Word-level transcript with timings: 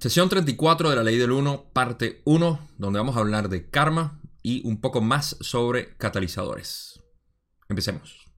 Sesión 0.00 0.30
34 0.30 0.88
de 0.88 0.96
la 0.96 1.02
Ley 1.02 1.18
del 1.18 1.30
1, 1.30 1.72
parte 1.74 2.22
1, 2.24 2.70
donde 2.78 2.98
vamos 2.98 3.18
a 3.18 3.20
hablar 3.20 3.50
de 3.50 3.68
karma 3.68 4.18
y 4.40 4.66
un 4.66 4.80
poco 4.80 5.02
más 5.02 5.36
sobre 5.40 5.94
catalizadores. 5.98 7.02
Empecemos. 7.68 8.29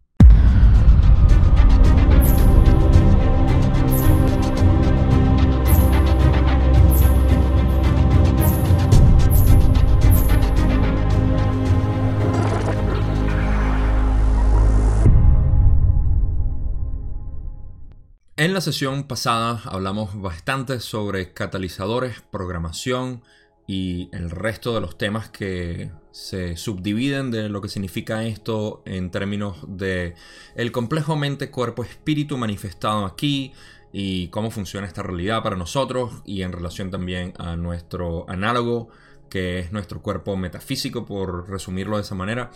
En 18.37 18.55
la 18.55 18.63
sesión 18.63 19.05
pasada 19.05 19.61
hablamos 19.67 20.19
bastante 20.19 20.81
sobre 20.81 21.35
catalizadores, 21.35 22.23
programación 22.31 23.23
y 23.67 24.09
el 24.13 24.31
resto 24.31 24.75
de 24.75 24.81
los 24.81 24.97
temas 24.97 25.29
que 25.29 25.91
se 26.13 26.57
subdividen 26.57 27.31
de 27.31 27.51
lo 27.51 27.61
que 27.61 27.69
significa 27.69 28.25
esto 28.25 28.83
en 28.87 29.11
términos 29.11 29.59
de 29.69 30.15
el 30.57 30.73
complejo 30.73 31.15
mente 31.15 31.51
cuerpo 31.51 31.85
espíritu 31.85 32.39
manifestado 32.39 33.05
aquí 33.05 33.53
y 33.93 34.29
cómo 34.29 34.51
funciona 34.51 34.87
esta 34.87 35.03
realidad 35.03 35.43
para 35.43 35.57
nosotros 35.57 36.23
y 36.25 36.41
en 36.41 36.53
relación 36.53 36.91
también 36.91 37.35
a 37.37 37.57
nuestro 37.57 38.25
análogo 38.31 38.89
que 39.29 39.59
es 39.59 39.73
nuestro 39.73 40.01
cuerpo 40.01 40.39
metafísico 40.39 41.05
por 41.05 41.51
resumirlo 41.51 41.97
de 41.97 42.03
esa 42.03 42.15
manera. 42.15 42.51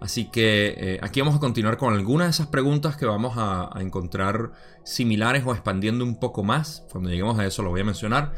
Así 0.00 0.30
que 0.30 0.74
eh, 0.76 1.00
aquí 1.02 1.20
vamos 1.20 1.36
a 1.36 1.40
continuar 1.40 1.76
con 1.76 1.92
algunas 1.92 2.26
de 2.26 2.30
esas 2.30 2.46
preguntas 2.46 2.96
que 2.96 3.04
vamos 3.04 3.34
a, 3.36 3.70
encontrar 3.80 4.52
similares 4.82 5.44
o 5.44 5.52
expandiendo 5.52 6.04
un 6.04 6.18
poco 6.18 6.42
más. 6.42 6.86
Cuando 6.90 7.10
lleguemos 7.10 7.38
a 7.38 7.46
eso 7.46 7.62
lo 7.62 7.70
voy 7.70 7.82
a 7.82 7.84
mencionar. 7.84 8.32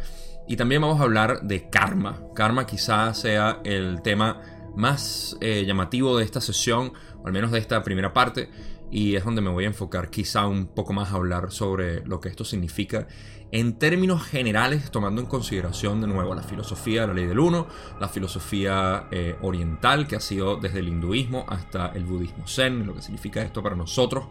Y 0.48 0.56
también 0.56 0.82
vamos 0.82 1.00
a 1.00 1.04
hablar 1.04 1.42
de 1.42 1.70
karma. 1.70 2.20
Karma 2.34 2.66
quizás 2.66 3.18
sea 3.20 3.60
el 3.62 4.02
tema 4.02 4.40
más 4.74 5.36
eh, 5.40 5.64
llamativo 5.64 6.18
de 6.18 6.24
esta 6.24 6.40
sesión, 6.40 6.92
o 7.22 7.26
al 7.26 7.32
menos 7.32 7.52
de 7.52 7.60
esta 7.60 7.80
primera 7.84 8.12
parte. 8.12 8.50
Y 8.90 9.14
es 9.14 9.24
donde 9.24 9.40
me 9.40 9.48
voy 9.48 9.64
a 9.64 9.68
enfocar 9.68 10.10
quizá 10.10 10.46
un 10.48 10.66
poco 10.66 10.92
más 10.92 11.12
a 11.12 11.14
hablar 11.14 11.52
sobre 11.52 12.04
lo 12.04 12.20
que 12.20 12.28
esto 12.28 12.44
significa 12.44 13.06
en 13.52 13.74
términos 13.74 14.24
generales, 14.24 14.90
tomando 14.90 15.20
en 15.20 15.26
consideración 15.26 16.00
de 16.00 16.06
nuevo 16.06 16.34
la 16.34 16.42
filosofía 16.42 17.02
de 17.02 17.06
la 17.08 17.12
ley 17.12 17.26
del 17.26 17.38
uno, 17.38 17.66
la 18.00 18.08
filosofía 18.08 19.08
eh, 19.10 19.36
oriental 19.42 20.08
que 20.08 20.16
ha 20.16 20.20
sido 20.20 20.56
desde 20.56 20.78
el 20.78 20.88
hinduismo 20.88 21.44
hasta 21.46 21.88
el 21.88 22.06
budismo 22.06 22.48
zen, 22.48 22.86
lo 22.86 22.94
que 22.94 23.02
significa 23.02 23.42
esto 23.42 23.62
para 23.62 23.76
nosotros, 23.76 24.24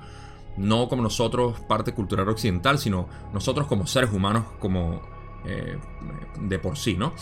no 0.57 0.89
como 0.89 1.03
nosotros 1.03 1.59
parte 1.61 1.93
cultural 1.93 2.27
occidental, 2.29 2.79
sino 2.79 3.07
nosotros 3.31 3.67
como 3.67 3.85
seres 3.85 4.11
humanos 4.11 4.45
como 4.59 5.03
eh, 5.45 5.77
de 6.39 6.59
por 6.59 6.75
sí, 6.75 6.97
¿no? 6.97 7.13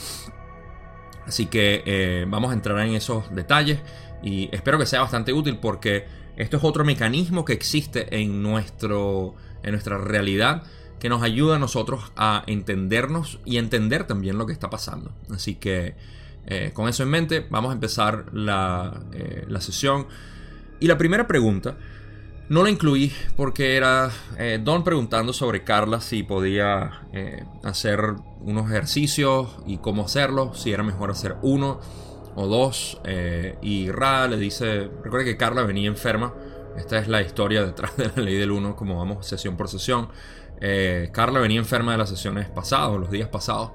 Así 1.28 1.48
que 1.48 1.84
eh, 1.86 2.26
vamos 2.30 2.52
a 2.52 2.54
entrar 2.54 2.80
en 2.80 2.94
esos 2.94 3.36
detalles 3.36 3.82
y 4.24 4.48
espero 4.54 4.80
que 4.80 4.86
sea 4.86 5.02
bastante 5.02 5.34
útil 5.34 5.58
porque 5.58 6.08
esto 6.38 6.56
es 6.56 6.64
otro 6.64 6.86
mecanismo 6.86 7.44
que 7.44 7.52
existe 7.52 8.22
en, 8.22 8.42
nuestro, 8.42 9.36
en 9.64 9.72
nuestra 9.72 9.98
realidad 9.98 10.64
que 11.00 11.10
nos 11.10 11.24
ayuda 11.24 11.56
a 11.56 11.60
nosotros 11.60 12.12
a 12.16 12.44
entendernos 12.48 13.40
y 13.46 13.58
entender 13.58 14.06
también 14.06 14.38
lo 14.38 14.46
que 14.46 14.54
está 14.54 14.70
pasando. 14.70 15.12
Así 15.30 15.56
que 15.56 15.96
eh, 16.46 16.72
con 16.74 16.90
eso 16.90 17.04
en 17.04 17.10
mente 17.10 17.46
vamos 17.50 17.70
a 17.70 17.74
empezar 17.74 18.26
eh, 18.34 19.46
la, 19.48 19.62
sesión. 19.62 20.08
Y 20.80 20.88
la 20.88 20.98
primera 20.98 21.28
pregunta 21.28 21.78
no 22.50 22.64
la 22.64 22.72
incluí 22.72 23.14
porque 23.36 23.78
era 23.78 24.10
eh, 24.38 24.60
Don 24.62 24.84
preguntando 24.84 25.32
sobre 25.32 25.64
Carla 25.64 26.02
si 26.02 26.24
podía 26.24 27.04
hacer 27.64 28.16
unos 28.42 28.70
ejercicios 28.72 29.58
y 29.68 29.78
cómo 29.78 30.06
hacerlo, 30.06 30.56
si 30.56 30.72
era 30.72 30.82
mejor 30.82 31.12
hacer 31.12 31.36
uno 31.44 31.80
o 32.36 32.48
dos. 32.48 33.00
y 33.62 33.92
Ra 33.92 34.28
le 34.28 34.38
dice, 34.38 34.90
recuerda 35.04 35.26
que 35.26 35.38
Carla 35.38 35.64
venía 35.64 35.88
enferma. 35.88 36.34
Esta 36.78 36.98
es 36.98 37.08
la 37.08 37.22
historia 37.22 37.64
detrás 37.64 37.98
de 37.98 38.08
la 38.08 38.24
ley 38.24 38.38
del 38.38 38.52
uno, 38.52 38.76
como 38.76 38.98
vamos 38.98 39.28
sesión 39.28 39.58
por 39.58 39.68
sesión. 39.68 40.10
Eh, 40.62 41.10
Carla 41.12 41.40
venía 41.40 41.60
enferma 41.60 41.94
de 41.94 41.98
las 41.98 42.10
sesiones 42.10 42.50
pasadas, 42.50 43.00
los 43.00 43.12
días 43.12 43.30
pasados. 43.30 43.72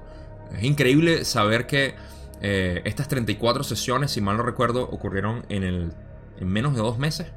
Es 0.55 0.63
increíble 0.63 1.25
saber 1.25 1.65
que 1.67 1.95
eh, 2.41 2.81
estas 2.85 3.07
34 3.07 3.63
sesiones, 3.63 4.11
si 4.11 4.21
mal 4.21 4.37
no 4.37 4.43
recuerdo, 4.43 4.83
ocurrieron 4.83 5.45
en, 5.49 5.63
el, 5.63 5.93
en 6.39 6.47
menos 6.47 6.73
de 6.73 6.79
dos 6.79 6.97
meses. 6.97 7.27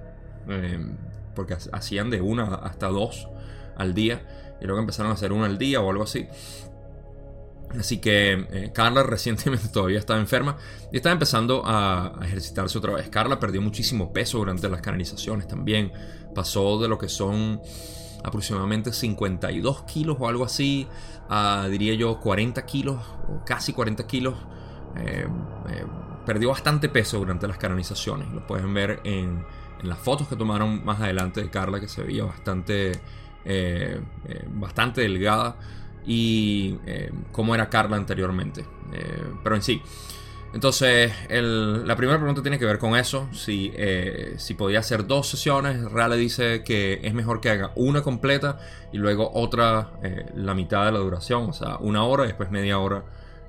Eh, 0.49 0.87
porque 1.35 1.57
hacían 1.73 2.11
de 2.11 2.21
una 2.21 2.55
hasta 2.57 2.89
dos 2.89 3.29
al 3.77 3.95
día. 3.95 4.57
Y 4.61 4.65
luego 4.65 4.81
empezaron 4.81 5.13
a 5.13 5.15
hacer 5.15 5.33
una 5.33 5.47
al 5.47 5.57
día 5.57 5.81
o 5.81 5.91
algo 5.91 6.03
así. 6.03 6.27
Así 7.79 7.99
que 7.99 8.71
Carla 8.75 9.03
recientemente 9.05 9.69
todavía 9.69 9.99
estaba 9.99 10.19
enferma 10.19 10.57
y 10.91 10.97
estaba 10.97 11.13
empezando 11.13 11.63
a, 11.65 12.19
ejercitarse 12.23 12.77
otra 12.77 12.95
vez. 12.95 13.09
Carla 13.09 13.39
perdió 13.39 13.63
muchísimo 13.63 14.13
peso 14.13 14.39
durante 14.39 14.69
las 14.69 14.81
canalizaciones 14.81 15.47
también. 15.47 15.93
Pasó 16.35 16.79
de 16.81 16.89
lo 16.89 16.99
que 16.99 17.09
son 17.09 17.61
aproximadamente 18.25 18.93
52 18.93 19.83
kilos 19.83 20.17
o 20.19 20.29
algo 20.29 20.45
así, 20.45 20.87
diría 21.71 21.95
yo 21.95 22.19
40 22.21 22.65
kilos 22.67 23.01
o 23.29 23.45
casi 23.45 23.73
40 23.73 24.07
kilos. 24.07 24.35
Eh, 24.97 25.27
eh, 25.71 25.85
perdió 26.25 26.51
bastante 26.51 26.89
peso 26.89 27.19
durante 27.19 27.47
las 27.47 27.59
canonizaciones. 27.59 28.31
Lo 28.33 28.47
pueden 28.47 28.73
ver 28.75 29.01
en, 29.05 29.45
las 29.83 29.99
fotos 29.99 30.29
que 30.29 30.37
tomaron 30.37 30.85
más 30.85 31.01
adelante 31.01 31.41
de 31.41 31.51
Carla, 31.51 31.79
que 31.79 31.89
se 31.89 32.03
veía 32.03 32.25
bastante, 32.25 33.01
eh, 33.45 34.01
bastante 34.49 35.03
delgada. 35.03 35.57
Y 36.05 36.79
cómo 37.33 37.55
era 37.55 37.69
Carla 37.69 37.97
anteriormente. 37.97 38.65
pero 39.43 39.57
en 39.57 39.63
sí, 39.63 39.83
entonces, 40.55 41.13
la 41.29 41.97
primera 41.97 42.19
pregunta 42.19 42.41
tiene 42.41 42.59
que 42.59 42.65
ver 42.65 42.79
con 42.79 42.97
eso. 42.97 43.29
Si, 43.33 43.71
eh, 43.75 44.35
si 44.39 44.55
podía 44.55 44.79
hacer 44.79 45.07
dos 45.07 45.29
sesiones, 45.29 45.91
Real 45.93 46.11
le 46.11 46.17
dice 46.17 46.63
que 46.65 47.01
es 47.03 47.13
mejor 47.13 47.41
que 47.41 47.51
haga 47.51 47.73
una 47.77 48.03
completa 48.03 48.59
y 48.93 48.97
luego 48.97 49.31
otra, 49.35 49.93
eh, 50.03 50.27
la 50.35 50.55
mitad 50.55 50.87
de 50.87 50.93
la 50.93 50.99
duración, 50.99 51.51
o 51.51 51.53
sea, 51.53 51.77
una 51.79 52.05
hora 52.05 52.25
y 52.25 52.29
después 52.29 52.51
media 52.51 52.79
hora 52.79 53.05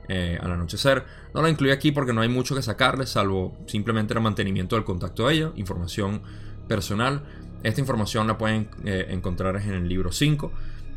eh, 0.10 0.38
al 0.42 0.52
anochecer. 0.52 1.06
No 1.34 1.42
la 1.42 1.50
incluí 1.50 1.72
aquí 1.72 1.94
porque 1.94 2.12
no 2.12 2.22
hay 2.22 2.30
mucho 2.30 2.54
que 2.54 2.62
sacarle, 2.62 3.06
salvo 3.06 3.58
simplemente 3.66 4.14
el 4.14 4.20
mantenimiento 4.20 4.76
del 4.76 4.84
contacto 4.84 5.28
de 5.28 5.36
ella, 5.36 5.52
información 5.56 6.22
personal. 6.68 7.24
Esta 7.64 7.80
información 7.80 8.28
la 8.28 8.38
pueden 8.38 8.70
encontrar 8.86 9.58
en 9.58 9.74
el 9.74 9.90
libro 9.90 10.12
5 10.12 10.52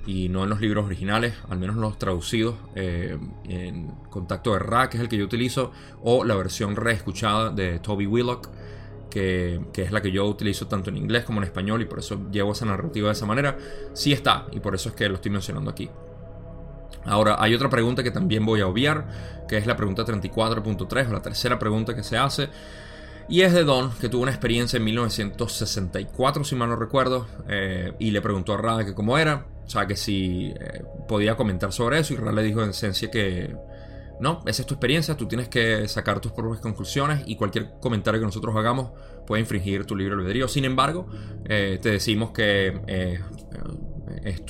y 0.07 0.29
no 0.29 0.45
en 0.45 0.51
los 0.51 0.61
libros 0.61 0.85
originales, 0.85 1.35
al 1.49 1.59
menos 1.59 1.77
los 1.77 1.99
traducidos 1.99 2.57
eh, 2.75 3.17
en 3.45 3.89
Contacto 4.11 4.53
de 4.53 4.59
Ra, 4.59 4.89
que 4.89 4.97
es 4.97 5.03
el 5.03 5.09
que 5.09 5.17
yo 5.17 5.25
utilizo, 5.25 5.73
o 6.03 6.25
la 6.25 6.35
versión 6.35 6.77
reescuchada 6.77 7.51
de 7.51 7.79
Toby 7.79 8.07
Willock, 8.07 8.49
que, 9.11 9.61
es 9.75 9.93
la 9.93 10.01
que 10.01 10.11
yo 10.11 10.25
utilizo 10.27 10.67
tanto 10.67 10.91
en 10.91 10.97
inglés 10.97 11.25
como 11.25 11.41
en 11.41 11.45
español 11.45 11.83
y 11.83 11.85
por 11.85 11.99
eso 11.99 12.31
llevo 12.31 12.53
esa 12.53 12.65
narrativa 12.65 13.09
de 13.09 13.13
esa 13.13 13.27
manera. 13.27 13.57
Sí 13.93 14.13
está, 14.13 14.47
y 14.53 14.61
por 14.61 14.75
eso 14.75 14.89
es 14.89 14.95
que 14.95 15.09
lo 15.09 15.17
estoy 15.17 15.31
mencionando 15.31 15.71
aquí. 15.71 15.89
Ahora, 17.05 17.37
hay 17.39 17.55
otra 17.55 17.69
pregunta 17.69 18.03
que 18.03 18.11
también 18.11 18.47
voy 18.47 18.61
a 18.61 18.67
obviar, 18.67 19.45
que 19.49 19.59
es 19.59 19.67
la 19.67 19.77
pregunta 19.77 20.05
34.3, 20.05 21.09
o 21.09 21.13
la 21.13 21.23
tercera 21.23 21.59
pregunta 21.59 21.95
que 21.95 22.03
se 22.03 22.17
hace. 22.17 22.49
Y 23.33 23.41
es 23.41 23.55
de 23.55 23.65
Don, 23.65 23.91
que 23.93 24.11
tuvo 24.11 24.25
una 24.25 24.31
experiencia 24.31 24.77
en 24.77 24.85
1964, 24.85 26.45
si 26.45 26.55
mal 26.55 26.69
no 26.69 26.77
recuerdo, 26.77 27.27
eh, 27.49 27.95
y 27.99 28.11
le 28.11 28.21
preguntó 28.21 28.53
a 28.53 28.59
Ra 28.59 28.85
que 28.85 28.93
cómo 28.93 29.17
era. 29.17 29.47
O 29.65 29.71
sea, 29.71 29.87
que 29.87 29.97
si 29.97 30.49
eh, 30.49 30.85
podía 31.09 31.35
comentar 31.35 31.73
sobre 31.73 31.99
eso 31.99 32.13
y 32.13 32.19
Ra 32.19 32.31
le 32.31 32.43
dijo 32.43 32.63
en 32.63 32.69
esencia 32.69 33.11
que 33.11 33.57
no, 34.21 34.43
esa 34.45 34.61
es 34.61 34.67
tu 34.67 34.75
experiencia, 34.75 35.17
tú 35.17 35.29
tienes 35.29 35.49
que 35.49 35.89
sacar 35.89 36.21
tus 36.21 36.33
propias 36.33 36.61
conclusiones 36.61 37.23
y 37.25 37.37
cualquier 37.37 37.71
comentario 37.81 38.21
que 38.21 38.27
nosotros 38.27 38.55
hagamos 38.55 38.91
puede 39.27 39.41
infringir 39.41 39.87
tu 39.87 39.97
libre 39.97 40.13
albedrío. 40.13 40.47
Sin 40.47 40.67
embargo, 40.67 41.07
eh, 41.47 41.79
te 41.81 41.89
decimos 41.89 42.33
que 42.33 43.19
es 44.25 44.43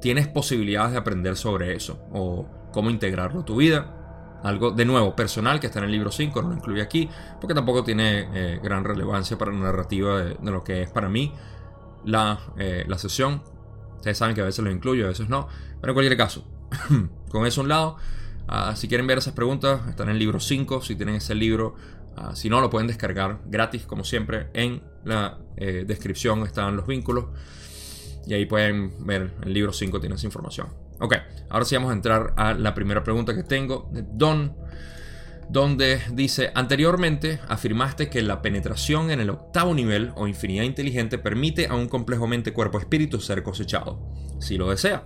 tienes 0.00 0.26
posibilidades 0.26 0.90
de 0.90 0.98
aprender 0.98 1.36
sobre 1.36 1.76
eso 1.76 2.02
o 2.12 2.44
cómo 2.72 2.90
integrarlo 2.90 3.42
a 3.42 3.44
tu 3.44 3.54
vida. 3.54 3.99
Algo 4.42 4.70
de 4.70 4.84
nuevo 4.84 5.14
personal 5.14 5.60
que 5.60 5.66
está 5.66 5.80
en 5.80 5.86
el 5.86 5.92
libro 5.92 6.10
5, 6.10 6.42
no 6.42 6.48
lo 6.48 6.54
incluye 6.54 6.82
aquí, 6.82 7.08
porque 7.40 7.54
tampoco 7.54 7.84
tiene 7.84 8.58
gran 8.62 8.84
relevancia 8.84 9.36
para 9.36 9.52
la 9.52 9.58
narrativa 9.58 10.22
de, 10.22 10.36
lo 10.42 10.64
que 10.64 10.82
es 10.82 10.90
para 10.90 11.08
mí 11.08 11.32
la, 12.04 12.40
la 12.56 12.98
sesión. 12.98 13.42
Ustedes 13.96 14.16
saben 14.16 14.34
que 14.34 14.40
a 14.40 14.44
veces 14.44 14.64
lo 14.64 14.70
incluyo, 14.70 15.04
a 15.04 15.08
veces 15.08 15.28
no. 15.28 15.46
Pero 15.80 15.92
en 15.92 15.94
cualquier 15.94 16.16
caso, 16.16 16.44
con 17.30 17.46
eso 17.46 17.60
a 17.60 17.64
un 17.64 17.68
lado, 17.68 17.96
ah, 18.48 18.74
si 18.76 18.88
quieren 18.88 19.06
ver 19.06 19.18
esas 19.18 19.34
preguntas, 19.34 19.86
están 19.88 20.08
en 20.08 20.12
el 20.12 20.18
libro 20.18 20.40
5. 20.40 20.82
Si 20.82 20.96
tienen 20.96 21.16
ese 21.16 21.34
libro, 21.34 21.74
ah, 22.16 22.34
si 22.34 22.48
no, 22.48 22.60
lo 22.60 22.70
pueden 22.70 22.86
descargar 22.86 23.40
gratis, 23.46 23.84
como 23.86 24.04
siempre. 24.04 24.48
En 24.54 24.82
la 25.04 25.38
eh, 25.56 25.84
descripción 25.86 26.42
están 26.42 26.76
los 26.76 26.86
vínculos. 26.86 27.26
Y 28.26 28.34
ahí 28.34 28.46
pueden 28.46 29.06
ver 29.06 29.34
el 29.42 29.52
libro 29.52 29.72
5, 29.72 30.00
tiene 30.00 30.14
esa 30.14 30.26
información. 30.26 30.68
Ok, 31.00 31.14
ahora 31.48 31.64
sí 31.64 31.74
vamos 31.74 31.90
a 31.90 31.94
entrar 31.94 32.34
a 32.36 32.52
la 32.52 32.74
primera 32.74 33.02
pregunta 33.02 33.34
que 33.34 33.42
tengo 33.42 33.88
de 33.90 34.04
Don 34.06 34.54
donde 35.48 36.00
dice, 36.12 36.52
anteriormente 36.54 37.40
afirmaste 37.48 38.08
que 38.08 38.22
la 38.22 38.40
penetración 38.40 39.10
en 39.10 39.18
el 39.18 39.30
octavo 39.30 39.74
nivel 39.74 40.12
o 40.14 40.28
infinidad 40.28 40.62
inteligente 40.62 41.18
permite 41.18 41.66
a 41.66 41.74
un 41.74 41.88
complejo 41.88 42.28
mente 42.28 42.52
cuerpo-espíritu 42.52 43.18
ser 43.18 43.42
cosechado, 43.42 43.98
si 44.38 44.56
lo 44.56 44.70
desea, 44.70 45.04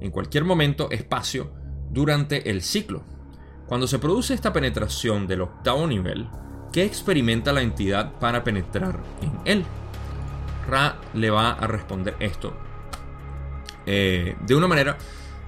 en 0.00 0.10
cualquier 0.10 0.44
momento, 0.44 0.90
espacio, 0.90 1.52
durante 1.90 2.48
el 2.48 2.62
ciclo. 2.62 3.04
Cuando 3.66 3.86
se 3.86 3.98
produce 3.98 4.32
esta 4.32 4.52
penetración 4.52 5.26
del 5.26 5.42
octavo 5.42 5.86
nivel, 5.86 6.26
¿qué 6.72 6.84
experimenta 6.84 7.52
la 7.52 7.60
entidad 7.60 8.12
para 8.18 8.44
penetrar 8.44 8.98
en 9.20 9.32
él? 9.44 9.64
Ra 10.66 10.98
le 11.12 11.28
va 11.28 11.50
a 11.50 11.66
responder 11.66 12.16
esto 12.18 12.56
eh, 13.84 14.36
de 14.46 14.54
una 14.54 14.68
manera 14.68 14.96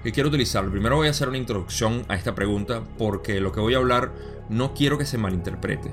que 0.04 0.12
quiero 0.12 0.28
utilizar. 0.28 0.68
Primero 0.70 0.96
voy 0.96 1.08
a 1.08 1.10
hacer 1.10 1.28
una 1.30 1.38
introducción 1.38 2.04
a 2.08 2.14
esta 2.14 2.34
pregunta 2.34 2.82
porque 2.98 3.40
lo 3.40 3.52
que 3.52 3.60
voy 3.60 3.72
a 3.72 3.78
hablar 3.78 4.12
no 4.50 4.74
quiero 4.74 4.98
que 4.98 5.06
se 5.06 5.16
malinterprete. 5.16 5.90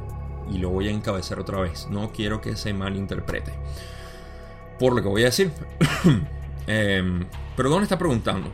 Y 0.51 0.57
lo 0.57 0.69
voy 0.69 0.89
a 0.89 0.91
encabezar 0.91 1.39
otra 1.39 1.61
vez. 1.61 1.87
No 1.89 2.11
quiero 2.11 2.41
que 2.41 2.57
se 2.57 2.73
malinterprete. 2.73 3.53
Por 4.77 4.93
lo 4.93 5.01
que 5.01 5.07
voy 5.07 5.21
a 5.21 5.25
decir. 5.25 5.51
eh, 6.67 7.25
pero 7.55 7.69
¿dónde 7.69 7.83
está 7.83 7.97
preguntando? 7.97 8.51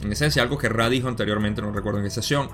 En 0.00 0.12
esencia, 0.12 0.42
algo 0.42 0.58
que 0.58 0.68
Ra 0.68 0.88
dijo 0.88 1.08
anteriormente, 1.08 1.60
no 1.60 1.72
recuerdo 1.72 1.98
en 1.98 2.04
qué 2.04 2.10
sesión. 2.10 2.48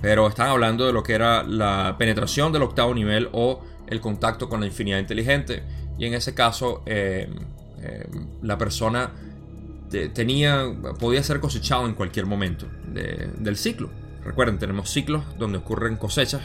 Pero 0.00 0.28
están 0.28 0.48
hablando 0.48 0.86
de 0.86 0.92
lo 0.92 1.02
que 1.02 1.14
era 1.14 1.42
la 1.42 1.96
penetración 1.98 2.52
del 2.52 2.62
octavo 2.62 2.94
nivel 2.94 3.28
o 3.32 3.64
el 3.88 4.00
contacto 4.00 4.48
con 4.48 4.60
la 4.60 4.66
infinidad 4.66 5.00
inteligente. 5.00 5.64
Y 5.98 6.06
en 6.06 6.14
ese 6.14 6.34
caso, 6.34 6.84
eh, 6.86 7.28
eh, 7.82 8.08
la 8.42 8.56
persona 8.56 9.10
tenía, 9.90 10.64
podía 10.98 11.22
ser 11.22 11.40
cosechado 11.40 11.86
en 11.86 11.94
cualquier 11.94 12.26
momento 12.26 12.66
del 12.92 13.56
ciclo. 13.56 13.90
Recuerden, 14.24 14.58
tenemos 14.58 14.90
ciclos 14.90 15.24
donde 15.38 15.58
ocurren 15.58 15.96
cosechas 15.96 16.42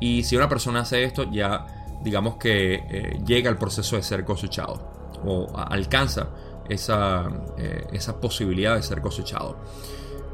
y 0.00 0.22
si 0.22 0.36
una 0.36 0.48
persona 0.48 0.80
hace 0.80 1.04
esto 1.04 1.30
ya 1.30 1.66
digamos 2.02 2.36
que 2.36 2.74
eh, 2.74 3.20
llega 3.26 3.50
al 3.50 3.58
proceso 3.58 3.96
de 3.96 4.02
ser 4.02 4.24
cosechado 4.24 5.10
o 5.24 5.52
alcanza 5.56 6.30
esa, 6.68 7.28
eh, 7.58 7.86
esa, 7.92 8.20
posibilidad 8.20 8.76
de 8.76 8.82
ser 8.82 9.00
cosechado. 9.00 9.58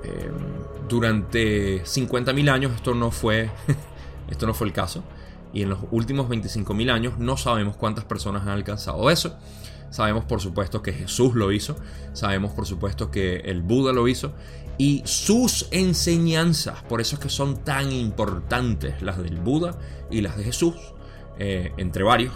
Eh, 0.05 0.31
durante 0.89 1.83
50.000 1.83 2.51
años 2.51 2.73
esto 2.75 2.95
no, 2.95 3.11
fue, 3.11 3.51
esto 4.31 4.47
no 4.47 4.55
fue 4.55 4.69
el 4.69 4.73
caso 4.73 5.03
y 5.53 5.63
en 5.63 5.71
los 5.71 5.79
últimos 5.91 6.29
25.000 6.29 6.91
años 6.91 7.19
no 7.19 7.37
sabemos 7.37 7.77
cuántas 7.77 8.05
personas 8.05 8.43
han 8.43 8.51
alcanzado 8.51 9.11
eso. 9.11 9.37
Sabemos 9.97 10.27
por 10.27 10.43
supuesto 10.43 10.83
que 10.83 10.93
Jesús 10.93 11.35
lo 11.35 11.53
hizo, 11.53 11.75
sabemos 12.13 12.53
por 12.53 12.67
supuesto 12.67 13.11
que 13.11 13.37
el 13.37 13.63
Buda 13.63 13.95
lo 13.95 14.09
hizo 14.09 14.35
y 14.77 15.01
sus 15.07 15.69
enseñanzas, 15.71 16.83
por 16.83 17.01
eso 17.01 17.17
es 17.17 17.23
que 17.23 17.31
son 17.31 17.65
tan 17.65 17.91
importantes 17.93 19.01
las 19.01 19.17
del 19.17 19.41
Buda 19.41 19.79
y 20.11 20.21
las 20.21 20.37
de 20.37 20.45
Jesús, 20.45 20.75
eh, 21.39 21.73
entre 21.79 22.03
varios. 22.05 22.35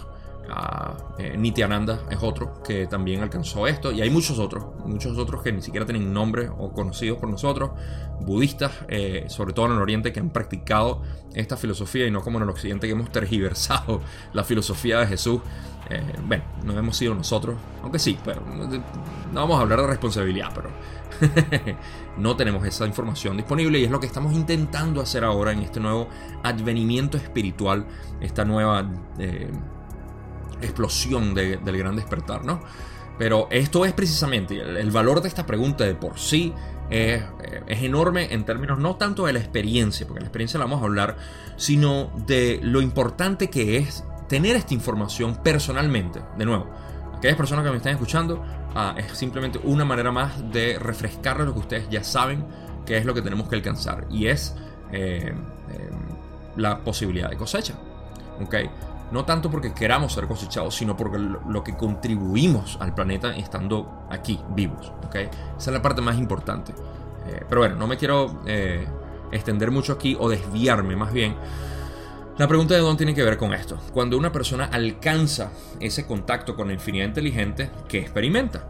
Uh, 0.51 1.37
Nityananda 1.37 2.01
es 2.09 2.17
otro 2.21 2.61
que 2.61 2.85
también 2.87 3.21
alcanzó 3.21 3.67
esto 3.67 3.91
y 3.91 4.01
hay 4.01 4.09
muchos 4.09 4.37
otros, 4.37 4.65
muchos 4.85 5.17
otros 5.17 5.41
que 5.43 5.51
ni 5.51 5.61
siquiera 5.61 5.85
tienen 5.85 6.11
nombre 6.11 6.49
o 6.49 6.71
conocidos 6.73 7.19
por 7.19 7.29
nosotros, 7.29 7.71
budistas, 8.19 8.71
eh, 8.89 9.25
sobre 9.27 9.53
todo 9.53 9.67
en 9.67 9.73
el 9.73 9.77
Oriente, 9.79 10.11
que 10.11 10.19
han 10.19 10.29
practicado 10.29 11.03
esta 11.33 11.55
filosofía 11.55 12.05
y 12.05 12.11
no 12.11 12.21
como 12.21 12.37
en 12.37 12.43
el 12.43 12.49
Occidente 12.49 12.87
que 12.87 12.93
hemos 12.93 13.11
tergiversado 13.11 14.01
la 14.33 14.43
filosofía 14.43 14.99
de 14.99 15.07
Jesús. 15.07 15.41
Eh, 15.89 16.01
bueno, 16.25 16.43
no 16.63 16.77
hemos 16.77 16.97
sido 16.97 17.13
nosotros, 17.15 17.57
aunque 17.81 17.99
sí, 17.99 18.17
pero 18.23 18.41
no 18.41 19.41
vamos 19.41 19.57
a 19.57 19.61
hablar 19.61 19.81
de 19.81 19.87
responsabilidad, 19.87 20.51
pero 20.53 20.69
no 22.17 22.35
tenemos 22.35 22.65
esa 22.65 22.85
información 22.85 23.37
disponible 23.37 23.79
y 23.79 23.85
es 23.85 23.91
lo 23.91 23.99
que 23.99 24.07
estamos 24.07 24.33
intentando 24.33 25.01
hacer 25.01 25.23
ahora 25.23 25.51
en 25.51 25.59
este 25.59 25.79
nuevo 25.79 26.07
advenimiento 26.43 27.17
espiritual, 27.17 27.85
esta 28.21 28.45
nueva 28.45 28.89
eh, 29.19 29.51
explosión 30.61 31.33
del 31.33 31.77
gran 31.77 31.95
despertar, 31.95 32.45
¿no? 32.45 32.61
Pero 33.17 33.47
esto 33.51 33.85
es 33.85 33.93
precisamente, 33.93 34.59
el, 34.59 34.89
valor 34.91 35.21
de 35.21 35.27
esta 35.27 35.45
pregunta 35.45 35.83
de 35.83 35.93
por 35.93 36.17
sí 36.17 36.53
es, 36.89 37.21
es, 37.67 37.83
enorme 37.83 38.33
en 38.33 38.45
términos 38.45 38.79
no 38.79 38.95
tanto 38.95 39.25
de 39.25 39.33
la 39.33 39.39
experiencia, 39.39 40.07
porque 40.07 40.21
la 40.21 40.25
experiencia 40.25 40.57
la 40.57 40.65
vamos 40.65 40.81
a 40.81 40.85
hablar, 40.85 41.17
sino 41.55 42.11
de 42.25 42.59
lo 42.63 42.81
importante 42.81 43.49
que 43.49 43.77
es 43.77 44.03
tener 44.27 44.55
esta 44.55 44.73
información 44.73 45.35
personalmente. 45.43 46.21
De 46.37 46.45
nuevo, 46.45 46.67
aquellas 47.15 47.37
personas 47.37 47.63
que 47.63 47.71
me 47.71 47.77
están 47.77 47.91
escuchando, 47.91 48.43
ah, 48.73 48.95
es 48.97 49.15
simplemente 49.17 49.59
una 49.63 49.85
manera 49.85 50.11
más 50.11 50.51
de 50.51 50.79
refrescarles 50.79 51.45
lo 51.45 51.53
que 51.53 51.59
ustedes 51.59 51.89
ya 51.89 52.03
saben 52.03 52.45
que 52.85 52.97
es 52.97 53.05
lo 53.05 53.13
que 53.13 53.21
tenemos 53.21 53.47
que 53.47 53.55
alcanzar. 53.55 54.07
Y 54.09 54.27
es 54.27 54.55
eh, 54.91 55.33
eh, 55.71 55.89
la 56.55 56.79
posibilidad 56.79 57.29
de 57.29 57.37
cosecha. 57.37 57.75
¿okay? 58.43 58.69
No 59.11 59.25
tanto 59.25 59.51
porque 59.51 59.73
queramos 59.73 60.13
ser 60.13 60.27
cosechados, 60.27 60.75
sino 60.75 60.95
porque 60.95 61.19
lo, 61.19 61.63
que 61.63 61.75
contribuimos 61.75 62.77
al 62.79 62.93
planeta 62.93 63.35
estando 63.35 64.05
aquí, 64.09 64.39
vivos. 64.49 64.91
¿okay? 65.05 65.25
Esa 65.57 65.71
es 65.71 65.73
la 65.73 65.81
parte 65.81 66.01
más 66.01 66.17
importante. 66.17 66.73
Eh, 67.27 67.43
pero 67.47 67.61
bueno, 67.61 67.75
no 67.75 67.87
me 67.87 67.97
quiero 67.97 68.41
extender 69.31 69.71
mucho 69.71 69.93
aquí 69.93 70.17
o 70.19 70.29
desviarme 70.29 70.95
más 70.95 71.13
bien 71.13 71.35
la 72.41 72.47
pregunta 72.47 72.73
de 72.73 72.79
dónde 72.79 72.97
tiene 72.97 73.13
que 73.13 73.23
ver 73.23 73.37
con 73.37 73.53
esto. 73.53 73.77
Cuando 73.93 74.17
una 74.17 74.31
persona 74.31 74.65
alcanza 74.71 75.51
ese 75.79 76.07
contacto 76.07 76.55
con 76.55 76.69
la 76.69 76.73
infinidad 76.73 77.05
inteligente, 77.05 77.69
¿qué 77.87 77.99
experimenta? 77.99 78.67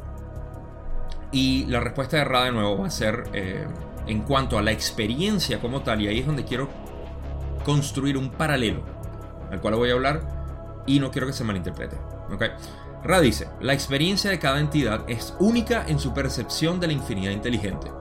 Y 1.32 1.66
la 1.68 1.80
respuesta 1.80 2.20
errada 2.20 2.46
de 2.46 2.52
nuevo 2.52 2.80
va 2.80 2.88
a 2.88 2.92
ser 2.92 3.24
eh, 3.34 3.66
en 4.08 4.24
cuanto 4.24 4.58
a 4.58 4.62
la 4.62 4.72
experiencia 4.72 5.62
como 5.62 5.84
tal, 5.84 6.02
y 6.02 6.08
ahí 6.08 6.20
es 6.20 6.26
donde 6.26 6.44
quiero 6.44 6.68
construir 7.64 8.18
un 8.18 8.32
paralelo, 8.32 8.84
al 9.52 9.62
cual 9.62 9.76
voy 9.76 9.90
a 9.90 9.94
hablar 9.94 10.22
y 10.86 11.00
no 11.00 11.12
quiero 11.12 11.28
que 11.28 11.34
se 11.34 11.44
malinterprete. 11.44 11.98
Ra 13.04 13.20
dice, 13.20 13.48
la 13.60 13.74
experiencia 13.74 14.30
de 14.30 14.40
cada 14.40 14.60
entidad 14.60 15.04
es 15.08 15.34
única 15.40 15.86
en 15.88 16.00
su 16.00 16.14
percepción 16.14 16.80
de 16.80 16.88
la 16.88 16.94
infinidad 16.94 17.32
inteligente. 17.32 17.92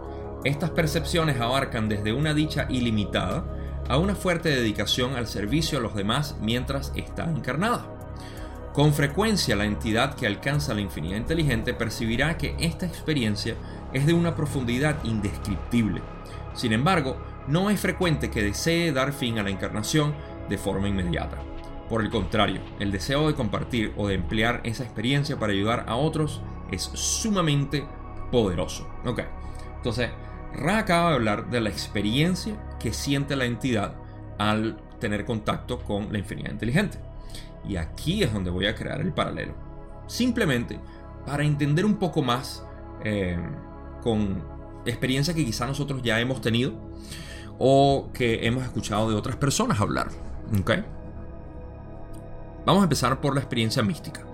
Estas 0.44 0.70
percepciones 0.70 1.40
abarcan 1.40 1.88
desde 1.88 2.12
una 2.12 2.34
dicha 2.34 2.66
ilimitada, 2.68 3.44
a 3.88 3.98
una 3.98 4.14
fuerte 4.14 4.50
dedicación 4.50 5.16
al 5.16 5.26
servicio 5.26 5.78
a 5.78 5.80
los 5.80 5.94
demás 5.94 6.36
mientras 6.40 6.92
está 6.94 7.24
encarnada. 7.24 7.84
Con 8.72 8.94
frecuencia 8.94 9.56
la 9.56 9.64
entidad 9.64 10.14
que 10.14 10.28
alcanza 10.28 10.74
la 10.74 10.80
infinidad 10.80 11.16
inteligente 11.16 11.74
percibirá 11.74 12.38
que 12.38 12.54
esta 12.60 12.86
experiencia 12.86 13.56
es 13.92 14.06
de 14.06 14.12
una 14.12 14.36
profundidad 14.36 15.02
indescriptible. 15.02 16.02
Sin 16.54 16.72
embargo, 16.72 17.16
no 17.48 17.68
es 17.68 17.80
frecuente 17.80 18.30
que 18.30 18.44
desee 18.44 18.92
dar 18.92 19.12
fin 19.12 19.38
a 19.38 19.42
la 19.42 19.50
encarnación 19.50 20.14
de 20.50 20.58
forma 20.58 20.88
inmediata. 20.88 21.38
Por 21.88 22.02
el 22.02 22.10
contrario, 22.10 22.60
el 22.78 22.92
deseo 22.92 23.26
de 23.26 23.34
compartir 23.34 23.94
o 23.96 24.06
de 24.06 24.14
emplear 24.14 24.60
esa 24.64 24.84
experiencia 24.84 25.38
para 25.38 25.52
ayudar 25.52 25.86
a 25.88 25.96
otros 25.96 26.42
es 26.70 26.82
sumamente 26.82 27.86
poderoso. 28.30 28.86
Ok, 29.06 29.22
entonces 29.76 30.10
Ra 30.52 30.78
acaba 30.78 31.10
de 31.10 31.14
hablar 31.16 31.50
de 31.50 31.60
la 31.60 31.70
experiencia 31.70 32.54
que 32.78 32.92
siente 32.92 33.36
la 33.36 33.44
entidad 33.44 33.94
al 34.38 34.78
tener 34.98 35.24
contacto 35.24 35.80
con 35.80 36.12
la 36.12 36.18
infinidad 36.18 36.50
inteligente. 36.50 36.98
Y 37.66 37.76
aquí 37.76 38.22
es 38.22 38.32
donde 38.32 38.50
voy 38.50 38.66
a 38.66 38.74
crear 38.74 39.00
el 39.00 39.12
paralelo. 39.12 39.54
Simplemente 40.06 40.78
para 41.24 41.44
entender 41.44 41.84
un 41.84 41.96
poco 41.96 42.22
más 42.22 42.64
eh, 43.04 43.38
con 44.02 44.42
experiencia 44.86 45.34
que 45.34 45.44
quizá 45.44 45.66
nosotros 45.66 46.02
ya 46.02 46.20
hemos 46.20 46.40
tenido 46.40 46.72
o 47.58 48.10
que 48.14 48.46
hemos 48.46 48.64
escuchado 48.64 49.10
de 49.10 49.16
otras 49.16 49.36
personas 49.36 49.80
hablar. 49.80 50.08
Vamos 52.66 52.80
a 52.80 52.84
empezar 52.84 53.20
por 53.20 53.34
la 53.34 53.40
experiencia 53.40 53.82
mística. 53.82 54.24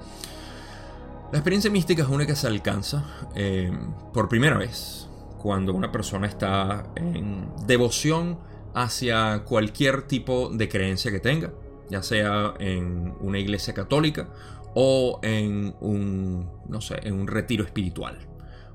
La 1.32 1.38
experiencia 1.38 1.70
mística 1.70 2.02
es 2.02 2.08
una 2.08 2.26
que 2.26 2.36
se 2.36 2.46
alcanza 2.46 3.04
eh, 3.34 3.70
por 4.12 4.28
primera 4.28 4.56
vez 4.56 5.08
cuando 5.38 5.74
una 5.74 5.92
persona 5.92 6.26
está 6.26 6.86
en 6.96 7.48
devoción 7.66 8.38
hacia 8.74 9.44
cualquier 9.44 10.02
tipo 10.02 10.50
de 10.50 10.68
creencia 10.68 11.10
que 11.10 11.20
tenga, 11.20 11.52
ya 11.88 12.02
sea 12.02 12.54
en 12.58 13.14
una 13.20 13.38
iglesia 13.38 13.74
católica 13.74 14.28
o 14.74 15.18
en 15.22 15.74
un, 15.80 16.50
no 16.68 16.80
sé, 16.80 17.00
en 17.02 17.14
un 17.14 17.26
retiro 17.26 17.64
espiritual, 17.64 18.18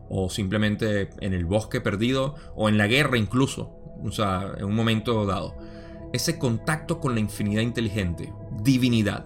o 0.10 0.30
simplemente 0.30 1.10
en 1.20 1.34
el 1.34 1.46
bosque 1.46 1.82
perdido 1.82 2.36
o 2.56 2.68
en 2.70 2.78
la 2.78 2.88
guerra 2.88 3.18
incluso, 3.18 3.72
o 4.04 4.12
sea, 4.12 4.54
en 4.58 4.66
un 4.66 4.76
momento 4.76 5.26
dado. 5.26 5.56
Ese 6.14 6.38
contacto 6.38 7.00
con 7.00 7.14
la 7.14 7.22
infinidad 7.22 7.62
inteligente, 7.62 8.34
divinidad. 8.62 9.26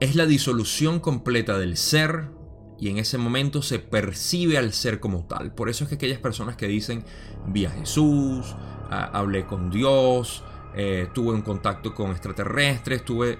Es 0.00 0.14
la 0.14 0.26
disolución 0.26 1.00
completa 1.00 1.58
del 1.58 1.76
ser, 1.76 2.30
y 2.78 2.90
en 2.90 2.98
ese 2.98 3.16
momento 3.16 3.62
se 3.62 3.78
percibe 3.78 4.58
al 4.58 4.72
ser 4.72 5.00
como 5.00 5.24
tal. 5.24 5.54
Por 5.54 5.70
eso 5.70 5.84
es 5.84 5.88
que 5.88 5.94
aquellas 5.96 6.18
personas 6.18 6.56
que 6.56 6.66
dicen, 6.66 7.04
vi 7.46 7.64
a 7.64 7.70
Jesús, 7.70 8.54
hablé 8.90 9.46
con 9.46 9.70
Dios, 9.70 10.44
eh, 10.74 11.08
tuve 11.14 11.32
un 11.32 11.42
contacto 11.42 11.94
con 11.94 12.10
extraterrestres, 12.10 13.04
tuve 13.04 13.38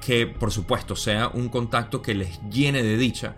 que 0.00 0.26
por 0.26 0.50
supuesto 0.50 0.94
sea 0.96 1.28
un 1.28 1.48
contacto 1.48 2.02
que 2.02 2.14
les 2.14 2.40
llene 2.50 2.82
de 2.82 2.96
dicha, 2.96 3.36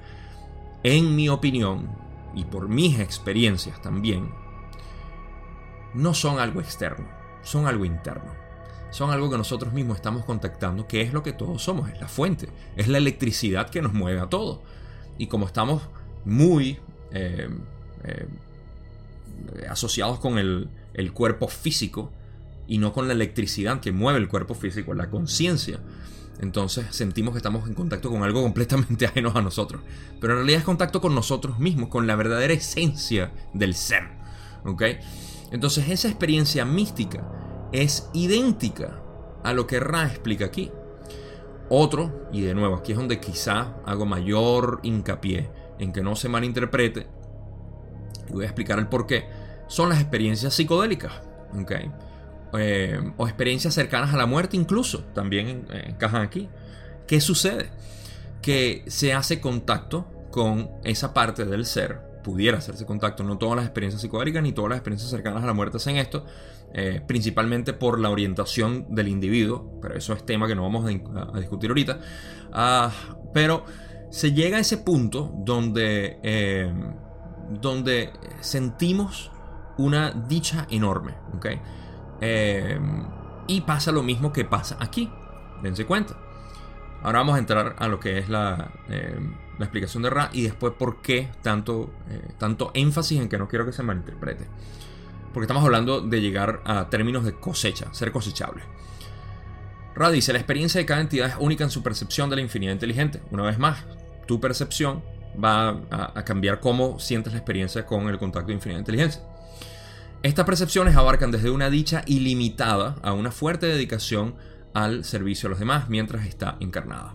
en 0.82 1.14
mi 1.14 1.28
opinión 1.28 1.88
y 2.34 2.44
por 2.44 2.68
mis 2.68 2.98
experiencias 2.98 3.80
también, 3.82 4.30
no 5.94 6.14
son 6.14 6.38
algo 6.38 6.60
externo, 6.60 7.06
son 7.42 7.66
algo 7.66 7.84
interno. 7.84 8.32
Son 8.90 9.10
algo 9.10 9.30
que 9.30 9.38
nosotros 9.38 9.72
mismos 9.72 9.96
estamos 9.96 10.24
contactando, 10.24 10.88
que 10.88 11.00
es 11.00 11.12
lo 11.12 11.22
que 11.22 11.32
todos 11.32 11.62
somos, 11.62 11.88
es 11.90 12.00
la 12.00 12.08
fuente, 12.08 12.48
es 12.76 12.88
la 12.88 12.98
electricidad 12.98 13.70
que 13.70 13.82
nos 13.82 13.92
mueve 13.92 14.20
a 14.20 14.26
todo 14.26 14.62
y 15.20 15.26
como 15.26 15.44
estamos 15.44 15.82
muy, 16.24 16.78
eh, 17.12 17.50
eh, 18.04 18.26
asociados 19.68 20.18
con 20.18 20.38
el, 20.38 20.70
el 20.94 21.12
cuerpo 21.12 21.46
físico 21.46 22.10
y 22.66 22.78
no 22.78 22.94
con 22.94 23.06
la 23.06 23.12
electricidad 23.12 23.80
que 23.80 23.92
mueve 23.92 24.18
el 24.18 24.28
cuerpo 24.28 24.54
físico, 24.54 24.94
la 24.94 25.10
conciencia. 25.10 25.78
Entonces 26.40 26.86
sentimos 26.88 27.32
que 27.32 27.38
estamos 27.38 27.68
en 27.68 27.74
contacto 27.74 28.08
con 28.08 28.22
algo 28.22 28.42
completamente 28.42 29.04
ajeno 29.08 29.30
a 29.34 29.42
nosotros. 29.42 29.82
Pero 30.22 30.32
en 30.32 30.38
realidad 30.38 30.60
es 30.60 30.64
contacto 30.64 31.02
con 31.02 31.14
nosotros 31.14 31.58
mismos, 31.58 31.90
con 31.90 32.06
la 32.06 32.16
verdadera 32.16 32.54
esencia 32.54 33.30
del 33.52 33.74
ser. 33.74 34.04
¿Ok? 34.64 34.82
Entonces 35.50 35.88
esa 35.88 36.08
experiencia 36.08 36.64
mística 36.64 37.24
es 37.72 38.08
idéntica 38.12 39.00
a 39.42 39.52
lo 39.52 39.66
que 39.66 39.80
Ra 39.80 40.06
explica 40.06 40.46
aquí. 40.46 40.70
Otro, 41.68 42.28
y 42.32 42.40
de 42.40 42.54
nuevo, 42.54 42.76
aquí 42.76 42.92
es 42.92 42.98
donde 42.98 43.20
quizá 43.20 43.76
hago 43.86 44.04
mayor 44.04 44.80
hincapié 44.82 45.50
en 45.78 45.92
que 45.92 46.02
no 46.02 46.16
se 46.16 46.28
malinterprete, 46.28 47.06
y 48.28 48.32
voy 48.32 48.42
a 48.42 48.46
explicar 48.46 48.78
el 48.78 48.88
por 48.88 49.06
qué, 49.06 49.28
son 49.68 49.88
las 49.88 50.00
experiencias 50.00 50.52
psicodélicas. 50.52 51.12
Eh, 52.52 53.12
o 53.16 53.26
experiencias 53.26 53.74
cercanas 53.74 54.12
a 54.12 54.16
la 54.16 54.26
muerte 54.26 54.56
incluso, 54.56 55.04
también 55.14 55.66
encajan 55.70 56.22
aquí. 56.22 56.48
¿Qué 57.06 57.20
sucede? 57.20 57.70
Que 58.42 58.84
se 58.88 59.12
hace 59.12 59.40
contacto 59.40 60.06
con 60.30 60.70
esa 60.84 61.14
parte 61.14 61.44
del 61.44 61.66
ser, 61.66 62.00
pudiera 62.22 62.58
hacerse 62.58 62.86
contacto, 62.86 63.24
no 63.24 63.38
todas 63.38 63.56
las 63.56 63.64
experiencias 63.64 64.02
psicodélicas 64.02 64.42
ni 64.42 64.52
todas 64.52 64.70
las 64.70 64.78
experiencias 64.78 65.10
cercanas 65.10 65.42
a 65.42 65.46
la 65.46 65.54
muerte 65.54 65.78
hacen 65.78 65.96
esto, 65.96 66.24
eh, 66.72 67.00
principalmente 67.06 67.72
por 67.72 67.98
la 67.98 68.10
orientación 68.10 68.86
del 68.88 69.08
individuo, 69.08 69.78
pero 69.80 69.96
eso 69.96 70.12
es 70.12 70.24
tema 70.24 70.46
que 70.46 70.54
no 70.54 70.62
vamos 70.62 70.84
a, 70.84 71.38
discutir 71.38 71.70
ahorita, 71.70 71.98
ah, 72.52 72.90
pero 73.32 73.64
se 74.10 74.32
llega 74.32 74.58
a 74.58 74.60
ese 74.60 74.78
punto 74.78 75.32
donde, 75.36 76.18
eh, 76.22 76.72
donde 77.60 78.10
sentimos 78.40 79.30
una 79.78 80.10
dicha 80.10 80.66
enorme. 80.70 81.14
Em, 82.20 83.06
y 83.46 83.62
pasa 83.62 83.92
lo 83.92 84.02
mismo 84.02 84.32
que 84.32 84.44
pasa 84.44 84.76
aquí. 84.78 85.10
Dense 85.62 85.86
cuenta. 85.86 86.16
Ahora 87.02 87.20
vamos 87.20 87.36
a 87.36 87.38
entrar 87.38 87.76
a 87.78 87.88
lo 87.88 87.98
que 87.98 88.18
es 88.18 88.28
la, 88.28 88.70
la 88.88 89.64
explicación 89.64 90.02
de 90.02 90.10
Ra 90.10 90.30
y 90.32 90.42
después 90.42 90.72
por 90.78 91.02
qué 91.02 91.28
tanto, 91.42 91.90
eh, 92.08 92.32
tanto 92.38 92.70
énfasis 92.74 93.20
en 93.20 93.28
que 93.28 93.38
no 93.38 93.48
quiero 93.48 93.66
que 93.66 93.72
se 93.72 93.82
malinterprete. 93.82 94.46
Porque 95.32 95.44
estamos 95.44 95.64
hablando 95.64 96.00
de 96.00 96.20
llegar 96.20 96.62
a 96.64 96.88
términos 96.88 97.24
de 97.24 97.34
cosecha, 97.34 97.92
ser 97.92 98.10
cosechable. 98.10 98.62
Ra 99.94 100.10
dice, 100.10 100.32
la 100.32 100.38
experiencia 100.38 100.80
de 100.80 100.86
cada 100.86 101.00
entidad 101.00 101.28
es 101.28 101.34
única 101.38 101.62
en 101.62 101.70
su 101.70 101.82
percepción 101.82 102.30
de 102.30 102.36
la 102.36 102.42
infinidad 102.42 102.72
inteligente. 102.72 103.22
Una 103.30 103.44
vez 103.44 103.58
más, 103.58 103.84
tu 104.26 104.40
percepción 104.40 105.02
va 105.42 105.80
a, 105.90 106.18
a 106.18 106.24
cambiar 106.24 106.60
cómo 106.60 106.98
sientes 106.98 107.32
la 107.32 107.38
experiencia 107.38 107.86
con 107.86 108.08
el 108.08 108.18
contacto 108.18 108.48
de 108.48 108.54
infinidad 108.54 108.80
inteligencia. 108.80 109.22
Estas 110.22 110.44
percepciones 110.44 110.96
abarcan 110.96 111.30
desde 111.30 111.50
una 111.50 111.70
dicha 111.70 112.02
ilimitada 112.06 112.96
a 113.02 113.12
una 113.12 113.30
fuerte 113.30 113.66
dedicación 113.66 114.34
al 114.74 115.04
servicio 115.04 115.48
a 115.48 115.50
los 115.50 115.58
demás 115.58 115.88
mientras 115.88 116.26
está 116.26 116.56
encarnada. 116.60 117.14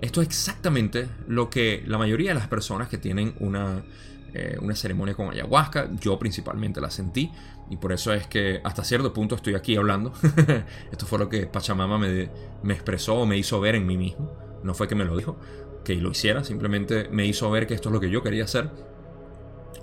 Esto 0.00 0.22
es 0.22 0.28
exactamente 0.28 1.08
lo 1.26 1.50
que 1.50 1.82
la 1.86 1.98
mayoría 1.98 2.30
de 2.30 2.34
las 2.38 2.48
personas 2.48 2.88
que 2.88 2.98
tienen 2.98 3.34
una, 3.40 3.82
eh, 4.32 4.56
una 4.60 4.74
ceremonia 4.74 5.14
con 5.14 5.30
ayahuasca, 5.30 5.90
yo 6.00 6.18
principalmente 6.18 6.80
la 6.80 6.90
sentí 6.90 7.30
y 7.70 7.76
por 7.76 7.92
eso 7.92 8.12
es 8.12 8.26
que 8.26 8.60
hasta 8.64 8.84
cierto 8.84 9.12
punto 9.12 9.34
estoy 9.34 9.54
aquí 9.54 9.76
hablando. 9.76 10.12
esto 10.92 11.06
fue 11.06 11.18
lo 11.18 11.28
que 11.28 11.46
Pachamama 11.46 11.98
me, 11.98 12.30
me 12.62 12.74
expresó 12.74 13.16
o 13.16 13.26
me 13.26 13.36
hizo 13.36 13.60
ver 13.60 13.74
en 13.74 13.86
mí 13.86 13.96
mismo. 13.96 14.32
No 14.62 14.74
fue 14.74 14.88
que 14.88 14.94
me 14.94 15.04
lo 15.04 15.16
dijo, 15.16 15.38
que 15.84 15.94
lo 15.96 16.10
hiciera, 16.10 16.42
simplemente 16.44 17.08
me 17.10 17.26
hizo 17.26 17.50
ver 17.50 17.66
que 17.66 17.74
esto 17.74 17.90
es 17.90 17.92
lo 17.92 18.00
que 18.00 18.10
yo 18.10 18.22
quería 18.22 18.44
hacer. 18.44 18.70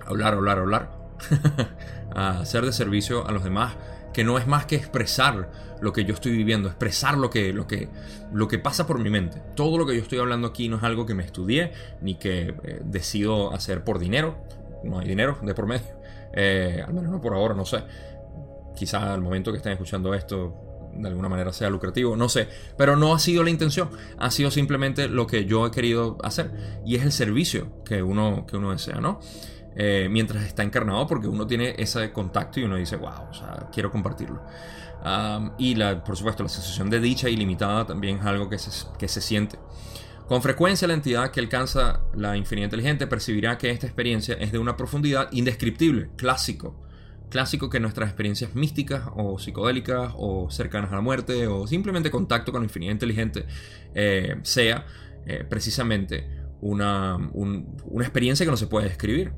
Hablar, 0.05 0.33
hablar, 0.33 0.59
hablar 0.59 1.05
hacer 2.15 2.65
de 2.65 2.73
servicio 2.73 3.27
a 3.27 3.31
los 3.31 3.43
demás, 3.43 3.75
que 4.15 4.23
no 4.23 4.37
es 4.37 4.47
más 4.47 4.65
que 4.65 4.77
expresar 4.77 5.51
lo 5.81 5.91
que 5.91 6.05
yo 6.05 6.13
estoy 6.13 6.31
viviendo, 6.31 6.69
expresar 6.69 7.17
lo 7.17 7.29
que, 7.29 7.51
lo 7.51 7.67
que, 7.67 7.89
lo 8.31 8.47
que 8.47 8.59
pasa 8.59 8.87
por 8.87 8.97
mi 8.97 9.09
mente. 9.09 9.41
Todo 9.57 9.77
lo 9.77 9.85
que 9.85 9.93
yo 9.93 10.01
estoy 10.01 10.19
hablando 10.19 10.47
aquí 10.47 10.69
no 10.69 10.77
es 10.77 10.83
algo 10.83 11.05
que 11.05 11.13
me 11.13 11.25
estudié 11.25 11.73
ni 11.99 12.15
que 12.15 12.55
eh, 12.63 12.79
decido 12.85 13.53
hacer 13.53 13.83
por 13.83 13.99
dinero. 13.99 14.37
No 14.85 14.99
hay 14.99 15.07
dinero 15.09 15.37
de 15.41 15.53
por 15.53 15.67
medio. 15.67 15.99
Eh, 16.31 16.81
al 16.87 16.93
menos 16.93 17.11
no 17.11 17.19
por 17.19 17.33
ahora, 17.33 17.55
no 17.55 17.65
sé. 17.65 17.83
Quizá 18.73 19.13
al 19.13 19.19
momento 19.19 19.51
que 19.51 19.57
estén 19.57 19.73
escuchando 19.73 20.13
esto 20.13 20.61
de 20.93 21.09
alguna 21.09 21.27
manera 21.27 21.51
sea 21.51 21.69
lucrativo, 21.69 22.15
no 22.15 22.29
sé, 22.29 22.47
pero 22.77 22.95
no 22.95 23.13
ha 23.13 23.19
sido 23.19 23.43
la 23.43 23.49
intención, 23.49 23.89
ha 24.17 24.31
sido 24.31 24.49
simplemente 24.49 25.09
lo 25.09 25.27
que 25.27 25.43
yo 25.43 25.67
he 25.67 25.71
querido 25.71 26.17
hacer 26.23 26.51
y 26.85 26.95
es 26.95 27.03
el 27.03 27.11
servicio 27.11 27.83
que 27.83 28.01
uno, 28.01 28.45
que 28.47 28.55
uno 28.55 28.71
desea, 28.71 29.01
¿no? 29.01 29.19
Eh, 29.77 30.07
mientras 30.09 30.45
está 30.45 30.63
encarnado 30.63 31.05
porque 31.05 31.27
uno 31.27 31.45
tiene 31.45 31.75
ese 31.77 32.11
contacto 32.11 32.59
y 32.59 32.63
uno 32.63 32.77
dice, 32.77 32.95
wow, 32.95 33.29
o 33.29 33.33
sea, 33.33 33.69
quiero 33.71 33.91
compartirlo. 33.91 34.41
y 35.57 35.75
la, 35.75 36.03
por 36.03 36.15
supuesto, 36.17 36.43
la 36.43 36.49
sensación 36.49 36.89
de 36.89 36.99
dicha 36.99 37.29
ilimitada 37.29 37.85
también 37.85 38.17
es 38.19 38.25
algo 38.25 38.49
que 38.49 38.57
se, 38.57 38.87
que 38.97 39.07
se 39.07 39.21
siente. 39.21 39.57
Con 40.27 40.41
frecuencia 40.41 40.87
la 40.87 40.95
entidad 40.95 41.29
que 41.29 41.39
alcanza 41.39 42.01
la 42.15 42.35
infinidad 42.35 42.65
inteligente 42.65 43.05
percibirá 43.05 43.59
que 43.59 43.69
esta 43.69 43.85
experiencia 43.85 44.35
es 44.35 44.51
de 44.51 44.57
una 44.57 44.75
profundidad 44.75 45.31
indescriptible, 45.31 46.09
clásico. 46.15 46.81
Clásico 47.29 47.69
que 47.69 47.79
nuestras 47.79 48.09
experiencias 48.09 48.55
místicas 48.55 49.03
o 49.15 49.37
psicodélicas 49.37 50.13
o 50.15 50.49
cercanas 50.49 50.91
a 50.91 50.95
la 50.95 51.01
muerte 51.01 51.45
o 51.47 51.67
simplemente 51.67 52.09
contacto 52.09 52.51
con 52.51 52.61
la 52.61 52.65
infinidad 52.65 52.93
inteligente 52.93 53.45
eh, 53.93 54.37
sea 54.41 54.85
eh, 55.27 55.43
precisamente 55.47 56.27
una, 56.65 57.17
una, 57.33 58.03
experiencia 58.03 58.45
que 58.45 58.51
no 58.51 58.57
se 58.57 58.67
puede 58.67 58.87
describir. 58.87 59.33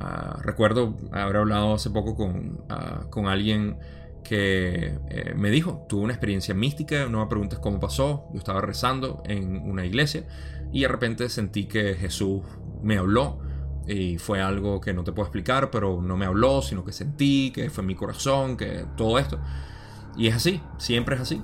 Ah, 0.00 0.40
recuerdo 0.42 0.96
haber 1.12 1.36
hablado 1.36 1.74
hace 1.74 1.90
poco 1.90 2.16
con, 2.16 2.64
ah, 2.70 3.04
con 3.10 3.26
alguien 3.26 3.76
que 4.22 4.98
eh, 5.10 5.34
me 5.36 5.50
dijo, 5.50 5.84
tuve 5.88 6.04
una 6.04 6.14
experiencia 6.14 6.54
mística, 6.54 7.06
no 7.06 7.20
me 7.20 7.26
preguntes 7.26 7.58
cómo 7.58 7.78
pasó, 7.78 8.28
yo 8.32 8.38
estaba 8.38 8.62
rezando 8.62 9.22
en 9.26 9.58
una 9.70 9.84
iglesia 9.84 10.26
y 10.72 10.80
de 10.80 10.88
repente 10.88 11.28
sentí 11.28 11.66
que 11.66 11.94
Jesús 11.94 12.42
me 12.82 12.96
habló 12.96 13.40
y 13.86 14.16
fue 14.16 14.40
algo 14.40 14.80
que 14.80 14.94
no 14.94 15.04
te 15.04 15.12
puedo 15.12 15.26
explicar, 15.26 15.70
pero 15.70 16.00
no 16.00 16.16
me 16.16 16.24
habló, 16.24 16.62
sino 16.62 16.82
que 16.82 16.92
sentí, 16.92 17.52
que 17.54 17.68
fue 17.68 17.84
mi 17.84 17.94
corazón, 17.94 18.56
que 18.56 18.86
todo 18.96 19.18
esto. 19.18 19.38
Y 20.16 20.28
es 20.28 20.36
así, 20.36 20.62
siempre 20.78 21.16
es 21.16 21.20
así, 21.20 21.42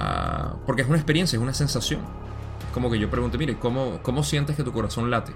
ah, 0.00 0.56
porque 0.64 0.80
es 0.80 0.88
una 0.88 0.96
experiencia, 0.96 1.36
es 1.36 1.42
una 1.42 1.52
sensación. 1.52 2.23
Como 2.72 2.90
que 2.90 2.98
yo 2.98 3.10
pregunté, 3.10 3.38
mire, 3.38 3.58
¿cómo, 3.58 4.00
¿cómo 4.02 4.22
sientes 4.22 4.56
que 4.56 4.64
tu 4.64 4.72
corazón 4.72 5.10
late? 5.10 5.32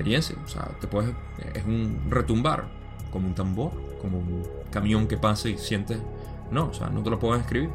experiencia. 0.00 0.36
O 0.44 0.48
sea, 0.48 0.68
te 0.80 0.86
puedes. 0.86 1.14
Es 1.54 1.64
un 1.64 2.00
retumbar, 2.08 2.68
como 3.12 3.28
un 3.28 3.34
tambor, 3.34 3.72
como 4.00 4.18
un 4.18 4.46
camión 4.70 5.06
que 5.06 5.16
pasa 5.16 5.48
y 5.48 5.58
sientes. 5.58 5.98
No, 6.50 6.68
o 6.68 6.74
sea, 6.74 6.88
no 6.88 7.02
te 7.02 7.10
lo 7.10 7.18
puedo 7.18 7.38
escribir. 7.38 7.70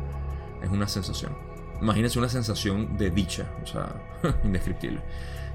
Es 0.63 0.69
una 0.69 0.88
sensación. 0.88 1.33
Imagínense 1.81 2.17
una 2.17 2.29
sensación 2.29 2.97
de 2.97 3.12
dicha, 3.12 3.45
o 3.62 3.67
sea, 3.67 4.01
indescriptible. 4.43 5.01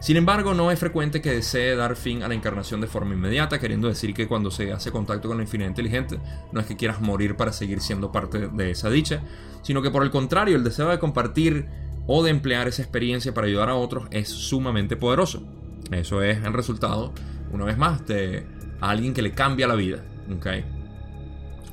Sin 0.01 0.17
embargo, 0.17 0.55
no 0.55 0.71
es 0.71 0.79
frecuente 0.79 1.21
que 1.21 1.31
desee 1.31 1.77
dar 1.77 1.95
fin 1.97 2.23
a 2.23 2.29
la 2.29 2.35
encarnación 2.35 2.81
de 2.81 2.87
forma 2.87 3.15
inmediata, 3.15 3.59
queriendo 3.59 3.89
decir 3.89 4.15
que 4.15 4.27
cuando 4.27 4.51
se 4.51 4.73
hace 4.73 4.91
contacto 4.91 5.29
con 5.29 5.37
la 5.37 5.43
infinidad 5.43 5.69
inteligente, 5.69 6.19
no 6.53 6.61
es 6.61 6.67
que 6.67 6.77
quieras 6.77 7.01
morir 7.03 7.37
para 7.37 7.53
seguir 7.53 7.81
siendo 7.81 8.11
parte 8.11 8.49
de 8.49 8.71
esa 8.71 8.89
dicha, 8.89 9.21
sino 9.63 9.83
que 9.83 9.91
por 9.91 10.03
el 10.03 10.11
contrario, 10.11 10.57
el 10.57 10.65
deseo 10.65 10.89
de 10.89 10.99
compartir 10.99 11.69
o 12.13 12.25
de 12.25 12.31
emplear 12.31 12.67
esa 12.67 12.83
experiencia 12.83 13.33
para 13.33 13.47
ayudar 13.47 13.69
a 13.69 13.77
otros 13.77 14.09
es 14.11 14.29
sumamente 14.29 14.97
poderoso. 14.97 15.45
Eso 15.93 16.23
es 16.23 16.43
el 16.43 16.53
resultado, 16.53 17.13
una 17.53 17.65
vez 17.65 17.79
más, 17.79 18.05
de 18.05 18.45
alguien 18.81 19.15
que 19.15 19.23
le 19.23 19.31
cambia 19.31 19.69
la 19.69 19.77
vida. 19.77 20.03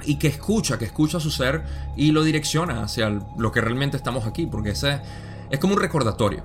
Y 0.06 0.20
que 0.20 0.28
escucha, 0.28 0.78
que 0.78 0.86
escucha 0.86 1.20
su 1.20 1.32
ser 1.32 1.64
y 1.96 2.12
lo 2.12 2.24
direcciona 2.24 2.84
hacia 2.84 3.10
lo 3.10 3.52
que 3.52 3.62
realmente 3.62 3.98
estamos 3.98 4.28
aquí, 4.28 4.46
porque 4.46 4.70
ese 4.70 5.02
es 5.50 5.58
como 5.58 5.74
un 5.74 5.82
recordatorio. 5.82 6.44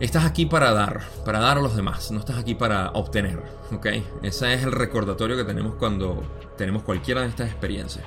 Estás 0.00 0.26
aquí 0.26 0.44
para 0.44 0.74
dar, 0.74 1.00
para 1.24 1.38
dar 1.38 1.56
a 1.56 1.62
los 1.62 1.76
demás, 1.76 2.10
no 2.10 2.20
estás 2.20 2.36
aquí 2.36 2.54
para 2.54 2.90
obtener, 2.90 3.42
¿ok? 3.72 3.86
Ese 4.22 4.52
es 4.52 4.64
el 4.64 4.72
recordatorio 4.72 5.34
que 5.34 5.44
tenemos 5.44 5.76
cuando 5.76 6.22
tenemos 6.58 6.82
cualquiera 6.82 7.22
de 7.22 7.28
estas 7.28 7.48
experiencias, 7.48 8.04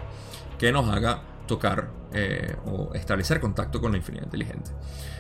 que 0.59 0.71
nos 0.71 0.87
haga 0.89 1.23
tocar 1.51 1.91
eh, 2.13 2.55
o 2.65 2.93
establecer 2.93 3.41
contacto 3.41 3.81
con 3.81 3.91
la 3.91 3.97
infinidad 3.97 4.23
inteligente. 4.23 4.71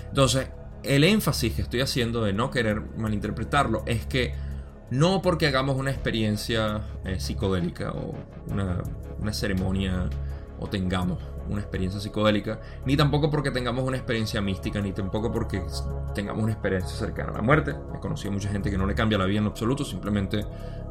Entonces, 0.07 0.47
el 0.81 1.03
énfasis 1.03 1.53
que 1.55 1.61
estoy 1.61 1.81
haciendo 1.81 2.23
de 2.23 2.31
no 2.31 2.49
querer 2.49 2.81
malinterpretarlo 2.95 3.83
es 3.85 4.05
que 4.05 4.33
no 4.91 5.21
porque 5.21 5.45
hagamos 5.45 5.75
una 5.75 5.91
experiencia 5.91 6.83
eh, 7.03 7.19
psicodélica 7.19 7.91
o 7.91 8.15
una, 8.47 8.81
una, 9.19 9.33
ceremonia 9.33 10.09
o 10.57 10.67
tengamos 10.67 11.19
una 11.49 11.61
experiencia 11.61 11.99
psicodélica, 11.99 12.59
ni 12.85 12.95
tampoco 12.97 13.29
porque 13.29 13.51
tengamos 13.51 13.83
una 13.83 13.97
experiencia 13.97 14.41
mística, 14.41 14.81
ni 14.81 14.91
tampoco 14.91 15.31
porque 15.31 15.63
tengamos 16.13 16.43
una 16.43 16.53
experiencia 16.53 16.95
cercana 16.95 17.31
a 17.31 17.35
la 17.35 17.41
muerte. 17.41 17.75
He 17.95 17.99
conocido 17.99 18.31
mucha 18.31 18.49
gente 18.49 18.69
que 18.69 18.77
no 18.77 18.85
le 18.85 18.95
cambia 18.95 19.17
la 19.17 19.25
vida 19.25 19.39
en 19.39 19.45
absoluto, 19.45 19.85
simplemente 19.85 20.45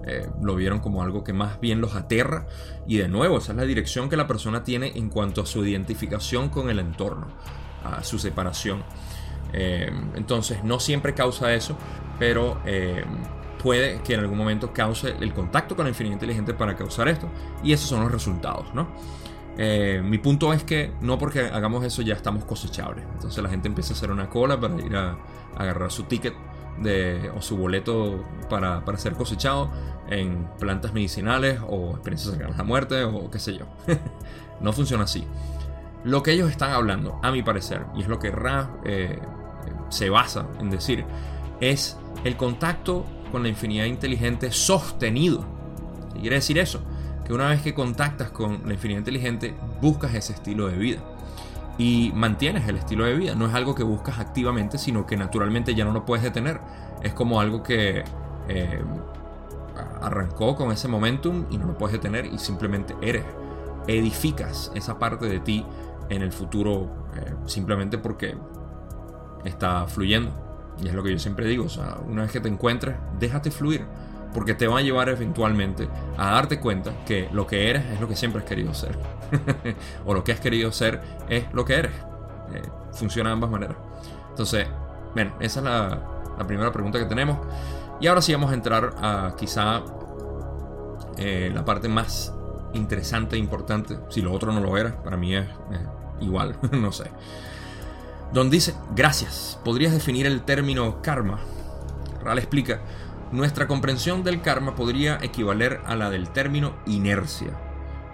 eh, 0.07 0.29
lo 0.43 0.55
vieron 0.57 0.81
como 0.81 1.03
algo 1.03 1.25
que 1.25 1.33
más 1.33 1.61
bien 1.61 1.81
los 1.81 1.95
aterra. 1.95 2.47
Y 2.87 2.99
de 2.99 3.09
nuevo, 3.09 3.39
esa 3.39 3.53
es 3.53 3.59
la 3.59 3.65
dirección 3.65 4.09
que 4.09 4.17
la 4.17 4.27
persona 4.27 4.65
tiene 4.65 4.93
en 4.97 5.09
cuanto 5.09 5.43
a 5.43 5.47
su 5.47 5.65
identificación 5.65 6.49
con 6.49 6.71
el 6.71 6.79
entorno, 6.79 7.29
a 7.85 8.03
su 8.05 8.19
separación. 8.19 8.83
Eh, 9.53 9.91
entonces 10.15 10.63
no 10.65 10.81
siempre 10.81 11.15
causa 11.15 11.53
eso, 11.55 11.77
pero, 12.19 12.61
eh, 12.67 13.05
puede 13.63 14.01
que 14.03 14.15
en 14.15 14.21
algún 14.21 14.39
momento 14.39 14.73
cause 14.73 15.15
el 15.21 15.33
contacto 15.35 15.77
con 15.77 15.85
la 15.85 15.91
infinidad 15.91 16.15
inteligente 16.15 16.55
para 16.55 16.77
causar 16.77 17.09
esto. 17.09 17.29
Y 17.63 17.73
esos 17.73 17.89
son 17.89 18.01
los 18.01 18.11
resultados, 18.11 18.73
¿no? 18.75 18.89
Eh, 19.59 20.01
mi 20.05 20.19
punto 20.19 20.53
es 20.53 20.65
que 20.65 20.93
no 21.01 21.19
porque 21.19 21.41
hagamos 21.41 21.85
eso 21.85 22.03
ya 22.03 22.15
estamos 22.15 22.45
cosechables. 22.45 23.05
Entonces 23.15 23.43
la 23.43 23.49
gente 23.49 23.69
empieza 23.69 23.93
a 23.93 23.97
hacer 23.97 24.11
una 24.11 24.29
cola 24.29 24.59
para 24.59 24.77
ir 24.81 24.97
a, 24.97 25.19
agarrar 25.57 25.91
su 25.91 26.05
ticket 26.05 26.35
de, 26.79 27.31
o 27.37 27.43
su 27.43 27.57
boleto 27.57 28.25
para, 28.49 28.85
para, 28.85 28.97
ser 28.97 29.15
cosechado 29.15 29.71
en 30.09 30.49
plantas 30.59 30.93
medicinales 30.93 31.61
o 31.69 31.91
experiencias 31.91 32.33
cercanas 32.33 32.55
a 32.55 32.59
la 32.59 32.65
muerte 32.65 33.05
o 33.05 33.31
qué 33.31 33.39
sé 33.39 33.55
yo. 33.55 33.67
no 34.61 34.73
funciona 34.73 35.05
así. 35.05 35.27
Lo 36.05 36.23
que 36.23 36.33
ellos 36.33 36.51
están 36.51 36.73
hablando, 36.73 37.21
a 37.23 37.31
mi 37.31 37.43
parecer, 37.43 37.85
y 37.95 38.03
es 38.03 38.09
lo 38.09 38.19
que 38.19 38.31
Ra 38.31 38.71
eh, 38.85 39.19
se 39.91 40.09
basa 40.09 40.47
en 40.59 40.71
decir, 40.71 41.05
es 41.61 41.99
el 42.25 42.37
contacto 42.37 43.05
con 43.31 43.43
la 43.43 43.51
infinidad 43.51 43.85
inteligente 43.85 44.51
sostenido. 44.51 45.45
¿Qué 46.15 46.21
quiere 46.21 46.37
decir 46.37 46.59
eso? 46.59 46.81
Que 47.31 47.35
una 47.35 47.47
vez 47.47 47.63
que 47.63 47.75
contactas 47.75 48.33
con 48.33 48.63
la 48.67 48.73
infinidad 48.73 48.99
inteligente, 48.99 49.55
buscas 49.81 50.15
ese 50.15 50.33
estilo 50.33 50.67
de 50.67 50.77
vida. 50.77 50.99
Y 51.79 52.11
mantienes 52.13 52.67
el 52.67 52.75
estilo 52.75 53.05
de 53.05 53.15
vida. 53.15 53.37
No 53.37 53.47
es 53.47 53.55
algo 53.55 53.77
que 53.77 53.85
buscas 53.85 54.19
activamente, 54.19 54.79
sino 54.79 55.07
que 55.07 55.17
naturalmente 55.17 55.77
ya 55.77 55.85
no 55.85 55.93
lo 55.93 56.05
puedes 56.05 56.25
detener. 56.25 56.61
Es 57.05 57.15
como 57.15 57.41
algo 57.41 57.63
que 57.63 58.03
eh, 58.49 58.83
arrancó 60.03 60.57
con 60.57 60.73
ese 60.73 60.89
momentum 60.89 61.47
y 61.51 61.59
no 61.59 61.69
lo 61.69 61.79
puedes 61.79 61.93
detener 61.93 62.27
y 62.27 62.37
simplemente 62.37 62.97
eres. 63.01 63.23
Edificas 63.87 64.73
esa 64.75 64.99
parte 64.99 65.27
de 65.27 65.39
ti 65.39 65.65
en 66.09 66.23
el 66.23 66.33
futuro 66.33 66.91
eh, 67.15 67.33
simplemente 67.47 67.97
porque 67.97 68.37
está 69.45 69.87
fluyendo. 69.87 70.33
Y 70.83 70.89
es 70.89 70.95
lo 70.95 71.05
que 71.05 71.13
yo 71.13 71.19
siempre 71.21 71.47
digo, 71.47 71.67
o 71.67 72.11
una 72.11 72.23
vez 72.23 72.33
que 72.33 72.41
te 72.41 72.49
encuentres, 72.49 72.97
déjate 73.21 73.53
fluir, 73.53 73.87
porque 74.33 74.55
te 74.55 74.67
va 74.67 74.79
a 74.79 74.83
llevar 74.83 75.09
eventualmente 75.09 75.89
a 76.17 76.33
darte 76.33 76.61
cuenta 76.61 76.93
que 77.07 77.29
lo 77.33 77.47
que 77.47 77.71
eres 77.71 77.85
es 77.87 78.01
lo 78.01 78.09
que 78.09 78.17
siempre 78.17 78.43
has 78.43 78.49
querido 78.49 78.75
ser. 78.75 78.99
o 80.05 80.15
lo 80.15 80.25
que 80.25 80.33
has 80.33 80.41
querido 80.41 80.73
ser 80.73 81.01
es 81.29 81.45
lo 81.53 81.65
que 81.65 81.75
eres. 81.75 81.93
Eh, 82.53 82.63
funciona 82.93 83.31
de 83.31 83.35
ambas 83.35 83.51
maneras. 83.51 83.77
Entonces, 84.31 84.67
bueno, 85.15 85.33
esa 85.41 85.61
es 85.61 85.65
la, 85.65 86.47
primera 86.47 86.73
pregunta 86.73 86.99
que 86.99 87.05
tenemos. 87.05 87.39
Y 88.01 88.07
ahora 88.07 88.23
sí 88.23 88.33
vamos 88.33 88.51
a 88.51 88.55
entrar 88.55 88.95
a 89.03 89.35
quizá 89.37 89.83
eh, 91.19 91.51
la 91.53 91.65
parte 91.65 91.89
más 91.89 92.33
interesante 92.73 93.37
e 93.37 93.39
importante. 93.39 93.99
Si 94.09 94.23
lo 94.23 94.33
otro 94.33 94.53
no 94.53 94.61
lo 94.61 94.77
era, 94.79 95.03
para 95.03 95.17
mí 95.17 95.35
es 95.35 95.47
igual, 96.21 96.57
no 96.73 96.93
sé. 96.93 97.11
Don 98.33 98.49
dice, 98.49 98.75
gracias, 98.95 99.59
¿podrías 99.65 99.93
definir 99.93 100.27
el 100.27 100.43
término 100.43 101.03
karma? 101.03 101.41
Ral 102.23 102.39
explica, 102.39 102.81
nuestra 103.33 103.67
comprensión 103.67 104.23
del 104.25 104.43
karma 104.43 104.75
podría 104.75 105.19
equivaler 105.23 105.81
a 105.87 105.97
la 105.97 106.11
del 106.11 106.29
término 106.31 106.75
inercia. 106.87 107.59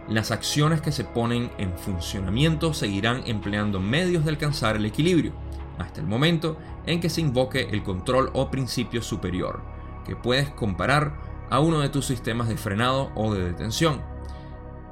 Las 0.08 0.30
acciones 0.30 0.80
que 0.80 0.92
se 0.92 1.04
ponen 1.04 1.50
en 1.58 1.76
funcionamiento 1.76 2.72
seguirán 2.74 3.22
empleando 3.26 3.80
medios 3.80 4.24
de 4.24 4.30
alcanzar 4.30 4.76
el 4.76 4.86
equilibrio, 4.86 5.32
hasta 5.78 6.00
el 6.00 6.06
momento 6.06 6.56
en 6.86 7.00
que 7.00 7.10
se 7.10 7.20
invoque 7.20 7.68
el 7.70 7.82
control 7.82 8.30
o 8.34 8.50
principio 8.50 9.02
superior, 9.02 9.62
que 10.04 10.16
puedes 10.16 10.50
comparar 10.50 11.16
a 11.50 11.60
uno 11.60 11.80
de 11.80 11.88
tus 11.88 12.06
sistemas 12.06 12.48
de 12.48 12.56
frenado 12.56 13.10
o 13.14 13.34
de 13.34 13.44
detención. 13.44 14.02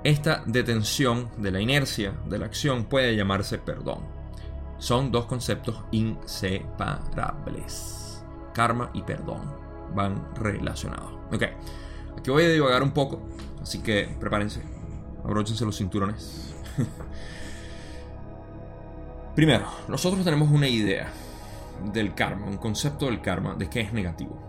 Esta 0.02 0.42
detención 0.46 1.30
de 1.38 1.50
la 1.50 1.60
inercia 1.60 2.14
de 2.26 2.38
la 2.38 2.46
acción 2.46 2.84
puede 2.84 3.16
llamarse 3.16 3.58
perdón 3.58 4.14
son 4.78 5.10
dos 5.10 5.26
conceptos 5.26 5.82
inseparables. 5.92 8.24
Karma 8.52 8.90
y 8.92 9.02
perdón 9.02 9.63
van 9.94 10.34
relacionados. 10.34 11.12
Ok, 11.32 11.42
aquí 12.18 12.30
voy 12.30 12.44
a 12.44 12.48
divagar 12.48 12.82
un 12.82 12.92
poco, 12.92 13.22
así 13.62 13.80
que 13.80 14.08
prepárense, 14.20 14.62
abróchense 15.24 15.64
los 15.64 15.76
cinturones. 15.76 16.54
Primero, 19.34 19.66
nosotros 19.88 20.24
tenemos 20.24 20.50
una 20.50 20.68
idea 20.68 21.12
del 21.92 22.14
karma, 22.14 22.46
un 22.46 22.56
concepto 22.56 23.06
del 23.06 23.20
karma, 23.20 23.54
de 23.54 23.68
que 23.68 23.80
es 23.80 23.92
negativo. 23.92 24.40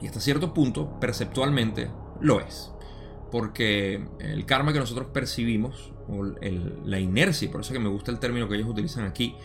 Y 0.00 0.06
hasta 0.06 0.20
cierto 0.20 0.54
punto, 0.54 1.00
perceptualmente, 1.00 1.90
lo 2.20 2.40
es 2.40 2.70
porque 3.30 4.02
el 4.20 4.46
karma 4.46 4.72
que 4.72 4.78
nosotros 4.78 5.08
percibimos, 5.12 5.92
o 6.08 6.22
la 6.22 6.98
inercia, 7.00 7.50
por 7.50 7.60
eso 7.60 7.72
que 7.72 7.78
me 7.78 7.88
gusta 7.88 8.10
el 8.10 8.18
término 8.18 8.48
que 8.48 8.54
ellos 8.54 8.68
utilizan 8.68 9.04
aquí, 9.04 9.36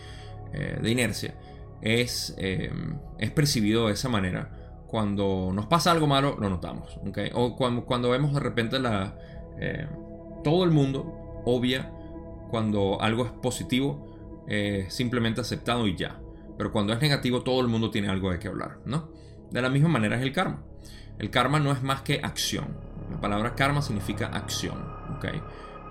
eh, 0.52 0.78
de 0.80 0.90
inercia, 0.90 1.34
eh, 1.82 2.70
es 3.18 3.30
percibido 3.32 3.88
de 3.88 3.94
esa 3.94 4.08
manera. 4.08 4.61
Cuando 4.92 5.50
nos 5.52 5.66
pasa 5.66 5.90
algo 5.90 6.06
malo, 6.06 6.36
lo 6.38 6.48
notamos. 6.48 7.00
O 7.32 7.56
cuando, 7.56 7.84
cuando, 7.84 8.10
vemos 8.10 8.32
de 8.32 8.40
repente 8.40 8.78
la, 8.78 9.16
eh, 9.58 9.88
todo 10.44 10.62
el 10.62 10.70
mundo 10.70 11.42
obvia 11.44 11.90
cuando 12.50 13.00
algo 13.00 13.24
es 13.24 13.32
positivo, 13.32 14.14
simplemente 14.88 15.40
aceptado 15.40 15.86
y 15.88 15.96
ya. 15.96 16.20
Pero 16.58 16.70
cuando 16.70 16.92
es 16.92 17.00
negativo, 17.00 17.42
todo 17.42 17.62
el 17.62 17.68
mundo 17.68 17.90
tiene 17.90 18.08
algo 18.08 18.30
de 18.30 18.38
qué 18.38 18.48
hablar. 18.48 18.80
¿no? 18.84 19.08
De 19.50 19.62
la 19.62 19.70
misma 19.70 19.88
manera 19.88 20.16
es 20.16 20.22
el 20.22 20.32
karma. 20.32 20.62
El 21.18 21.30
karma 21.30 21.58
no 21.58 21.72
es 21.72 21.82
más 21.82 22.02
que 22.02 22.20
acción. 22.22 22.66
La 23.10 23.20
palabra 23.20 23.54
karma 23.54 23.82
significa 23.82 24.26
acción, 24.26 24.76
¿ok? 25.16 25.26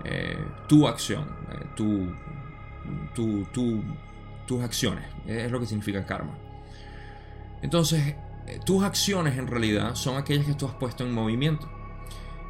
Eh, 0.04 0.36
tu 0.68 0.88
acción, 0.88 1.24
eh, 1.52 1.66
tu, 1.76 2.08
tus 4.46 4.62
acciones, 4.62 5.04
es 5.26 5.50
lo 5.50 5.60
que 5.60 5.66
significa 5.66 6.04
karma. 6.04 6.36
Entonces, 7.62 8.08
eh, 8.08 8.16
tus 8.64 8.82
acciones 8.82 9.38
en 9.38 9.46
realidad 9.46 9.94
son 9.94 10.16
aquellas 10.16 10.46
que 10.46 10.54
tú 10.54 10.66
has 10.66 10.74
puesto 10.74 11.04
en 11.04 11.12
movimiento. 11.12 11.70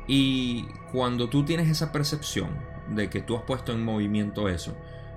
Y 0.06 0.64
cuando 0.90 1.28
tú 1.28 1.44
tienes 1.44 1.68
esa 1.68 1.92
percepción 1.92 2.50
de 2.94 3.08
que 3.08 3.20
tú 3.20 3.36
has 3.36 3.42
puesto 3.42 3.72
en 3.72 3.84
movimiento 3.84 4.48
eso 4.48 4.76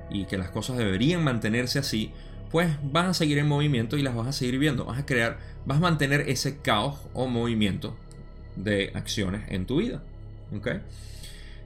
y 0.09 0.25
que 0.25 0.38
las 0.38 0.49
cosas 0.51 0.77
deberían 0.77 1.23
mantenerse 1.23 1.79
así, 1.79 2.11
pues 2.51 2.69
van 2.83 3.07
a 3.07 3.13
seguir 3.13 3.38
en 3.39 3.47
movimiento 3.47 3.97
y 3.97 4.03
las 4.03 4.15
vas 4.15 4.27
a 4.27 4.31
seguir 4.31 4.59
viendo. 4.59 4.85
Vas 4.85 4.99
a 4.99 5.05
crear, 5.05 5.39
vas 5.65 5.77
a 5.77 5.81
mantener 5.81 6.21
ese 6.21 6.59
caos 6.59 6.99
o 7.13 7.27
movimiento 7.27 7.97
de 8.55 8.91
acciones 8.93 9.43
en 9.49 9.65
tu 9.65 9.77
vida. 9.77 10.03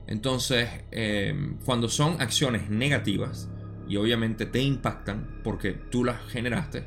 Entonces, 0.08 0.70
eh, 0.92 1.54
cuando 1.66 1.90
son 1.90 2.22
acciones 2.22 2.70
negativas 2.70 3.50
y 3.88 3.98
obviamente 3.98 4.46
te 4.46 4.62
impactan 4.62 5.42
porque 5.44 5.74
tú 5.74 6.04
las 6.04 6.22
generaste, 6.28 6.86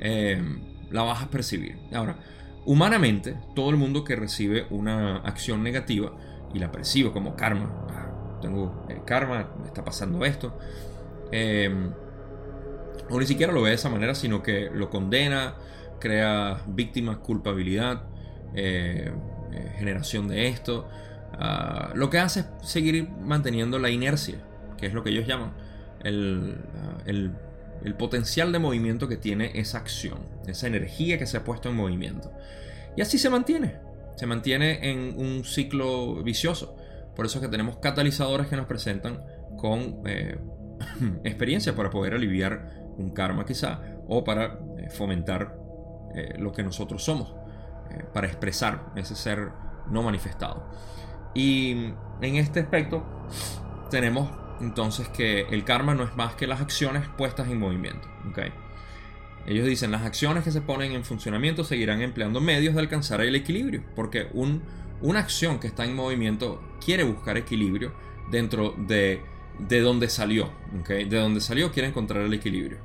eh, 0.00 0.42
la 0.90 1.02
vas 1.02 1.22
a 1.22 1.28
percibir. 1.28 1.78
Ahora, 1.92 2.16
humanamente, 2.64 3.36
todo 3.54 3.70
el 3.70 3.76
mundo 3.76 4.04
que 4.04 4.16
recibe 4.16 4.66
una 4.70 5.18
acción 5.18 5.62
negativa 5.62 6.12
y 6.54 6.58
la 6.58 6.72
percibe 6.72 7.12
como 7.12 7.36
karma, 7.36 7.86
ah, 7.90 8.38
tengo 8.40 8.86
eh, 8.88 9.00
karma, 9.04 9.48
me 9.60 9.66
está 9.66 9.84
pasando 9.84 10.24
esto, 10.24 10.58
o 13.10 13.18
ni 13.18 13.26
siquiera 13.26 13.52
lo 13.52 13.62
ve 13.62 13.70
de 13.70 13.76
esa 13.76 13.88
manera, 13.88 14.14
sino 14.14 14.42
que 14.42 14.70
lo 14.72 14.90
condena, 14.90 15.54
crea 15.98 16.62
víctimas, 16.66 17.18
culpabilidad, 17.18 18.02
eh, 18.54 19.12
generación 19.78 20.28
de 20.28 20.48
esto. 20.48 20.88
Ah, 21.32 21.92
lo 21.94 22.10
que 22.10 22.18
hace 22.18 22.40
es 22.40 22.46
seguir 22.62 23.08
manteniendo 23.08 23.78
la 23.78 23.90
inercia, 23.90 24.38
que 24.76 24.86
es 24.86 24.94
lo 24.94 25.02
que 25.02 25.10
ellos 25.10 25.26
llaman 25.26 25.52
el, 26.02 26.56
ah, 26.76 27.02
el, 27.06 27.32
el, 27.84 27.94
potencial 27.94 28.52
de 28.52 28.58
movimiento 28.58 29.08
que 29.08 29.16
tiene 29.16 29.52
esa 29.54 29.78
acción, 29.78 30.18
esa 30.46 30.66
energía 30.66 31.18
que 31.18 31.26
se 31.26 31.36
ha 31.36 31.44
puesto 31.44 31.68
en 31.68 31.76
movimiento. 31.76 32.32
Y 32.96 33.02
así 33.02 33.18
se 33.18 33.30
mantiene, 33.30 33.76
se 34.16 34.26
mantiene 34.26 34.90
en 34.90 35.14
un 35.16 35.44
ciclo 35.44 36.22
vicioso. 36.22 36.76
Por 37.14 37.26
eso 37.26 37.38
es 37.38 37.44
que 37.44 37.50
tenemos 37.50 37.78
catalizadores 37.78 38.46
que 38.46 38.56
nos 38.56 38.66
presentan 38.66 39.22
con 39.56 40.02
eh, 40.06 40.38
experiencia 41.24 41.74
para 41.74 41.90
poder 41.90 42.14
aliviar 42.14 42.86
un 42.96 43.10
karma 43.10 43.44
quizá 43.44 43.80
o 44.08 44.24
para 44.24 44.58
eh, 44.78 44.90
fomentar 44.90 45.56
lo 46.38 46.52
que 46.52 46.64
nosotros 46.64 47.04
somos. 47.04 47.32
Eh, 47.90 48.04
para 48.12 48.26
expresar 48.26 48.92
ese 48.96 49.14
ser 49.14 49.50
no 49.90 50.02
manifestado. 50.02 50.66
Y 51.34 51.92
en 52.20 52.36
este 52.36 52.60
aspecto 52.60 53.02
tenemos 53.90 54.28
entonces 54.60 55.08
que 55.08 55.42
el 55.50 55.64
karma 55.64 55.94
no 55.94 56.04
es 56.04 56.16
más 56.16 56.34
que 56.34 56.46
las 56.46 56.60
acciones 56.60 57.08
puestas 57.16 57.48
en 57.48 57.58
movimiento. 57.58 58.08
¿okay? 58.30 58.52
Ellos 59.46 59.66
dicen, 59.66 59.90
las 59.90 60.02
acciones 60.02 60.44
que 60.44 60.50
se 60.50 60.60
ponen 60.60 60.92
en 60.92 61.04
funcionamiento 61.04 61.64
seguirán 61.64 62.02
empleando 62.02 62.40
medios 62.40 62.74
de 62.74 62.80
alcanzar 62.80 63.20
el 63.20 63.34
equilibrio, 63.34 63.82
porque 63.94 64.28
un, 64.32 64.62
una 65.00 65.20
acción 65.20 65.58
que 65.58 65.68
está 65.68 65.84
en 65.84 65.94
movimiento 65.94 66.62
quiere 66.84 67.04
buscar 67.04 67.36
equilibrio 67.36 67.92
dentro 68.30 68.74
de, 68.76 69.22
de 69.58 69.80
donde 69.80 70.08
salió. 70.08 70.50
¿okay? 70.80 71.04
De 71.04 71.18
donde 71.18 71.40
salió 71.40 71.72
quiere 71.72 71.88
encontrar 71.88 72.22
el 72.22 72.34
equilibrio. 72.34 72.78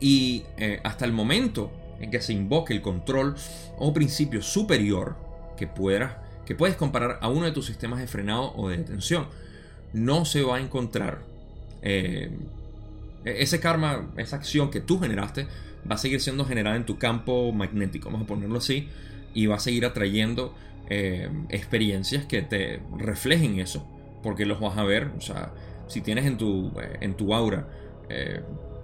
Y 0.00 0.44
eh, 0.56 0.80
hasta 0.82 1.04
el 1.04 1.12
momento 1.12 1.70
en 2.00 2.10
que 2.10 2.20
se 2.20 2.32
invoque 2.32 2.72
el 2.72 2.80
control 2.80 3.36
o 3.78 3.92
principio 3.92 4.42
superior 4.42 5.16
que, 5.56 5.66
pueda, 5.66 6.24
que 6.46 6.54
puedes 6.54 6.76
comparar 6.76 7.18
a 7.20 7.28
uno 7.28 7.44
de 7.44 7.52
tus 7.52 7.66
sistemas 7.66 8.00
de 8.00 8.06
frenado 8.06 8.52
o 8.56 8.68
de 8.68 8.78
detención. 8.78 9.28
No 9.92 10.24
se 10.24 10.42
va 10.42 10.56
a 10.56 10.60
encontrar 10.60 11.22
eh, 11.82 12.30
E, 13.24 13.42
ese 13.42 13.60
karma, 13.60 14.10
esa 14.16 14.36
acción 14.36 14.70
que 14.70 14.80
tú 14.80 14.98
generaste, 14.98 15.46
va 15.90 15.94
a 15.96 15.98
seguir 15.98 16.20
siendo 16.20 16.44
generada 16.44 16.76
en 16.76 16.86
tu 16.86 16.98
campo 16.98 17.52
magnético, 17.52 18.10
vamos 18.10 18.24
a 18.24 18.26
ponerlo 18.26 18.58
así, 18.58 18.88
y 19.34 19.46
va 19.46 19.56
a 19.56 19.60
seguir 19.60 19.84
atrayendo 19.84 20.54
eh, 20.88 21.28
experiencias 21.50 22.24
que 22.24 22.42
te 22.42 22.80
reflejen 22.96 23.58
eso, 23.58 23.86
porque 24.22 24.46
los 24.46 24.60
vas 24.60 24.76
a 24.76 24.84
ver, 24.84 25.10
o 25.16 25.20
sea, 25.20 25.52
si 25.86 26.00
tienes 26.00 26.26
en 26.26 26.36
tu, 26.38 26.72
eh, 26.80 26.98
en 27.00 27.14
tu 27.14 27.34
aura, 27.34 27.68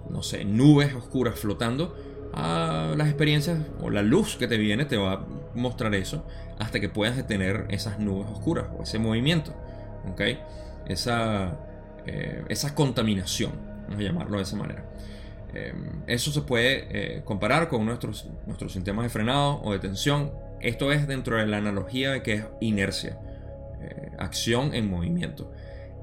no 0.09 0.23
sé, 0.23 0.45
nubes 0.45 0.93
oscuras 0.93 1.37
flotando, 1.37 1.95
a 2.33 2.93
las 2.95 3.07
experiencias 3.07 3.59
o 3.81 3.89
la 3.89 4.03
luz 4.03 4.37
que 4.37 4.47
te 4.47 4.57
viene 4.57 4.85
te 4.85 4.95
va 4.95 5.13
a 5.13 5.25
mostrar 5.55 5.93
eso 5.95 6.25
hasta 6.59 6.79
que 6.79 6.87
puedas 6.87 7.17
detener 7.17 7.65
esas 7.69 7.99
nubes 7.99 8.27
oscuras 8.31 8.67
o 8.77 8.83
ese 8.83 8.99
movimiento, 8.99 9.53
¿ok? 10.09 10.21
Esa, 10.87 11.57
esa 12.49 12.73
contaminación, 12.73 13.51
vamos 13.83 13.99
a 13.99 14.03
llamarlo 14.03 14.37
de 14.37 14.43
esa 14.43 14.55
manera. 14.55 14.85
eso 16.07 16.31
se 16.31 16.41
puede 16.41 17.23
comparar 17.25 17.67
con 17.67 17.85
nuestros, 17.85 18.29
nuestros 18.45 18.73
sistemas 18.73 19.03
de 19.03 19.09
frenado 19.09 19.61
o 19.63 19.73
de 19.73 19.79
tensión. 19.79 20.31
Esto 20.61 20.91
es 20.91 21.07
dentro 21.07 21.37
de 21.37 21.45
la 21.45 21.57
analogía 21.57 22.11
de 22.11 22.23
que 22.23 22.33
es 22.33 22.45
inercia, 22.61 23.19
acción 24.17 24.73
en 24.73 24.89
movimiento. 24.89 25.51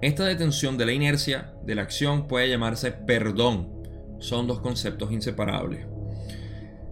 Esta 0.04 0.24
detención 0.24 0.76
de 0.76 0.84
la 0.84 0.92
inercia 0.92 1.54
de 1.64 1.74
la 1.74 1.82
acción 1.82 2.28
puede 2.28 2.50
llamarse 2.50 2.92
perdón. 2.92 3.72
Son 4.18 4.46
dos 4.46 4.60
conceptos 4.60 5.12
inseparables. 5.12 5.86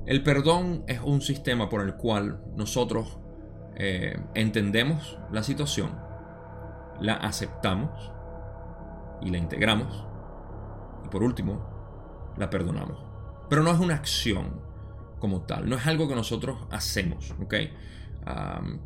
El 0.07 0.23
perdón 0.23 0.85
es 0.87 1.01
un 1.01 1.21
sistema 1.21 1.69
por 1.69 1.83
el 1.83 1.95
cual 1.95 2.41
nosotros 2.57 3.19
eh, 3.77 4.17
entendemos 4.35 5.19
la 5.31 5.43
situación, 5.43 5.91
la 7.03 7.15
aceptamos 7.15 7.91
y 9.21 9.31
la 9.31 9.39
integramos 9.39 10.07
y 11.05 11.09
por 11.09 11.23
último 11.23 12.35
la 12.39 12.49
perdonamos. 12.49 12.99
Pero 13.49 13.63
no 13.63 13.71
es 13.71 13.79
una 13.79 13.95
acción 13.95 14.61
como 15.19 15.43
tal, 15.43 15.69
no 15.69 15.77
es 15.77 15.87
algo 15.87 16.09
que 16.09 16.15
nosotros 16.15 16.59
hacemos, 16.71 17.35
¿ok? 17.41 17.55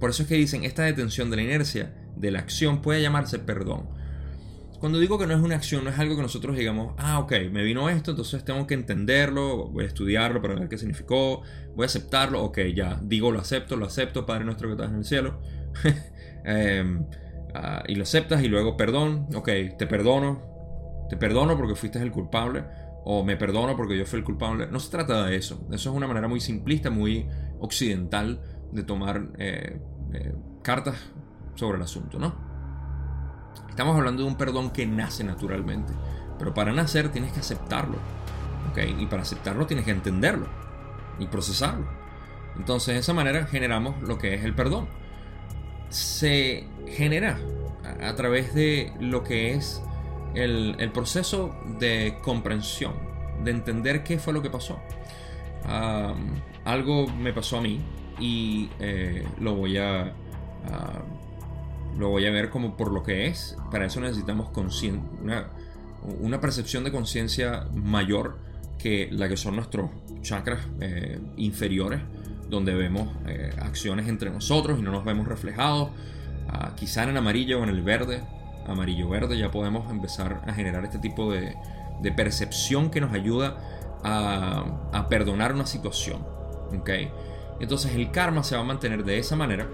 por 0.01 0.09
eso 0.09 0.23
es 0.23 0.29
que 0.29 0.35
dicen, 0.35 0.65
esta 0.65 0.85
detención 0.85 1.29
de 1.29 1.37
la 1.37 1.43
inercia 1.43 1.95
de 2.17 2.31
la 2.31 2.39
acción 2.39 2.81
puede 2.81 3.03
llamarse 3.03 3.39
perdón. 3.39 3.87
Cuando 4.81 4.99
digo 4.99 5.19
que 5.19 5.27
no 5.27 5.35
es 5.35 5.41
una 5.41 5.57
acción, 5.57 5.85
no 5.85 5.91
es 5.91 5.99
algo 5.99 6.17
que 6.17 6.23
nosotros 6.23 6.57
digamos, 6.57 6.95
ah, 6.99 7.19
ok, 7.19 7.33
me 7.51 7.63
vino 7.63 7.89
esto, 7.91 8.13
entonces 8.13 8.45
tengo 8.45 8.67
que 8.67 8.75
entenderlo, 8.75 9.69
voy 9.69 9.85
a 9.85 9.89
estudiarlo 9.89 10.41
para 10.41 10.55
ver 10.55 10.69
qué 10.69 10.79
significó, 10.79 11.43
voy 11.75 11.85
a 11.85 11.87
aceptarlo, 11.87 12.43
ok, 12.45 12.59
ya, 12.75 12.99
digo 13.03 13.31
lo 13.31 13.41
acepto, 13.41 13.77
lo 13.77 13.87
acepto, 13.87 14.25
Padre 14.25 14.45
nuestro 14.45 14.69
que 14.69 14.73
estás 14.73 14.91
en 14.91 14.97
el 14.97 15.05
cielo. 15.05 15.41
Em, 16.49 17.05
ah, 17.57 17.83
y 17.87 17.95
lo 17.95 18.03
aceptas 18.03 18.43
y 18.43 18.49
luego 18.49 18.77
perdón, 18.77 19.29
ok, 19.35 19.49
te 19.79 19.87
perdono, 19.87 20.43
te 21.09 21.17
perdono 21.17 21.57
porque 21.57 21.75
fuiste 21.75 22.01
el 22.01 22.13
culpable, 22.13 22.65
o 23.05 23.25
me 23.25 23.37
perdono 23.37 23.77
porque 23.77 23.97
yo 23.97 24.05
fui 24.05 24.19
el 24.19 24.25
culpable. 24.25 24.67
No 24.67 24.81
se 24.81 24.91
trata 24.91 25.25
de 25.27 25.37
eso, 25.37 25.67
eso 25.71 25.91
es 25.91 25.97
una 25.97 26.07
manera 26.07 26.29
muy 26.29 26.41
simplista, 26.41 26.91
muy 26.91 27.29
occidental 27.61 28.41
de 28.73 28.83
tomar 28.83 29.29
eh, 29.39 29.81
eh, 30.13 30.35
cartas 30.63 30.97
sobre 31.55 31.79
el 31.79 31.85
asunto, 31.85 32.19
¿no? 32.19 32.35
Estamos 33.69 33.97
hablando 33.97 34.23
de 34.23 34.29
un 34.29 34.37
perdón 34.37 34.71
que 34.71 34.87
nace 34.87 35.23
naturalmente. 35.23 35.93
Pero 36.39 36.55
para 36.55 36.73
nacer 36.73 37.11
tienes 37.11 37.33
que 37.33 37.41
aceptarlo. 37.41 37.97
¿ok? 38.71 38.79
Y 38.99 39.07
para 39.07 39.23
aceptarlo 39.23 39.67
tienes 39.67 39.85
que 39.85 39.91
entenderlo 39.91 40.47
y 41.19 41.27
procesarlo. 41.27 41.87
Entonces 42.57 42.95
de 42.95 43.01
esa 43.01 43.13
manera 43.13 43.47
generamos 43.47 44.01
lo 44.03 44.19
que 44.19 44.35
es 44.35 44.45
el 44.45 44.55
perdón. 44.55 44.89
Se 45.91 46.67
genera 46.89 47.39
a, 48.01 48.15
través 48.15 48.55
de 48.55 48.93
lo 49.01 49.23
que 49.23 49.55
es 49.55 49.83
el, 50.35 50.91
proceso 50.93 51.55
de 51.79 52.19
comprensión, 52.23 52.95
de 53.45 53.51
entender 53.51 54.03
qué 54.05 54.19
fue 54.19 54.33
lo 54.33 54.43
que 54.43 54.51
pasó. 54.51 54.79
algo 56.65 57.07
me 57.09 57.33
pasó 57.33 57.59
a 57.59 57.61
mí 57.61 57.81
y 58.19 58.69
eh, 58.81 59.27
lo 59.41 59.55
voy 59.55 59.79
a 59.79 60.13
lo 61.99 62.11
voy 62.11 62.27
a 62.27 62.31
ver 62.31 62.51
como 62.51 62.77
por 62.77 62.93
lo 62.93 63.03
que 63.03 63.27
es. 63.27 63.57
Para 63.71 63.87
eso 63.87 64.01
necesitamos 64.01 64.51
una, 65.23 65.49
una 66.21 66.41
percepción 66.41 66.85
de 66.85 66.93
conciencia 66.93 67.67
mayor 67.75 68.39
que 68.79 69.09
la 69.11 69.29
que 69.29 69.37
son 69.37 69.57
nuestros 69.57 69.91
chakras 70.23 70.61
eh, 70.81 71.19
inferiores, 71.37 72.01
donde 72.49 72.75
vemos 72.75 73.09
eh, 73.27 73.51
acciones 73.61 74.09
entre 74.09 74.31
nosotros 74.31 74.79
y 74.79 74.83
no 74.83 74.93
nos 74.93 75.05
vemos 75.05 75.27
reflejados. 75.27 75.91
Ah, 76.49 76.73
quizá 76.77 77.03
en 77.05 77.11
el 77.11 77.17
amarillo 77.17 77.61
o 77.61 77.65
en 77.65 77.71
el 77.71 77.83
verde, 77.83 78.23
amarillo-verde, 78.67 79.39
ya 79.39 79.51
podemos 79.51 79.91
empezar 79.91 80.43
a 80.47 80.53
generar 80.53 80.85
este 80.85 80.99
tipo 80.99 81.33
de, 81.33 81.57
percepción 82.17 82.91
que 82.91 83.01
nos 83.01 83.13
ayuda 83.13 83.57
a, 84.03 85.07
perdonar 85.09 85.55
una 85.55 85.67
situación. 85.67 86.25
¿okay? 86.79 87.11
Entonces 87.61 87.95
el 87.95 88.11
karma 88.11 88.43
se 88.43 88.55
va 88.55 88.63
a 88.63 88.65
mantener 88.65 89.05
de 89.05 89.19
esa 89.19 89.37
manera 89.37 89.69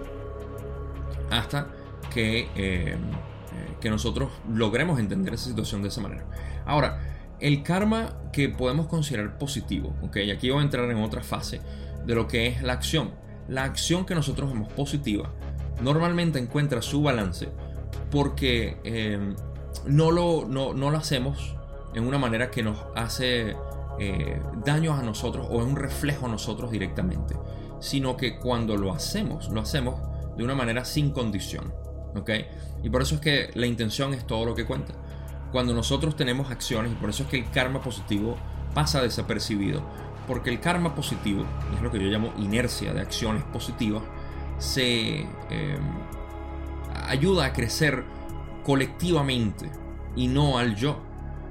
hasta 1.30 1.68
que, 2.12 2.48
eh, 2.54 2.96
que 3.80 3.90
nosotros 3.90 4.30
logremos 4.48 4.98
entender 4.98 5.34
esa 5.34 5.48
situación 5.48 5.82
de 5.82 5.88
esa 5.88 6.00
manera. 6.00 6.24
Ahora, 6.64 7.00
el 7.40 7.62
karma 7.62 8.14
que 8.32 8.48
podemos 8.48 8.86
considerar 8.86 9.36
positivo. 9.36 9.94
Y 10.14 10.30
aquí 10.30 10.50
voy 10.50 10.60
a 10.60 10.62
entrar 10.62 10.88
en 10.90 10.98
otra 10.98 11.22
fase 11.22 11.60
de 12.06 12.14
lo 12.14 12.28
que 12.28 12.46
es 12.46 12.62
la 12.62 12.72
acción. 12.72 13.10
La 13.48 13.64
acción 13.64 14.06
que 14.06 14.14
nosotros 14.14 14.50
vemos 14.52 14.72
positiva 14.72 15.30
normalmente 15.80 16.38
encuentra 16.38 16.82
su 16.82 17.02
balance 17.02 17.48
porque 18.10 18.78
eh, 18.84 19.34
no, 19.86 20.10
lo, 20.10 20.44
no, 20.46 20.72
lo 20.72 20.96
hacemos 20.96 21.54
en 21.94 22.06
una 22.06 22.18
manera 22.18 22.50
que 22.50 22.62
nos 22.62 22.78
hace 22.94 23.56
eh, 23.98 24.40
daños 24.64 24.98
a 24.98 25.02
nosotros 25.02 25.46
o 25.50 25.60
es 25.60 25.66
un 25.66 25.76
reflejo 25.76 26.26
a 26.26 26.28
nosotros 26.28 26.70
directamente, 26.70 27.36
sino 27.80 28.16
que 28.16 28.38
cuando 28.38 28.76
lo 28.76 28.92
hacemos, 28.92 29.48
lo 29.50 29.60
hacemos 29.60 30.00
de 30.36 30.44
una 30.44 30.54
manera 30.54 30.84
sin 30.84 31.10
condición. 31.10 31.72
¿ok? 32.14 32.30
Y 32.82 32.90
por 32.90 33.02
eso 33.02 33.16
es 33.16 33.20
que 33.20 33.50
la 33.54 33.66
intención 33.66 34.14
es 34.14 34.26
todo 34.26 34.44
lo 34.44 34.54
que 34.54 34.64
cuenta. 34.64 34.94
Cuando 35.50 35.74
nosotros 35.74 36.16
tenemos 36.16 36.50
acciones, 36.50 36.92
y 36.92 36.94
por 36.94 37.10
eso 37.10 37.24
es 37.24 37.28
que 37.28 37.36
el 37.38 37.50
karma 37.50 37.82
positivo 37.82 38.36
pasa 38.74 39.02
desapercibido, 39.02 39.82
porque 40.26 40.50
el 40.50 40.60
karma 40.60 40.94
positivo, 40.94 41.44
es 41.74 41.82
lo 41.82 41.90
que 41.90 41.98
yo 41.98 42.06
llamo 42.06 42.32
inercia 42.38 42.94
de 42.94 43.00
acciones 43.00 43.42
positivas, 43.44 44.02
se 44.62 45.20
em, 45.20 45.28
ayuda 47.06 47.46
a 47.46 47.52
crecer 47.52 48.04
colectivamente 48.64 49.70
y 50.14 50.28
no 50.28 50.58
al 50.58 50.76
yo, 50.76 50.98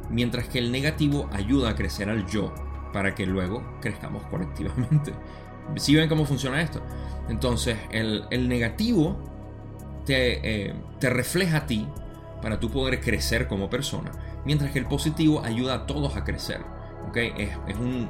mientras 0.10 0.48
que 0.48 0.60
el 0.60 0.72
negativo 0.72 1.30
ayuda 1.32 1.72
a 1.72 1.76
crecer 1.76 2.10
al 2.10 2.26
yo 2.28 2.54
para 2.94 3.16
que 3.16 3.26
luego 3.26 3.64
crezcamos 3.82 4.24
colectivamente. 4.26 5.14
¿Sí 5.76 5.96
ven 5.96 6.10
cómo 6.10 6.26
funciona 6.26 6.62
esto? 6.62 6.82
Entonces, 7.30 7.78
el, 7.92 8.26
el 8.32 8.50
negativo 8.50 9.32
eh, 10.08 10.74
te, 11.00 11.10
refleja 11.10 11.58
a 11.58 11.68
ti 11.68 11.88
para 12.42 12.60
tú 12.60 12.70
poder 12.70 13.00
crecer 13.02 13.48
como 13.48 13.70
persona, 13.70 14.12
mientras 14.46 14.72
que 14.72 14.80
el 14.80 14.86
positivo 14.86 15.42
ayuda 15.44 15.76
a 15.76 15.86
todos 15.86 16.16
a 16.16 16.24
crecer. 16.24 16.62
¿okay? 17.10 17.34
Es, 17.38 17.78
un, 17.78 18.10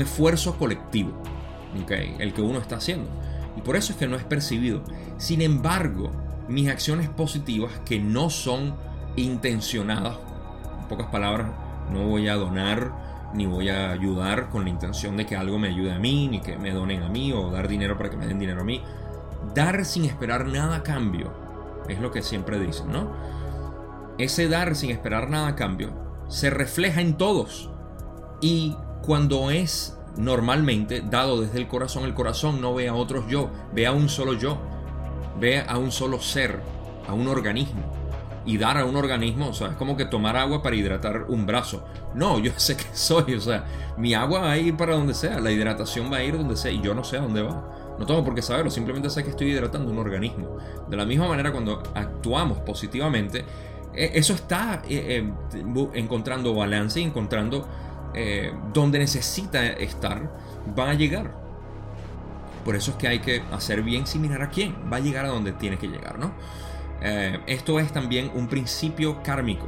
esfuerzo 0.00 0.56
colectivo 0.56 1.12
¿okay? 1.82 2.16
el 2.18 2.32
que 2.32 2.42
uno 2.42 2.58
está 2.58 2.76
haciendo. 2.76 3.10
Por 3.64 3.76
eso 3.76 3.92
es 3.92 3.98
que 3.98 4.06
no 4.06 4.16
es 4.16 4.24
percibido. 4.24 4.82
Sin 5.16 5.40
embargo, 5.40 6.10
mis 6.48 6.68
acciones 6.68 7.08
positivas 7.08 7.72
que 7.84 7.98
no 7.98 8.30
son 8.30 8.74
intencionadas, 9.16 10.16
en 10.80 10.88
pocas 10.88 11.06
palabras, 11.08 11.48
no 11.92 12.06
voy 12.06 12.28
a 12.28 12.34
donar 12.34 12.92
ni 13.34 13.46
voy 13.46 13.68
a 13.68 13.90
ayudar 13.90 14.48
con 14.48 14.64
la 14.64 14.70
intención 14.70 15.16
de 15.16 15.26
que 15.26 15.36
algo 15.36 15.58
me 15.58 15.68
ayude 15.68 15.92
a 15.92 15.98
mí, 15.98 16.28
ni 16.28 16.40
que 16.40 16.56
me 16.56 16.70
donen 16.70 17.02
a 17.02 17.08
mí 17.08 17.32
o 17.32 17.50
dar 17.50 17.66
dinero 17.66 17.96
para 17.96 18.10
que 18.10 18.16
me 18.16 18.26
den 18.26 18.38
dinero 18.38 18.60
a 18.60 18.64
mí. 18.64 18.80
Dar 19.54 19.84
sin 19.84 20.04
esperar 20.04 20.46
nada 20.46 20.76
a 20.76 20.82
cambio, 20.82 21.32
es 21.88 22.00
lo 22.00 22.12
que 22.12 22.22
siempre 22.22 22.60
dicen, 22.60 22.92
¿no? 22.92 23.12
Ese 24.18 24.48
dar 24.48 24.76
sin 24.76 24.90
esperar 24.90 25.28
nada 25.28 25.48
a 25.48 25.56
cambio 25.56 25.92
se 26.28 26.50
refleja 26.50 27.00
en 27.00 27.16
todos. 27.16 27.70
Y 28.40 28.76
cuando 29.02 29.50
es 29.50 29.98
normalmente 30.16 31.02
dado 31.02 31.40
desde 31.40 31.58
el 31.58 31.68
corazón, 31.68 32.04
el 32.04 32.14
corazón 32.14 32.60
no 32.60 32.74
ve 32.74 32.88
a 32.88 32.94
otros 32.94 33.26
yo, 33.28 33.50
ve 33.72 33.86
a 33.86 33.92
un 33.92 34.08
solo 34.08 34.34
yo, 34.34 34.58
ve 35.38 35.60
a 35.60 35.78
un 35.78 35.90
solo 35.90 36.20
ser, 36.20 36.60
a 37.06 37.14
un 37.14 37.28
organismo. 37.28 37.82
Y 38.46 38.58
dar 38.58 38.76
a 38.76 38.84
un 38.84 38.94
organismo, 38.94 39.48
o 39.48 39.54
sea, 39.54 39.68
es 39.68 39.76
como 39.76 39.96
que 39.96 40.04
tomar 40.04 40.36
agua 40.36 40.62
para 40.62 40.76
hidratar 40.76 41.24
un 41.28 41.46
brazo. 41.46 41.86
No, 42.14 42.38
yo 42.38 42.52
sé 42.56 42.76
que 42.76 42.84
soy, 42.92 43.34
o 43.34 43.40
sea, 43.40 43.64
mi 43.96 44.14
agua 44.14 44.40
va 44.40 44.52
a 44.52 44.58
ir 44.58 44.76
para 44.76 44.94
donde 44.94 45.14
sea, 45.14 45.40
la 45.40 45.50
hidratación 45.50 46.12
va 46.12 46.18
a 46.18 46.24
ir 46.24 46.36
donde 46.36 46.56
sea 46.56 46.70
y 46.70 46.80
yo 46.82 46.94
no 46.94 47.04
sé 47.04 47.16
a 47.16 47.22
dónde 47.22 47.42
va. 47.42 47.94
No 47.98 48.06
tengo 48.06 48.24
por 48.24 48.34
qué 48.34 48.42
saberlo, 48.42 48.70
simplemente 48.70 49.08
sé 49.08 49.22
que 49.22 49.30
estoy 49.30 49.52
hidratando 49.52 49.90
un 49.90 49.98
organismo. 49.98 50.58
De 50.88 50.96
la 50.96 51.06
misma 51.06 51.28
manera, 51.28 51.52
cuando 51.52 51.82
actuamos 51.94 52.58
positivamente, 52.58 53.44
eh, 53.94 54.10
eso 54.14 54.34
está 54.34 54.82
eh, 54.88 55.24
eh, 55.54 55.88
encontrando 55.94 56.54
balance 56.54 57.00
y 57.00 57.04
encontrando 57.04 57.66
donde 58.72 58.98
necesita 58.98 59.64
estar, 59.66 60.30
va 60.78 60.90
a 60.90 60.94
llegar. 60.94 61.34
Por 62.64 62.76
eso 62.76 62.92
es 62.92 62.96
que 62.96 63.08
hay 63.08 63.18
que 63.18 63.42
hacer 63.52 63.82
bien 63.82 64.06
sin 64.06 64.22
mirar 64.22 64.42
a 64.42 64.50
quién, 64.50 64.74
va 64.90 64.98
a 64.98 65.00
llegar 65.00 65.24
a 65.24 65.28
donde 65.28 65.52
tiene 65.52 65.78
que 65.78 65.88
llegar, 65.88 66.18
¿no? 66.18 66.32
esto 67.46 67.80
es 67.80 67.92
también 67.92 68.30
un 68.34 68.48
principio 68.48 69.22
kármico, 69.22 69.66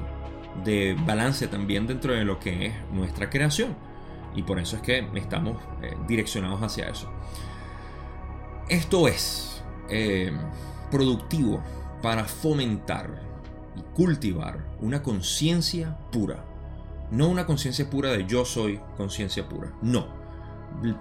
de 0.65 0.97
balance 1.07 1.49
también 1.49 1.87
dentro 1.87 2.13
de 2.13 2.25
lo 2.25 2.39
que 2.39 2.67
es 2.67 2.75
nuestra 2.93 3.31
creación. 3.31 3.77
Y 4.35 4.43
por 4.43 4.59
eso 4.59 4.77
es 4.77 4.83
que 4.83 5.09
estamos 5.15 5.63
eh, 5.83 5.97
direccionados 6.07 6.63
hacia 6.63 6.89
eso. 6.89 7.11
Esto 8.69 9.09
es 9.09 9.63
eh, 9.89 10.33
productivo 10.91 11.63
para 12.03 12.25
fomentar 12.25 13.23
y 13.77 13.81
cultivar 13.95 14.67
una 14.81 15.03
conciencia 15.03 15.97
pura. 16.11 16.45
No 17.11 17.29
una 17.29 17.47
conciencia 17.47 17.89
pura 17.89 18.11
de 18.11 18.27
yo 18.27 18.45
soy 18.45 18.81
conciencia 18.97 19.49
pura. 19.49 19.73
No. 19.83 20.09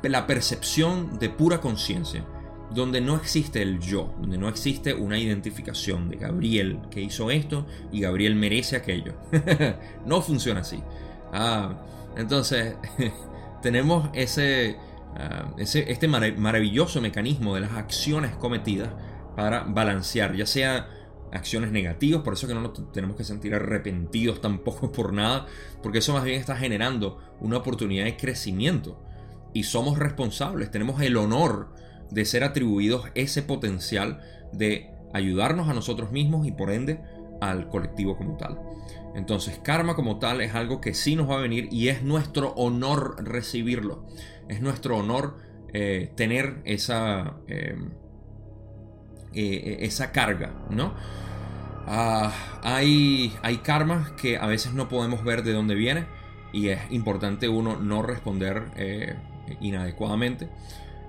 La 0.03 0.25
percepción 0.27 1.17
de 1.19 1.29
pura 1.29 1.59
conciencia 1.59 2.25
donde 2.73 3.01
no 3.01 3.15
existe 3.15 3.61
el 3.61 3.79
yo, 3.79 4.13
donde 4.19 4.37
no 4.37 4.49
existe 4.49 4.93
una 4.93 5.17
identificación 5.17 6.09
de 6.09 6.17
Gabriel 6.17 6.79
que 6.89 7.01
hizo 7.01 7.29
esto 7.31 7.65
y 7.91 8.01
Gabriel 8.01 8.35
merece 8.35 8.75
aquello. 8.75 9.13
no 10.05 10.21
funciona 10.21 10.61
así. 10.61 10.81
Ah, 11.31 11.81
entonces, 12.17 12.75
tenemos 13.61 14.09
ese, 14.13 14.77
ah, 15.17 15.53
ese 15.57 15.91
este 15.91 16.07
maravilloso 16.07 17.01
mecanismo 17.01 17.55
de 17.55 17.61
las 17.61 17.73
acciones 17.73 18.35
cometidas 18.35 18.89
para 19.35 19.63
balancear, 19.63 20.35
ya 20.35 20.45
sea 20.45 20.87
acciones 21.35 21.71
negativas, 21.71 22.21
por 22.21 22.33
eso 22.33 22.47
que 22.47 22.53
no 22.53 22.61
nos 22.61 22.91
tenemos 22.91 23.15
que 23.15 23.23
sentir 23.23 23.53
arrepentidos 23.53 24.41
tampoco 24.41 24.91
por 24.91 25.13
nada, 25.13 25.45
porque 25.83 25.99
eso 25.99 26.13
más 26.13 26.23
bien 26.23 26.39
está 26.39 26.55
generando 26.55 27.19
una 27.39 27.57
oportunidad 27.57 28.05
de 28.05 28.17
crecimiento 28.17 29.01
y 29.53 29.63
somos 29.63 29.97
responsables, 29.97 30.71
tenemos 30.71 31.01
el 31.01 31.17
honor 31.17 31.73
de 32.11 32.25
ser 32.25 32.43
atribuidos 32.43 33.05
ese 33.15 33.41
potencial 33.41 34.21
de 34.51 34.91
ayudarnos 35.13 35.69
a 35.69 35.73
nosotros 35.73 36.11
mismos 36.11 36.45
y 36.45 36.51
por 36.51 36.71
ende 36.71 37.01
al 37.41 37.69
colectivo 37.69 38.17
como 38.17 38.37
tal. 38.37 38.59
Entonces, 39.15 39.57
karma 39.59 39.95
como 39.95 40.19
tal 40.19 40.41
es 40.41 40.53
algo 40.55 40.81
que 40.81 40.93
sí 40.93 41.15
nos 41.15 41.29
va 41.29 41.35
a 41.35 41.41
venir 41.41 41.69
y 41.71 41.87
es 41.87 42.03
nuestro 42.03 42.49
honor 42.55 43.15
recibirlo. 43.23 44.05
Es 44.49 44.61
nuestro 44.61 44.97
honor 44.97 45.37
eh, 45.73 46.11
tener 46.15 46.61
esa, 46.65 47.37
em, 47.47 47.91
eh, 49.33 49.77
esa 49.81 50.11
carga, 50.11 50.65
¿no? 50.69 50.95
Ah, 51.87 52.31
hay, 52.63 53.33
hay 53.43 53.57
karmas 53.57 54.11
que 54.11 54.37
a 54.37 54.47
veces 54.47 54.73
no 54.73 54.89
podemos 54.89 55.23
ver 55.23 55.43
de 55.43 55.53
dónde 55.53 55.75
viene 55.75 56.05
y 56.51 56.69
es 56.69 56.79
importante 56.89 57.47
uno 57.47 57.75
no 57.75 58.01
responder 58.01 58.63
eh, 58.75 59.15
inadecuadamente. 59.61 60.49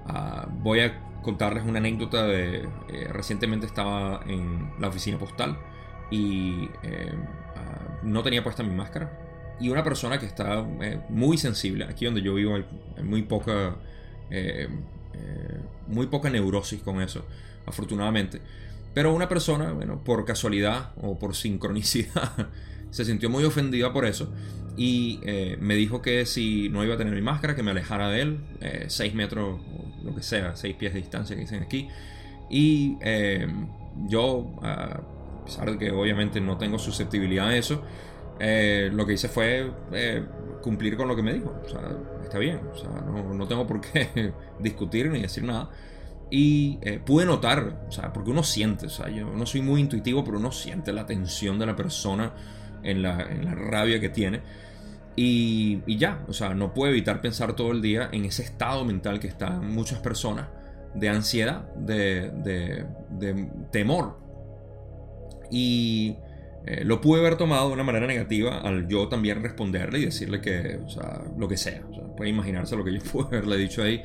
Ah, 0.07 0.47
voy 0.51 0.81
a 0.81 1.01
contarles 1.23 1.65
una 1.65 1.79
anécdota 1.79 2.27
de... 2.27 2.69
Eh, 2.89 3.09
recientemente 3.11 3.65
estaba 3.67 4.21
en 4.27 4.73
la 4.79 4.89
oficina 4.89 5.19
postal 5.19 5.57
y 6.11 6.69
eh, 6.83 7.13
ah, 7.57 7.99
no 8.03 8.23
tenía 8.23 8.43
puesta 8.43 8.63
mi 8.63 8.75
máscara. 8.75 9.57
Y 9.59 9.71
una 9.71 9.83
persona 9.83 10.19
que 10.19 10.27
está 10.27 10.63
muy 11.09 11.39
sensible, 11.39 11.87
aquí 11.87 12.05
donde 12.05 12.21
yo 12.21 12.35
vivo 12.35 12.57
hay, 12.57 12.67
muy 13.03 13.23
poca... 13.23 13.77
muy 15.87 16.07
poca 16.09 16.29
neurosis 16.29 16.83
con 16.83 17.01
eso, 17.01 17.25
afortunadamente. 17.65 18.43
Pero 18.97 19.13
una 19.13 19.29
persona, 19.29 19.73
bueno, 19.73 20.03
por 20.03 20.25
casualidad 20.25 20.93
o 20.97 21.19
por 21.19 21.37
sincronicidad, 21.37 22.49
se 22.91 23.05
sintió 23.05 23.29
muy 23.29 23.45
ofendida 23.45 23.93
por 23.93 24.07
eso 24.07 24.33
y 24.75 25.21
me 25.61 25.75
dijo 25.75 26.01
que 26.01 26.25
si 26.25 26.71
no 26.71 26.83
iba 26.83 26.95
a 26.95 26.97
tener 26.97 27.15
mi 27.15 27.21
máscara, 27.21 27.55
que 27.55 27.63
me 27.63 27.73
alejara 27.73 28.09
de 28.09 28.21
él, 28.23 28.41
6 28.87 29.15
metros 29.15 29.61
lo 30.07 30.15
que 30.15 30.23
sea, 30.23 30.57
6 30.57 30.77
pies 30.77 30.95
de 30.95 31.01
distancia 31.01 31.37
que 31.37 31.43
dicen 31.43 31.63
aquí. 31.63 31.89
Y 32.49 32.97
eh, 33.03 33.47
yo, 34.09 34.47
a 34.63 35.01
pesar 35.45 35.71
de 35.73 35.79
que 35.79 35.91
obviamente 35.91 36.41
no 36.41 36.57
tengo 36.57 36.79
susceptibilidad 36.79 37.49
a 37.49 37.57
eso, 37.57 37.83
eh, 38.39 38.89
lo 38.93 39.05
que 39.05 39.15
hice 39.15 39.29
fue 39.29 39.71
eh, 39.93 40.25
cumplir 40.63 40.97
con 40.97 41.09
lo 41.09 41.17
que 41.17 41.23
me 41.23 41.35
dijo. 41.35 41.55
O 41.65 41.69
sea, 41.69 41.81
está 42.23 42.39
bien, 42.39 42.61
o 42.73 42.77
sea, 42.77 42.91
no, 42.91 43.35
no 43.35 43.49
tengo 43.49 43.67
por 43.67 43.81
qué 43.81 44.33
discutir 44.61 45.11
ni 45.11 45.23
decir 45.23 45.45
nada. 45.45 45.71
Y 46.29 46.79
pude 47.05 47.25
notar, 47.25 47.85
o 47.89 47.93
sea, 47.93 48.13
porque 48.13 48.31
uno 48.31 48.43
siente, 48.43 48.87
o 48.87 48.91
sea, 48.91 49.09
yo 49.09 49.27
no 49.27 49.47
soy 49.47 49.63
muy 49.63 49.81
intuitivo, 49.81 50.25
pero 50.25 50.39
uno 50.39 50.51
siente 50.51 50.93
la 50.93 51.07
tensión 51.07 51.59
de 51.59 51.67
la 51.67 51.77
persona 51.77 52.33
en 52.83 53.03
la, 53.03 53.23
en 53.23 53.45
la 53.45 53.55
rabia 53.55 54.01
que 54.01 54.09
tiene. 54.09 54.43
Y, 55.17 55.97
ya, 55.97 56.23
o 56.29 56.35
sea, 56.35 56.55
no 56.55 56.75
puedo 56.75 56.93
evitar 56.93 57.23
pensar 57.23 57.57
todo 57.57 57.73
el 57.73 57.81
día 57.81 58.11
en 58.13 58.27
ese 58.27 58.43
estado 58.43 58.85
mental 58.85 59.19
que 59.19 59.29
están 59.29 59.73
muchas 59.73 59.99
personas 60.01 60.49
de 60.95 61.09
ansiedad, 61.09 61.73
de, 61.75 62.87
temor. 63.73 64.19
Y 65.51 66.17
eh, 66.67 66.85
lo 66.85 67.01
pude 67.01 67.21
haber 67.21 67.37
tomado 67.37 67.69
de 67.69 67.75
una 67.75 67.85
manera 67.85 68.07
negativa 68.07 68.59
al 68.59 68.89
yo 68.89 69.09
también 69.09 69.43
responderle 69.43 70.01
y 70.01 70.05
decirle 70.05 70.43
que, 70.43 70.81
o 70.85 70.89
sea, 70.91 71.23
lo 71.39 71.49
que 71.49 71.57
sea. 71.57 71.83
O 71.91 71.95
sea, 71.95 72.05
puede 72.15 72.29
imaginarse 72.29 72.77
lo 72.77 72.85
que 72.85 72.93
yo 72.93 73.01
pude 73.13 73.29
haberle 73.29 73.57
dicho 73.57 73.83
ahí. 73.83 74.03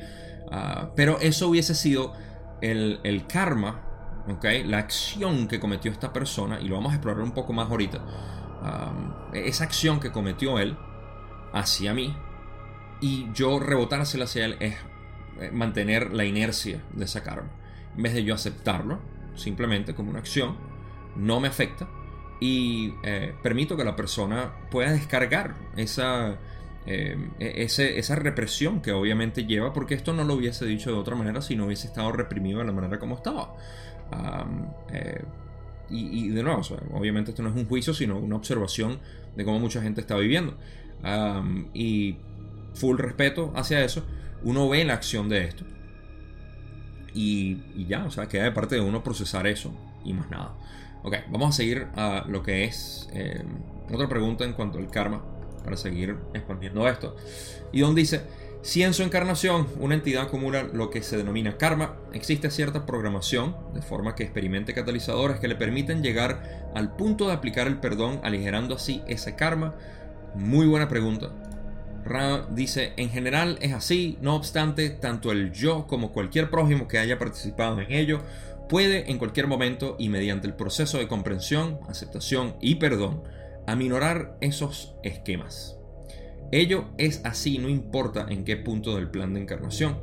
Ah, 0.54 0.90
pero 0.94 1.18
eso 1.20 1.48
hubiese 1.48 1.74
sido 1.74 2.12
el, 2.60 3.24
karma, 3.26 3.80
¿ok? 4.28 4.44
La 4.66 4.78
acción 4.78 5.48
que 5.48 5.58
cometió 5.58 5.90
esta 5.90 6.12
persona, 6.12 6.60
y 6.60 6.68
lo 6.68 6.76
vamos 6.76 6.92
a 6.92 6.96
explorar 6.96 7.22
un 7.22 7.32
poco 7.32 7.54
más 7.54 7.70
ahorita. 7.70 8.04
Ah, 8.60 9.30
esa 9.32 9.64
acción 9.64 9.98
que 9.98 10.12
cometió 10.12 10.58
él 10.58 10.76
hacia 11.54 11.94
mí 11.94 12.14
y 13.00 13.32
yo 13.32 13.58
rebotársela 13.58 14.24
hacia 14.24 14.44
él 14.44 14.56
es 14.60 14.76
eh, 15.40 15.50
mantener 15.52 16.12
la 16.12 16.26
inercia 16.26 16.82
de 16.92 17.06
esa 17.06 17.22
karma. 17.22 17.50
En 17.96 18.02
vez 18.02 18.12
de 18.12 18.22
yo 18.22 18.34
aceptarlo, 18.34 19.00
simplemente 19.34 19.94
como 19.94 20.10
una 20.10 20.18
acción, 20.18 20.56
no 21.16 21.40
me 21.40 21.48
afecta 21.48 21.88
y 22.40 22.94
eh, 23.04 23.34
permito 23.42 23.76
que 23.76 23.84
la 23.84 23.96
persona 23.96 24.52
pueda 24.70 24.92
descargar 24.92 25.54
esa, 25.76 26.36
eh, 26.86 27.16
e-, 27.38 27.64
esa 27.64 28.14
represión 28.16 28.82
que 28.82 28.92
obviamente 28.92 29.46
lleva, 29.46 29.72
porque 29.72 29.94
esto 29.94 30.12
no 30.12 30.24
lo 30.24 30.34
hubiese 30.34 30.66
dicho 30.66 30.90
de 30.90 30.96
otra 30.96 31.14
manera 31.14 31.40
si 31.42 31.56
no 31.56 31.66
hubiese 31.66 31.86
estado 31.86 32.12
reprimido 32.12 32.60
de 32.60 32.66
la 32.66 32.72
manera 32.72 32.98
como 32.98 33.16
estaba. 33.16 33.54
y, 35.90 36.28
de 36.28 36.42
nuevo, 36.42 36.62
obviamente 36.92 37.30
esto 37.30 37.42
no 37.42 37.50
es 37.50 37.56
un 37.56 37.66
juicio, 37.66 37.92
sino 37.94 38.18
una 38.18 38.36
observación 38.36 38.98
de 39.36 39.44
cómo 39.44 39.58
mucha 39.58 39.82
gente 39.82 40.00
está 40.00 40.16
viviendo 40.16 40.56
y 41.74 42.16
full 42.74 42.98
respeto 42.98 43.52
hacia 43.54 43.84
eso, 43.84 44.04
uno 44.42 44.68
ve 44.68 44.84
la 44.84 44.94
acción 44.94 45.28
de 45.28 45.44
esto. 45.44 45.64
Y, 47.14 47.86
ya, 47.86 48.04
o 48.04 48.10
sea, 48.10 48.26
queda 48.26 48.44
de 48.44 48.52
parte 48.52 48.76
de 48.76 48.80
uno 48.80 49.02
procesar 49.02 49.46
eso 49.46 49.72
y 50.04 50.14
más 50.14 50.30
nada. 50.30 50.54
Ok, 51.02 51.16
vamos 51.30 51.50
a 51.50 51.52
seguir 51.52 51.88
a 51.96 52.24
lo 52.28 52.42
que 52.42 52.64
es 52.64 53.08
em, 53.12 53.46
otra 53.92 54.08
pregunta 54.08 54.44
en 54.44 54.52
cuanto 54.52 54.78
al 54.78 54.90
karma, 54.90 55.22
para 55.62 55.76
seguir 55.76 56.16
expandiendo 56.34 56.88
esto. 56.88 57.16
Y 57.72 57.80
donde 57.80 58.02
dice, 58.02 58.22
si 58.62 58.82
en 58.84 58.94
su 58.94 59.02
encarnación 59.02 59.66
una 59.80 59.94
entidad 59.94 60.24
acumula 60.24 60.62
lo 60.62 60.88
que 60.90 61.02
se 61.02 61.16
denomina 61.16 61.56
karma, 61.58 61.96
existe 62.12 62.50
cierta 62.50 62.86
programación, 62.86 63.56
de 63.74 63.82
forma 63.82 64.14
que 64.14 64.22
experimente 64.22 64.74
catalizadores 64.74 65.40
que 65.40 65.48
le 65.48 65.56
permiten 65.56 66.02
llegar 66.02 66.70
al 66.74 66.94
punto 66.94 67.26
de 67.26 67.34
aplicar 67.34 67.66
el 67.66 67.78
perdón, 67.78 68.20
aligerando 68.22 68.76
así 68.76 69.02
ese 69.08 69.34
karma 69.34 69.74
muy 70.34 70.66
buena 70.66 70.88
pregunta. 70.88 71.30
Ra 72.04 72.46
dice, 72.50 72.92
en 72.96 73.10
general 73.10 73.58
es 73.60 73.72
así, 73.72 74.18
no 74.20 74.34
obstante, 74.34 74.90
tanto 74.90 75.30
el 75.32 75.52
yo 75.52 75.86
como 75.86 76.12
cualquier 76.12 76.50
prójimo 76.50 76.88
que 76.88 76.98
haya 76.98 77.18
participado 77.18 77.80
en 77.80 77.92
ello 77.92 78.20
puede 78.68 79.10
en 79.10 79.18
cualquier 79.18 79.48
momento 79.48 79.96
y 79.98 80.08
mediante 80.08 80.46
el 80.46 80.54
proceso 80.54 80.98
de 80.98 81.08
comprensión, 81.08 81.80
aceptación 81.88 82.54
y 82.60 82.76
perdón, 82.76 83.22
aminorar 83.66 84.36
esos 84.40 84.96
esquemas. 85.02 85.78
Ello 86.50 86.90
es 86.98 87.24
así, 87.24 87.58
no 87.58 87.68
importa 87.68 88.26
en 88.28 88.44
qué 88.44 88.56
punto 88.56 88.96
del 88.96 89.10
plan 89.10 89.34
de 89.34 89.40
encarnación. 89.40 89.98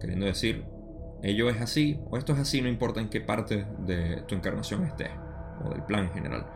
Queriendo 0.00 0.26
decir, 0.26 0.64
ello 1.22 1.48
es 1.50 1.60
así 1.60 2.00
o 2.10 2.16
esto 2.16 2.32
es 2.32 2.38
así, 2.38 2.62
no 2.62 2.68
importa 2.68 3.00
en 3.00 3.08
qué 3.08 3.20
parte 3.20 3.66
de 3.80 4.22
tu 4.22 4.34
encarnación 4.34 4.84
esté 4.84 5.10
o 5.64 5.70
del 5.70 5.84
plan 5.84 6.04
en 6.04 6.12
general. 6.12 6.46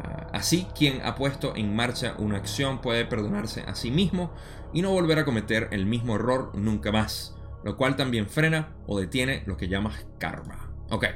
Ah, 0.00 0.28
así, 0.32 0.66
quien 0.76 1.02
ha 1.02 1.16
puesto 1.16 1.56
en 1.56 1.74
marcha 1.74 2.14
una 2.18 2.36
acción 2.36 2.80
puede 2.80 3.04
perdonarse 3.04 3.62
a 3.62 3.74
sí 3.74 3.90
mismo 3.90 4.32
y 4.72 4.82
no 4.82 4.92
volver 4.92 5.18
a 5.18 5.24
cometer 5.24 5.68
el 5.72 5.86
mismo 5.86 6.14
error 6.14 6.52
nunca 6.54 6.92
más, 6.92 7.34
lo 7.64 7.76
cual 7.76 7.96
también 7.96 8.28
frena 8.28 8.74
o 8.86 8.98
detiene 8.98 9.42
lo 9.46 9.56
que 9.56 9.68
llamas 9.68 10.06
karma. 10.18 10.70
Ok, 10.90 11.06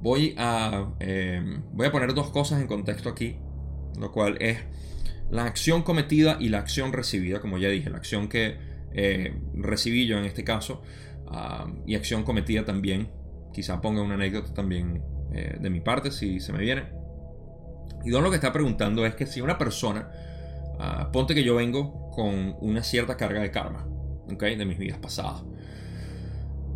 voy 0.00 0.34
a, 0.38 0.94
em, 1.00 1.62
voy 1.72 1.86
a 1.86 1.92
poner 1.92 2.14
dos 2.14 2.30
cosas 2.30 2.60
en 2.60 2.66
contexto 2.66 3.08
aquí, 3.08 3.38
lo 3.98 4.12
cual 4.12 4.36
es 4.40 4.58
la 5.30 5.44
acción 5.44 5.82
cometida 5.82 6.36
y 6.40 6.48
la 6.48 6.58
acción 6.58 6.92
recibida, 6.92 7.40
como 7.40 7.58
ya 7.58 7.68
dije, 7.68 7.90
la 7.90 7.96
acción 7.96 8.28
que 8.28 8.56
eh, 8.92 9.34
recibí 9.54 10.06
yo 10.06 10.18
en 10.18 10.24
este 10.24 10.44
caso 10.44 10.82
ah, 11.26 11.66
y 11.86 11.94
acción 11.94 12.22
cometida 12.22 12.64
también. 12.64 13.08
Quizá 13.52 13.80
ponga 13.80 14.02
una 14.02 14.14
anécdota 14.14 14.52
también 14.52 15.02
eh, 15.32 15.56
de 15.60 15.70
mi 15.70 15.80
parte 15.80 16.10
si 16.10 16.40
se 16.40 16.52
me 16.52 16.58
viene. 16.58 16.84
Y 18.04 18.10
Don 18.10 18.22
lo 18.22 18.30
que 18.30 18.36
está 18.36 18.52
preguntando 18.52 19.04
es 19.04 19.14
que 19.14 19.26
si 19.26 19.40
una 19.40 19.58
persona, 19.58 20.08
ah, 20.78 21.10
ponte 21.12 21.34
que 21.34 21.42
yo 21.42 21.56
vengo 21.56 22.10
con 22.10 22.56
una 22.60 22.82
cierta 22.82 23.16
carga 23.16 23.40
de 23.40 23.50
karma, 23.50 23.86
de 24.28 24.64
mis 24.64 24.78
vidas 24.78 24.98
pasadas, 24.98 25.42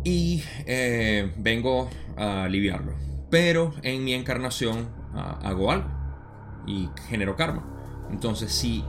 y 0.03 0.43
eh, 0.65 1.31
vengo 1.37 1.89
a 2.17 2.43
aliviarlo, 2.43 2.95
pero 3.29 3.73
en 3.83 4.03
mi 4.03 4.13
encarnación 4.13 4.89
ah, 5.13 5.39
hago 5.43 5.71
algo, 5.71 5.89
y 6.65 6.89
generó 7.07 7.35
karma. 7.35 7.63
Entonces, 8.09 8.51
si 8.51 8.83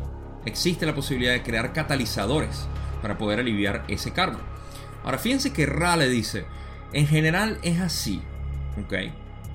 existe 0.44 0.86
la 0.86 0.94
posibilidad 0.94 1.32
de 1.32 1.42
crear 1.42 1.72
catalizadores 1.72 2.66
para 3.00 3.18
poder 3.18 3.40
aliviar 3.40 3.84
ese 3.88 4.12
karma. 4.12 4.40
Ahora, 5.04 5.18
fíjense 5.18 5.52
que 5.52 5.66
Rale 5.66 6.08
dice, 6.08 6.44
en 6.92 7.06
general 7.06 7.58
es 7.62 7.80
así, 7.80 8.22
¿ok? 8.84 8.94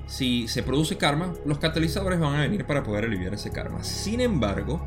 Si 0.06 0.48
se 0.48 0.62
produce 0.62 0.96
karma, 0.96 1.34
los 1.44 1.58
catalizadores 1.58 2.18
van 2.18 2.34
a 2.34 2.40
venir 2.40 2.66
para 2.66 2.82
poder 2.82 3.04
aliviar 3.04 3.34
ese 3.34 3.50
karma. 3.50 3.84
Sin 3.84 4.20
embargo, 4.20 4.86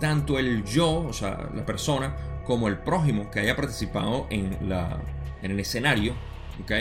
tanto 0.00 0.38
el 0.38 0.64
yo, 0.64 1.00
o 1.00 1.12
sea, 1.12 1.50
la 1.54 1.64
persona, 1.64 2.16
como 2.44 2.68
el 2.68 2.78
prójimo 2.78 3.30
que 3.30 3.40
haya 3.40 3.56
participado 3.56 4.26
en, 4.30 4.56
la, 4.68 5.00
en 5.42 5.50
el 5.52 5.60
escenario, 5.60 6.14
¿ok? 6.62 6.72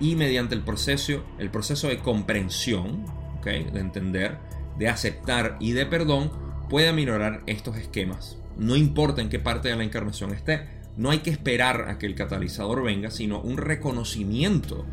Y 0.00 0.16
mediante 0.16 0.54
el 0.54 0.62
proceso, 0.62 1.24
el 1.38 1.50
proceso 1.50 1.88
de 1.88 1.98
comprensión, 1.98 3.04
¿ok? 3.38 3.46
De 3.46 3.80
entender, 3.80 4.38
de 4.78 4.88
aceptar 4.88 5.56
y 5.60 5.72
de 5.72 5.86
perdón, 5.86 6.30
puede 6.68 6.88
aminorar 6.88 7.42
estos 7.46 7.76
esquemas. 7.76 8.36
No 8.56 8.76
importa 8.76 9.20
en 9.22 9.28
qué 9.28 9.38
parte 9.38 9.68
de 9.68 9.76
la 9.76 9.84
encarnación 9.84 10.32
esté, 10.32 10.68
no 10.96 11.10
hay 11.10 11.18
que 11.18 11.30
esperar 11.30 11.86
a 11.88 11.98
que 11.98 12.06
el 12.06 12.14
catalizador 12.14 12.82
venga, 12.82 13.10
sino 13.10 13.40
un 13.40 13.56
reconocimiento 13.56 14.84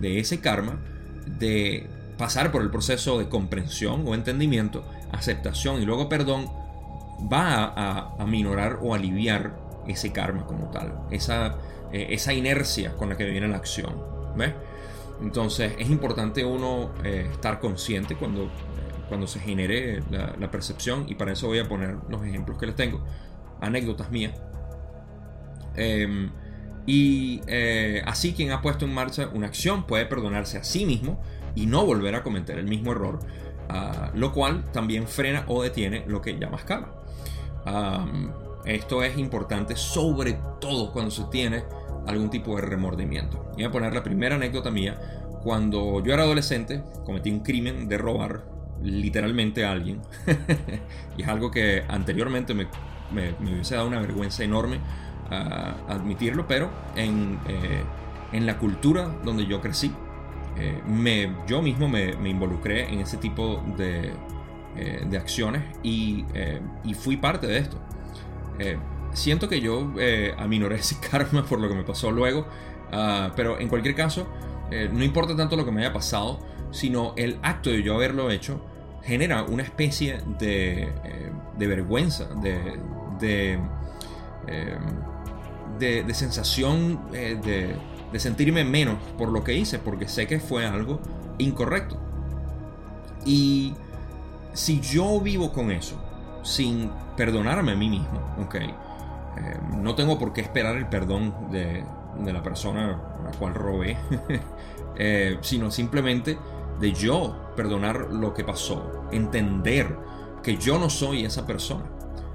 de 0.00 0.18
ese 0.18 0.40
karma, 0.40 0.80
de 1.26 1.86
pasar 2.18 2.52
por 2.52 2.62
el 2.62 2.70
proceso 2.70 3.18
de 3.18 3.28
comprensión 3.28 4.04
o 4.06 4.14
entendimiento, 4.14 4.84
aceptación 5.12 5.80
y 5.80 5.84
luego 5.84 6.08
perdón, 6.08 6.50
va 7.32 7.64
a, 7.64 8.14
aminorar 8.18 8.78
o 8.82 8.94
aliviar 8.94 9.56
ese 9.86 10.12
karma 10.12 10.46
como 10.46 10.70
tal, 10.70 10.94
esa, 11.10 11.56
eh, 11.92 12.08
esa 12.10 12.32
inercia 12.32 12.92
con 12.96 13.08
la 13.08 13.16
que 13.16 13.24
viene 13.24 13.48
la 13.48 13.56
acción. 13.56 14.14
Entonces 15.22 15.74
es 15.78 15.88
importante 15.90 16.44
uno 16.44 16.90
eh, 17.04 17.28
estar 17.30 17.60
consciente 17.60 18.16
cuando 18.16 18.50
cuando 19.08 19.26
se 19.26 19.40
genere 19.40 20.02
la, 20.10 20.50
percepción 20.50 21.06
y 21.08 21.14
para 21.14 21.32
eso 21.32 21.46
voy 21.46 21.58
a 21.58 21.68
poner 21.68 21.96
los 22.08 22.24
ejemplos 22.24 22.58
que 22.58 22.66
les 22.66 22.76
tengo, 22.76 23.04
anécdotas 23.60 24.10
mías. 24.10 24.32
Em, 25.76 26.30
y 26.86 27.40
eh, 27.46 28.02
así 28.06 28.34
quien 28.34 28.52
ha 28.52 28.62
puesto 28.62 28.84
en 28.84 28.94
marcha 28.94 29.28
una 29.32 29.46
acción 29.46 29.86
puede 29.86 30.06
perdonarse 30.06 30.58
a 30.58 30.64
sí 30.64 30.86
mismo 30.86 31.20
y 31.54 31.66
no 31.66 31.84
volver 31.86 32.14
a 32.14 32.22
cometer 32.22 32.58
el 32.58 32.66
mismo 32.66 32.92
error, 32.92 33.20
ah, 33.68 34.10
lo 34.14 34.32
cual 34.32 34.70
también 34.72 35.08
frena 35.08 35.44
o 35.48 35.62
detiene 35.62 36.04
lo 36.06 36.20
que 36.20 36.38
llamas 36.38 36.64
karma. 36.64 36.92
esto 38.64 39.02
es 39.02 39.18
importante 39.18 39.76
sobre 39.76 40.38
todo 40.60 40.92
cuando 40.92 41.10
se 41.10 41.24
tiene 41.24 41.64
algún 42.06 42.30
tipo 42.30 42.56
de 42.56 42.62
remordimiento. 42.62 43.50
Voy 43.54 43.64
a 43.64 43.70
poner 43.70 43.94
la 43.94 44.02
primera 44.02 44.36
anécdota 44.36 44.70
mía. 44.70 45.00
Cuando 45.42 46.02
yo 46.02 46.14
era 46.14 46.22
adolescente, 46.22 46.82
cometí 47.04 47.30
un 47.30 47.40
crimen 47.40 47.88
de 47.88 47.98
robar 47.98 48.53
literalmente 48.84 49.64
a 49.64 49.72
alguien. 49.72 50.00
y 51.16 51.22
es 51.22 51.28
algo 51.28 51.50
que 51.50 51.84
anteriormente 51.88 52.54
me, 52.54 52.66
me, 53.12 53.32
hubiese 53.40 53.74
dado 53.74 53.88
una 53.88 54.00
vergüenza 54.00 54.44
enorme 54.44 54.78
a 55.30 55.76
admitirlo, 55.88 56.46
pero 56.46 56.70
en, 56.94 57.38
eh, 57.48 57.82
en, 58.32 58.46
la 58.46 58.58
cultura 58.58 59.08
donde 59.24 59.46
yo 59.46 59.60
crecí, 59.60 59.92
eh, 60.56 60.80
me, 60.86 61.34
yo 61.46 61.62
mismo 61.62 61.88
me, 61.88 62.12
involucré 62.28 62.92
en 62.92 63.00
ese 63.00 63.16
tipo 63.16 63.64
de, 63.76 64.12
eh, 64.76 65.04
de 65.08 65.16
acciones 65.16 65.62
y, 65.82 66.24
y, 66.84 66.94
fui 66.94 67.16
parte 67.16 67.46
de 67.46 67.58
esto. 67.58 67.78
siento 69.12 69.48
que 69.48 69.60
yo 69.60 69.92
aminoré 70.38 70.76
ese 70.76 70.96
karma 71.10 71.44
por 71.44 71.58
lo 71.58 71.68
que 71.68 71.74
me 71.74 71.84
pasó 71.84 72.10
luego, 72.10 72.46
ah, 72.92 73.32
pero 73.34 73.58
en 73.58 73.68
cualquier 73.68 73.94
caso, 73.94 74.28
no 74.92 75.04
importa 75.04 75.34
tanto 75.34 75.56
lo 75.56 75.64
que 75.64 75.72
me 75.72 75.80
haya 75.80 75.92
pasado, 75.92 76.40
sino 76.70 77.14
el 77.16 77.38
acto 77.42 77.70
de 77.70 77.82
yo 77.82 77.94
haberlo 77.94 78.30
hecho 78.30 78.60
genera 79.04 79.42
una 79.44 79.62
especie 79.62 80.20
de, 80.38 80.84
eh, 81.04 81.32
vergüenza, 81.58 82.24
de, 82.42 82.78
de, 83.20 83.60
eh, 84.46 86.14
sensación 86.14 87.00
eh, 87.12 87.38
de, 87.42 87.76
de 88.12 88.18
sentirme 88.18 88.64
menos 88.64 88.96
por 89.18 89.28
lo 89.28 89.44
que 89.44 89.54
hice, 89.54 89.78
porque 89.78 90.08
sé 90.08 90.26
que 90.26 90.40
fue 90.40 90.66
algo 90.66 91.00
incorrecto. 91.38 91.98
Y 93.26 93.74
si 94.52 94.80
yo 94.80 95.20
vivo 95.20 95.52
con 95.52 95.70
eso, 95.70 96.00
sin 96.42 96.90
perdonarme 97.16 97.72
a 97.72 97.76
mí 97.76 97.88
mismo, 97.88 98.36
ok, 98.42 98.56
no 99.82 99.94
tengo 99.94 100.18
por 100.18 100.32
qué 100.32 100.42
esperar 100.42 100.76
el 100.76 100.86
perdón 100.86 101.50
de, 101.50 101.84
de 102.22 102.32
la 102.32 102.42
persona 102.42 103.00
a 103.20 103.24
la 103.24 103.30
cual 103.32 103.54
robé, 103.54 103.96
sino 105.40 105.70
simplemente 105.70 106.38
de 106.78 106.92
yo 106.92 107.43
perdonar 107.54 108.08
lo 108.12 108.34
que 108.34 108.44
pasó, 108.44 109.06
entender 109.12 109.96
que 110.42 110.56
yo 110.56 110.78
no 110.78 110.90
soy 110.90 111.24
esa 111.24 111.46
persona. 111.46 111.84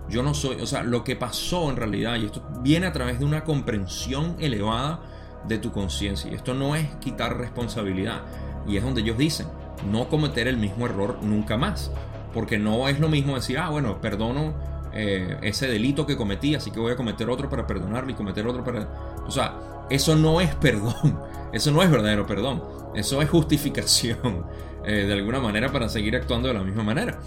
Yo 0.09 0.23
no 0.23 0.33
soy, 0.33 0.59
o 0.59 0.65
sea, 0.65 0.83
lo 0.83 1.03
que 1.03 1.15
pasó 1.15 1.69
en 1.69 1.75
realidad, 1.75 2.15
y 2.15 2.25
esto 2.25 2.41
viene 2.61 2.87
a 2.87 2.91
través 2.91 3.19
de 3.19 3.25
una 3.25 3.43
comprensión 3.43 4.35
elevada 4.39 5.01
de 5.47 5.59
tu 5.59 5.71
conciencia. 5.71 6.31
Y 6.31 6.33
esto 6.33 6.53
no 6.53 6.75
es 6.75 6.87
quitar 6.95 7.37
responsabilidad. 7.37 8.23
Y 8.67 8.77
es 8.77 8.83
donde 8.83 9.01
ellos 9.01 9.17
dicen, 9.17 9.47
no 9.89 10.09
cometer 10.09 10.47
el 10.47 10.57
mismo 10.57 10.87
error 10.87 11.19
nunca 11.21 11.57
más. 11.57 11.91
Porque 12.33 12.57
no 12.57 12.87
es 12.87 12.99
lo 12.99 13.07
mismo 13.07 13.35
decir, 13.35 13.59
ah, 13.59 13.69
bueno, 13.69 14.01
perdono 14.01 14.53
eh, 14.93 15.37
ese 15.43 15.67
delito 15.67 16.05
que 16.05 16.17
cometí, 16.17 16.55
así 16.55 16.71
que 16.71 16.79
voy 16.79 16.91
a 16.91 16.95
cometer 16.95 17.29
otro 17.29 17.49
para 17.49 17.67
perdonarlo 17.67 18.11
y 18.11 18.15
cometer 18.15 18.47
otro 18.47 18.63
para... 18.63 18.87
O 19.27 19.31
sea, 19.31 19.85
eso 19.89 20.15
no 20.15 20.41
es 20.41 20.53
perdón. 20.55 21.19
Eso 21.51 21.71
no 21.71 21.81
es 21.81 21.89
verdadero 21.89 22.27
perdón. 22.27 22.63
Eso 22.93 23.23
es 23.23 23.29
justificación 23.29 24.45
eh, 24.85 25.05
de 25.05 25.13
alguna 25.13 25.39
manera 25.39 25.71
para 25.71 25.89
seguir 25.89 26.15
actuando 26.15 26.47
de 26.47 26.53
la 26.53 26.63
misma 26.63 26.83
manera. 26.83 27.19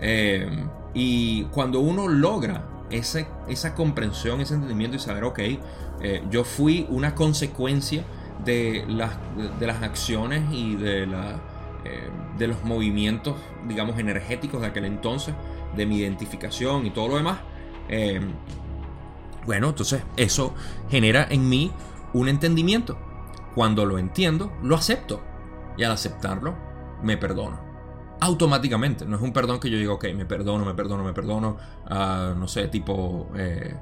Eh, 0.00 0.64
y 0.94 1.44
cuando 1.44 1.80
uno 1.80 2.08
logra 2.08 2.66
ese, 2.90 3.26
esa 3.48 3.74
comprensión, 3.74 4.40
ese 4.40 4.54
entendimiento 4.54 4.96
y 4.96 5.00
saber, 5.00 5.24
ok, 5.24 5.38
eh, 6.00 6.22
yo 6.30 6.44
fui 6.44 6.86
una 6.88 7.14
consecuencia 7.14 8.04
de 8.44 8.84
las, 8.88 9.12
de 9.58 9.66
las 9.66 9.82
acciones 9.82 10.44
y 10.52 10.76
de, 10.76 11.06
la, 11.06 11.40
de 12.38 12.46
los 12.48 12.64
movimientos, 12.64 13.36
digamos, 13.66 13.98
energéticos 13.98 14.60
de 14.60 14.68
aquel 14.68 14.84
entonces, 14.84 15.34
de 15.74 15.86
mi 15.86 15.96
identificación 15.96 16.86
y 16.86 16.90
todo 16.90 17.08
lo 17.08 17.16
demás. 17.16 17.38
bueno, 19.46 19.68
entonces 19.68 20.02
eso 20.16 20.54
genera 20.90 21.26
en 21.28 21.48
mí 21.48 21.72
un 22.12 22.28
entendimiento. 22.28 22.98
Cuando 23.54 23.86
lo 23.86 23.98
entiendo, 23.98 24.52
lo 24.62 24.76
acepto. 24.76 25.22
Y 25.78 25.84
al 25.84 25.92
aceptarlo, 25.92 26.65
me 27.02 27.16
perdono. 27.16 27.58
Automáticamente. 28.20 29.04
No 29.04 29.16
es 29.16 29.22
un 29.22 29.32
perdón 29.32 29.60
que 29.60 29.70
yo 29.70 29.78
diga, 29.78 29.92
ok, 29.92 30.06
me 30.14 30.24
perdono, 30.24 30.64
me 30.64 30.74
perdono, 30.74 31.04
me 31.04 31.12
perdono. 31.12 31.56
Ah, 31.86 32.34
no 32.36 32.48
sé, 32.48 32.68
tipo 32.68 33.28
eh, 33.36 33.74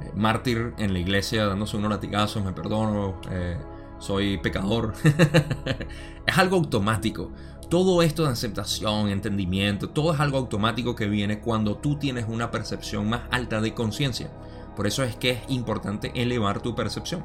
eh, 0.00 0.12
mártir 0.14 0.74
en 0.78 0.92
la 0.92 0.98
iglesia 0.98 1.46
dándose 1.46 1.76
unos 1.76 1.90
latigazos, 1.90 2.44
me 2.44 2.52
perdono. 2.52 3.20
Eh, 3.30 3.58
soy 3.98 4.38
pecador. 4.38 4.94
es 6.26 6.38
algo 6.38 6.56
automático. 6.56 7.30
Todo 7.68 8.02
esto 8.02 8.24
de 8.24 8.30
aceptación, 8.30 9.10
entendimiento, 9.10 9.90
todo 9.90 10.12
es 10.12 10.18
algo 10.18 10.38
automático 10.38 10.96
que 10.96 11.06
viene 11.06 11.40
cuando 11.40 11.76
tú 11.76 11.96
tienes 11.96 12.26
una 12.28 12.50
percepción 12.50 13.08
más 13.08 13.22
alta 13.30 13.60
de 13.60 13.74
conciencia. 13.74 14.30
Por 14.74 14.86
eso 14.86 15.04
es 15.04 15.14
que 15.14 15.30
es 15.30 15.40
importante 15.48 16.10
elevar 16.14 16.62
tu 16.62 16.74
percepción 16.74 17.24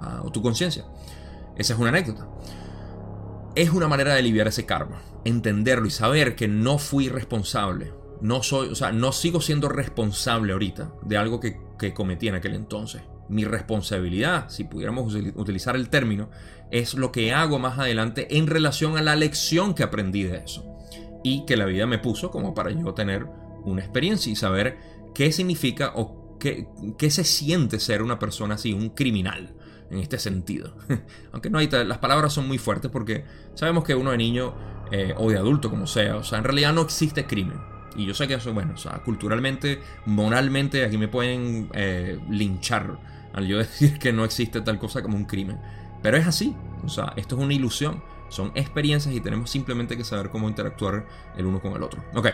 ah, 0.00 0.22
o 0.24 0.30
tu 0.30 0.42
conciencia. 0.42 0.84
Esa 1.56 1.74
es 1.74 1.78
una 1.78 1.90
anécdota. 1.90 2.26
Es 3.56 3.70
una 3.70 3.88
manera 3.88 4.12
de 4.12 4.20
aliviar 4.20 4.46
ese 4.46 4.64
karma, 4.64 5.02
entenderlo 5.24 5.86
y 5.86 5.90
saber 5.90 6.36
que 6.36 6.46
no 6.46 6.78
fui 6.78 7.08
responsable. 7.08 7.92
No 8.20 8.44
soy, 8.44 8.68
o 8.68 8.74
sea, 8.76 8.92
no 8.92 9.10
sigo 9.10 9.40
siendo 9.40 9.68
responsable 9.68 10.52
ahorita 10.52 10.92
de 11.02 11.16
algo 11.16 11.40
que, 11.40 11.60
que 11.78 11.92
cometí 11.92 12.28
en 12.28 12.36
aquel 12.36 12.54
entonces. 12.54 13.02
Mi 13.28 13.44
responsabilidad, 13.44 14.48
si 14.50 14.64
pudiéramos 14.64 15.14
utilizar 15.34 15.74
el 15.74 15.88
término, 15.88 16.30
es 16.70 16.94
lo 16.94 17.10
que 17.10 17.32
hago 17.32 17.58
más 17.58 17.78
adelante 17.78 18.36
en 18.36 18.46
relación 18.46 18.96
a 18.96 19.02
la 19.02 19.16
lección 19.16 19.74
que 19.74 19.82
aprendí 19.82 20.22
de 20.22 20.38
eso. 20.38 20.64
Y 21.24 21.44
que 21.44 21.56
la 21.56 21.66
vida 21.66 21.86
me 21.86 21.98
puso 21.98 22.30
como 22.30 22.54
para 22.54 22.70
yo 22.70 22.94
tener 22.94 23.26
una 23.64 23.80
experiencia 23.80 24.30
y 24.30 24.36
saber 24.36 24.78
qué 25.12 25.32
significa 25.32 25.92
o 25.96 26.38
qué, 26.38 26.68
qué 26.98 27.10
se 27.10 27.24
siente 27.24 27.80
ser 27.80 28.02
una 28.02 28.18
persona 28.18 28.54
así, 28.54 28.72
un 28.72 28.90
criminal 28.90 29.56
en 29.90 29.98
este 29.98 30.18
sentido. 30.18 30.72
Aunque 31.32 31.50
no 31.50 31.58
hay 31.58 31.68
las 31.68 31.98
palabras 31.98 32.32
son 32.32 32.46
muy 32.46 32.58
fuertes 32.58 32.90
porque 32.90 33.24
sabemos 33.54 33.84
que 33.84 33.94
uno 33.94 34.10
de 34.12 34.18
niño 34.18 34.54
eh, 34.90 35.14
o 35.16 35.30
de 35.30 35.38
adulto 35.38 35.70
como 35.70 35.86
sea, 35.86 36.16
o 36.16 36.24
sea, 36.24 36.38
en 36.38 36.44
realidad 36.44 36.72
no 36.72 36.82
existe 36.82 37.26
crimen. 37.26 37.60
Y 37.96 38.06
yo 38.06 38.14
sé 38.14 38.28
que 38.28 38.34
eso, 38.34 38.52
bueno, 38.52 38.74
o 38.74 38.76
sea, 38.76 39.02
culturalmente, 39.04 39.80
moralmente, 40.06 40.84
aquí 40.84 40.96
me 40.96 41.08
pueden 41.08 41.68
eh, 41.74 42.18
linchar 42.28 42.98
al 43.32 43.46
yo 43.46 43.58
decir 43.58 43.98
que 43.98 44.12
no 44.12 44.24
existe 44.24 44.60
tal 44.60 44.78
cosa 44.78 45.02
como 45.02 45.16
un 45.16 45.24
crimen. 45.24 45.58
Pero 46.02 46.16
es 46.16 46.26
así, 46.26 46.54
o 46.84 46.88
sea, 46.88 47.12
esto 47.16 47.36
es 47.36 47.42
una 47.42 47.52
ilusión, 47.52 48.02
son 48.28 48.52
experiencias 48.54 49.14
y 49.14 49.20
tenemos 49.20 49.50
simplemente 49.50 49.96
que 49.96 50.04
saber 50.04 50.30
cómo 50.30 50.48
interactuar 50.48 51.04
el 51.36 51.46
uno 51.46 51.60
con 51.60 51.72
el 51.72 51.82
otro. 51.82 52.02
Ok. 52.14 52.28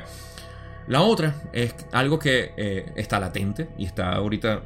La 0.88 1.00
otra 1.00 1.42
es 1.52 1.74
algo 1.90 2.18
que 2.18 2.52
eh, 2.57 2.92
está 2.94 3.18
latente 3.18 3.70
y 3.76 3.86
está 3.86 4.12
ahorita 4.12 4.62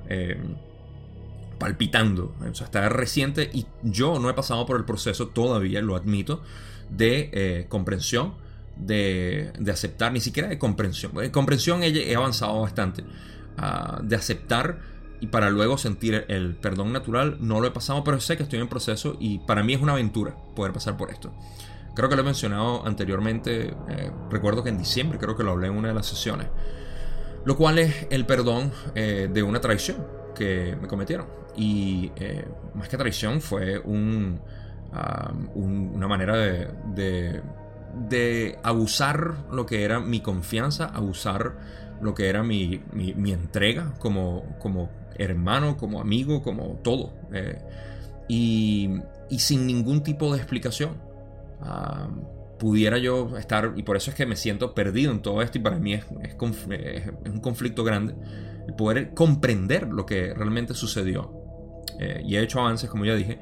palpitando. 1.60 2.34
O 2.40 2.54
sea, 2.54 2.64
está 2.64 2.88
reciente 2.88 3.48
y 3.52 3.66
yo 3.84 4.18
no 4.18 4.28
he 4.28 4.34
pasado 4.34 4.66
por 4.66 4.76
el 4.78 4.84
proceso 4.84 5.28
todavía, 5.28 5.80
lo 5.80 5.94
admito, 5.94 6.42
de 6.88 7.30
eh, 7.32 7.66
comprensión, 7.68 8.34
de, 8.76 9.52
aceptar, 9.70 10.12
ni 10.12 10.20
siquiera 10.20 10.48
de 10.48 10.58
comprensión. 10.58 11.14
De 11.14 11.30
comprensión 11.30 11.84
he, 11.84 12.14
avanzado 12.16 12.60
bastante. 12.62 13.04
Ah, 13.56 14.00
de 14.02 14.16
aceptar 14.16 14.80
y 15.20 15.26
para 15.26 15.50
luego 15.50 15.76
sentir 15.76 16.24
el 16.28 16.56
perdón 16.56 16.92
natural, 16.92 17.36
no 17.40 17.60
lo 17.60 17.66
he 17.66 17.70
pasado, 17.70 18.02
pero 18.02 18.18
sé 18.20 18.38
que 18.38 18.42
estoy 18.42 18.58
en 18.58 18.68
proceso 18.68 19.16
y 19.20 19.38
para 19.40 19.62
mí 19.62 19.74
es 19.74 19.82
una 19.82 19.92
aventura 19.92 20.34
poder 20.56 20.72
pasar 20.72 20.96
por 20.96 21.10
esto. 21.10 21.32
Creo 21.94 22.08
que 22.08 22.16
lo 22.16 22.22
he 22.22 22.24
mencionado 22.24 22.86
anteriormente, 22.86 23.74
eh, 23.90 24.10
recuerdo 24.30 24.64
que 24.64 24.70
en 24.70 24.78
diciembre 24.78 25.18
creo 25.18 25.36
que 25.36 25.42
lo 25.42 25.50
hablé 25.50 25.66
en 25.66 25.74
una 25.74 25.88
de 25.88 25.94
las 25.94 26.06
sesiones, 26.06 26.46
lo 27.44 27.56
cual 27.58 27.78
es 27.78 28.06
el 28.10 28.24
perdón 28.24 28.72
eh, 28.94 29.28
de 29.30 29.42
una 29.42 29.60
traición 29.60 30.19
que 30.34 30.76
me 30.80 30.88
cometieron. 30.88 31.26
Y 31.56 32.12
eh, 32.16 32.44
más 32.74 32.88
que 32.88 32.96
traición 32.96 33.40
fue 33.40 33.78
un, 33.78 34.40
una 35.54 36.08
manera 36.08 36.36
de, 36.36 37.42
abusar 38.62 39.46
lo 39.52 39.66
que 39.66 39.84
era 39.84 40.00
mi 40.00 40.20
confianza, 40.20 40.86
abusar 40.86 41.56
lo 42.00 42.14
que 42.14 42.28
era 42.28 42.42
mi, 42.42 42.80
mi, 42.92 43.32
entrega 43.32 43.94
como, 43.98 44.56
como 44.58 44.90
hermano, 45.16 45.76
como 45.76 46.00
amigo, 46.00 46.42
como 46.42 46.80
todo. 46.82 47.12
y, 48.28 48.90
y 49.28 49.38
sin 49.38 49.66
ningún 49.66 50.02
tipo 50.02 50.32
de 50.32 50.38
explicación 50.38 50.96
pudiera 52.60 52.98
yo 52.98 53.38
estar, 53.38 53.72
y 53.74 53.82
por 53.82 53.96
eso 53.96 54.10
es 54.10 54.16
que 54.16 54.26
me 54.26 54.36
siento 54.36 54.74
perdido 54.74 55.12
en 55.12 55.22
todo 55.22 55.40
esto, 55.40 55.56
y 55.56 55.62
para 55.62 55.78
mí 55.78 55.94
es, 55.94 56.04
es, 56.22 56.34
un 57.24 57.40
conflicto 57.40 57.84
grande, 57.84 58.14
poder 58.70 59.14
comprender 59.14 59.88
lo 59.88 60.06
que 60.06 60.34
realmente 60.34 60.74
sucedió. 60.74 61.32
Eh, 61.98 62.22
y 62.24 62.36
he 62.36 62.42
hecho 62.42 62.60
avances, 62.60 62.88
como 62.88 63.04
ya 63.04 63.14
dije, 63.14 63.38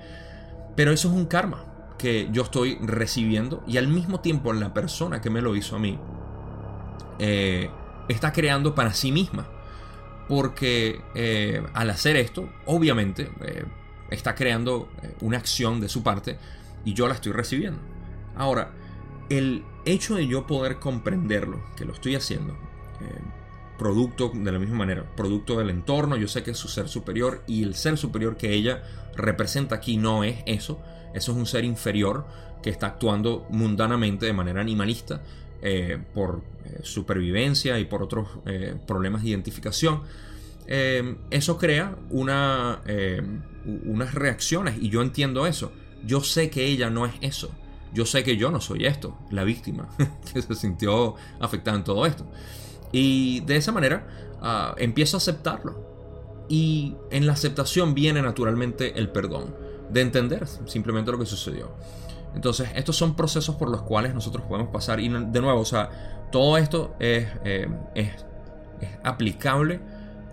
pero 0.76 0.92
eso 0.92 1.08
es 1.08 1.14
un 1.14 1.26
karma 1.26 1.64
que 1.98 2.28
yo 2.32 2.42
estoy 2.42 2.78
recibiendo, 2.80 3.64
y 3.66 3.76
al 3.76 3.88
mismo 3.88 4.20
tiempo 4.20 4.52
la 4.52 4.72
persona 4.72 5.20
que 5.20 5.30
me 5.30 5.40
lo 5.40 5.56
hizo 5.56 5.76
a 5.76 5.78
mí 5.80 5.98
eh, 7.18 7.70
está 8.08 8.32
creando 8.32 8.74
para 8.74 8.92
sí 8.92 9.12
misma. 9.12 9.48
Porque 10.28 11.00
eh, 11.14 11.62
al 11.72 11.88
hacer 11.88 12.16
esto, 12.16 12.50
obviamente, 12.66 13.30
está 14.10 14.34
creando 14.34 14.90
una 15.22 15.38
acción 15.38 15.80
de 15.80 15.88
su 15.88 16.02
parte 16.02 16.36
y 16.84 16.92
yo 16.92 17.08
la 17.08 17.14
estoy 17.14 17.32
recibiendo. 17.32 17.80
Ahora, 18.36 18.72
el 19.30 19.64
hecho 19.86 20.16
de 20.16 20.26
yo 20.26 20.46
poder 20.46 20.78
comprenderlo, 20.78 21.62
que 21.76 21.86
lo 21.86 21.94
estoy 21.94 22.14
haciendo, 22.14 22.54
producto 23.78 24.30
de 24.34 24.52
la 24.52 24.58
misma 24.58 24.76
manera, 24.76 25.04
producto 25.16 25.58
del 25.58 25.70
entorno, 25.70 26.16
yo 26.16 26.28
sé 26.28 26.42
que 26.42 26.50
es 26.50 26.58
su 26.58 26.68
ser 26.68 26.88
superior 26.88 27.42
y 27.46 27.62
el 27.62 27.74
ser 27.74 27.96
superior 27.96 28.36
que 28.36 28.52
ella 28.52 28.82
representa 29.16 29.76
aquí 29.76 29.96
no 29.96 30.24
es 30.24 30.38
eso, 30.46 30.80
eso 31.14 31.32
es 31.32 31.38
un 31.38 31.46
ser 31.46 31.64
inferior 31.64 32.26
que 32.62 32.70
está 32.70 32.88
actuando 32.88 33.46
mundanamente 33.50 34.26
de 34.26 34.32
manera 34.32 34.60
animalista 34.60 35.22
eh, 35.62 35.98
por 36.12 36.42
eh, 36.64 36.80
supervivencia 36.82 37.78
y 37.78 37.84
por 37.84 38.02
otros 38.02 38.28
problemas 38.86 39.22
de 39.22 39.30
identificación. 39.30 40.02
eso 40.66 41.56
crea 41.56 41.96
una, 42.10 42.82
unas 43.84 44.14
reacciones 44.14 44.76
y 44.80 44.90
yo 44.90 45.00
entiendo 45.00 45.46
eso. 45.46 45.72
Yo 46.04 46.22
sé 46.22 46.50
que 46.50 46.66
ella 46.66 46.90
no 46.90 47.06
es 47.06 47.14
eso 47.22 47.50
yo 47.92 48.06
sé 48.06 48.22
que 48.22 48.36
yo 48.36 48.50
no 48.50 48.60
soy 48.60 48.86
esto, 48.86 49.18
la 49.30 49.44
víctima, 49.44 49.88
que 50.32 50.42
se 50.42 50.54
sintió 50.54 51.14
afectada 51.40 51.76
en 51.76 51.84
todo 51.84 52.06
esto. 52.06 52.26
Y 52.92 53.40
de 53.40 53.56
esa 53.56 53.72
manera 53.72 54.06
ah, 54.40 54.74
empiezo 54.78 55.16
a 55.16 55.18
aceptarlo. 55.18 55.86
Y 56.48 56.96
en 57.10 57.26
la 57.26 57.34
aceptación 57.34 57.94
viene 57.94 58.22
naturalmente 58.22 58.98
el 58.98 59.10
perdón, 59.10 59.54
de 59.90 60.00
entender 60.00 60.46
simplemente 60.66 61.12
lo 61.12 61.18
que 61.18 61.26
sucedió. 61.26 61.72
Entonces, 62.34 62.68
estos 62.74 62.96
son 62.96 63.16
procesos 63.16 63.56
por 63.56 63.70
los 63.70 63.82
cuales 63.82 64.14
nosotros 64.14 64.44
podemos 64.46 64.72
pasar. 64.72 65.00
Y 65.00 65.08
de 65.08 65.40
nuevo, 65.40 65.60
o 65.60 65.64
sea, 65.64 66.28
todo 66.30 66.56
esto 66.56 66.94
es, 66.98 67.26
eh, 67.44 67.68
es, 67.94 68.08
es 68.80 68.90
aplicable 69.02 69.80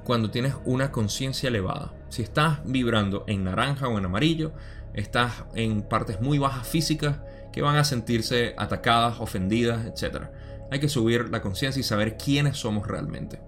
cuando 0.03 0.30
tienes 0.30 0.53
una 0.66 0.91
conciencia 0.91 1.49
elevada. 1.49 1.93
Si 2.10 2.22
estás 2.22 2.60
vibrando 2.64 3.26
en 3.28 3.43
naranja 3.43 3.88
o 3.88 3.97
en 3.97 4.06
amarillo, 4.06 4.53
estás 4.93 5.43
en 5.53 5.82
partes 5.82 6.22
muy 6.22 6.38
bajas 6.38 6.68
físicas, 6.68 7.18
que 7.51 7.62
van 7.62 7.78
a 7.78 7.84
sentirse 7.84 8.53
atacadas, 8.58 9.20
ofendidas, 9.20 9.86
etc. 9.86 10.26
Hay 10.76 10.82
que 10.82 10.89
subir 10.89 11.30
la 11.30 11.41
conciencia 11.41 11.80
y 11.80 11.84
saber 11.84 12.17
quiénes 12.17 12.57
somos 12.57 12.86
realmente. 12.86 13.39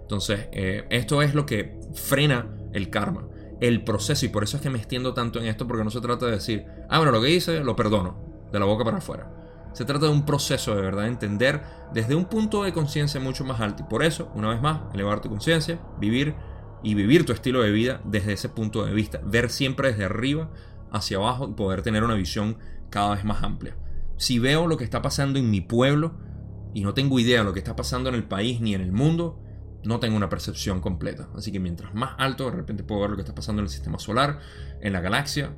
Entonces, 0.00 0.48
eh, 0.50 0.86
esto 0.88 1.20
es 1.20 1.34
lo 1.34 1.44
que 1.44 1.78
frena 1.92 2.48
el 2.72 2.88
karma, 2.88 3.28
el 3.60 3.84
proceso, 3.84 4.24
y 4.24 4.30
por 4.30 4.44
eso 4.44 4.56
es 4.56 4.62
que 4.62 4.70
me 4.70 4.78
extiendo 4.78 5.12
tanto 5.12 5.40
en 5.40 5.44
esto, 5.44 5.66
porque 5.66 5.84
no 5.84 5.90
se 5.90 6.00
trata 6.00 6.24
de 6.24 6.32
decir, 6.32 6.64
ah, 6.88 6.96
bueno, 6.96 7.12
lo 7.12 7.20
que 7.20 7.28
hice, 7.28 7.62
lo 7.62 7.76
perdono, 7.76 8.48
de 8.50 8.58
la 8.58 8.64
boca 8.64 8.82
para 8.82 8.96
afuera. 8.96 9.30
Se 9.74 9.84
trata 9.84 10.06
de 10.06 10.12
un 10.12 10.24
proceso 10.24 10.74
de 10.74 10.80
verdad, 10.80 11.06
entender 11.06 11.60
desde 11.92 12.14
un 12.14 12.24
punto 12.24 12.64
de 12.64 12.72
conciencia 12.72 13.20
mucho 13.20 13.44
más 13.44 13.60
alto. 13.60 13.82
Y 13.82 13.90
por 13.90 14.02
eso, 14.02 14.32
una 14.34 14.48
vez 14.48 14.62
más, 14.62 14.80
elevar 14.94 15.20
tu 15.20 15.28
conciencia, 15.28 15.78
vivir 15.98 16.34
y 16.82 16.94
vivir 16.94 17.26
tu 17.26 17.34
estilo 17.34 17.60
de 17.60 17.72
vida 17.72 18.00
desde 18.04 18.32
ese 18.32 18.48
punto 18.48 18.86
de 18.86 18.94
vista. 18.94 19.20
Ver 19.22 19.50
siempre 19.50 19.90
desde 19.90 20.06
arriba 20.06 20.50
hacia 20.90 21.18
abajo 21.18 21.46
y 21.46 21.52
poder 21.52 21.82
tener 21.82 22.04
una 22.04 22.14
visión 22.14 22.56
cada 22.88 23.16
vez 23.16 23.24
más 23.26 23.42
amplia. 23.42 23.76
Si 24.16 24.38
veo 24.38 24.66
lo 24.66 24.76
que 24.76 24.84
está 24.84 25.02
pasando 25.02 25.38
en 25.38 25.50
mi 25.50 25.60
pueblo 25.60 26.29
y 26.74 26.82
no 26.82 26.94
tengo 26.94 27.18
idea 27.18 27.38
de 27.38 27.44
lo 27.44 27.52
que 27.52 27.58
está 27.58 27.76
pasando 27.76 28.08
en 28.08 28.14
el 28.14 28.24
país 28.24 28.60
ni 28.60 28.74
en 28.74 28.80
el 28.80 28.92
mundo, 28.92 29.42
no 29.84 30.00
tengo 30.00 30.16
una 30.16 30.28
percepción 30.28 30.80
completa. 30.80 31.28
Así 31.34 31.52
que 31.52 31.60
mientras 31.60 31.94
más 31.94 32.14
alto, 32.18 32.50
de 32.50 32.56
repente 32.56 32.84
puedo 32.84 33.00
ver 33.02 33.10
lo 33.10 33.16
que 33.16 33.22
está 33.22 33.34
pasando 33.34 33.60
en 33.60 33.64
el 33.64 33.70
sistema 33.70 33.98
solar, 33.98 34.38
en 34.80 34.92
la 34.92 35.00
galaxia, 35.00 35.54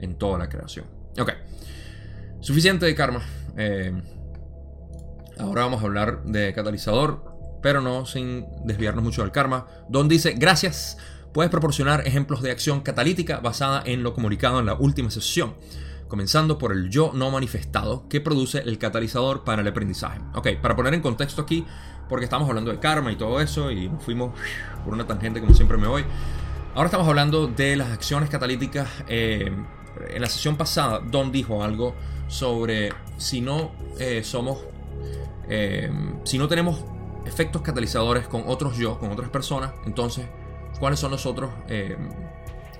en 0.00 0.16
toda 0.16 0.38
la 0.38 0.48
creación. 0.48 0.86
Ok, 1.18 1.32
suficiente 2.40 2.86
de 2.86 2.94
karma. 2.94 3.22
Eh, 3.56 3.92
ahora 5.38 5.62
vamos 5.62 5.82
a 5.82 5.86
hablar 5.86 6.24
de 6.24 6.52
catalizador, 6.52 7.58
pero 7.62 7.80
no 7.80 8.06
sin 8.06 8.46
desviarnos 8.64 9.04
mucho 9.04 9.22
del 9.22 9.32
karma. 9.32 9.66
Don 9.88 10.08
dice, 10.08 10.32
gracias, 10.32 10.96
puedes 11.32 11.50
proporcionar 11.50 12.06
ejemplos 12.06 12.42
de 12.42 12.50
acción 12.50 12.80
catalítica 12.80 13.40
basada 13.40 13.82
en 13.84 14.02
lo 14.02 14.14
comunicado 14.14 14.60
en 14.60 14.66
la 14.66 14.74
última 14.74 15.10
sesión 15.10 15.54
comenzando 16.10 16.58
por 16.58 16.72
el 16.72 16.90
yo 16.90 17.12
no 17.14 17.30
manifestado 17.30 18.06
que 18.08 18.20
produce 18.20 18.58
el 18.58 18.76
catalizador 18.78 19.44
para 19.44 19.62
el 19.62 19.68
aprendizaje. 19.68 20.20
Ok, 20.34 20.48
para 20.60 20.76
poner 20.76 20.92
en 20.92 21.00
contexto 21.00 21.40
aquí, 21.40 21.64
porque 22.08 22.24
estamos 22.24 22.48
hablando 22.48 22.72
de 22.72 22.80
karma 22.80 23.12
y 23.12 23.16
todo 23.16 23.40
eso, 23.40 23.70
y 23.70 23.88
nos 23.88 24.02
fuimos 24.02 24.32
por 24.84 24.92
una 24.92 25.06
tangente 25.06 25.40
como 25.40 25.54
siempre 25.54 25.78
me 25.78 25.86
voy. 25.86 26.04
Ahora 26.74 26.86
estamos 26.86 27.06
hablando 27.08 27.46
de 27.46 27.76
las 27.76 27.90
acciones 27.92 28.28
catalíticas. 28.28 28.88
Eh, 29.08 29.50
en 30.08 30.20
la 30.20 30.28
sesión 30.28 30.56
pasada, 30.56 30.98
Don 30.98 31.30
dijo 31.30 31.62
algo 31.62 31.94
sobre 32.26 32.92
si 33.16 33.40
no 33.40 33.70
eh, 33.98 34.22
somos, 34.24 34.58
eh, 35.48 35.90
si 36.24 36.38
no 36.38 36.48
tenemos 36.48 36.84
efectos 37.24 37.62
catalizadores 37.62 38.26
con 38.26 38.44
otros 38.46 38.76
yo, 38.76 38.98
con 38.98 39.12
otras 39.12 39.30
personas, 39.30 39.72
entonces, 39.86 40.26
¿cuáles 40.80 40.98
son 40.98 41.12
los 41.12 41.24
otros 41.24 41.50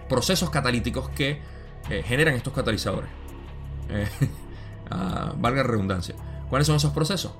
procesos 0.08 0.50
catalíticos 0.50 1.10
que 1.10 1.40
generan 2.04 2.34
estos 2.34 2.52
catalizadores? 2.52 3.19
Eh, 3.90 4.08
ah, 4.90 5.32
valga 5.36 5.62
la 5.62 5.68
redundancia. 5.68 6.14
¿Cuáles 6.48 6.66
son 6.66 6.76
esos 6.76 6.92
procesos? 6.92 7.32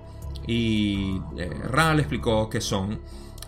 Y 0.46 1.20
eh, 1.36 1.51
explicó 1.98 2.48
que 2.48 2.61
son 2.61 3.01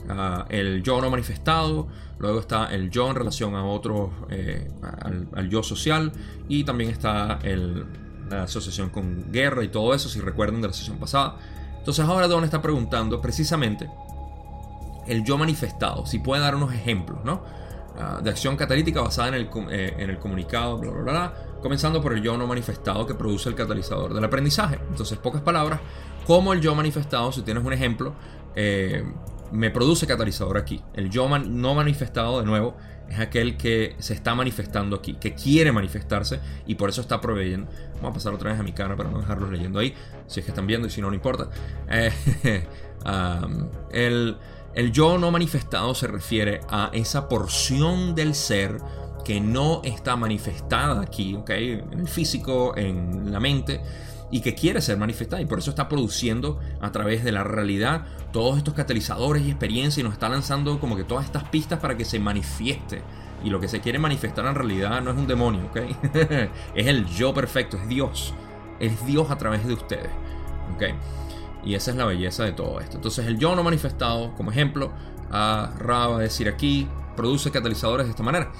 ah, 0.08 0.46
el 0.48 0.82
yo 0.82 1.00
no 1.00 1.10
manifestado, 1.10 1.88
luego 2.18 2.40
está 2.40 2.72
el 2.74 2.90
yo 2.90 3.08
en 3.08 3.16
relación 3.16 3.54
a 3.54 3.64
otro, 3.64 4.10
eh, 4.30 4.70
al, 5.02 5.48
yo 5.48 5.62
social, 5.62 6.12
y 6.48 6.64
también 6.64 6.90
está 6.90 7.38
la 8.30 8.44
asociación 8.44 8.90
con 8.90 9.30
guerra 9.30 9.64
y 9.64 9.68
todo 9.68 9.94
eso, 9.94 10.08
si 10.08 10.20
recuerdan 10.20 10.60
de 10.60 10.68
la 10.68 10.74
sesión 10.74 10.98
pasada. 10.98 11.36
Entonces 11.78 12.04
ahora 12.04 12.28
Don 12.28 12.44
está 12.44 12.62
preguntando 12.62 13.20
precisamente 13.20 13.90
el 15.06 15.24
yo 15.24 15.36
manifestado, 15.36 16.06
si 16.06 16.18
puede 16.18 16.42
dar 16.42 16.54
unos 16.54 16.72
ejemplos, 16.72 17.24
¿no? 17.24 17.42
Ah, 17.98 18.20
de 18.22 18.30
acción 18.30 18.56
catalítica 18.56 19.02
basada 19.02 19.28
en 19.28 19.34
el, 19.34 19.50
en 19.70 20.10
el 20.10 20.18
comunicado, 20.18 20.78
bla, 20.78 20.90
bla, 20.90 21.02
bla, 21.02 21.34
comenzando 21.60 22.00
por 22.00 22.14
el 22.14 22.22
yo 22.22 22.36
no 22.38 22.46
manifestado 22.46 23.06
que 23.06 23.14
produce 23.14 23.48
el 23.50 23.54
catalizador 23.54 24.14
del 24.14 24.24
aprendizaje. 24.24 24.78
Entonces, 24.88 25.18
pocas 25.18 25.42
palabras, 25.42 25.80
como 26.26 26.52
el 26.52 26.60
yo 26.60 26.74
manifestado, 26.74 27.32
si 27.32 27.42
tienes 27.42 27.64
un 27.64 27.72
ejemplo, 27.72 28.14
eh, 28.56 29.04
me 29.50 29.70
produce 29.70 30.06
catalizador 30.06 30.56
aquí. 30.56 30.82
El 30.94 31.10
yo 31.10 31.28
no 31.38 31.74
manifestado, 31.74 32.40
de 32.40 32.46
nuevo, 32.46 32.76
es 33.10 33.18
aquel 33.18 33.58
que 33.58 33.94
se 33.98 34.14
está 34.14 34.34
manifestando 34.34 34.96
aquí, 34.96 35.14
que 35.14 35.34
quiere 35.34 35.70
manifestarse 35.70 36.40
y 36.66 36.76
por 36.76 36.88
eso 36.88 37.02
está 37.02 37.20
proveyendo. 37.20 37.70
Vamos 37.96 38.12
a 38.12 38.14
pasar 38.14 38.32
otra 38.32 38.52
vez 38.52 38.60
a 38.60 38.62
mi 38.62 38.72
cara 38.72 38.96
para 38.96 39.10
no 39.10 39.18
dejarlos 39.18 39.50
leyendo 39.50 39.78
ahí, 39.78 39.94
si 40.26 40.40
es 40.40 40.46
que 40.46 40.52
están 40.52 40.66
viendo 40.66 40.88
y 40.88 40.90
si 40.90 41.02
no, 41.02 41.08
no 41.08 41.14
importa. 41.14 41.50
Eh, 41.90 42.64
el, 43.92 44.38
el 44.74 44.92
yo 44.92 45.18
no 45.18 45.30
manifestado 45.30 45.94
se 45.94 46.06
refiere 46.06 46.60
a 46.68 46.90
esa 46.92 47.28
porción 47.28 48.14
del 48.14 48.34
ser 48.34 48.78
que 49.24 49.40
no 49.40 49.80
está 49.84 50.16
manifestada 50.16 51.00
aquí, 51.00 51.34
¿ok? 51.34 51.50
En 51.50 52.00
el 52.00 52.08
físico, 52.08 52.76
en 52.76 53.30
la 53.32 53.38
mente, 53.38 53.80
y 54.30 54.40
que 54.40 54.54
quiere 54.54 54.80
ser 54.80 54.96
manifestada 54.96 55.42
y 55.42 55.46
por 55.46 55.58
eso 55.58 55.70
está 55.70 55.88
produciendo 55.88 56.58
a 56.80 56.90
través 56.90 57.22
de 57.22 57.32
la 57.32 57.44
realidad 57.44 58.06
todos 58.32 58.56
estos 58.56 58.74
catalizadores 58.74 59.42
y 59.42 59.50
experiencias 59.50 59.98
y 59.98 60.02
nos 60.02 60.14
está 60.14 60.28
lanzando 60.28 60.80
como 60.80 60.96
que 60.96 61.04
todas 61.04 61.26
estas 61.26 61.44
pistas 61.44 61.78
para 61.78 61.96
que 61.96 62.04
se 62.04 62.18
manifieste. 62.18 63.02
Y 63.44 63.50
lo 63.50 63.60
que 63.60 63.68
se 63.68 63.80
quiere 63.80 63.98
manifestar 63.98 64.46
en 64.46 64.54
realidad 64.54 65.02
no 65.02 65.10
es 65.10 65.18
un 65.18 65.26
demonio, 65.26 65.66
¿ok? 65.66 65.76
es 66.74 66.86
el 66.86 67.06
yo 67.06 67.34
perfecto, 67.34 67.76
es 67.76 67.88
Dios. 67.88 68.34
Es 68.80 69.04
Dios 69.04 69.30
a 69.30 69.36
través 69.36 69.66
de 69.66 69.74
ustedes. 69.74 70.10
¿ok? 70.74 70.82
Y 71.64 71.74
esa 71.74 71.92
es 71.92 71.96
la 71.96 72.04
belleza 72.04 72.44
de 72.44 72.52
todo 72.52 72.80
esto. 72.80 72.96
Entonces 72.96 73.26
el 73.26 73.38
yo 73.38 73.54
no 73.54 73.62
manifestado, 73.62 74.34
como 74.34 74.50
ejemplo, 74.50 74.92
a 75.30 75.72
Ra 75.78 76.08
va 76.08 76.16
a 76.16 76.20
decir 76.20 76.48
aquí, 76.48 76.88
produce 77.16 77.50
catalizadores 77.50 78.06
de 78.06 78.10
esta 78.10 78.22
manera. 78.22 78.52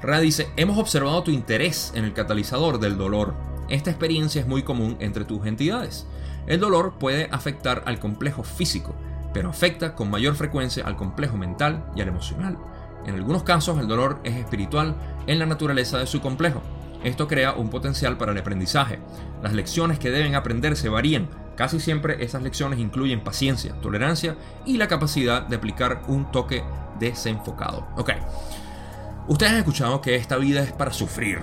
Ra 0.00 0.20
dice, 0.20 0.48
hemos 0.56 0.78
observado 0.78 1.22
tu 1.22 1.30
interés 1.30 1.92
en 1.94 2.04
el 2.04 2.12
catalizador 2.12 2.78
del 2.78 2.96
dolor. 2.96 3.34
Esta 3.68 3.90
experiencia 3.90 4.40
es 4.40 4.46
muy 4.46 4.62
común 4.62 4.96
entre 5.00 5.24
tus 5.24 5.44
entidades. 5.46 6.06
El 6.46 6.60
dolor 6.60 6.94
puede 6.98 7.28
afectar 7.30 7.82
al 7.84 7.98
complejo 7.98 8.42
físico, 8.42 8.94
pero 9.34 9.50
afecta 9.50 9.94
con 9.94 10.10
mayor 10.10 10.34
frecuencia 10.34 10.86
al 10.86 10.96
complejo 10.96 11.36
mental 11.36 11.84
y 11.94 12.00
al 12.00 12.08
emocional. 12.08 12.56
En 13.06 13.14
algunos 13.14 13.42
casos 13.42 13.78
el 13.78 13.88
dolor 13.88 14.20
es 14.24 14.36
espiritual 14.36 14.96
en 15.26 15.38
la 15.38 15.46
naturaleza 15.46 15.98
de 15.98 16.06
su 16.06 16.20
complejo. 16.20 16.62
Esto 17.04 17.28
crea 17.28 17.52
un 17.52 17.70
potencial 17.70 18.16
para 18.16 18.32
el 18.32 18.38
aprendizaje. 18.38 18.98
Las 19.42 19.52
lecciones 19.52 19.98
que 19.98 20.10
deben 20.10 20.34
aprenderse 20.34 20.88
varían. 20.88 21.28
Casi 21.58 21.80
siempre 21.80 22.24
esas 22.24 22.44
lecciones 22.44 22.78
incluyen 22.78 23.24
paciencia, 23.24 23.74
tolerancia 23.80 24.36
y 24.64 24.76
la 24.76 24.86
capacidad 24.86 25.42
de 25.42 25.56
aplicar 25.56 26.02
un 26.06 26.30
toque 26.30 26.62
desenfocado. 27.00 27.84
Ok. 27.96 28.12
Ustedes 29.26 29.50
han 29.50 29.58
escuchado 29.58 30.00
que 30.00 30.14
esta 30.14 30.36
vida 30.36 30.62
es 30.62 30.70
para 30.70 30.92
sufrir. 30.92 31.40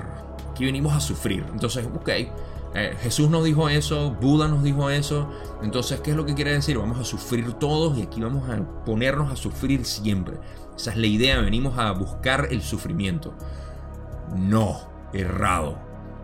Aquí 0.49 0.63
venimos 0.63 0.93
a 0.93 1.01
sufrir. 1.01 1.43
Entonces, 1.51 1.85
ok. 1.93 2.07
Eh, 2.07 2.95
Jesús 3.01 3.29
nos 3.29 3.43
dijo 3.43 3.67
eso, 3.67 4.11
Buda 4.11 4.47
nos 4.47 4.63
dijo 4.63 4.89
eso. 4.89 5.29
Entonces, 5.61 5.99
¿qué 5.99 6.11
es 6.11 6.15
lo 6.15 6.25
que 6.25 6.33
quiere 6.33 6.53
decir? 6.53 6.77
Vamos 6.77 6.97
a 6.97 7.03
sufrir 7.03 7.51
todos 7.51 7.97
y 7.97 8.03
aquí 8.03 8.21
vamos 8.21 8.49
a 8.49 8.85
ponernos 8.85 9.33
a 9.33 9.35
sufrir 9.35 9.83
siempre. 9.83 10.37
Esa 10.77 10.91
es 10.91 10.97
la 10.97 11.07
idea, 11.07 11.41
venimos 11.41 11.77
a 11.77 11.91
buscar 11.91 12.47
el 12.51 12.61
sufrimiento. 12.61 13.33
No, 14.33 14.79
errado. 15.11 15.77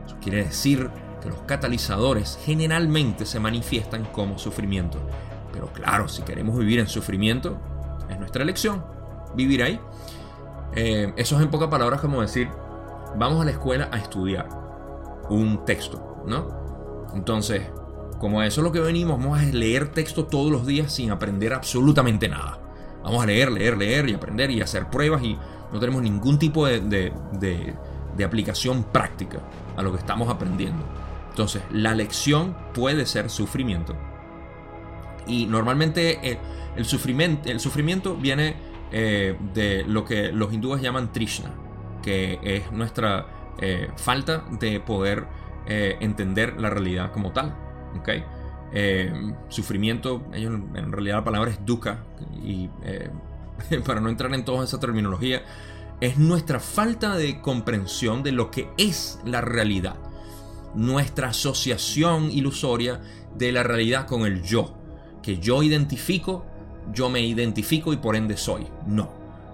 Eso 0.05 0.15
quiere 0.21 0.45
decir 0.45 0.89
que 1.21 1.29
los 1.29 1.39
catalizadores 1.43 2.39
generalmente 2.43 3.25
se 3.25 3.39
manifiestan 3.39 4.05
como 4.05 4.37
sufrimiento. 4.37 4.99
Pero 5.53 5.67
claro, 5.71 6.07
si 6.07 6.23
queremos 6.23 6.57
vivir 6.57 6.79
en 6.79 6.87
sufrimiento, 6.87 7.57
es 8.09 8.19
nuestra 8.19 8.43
elección 8.43 8.83
vivir 9.35 9.63
ahí. 9.63 9.79
Eh, 10.75 11.13
eso 11.17 11.35
es 11.35 11.41
en 11.41 11.49
pocas 11.49 11.67
palabras 11.69 12.01
como 12.01 12.21
decir, 12.21 12.49
vamos 13.15 13.41
a 13.41 13.45
la 13.45 13.51
escuela 13.51 13.89
a 13.91 13.97
estudiar 13.97 14.47
un 15.29 15.65
texto, 15.65 16.23
¿no? 16.25 17.09
Entonces, 17.13 17.63
como 18.19 18.41
eso 18.43 18.61
es 18.61 18.65
lo 18.65 18.71
que 18.71 18.79
venimos, 18.79 19.19
vamos 19.19 19.39
a 19.39 19.43
leer 19.43 19.89
texto 19.89 20.25
todos 20.25 20.51
los 20.51 20.65
días 20.65 20.93
sin 20.93 21.11
aprender 21.11 21.53
absolutamente 21.53 22.29
nada. 22.29 22.59
Vamos 23.03 23.23
a 23.23 23.25
leer, 23.25 23.51
leer, 23.51 23.77
leer 23.77 24.09
y 24.09 24.13
aprender 24.13 24.51
y 24.51 24.61
hacer 24.61 24.89
pruebas 24.89 25.23
y 25.23 25.37
no 25.73 25.79
tenemos 25.79 26.01
ningún 26.01 26.37
tipo 26.37 26.67
de, 26.67 27.13
aplicación 28.23 28.83
práctica 28.83 29.39
a 29.75 29.81
lo 29.81 29.91
que 29.91 29.97
estamos 29.97 30.29
aprendiendo. 30.29 30.83
Entonces, 31.31 31.63
la 31.71 31.95
lección 31.95 32.55
puede 32.73 33.05
ser 33.05 33.29
sufrimiento. 33.29 33.95
Y 35.27 35.45
normalmente 35.45 36.39
el, 36.75 36.85
sufrimiento, 36.85 37.49
el 37.49 37.59
sufrimiento 37.59 38.15
viene 38.15 38.55
eh, 38.91 39.37
de 39.53 39.85
lo 39.87 40.03
que 40.03 40.31
los 40.31 40.51
hindúes 40.51 40.81
llaman 40.81 41.13
Trishna, 41.13 41.51
que 42.03 42.39
es 42.43 42.71
nuestra 42.71 43.53
eh, 43.59 43.89
falta 43.95 44.43
de 44.59 44.81
poder 44.81 45.25
eh, 45.67 45.97
entender 46.01 46.59
la 46.59 46.69
realidad 46.69 47.11
como 47.11 47.31
tal. 47.31 47.55
¿okay? 47.99 48.23
sufrimiento, 49.49 50.23
en 50.31 50.93
realidad 50.93 51.17
la 51.17 51.23
palabra 51.25 51.51
es 51.51 51.65
dukkha, 51.65 52.05
y 52.41 52.69
para 53.85 53.99
no 53.99 54.07
entrar 54.07 54.33
en 54.33 54.45
toda 54.45 54.63
esa 54.63 54.79
terminología, 54.79 55.43
es 55.99 56.17
nuestra 56.17 56.61
falta 56.61 57.15
de 57.15 57.41
comprensión 57.41 58.23
de 58.23 58.31
lo 58.31 58.49
que 58.49 58.69
es 58.77 59.19
la 59.25 59.41
realidad, 59.41 59.97
nuestra 60.75 61.29
asociación 61.29 62.31
ilusoria 62.31 63.01
de 63.35 63.51
la 63.51 63.63
realidad 63.63 64.07
con 64.07 64.25
el 64.25 64.43
yo, 64.43 64.73
que 65.21 65.37
yo 65.37 65.63
identifico 65.63 66.45
yo 66.93 67.09
me 67.09 67.21
identifico 67.21 67.93
y 67.93 67.97
por 67.97 68.15
ende 68.15 68.37
soy. 68.37 68.67
No, 68.85 69.09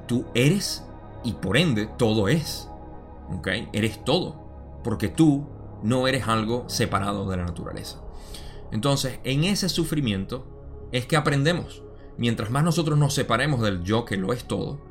tú 0.07 0.25
eres 0.33 0.85
y 1.23 1.33
por 1.33 1.57
ende 1.57 1.87
todo 1.97 2.27
es. 2.27 2.69
¿Ok? 3.29 3.47
Eres 3.73 4.03
todo. 4.03 4.79
Porque 4.83 5.09
tú 5.09 5.47
no 5.83 6.07
eres 6.07 6.27
algo 6.27 6.69
separado 6.69 7.29
de 7.29 7.37
la 7.37 7.45
naturaleza. 7.45 8.01
Entonces, 8.71 9.19
en 9.23 9.43
ese 9.43 9.69
sufrimiento 9.69 10.45
es 10.91 11.05
que 11.05 11.17
aprendemos. 11.17 11.83
Mientras 12.17 12.49
más 12.49 12.63
nosotros 12.63 12.97
nos 12.97 13.13
separemos 13.13 13.61
del 13.61 13.83
yo 13.83 14.05
que 14.05 14.17
lo 14.17 14.33
es 14.33 14.45
todo 14.45 14.81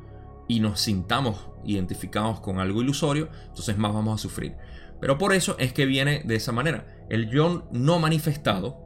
y 0.47 0.61
nos 0.61 0.79
sintamos 0.79 1.47
identificados 1.65 2.39
con 2.39 2.59
algo 2.59 2.81
ilusorio, 2.81 3.27
entonces 3.47 3.77
más 3.77 3.93
vamos 3.93 4.19
a 4.19 4.21
sufrir. 4.21 4.55
Pero 4.99 5.17
por 5.17 5.33
eso 5.33 5.55
es 5.59 5.73
que 5.73 5.85
viene 5.85 6.21
de 6.25 6.35
esa 6.35 6.51
manera. 6.51 7.05
El 7.09 7.29
yo 7.29 7.67
no 7.71 7.99
manifestado. 7.99 8.85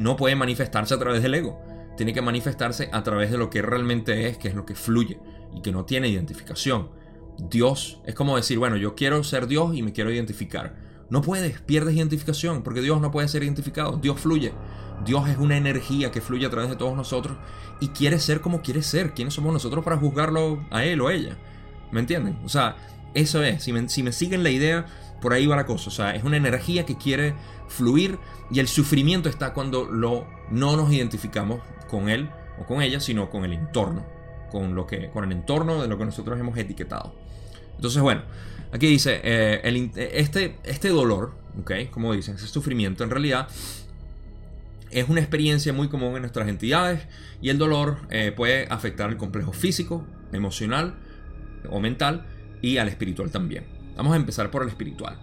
No 0.00 0.16
puede 0.16 0.36
manifestarse 0.36 0.94
a 0.94 0.98
través 0.98 1.22
del 1.22 1.34
ego 1.34 1.60
tiene 1.96 2.12
que 2.12 2.22
manifestarse 2.22 2.88
a 2.92 3.02
través 3.02 3.30
de 3.30 3.38
lo 3.38 3.50
que 3.50 3.62
realmente 3.62 4.28
es, 4.28 4.38
que 4.38 4.48
es 4.48 4.54
lo 4.54 4.66
que 4.66 4.74
fluye 4.74 5.18
y 5.54 5.62
que 5.62 5.72
no 5.72 5.84
tiene 5.84 6.08
identificación. 6.08 6.90
Dios 7.38 8.00
es 8.06 8.14
como 8.14 8.36
decir, 8.36 8.58
bueno, 8.58 8.76
yo 8.76 8.94
quiero 8.94 9.24
ser 9.24 9.46
Dios 9.46 9.74
y 9.74 9.82
me 9.82 9.92
quiero 9.92 10.12
identificar. 10.12 10.76
No 11.08 11.22
puedes, 11.22 11.60
pierdes 11.62 11.96
identificación, 11.96 12.62
porque 12.62 12.82
Dios 12.82 13.00
no 13.00 13.10
puede 13.10 13.28
ser 13.28 13.42
identificado, 13.42 13.96
Dios 13.96 14.20
fluye. 14.20 14.52
Dios 15.04 15.28
es 15.28 15.36
una 15.38 15.56
energía 15.56 16.10
que 16.10 16.20
fluye 16.20 16.46
a 16.46 16.50
través 16.50 16.70
de 16.70 16.76
todos 16.76 16.96
nosotros 16.96 17.36
y 17.80 17.88
quiere 17.88 18.18
ser 18.18 18.40
como 18.40 18.62
quiere 18.62 18.82
ser. 18.82 19.12
¿Quiénes 19.12 19.34
somos 19.34 19.52
nosotros 19.52 19.84
para 19.84 19.96
juzgarlo 19.96 20.64
a 20.70 20.84
él 20.84 21.00
o 21.00 21.10
ella? 21.10 21.36
¿Me 21.92 22.00
entienden? 22.00 22.38
O 22.44 22.48
sea, 22.48 22.76
eso 23.14 23.42
es, 23.42 23.62
si 23.62 23.72
me 23.72 24.12
siguen 24.12 24.42
la 24.42 24.50
idea, 24.50 24.86
por 25.26 25.32
ahí 25.32 25.44
va 25.44 25.56
la 25.56 25.66
cosa. 25.66 25.88
O 25.88 25.92
sea, 25.92 26.14
es 26.14 26.22
una 26.22 26.36
energía 26.36 26.86
que 26.86 26.96
quiere 26.96 27.34
fluir 27.66 28.16
y 28.48 28.60
el 28.60 28.68
sufrimiento 28.68 29.28
está 29.28 29.52
cuando 29.52 29.84
lo, 29.84 30.24
no 30.52 30.76
nos 30.76 30.92
identificamos 30.92 31.62
con 31.90 32.08
él 32.08 32.30
o 32.60 32.64
con 32.64 32.80
ella, 32.80 33.00
sino 33.00 33.28
con 33.28 33.44
el 33.44 33.52
entorno, 33.52 34.06
con, 34.52 34.76
lo 34.76 34.86
que, 34.86 35.10
con 35.10 35.24
el 35.24 35.32
entorno 35.32 35.82
de 35.82 35.88
lo 35.88 35.98
que 35.98 36.04
nosotros 36.04 36.38
hemos 36.38 36.56
etiquetado. 36.56 37.12
Entonces, 37.74 38.00
bueno, 38.00 38.22
aquí 38.70 38.86
dice, 38.86 39.20
eh, 39.24 39.90
este, 40.14 40.58
este 40.62 40.90
dolor, 40.90 41.32
¿ok? 41.60 41.90
Como 41.90 42.12
dicen, 42.12 42.36
ese 42.36 42.46
sufrimiento 42.46 43.02
en 43.02 43.10
realidad 43.10 43.48
es 44.92 45.08
una 45.08 45.18
experiencia 45.18 45.72
muy 45.72 45.88
común 45.88 46.14
en 46.14 46.20
nuestras 46.20 46.46
entidades 46.46 47.02
y 47.42 47.48
el 47.48 47.58
dolor 47.58 47.96
eh, 48.10 48.30
puede 48.30 48.68
afectar 48.68 49.08
al 49.08 49.16
complejo 49.16 49.52
físico, 49.52 50.06
emocional 50.32 50.94
o 51.68 51.80
mental 51.80 52.26
y 52.62 52.76
al 52.76 52.86
espiritual 52.86 53.32
también. 53.32 53.75
Vamos 53.96 54.12
a 54.12 54.16
empezar 54.16 54.50
por 54.50 54.62
el 54.62 54.68
espiritual. 54.68 55.16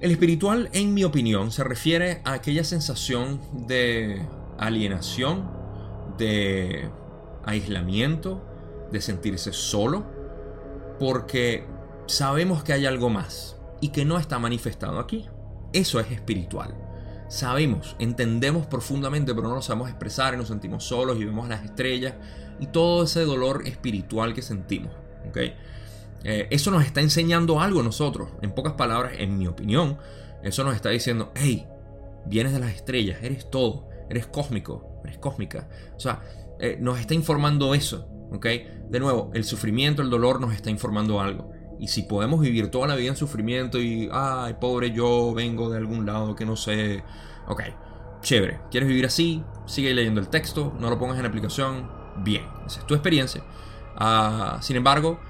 El 0.00 0.10
espiritual, 0.10 0.70
en 0.72 0.94
mi 0.94 1.04
opinión, 1.04 1.50
se 1.50 1.64
refiere 1.64 2.20
a 2.24 2.34
aquella 2.34 2.62
sensación 2.62 3.40
de 3.66 4.22
alienación 4.58 5.58
de 6.18 6.90
aislamiento, 7.44 8.44
de 8.92 9.00
sentirse 9.00 9.52
solo, 9.52 10.04
porque 10.98 11.64
sabemos 12.06 12.62
que 12.62 12.72
hay 12.72 12.86
algo 12.86 13.08
más 13.08 13.56
y 13.80 13.88
que 13.88 14.04
no 14.04 14.18
está 14.18 14.38
manifestado 14.38 14.98
aquí. 14.98 15.26
Eso 15.72 16.00
es 16.00 16.10
espiritual. 16.10 16.74
Sabemos, 17.28 17.94
entendemos 17.98 18.66
profundamente, 18.66 19.34
pero 19.34 19.48
no 19.48 19.54
lo 19.54 19.62
sabemos 19.62 19.88
expresar 19.88 20.34
y 20.34 20.36
nos 20.38 20.48
sentimos 20.48 20.84
solos 20.84 21.18
y 21.18 21.24
vemos 21.24 21.48
las 21.48 21.64
estrellas 21.64 22.14
y 22.58 22.66
todo 22.66 23.04
ese 23.04 23.24
dolor 23.24 23.66
espiritual 23.66 24.34
que 24.34 24.42
sentimos. 24.42 24.92
¿okay? 25.28 25.54
Eh, 26.24 26.48
eso 26.50 26.70
nos 26.70 26.84
está 26.84 27.00
enseñando 27.00 27.60
algo 27.60 27.80
a 27.80 27.84
nosotros. 27.84 28.30
En 28.42 28.52
pocas 28.52 28.74
palabras, 28.74 29.14
en 29.18 29.38
mi 29.38 29.46
opinión, 29.46 29.98
eso 30.42 30.64
nos 30.64 30.74
está 30.74 30.90
diciendo, 30.90 31.32
hey, 31.34 31.66
vienes 32.26 32.52
de 32.52 32.60
las 32.60 32.74
estrellas, 32.74 33.18
eres 33.22 33.50
todo, 33.50 33.88
eres 34.10 34.26
cósmico, 34.26 35.00
es 35.04 35.18
cósmica. 35.18 35.68
O 35.96 36.00
sea, 36.00 36.22
eh, 36.60 36.76
nos 36.80 36.98
está 36.98 37.14
informando 37.14 37.74
eso. 37.74 38.08
¿ok? 38.32 38.46
De 38.88 39.00
nuevo, 39.00 39.30
el 39.34 39.44
sufrimiento, 39.44 40.02
el 40.02 40.10
dolor 40.10 40.40
nos 40.40 40.54
está 40.54 40.70
informando 40.70 41.20
algo. 41.20 41.52
Y 41.78 41.88
si 41.88 42.02
podemos 42.02 42.40
vivir 42.40 42.70
toda 42.70 42.88
la 42.88 42.96
vida 42.96 43.10
en 43.10 43.16
sufrimiento 43.16 43.80
y, 43.80 44.08
ay, 44.12 44.56
pobre 44.60 44.90
yo, 44.90 45.32
vengo 45.34 45.70
de 45.70 45.78
algún 45.78 46.04
lado 46.06 46.34
que 46.34 46.44
no 46.44 46.56
sé. 46.56 47.04
Ok, 47.46 47.62
chévere. 48.20 48.60
¿Quieres 48.70 48.88
vivir 48.88 49.06
así? 49.06 49.42
Sigue 49.66 49.94
leyendo 49.94 50.20
el 50.20 50.28
texto, 50.28 50.74
no 50.80 50.90
lo 50.90 50.98
pongas 50.98 51.18
en 51.18 51.26
aplicación. 51.26 51.88
Bien, 52.18 52.44
esa 52.66 52.80
es 52.80 52.86
tu 52.86 52.94
experiencia. 52.94 53.42
Ah, 53.94 54.58
sin 54.60 54.76
embargo, 54.76 55.20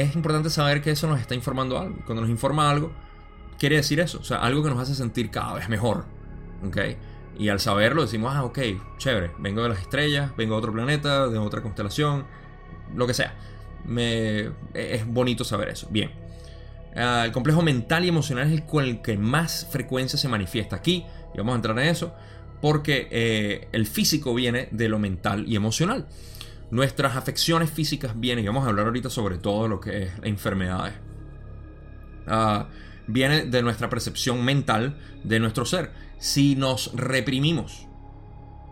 es 0.00 0.14
importante 0.14 0.50
saber 0.50 0.80
que 0.82 0.90
eso 0.90 1.06
nos 1.08 1.20
está 1.20 1.34
informando 1.34 1.78
algo. 1.78 1.96
Cuando 2.04 2.22
nos 2.22 2.30
informa 2.30 2.70
algo, 2.70 2.92
quiere 3.58 3.76
decir 3.76 4.00
eso. 4.00 4.18
O 4.20 4.24
sea, 4.24 4.38
algo 4.38 4.62
que 4.62 4.70
nos 4.70 4.78
hace 4.78 4.94
sentir 4.94 5.30
cada 5.30 5.54
vez 5.54 5.68
mejor. 5.68 6.06
¿Ok? 6.66 6.78
Y 7.38 7.48
al 7.50 7.60
saberlo 7.60 8.02
decimos, 8.02 8.34
ah, 8.34 8.44
ok, 8.44 8.58
chévere, 8.98 9.30
vengo 9.38 9.62
de 9.62 9.68
las 9.68 9.80
estrellas, 9.80 10.32
vengo 10.36 10.54
de 10.54 10.58
otro 10.58 10.72
planeta, 10.72 11.28
de 11.28 11.38
otra 11.38 11.62
constelación, 11.62 12.26
lo 12.94 13.06
que 13.06 13.14
sea. 13.14 13.34
Me, 13.84 14.50
es 14.74 15.06
bonito 15.06 15.44
saber 15.44 15.68
eso. 15.68 15.86
Bien. 15.90 16.10
Ah, 16.96 17.22
el 17.24 17.32
complejo 17.32 17.62
mental 17.62 18.04
y 18.04 18.08
emocional 18.08 18.52
es 18.52 18.62
el 18.72 19.02
que 19.02 19.16
más 19.16 19.68
frecuencia 19.70 20.18
se 20.18 20.28
manifiesta 20.28 20.76
aquí. 20.76 21.06
Y 21.32 21.38
vamos 21.38 21.52
a 21.52 21.56
entrar 21.56 21.78
en 21.78 21.86
eso. 21.86 22.12
Porque 22.60 23.06
eh, 23.12 23.68
el 23.70 23.86
físico 23.86 24.34
viene 24.34 24.68
de 24.72 24.88
lo 24.88 24.98
mental 24.98 25.44
y 25.46 25.54
emocional. 25.54 26.08
Nuestras 26.70 27.16
afecciones 27.16 27.70
físicas 27.70 28.18
vienen, 28.18 28.44
y 28.44 28.48
vamos 28.48 28.64
a 28.64 28.68
hablar 28.68 28.86
ahorita 28.86 29.10
sobre 29.10 29.38
todo 29.38 29.68
lo 29.68 29.80
que 29.80 30.04
es 30.04 30.12
enfermedades. 30.22 30.94
Uh, 32.26 32.64
viene 33.06 33.46
de 33.46 33.62
nuestra 33.62 33.88
percepción 33.88 34.44
mental 34.44 34.98
de 35.24 35.40
nuestro 35.40 35.64
ser. 35.64 35.90
Si 36.18 36.56
nos 36.56 36.92
reprimimos 36.94 37.88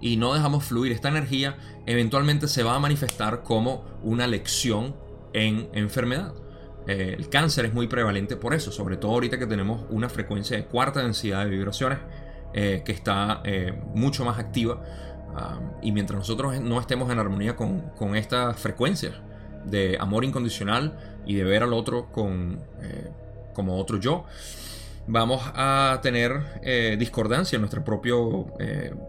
y 0.00 0.16
no 0.16 0.34
dejamos 0.34 0.64
fluir 0.64 0.92
esta 0.92 1.08
energía, 1.08 1.56
eventualmente 1.86 2.48
se 2.48 2.62
va 2.62 2.74
a 2.74 2.78
manifestar 2.78 3.42
como 3.42 3.84
una 4.02 4.26
lección 4.26 4.94
en 5.32 5.68
enfermedad. 5.72 6.34
Eh, 6.86 7.16
el 7.18 7.28
cáncer 7.28 7.64
es 7.64 7.74
muy 7.74 7.88
prevalente 7.88 8.36
por 8.36 8.54
eso, 8.54 8.70
sobre 8.70 8.96
todo 8.96 9.12
ahorita 9.12 9.38
que 9.38 9.46
tenemos 9.46 9.86
una 9.90 10.08
frecuencia 10.08 10.56
de 10.56 10.66
cuarta 10.66 11.02
densidad 11.02 11.44
de 11.44 11.50
vibraciones 11.50 11.98
eh, 12.52 12.82
que 12.84 12.92
está 12.92 13.40
eh, 13.44 13.72
mucho 13.94 14.24
más 14.24 14.38
activa. 14.38 14.82
Y 15.82 15.92
mientras 15.92 16.18
nosotros 16.18 16.60
no 16.60 16.80
estemos 16.80 17.10
en 17.10 17.18
armonía 17.18 17.56
con, 17.56 17.80
con 17.96 18.16
estas 18.16 18.58
frecuencias 18.58 19.14
de 19.64 19.96
amor 20.00 20.24
incondicional 20.24 20.96
y 21.26 21.34
de 21.34 21.44
ver 21.44 21.62
al 21.62 21.72
otro 21.72 22.10
con, 22.12 22.60
como 23.52 23.76
otro 23.78 23.98
yo, 23.98 24.24
vamos 25.06 25.42
a 25.54 26.00
tener 26.02 26.96
discordancia 26.98 27.56
en 27.56 27.62
nuestro 27.62 27.84
propio 27.84 28.46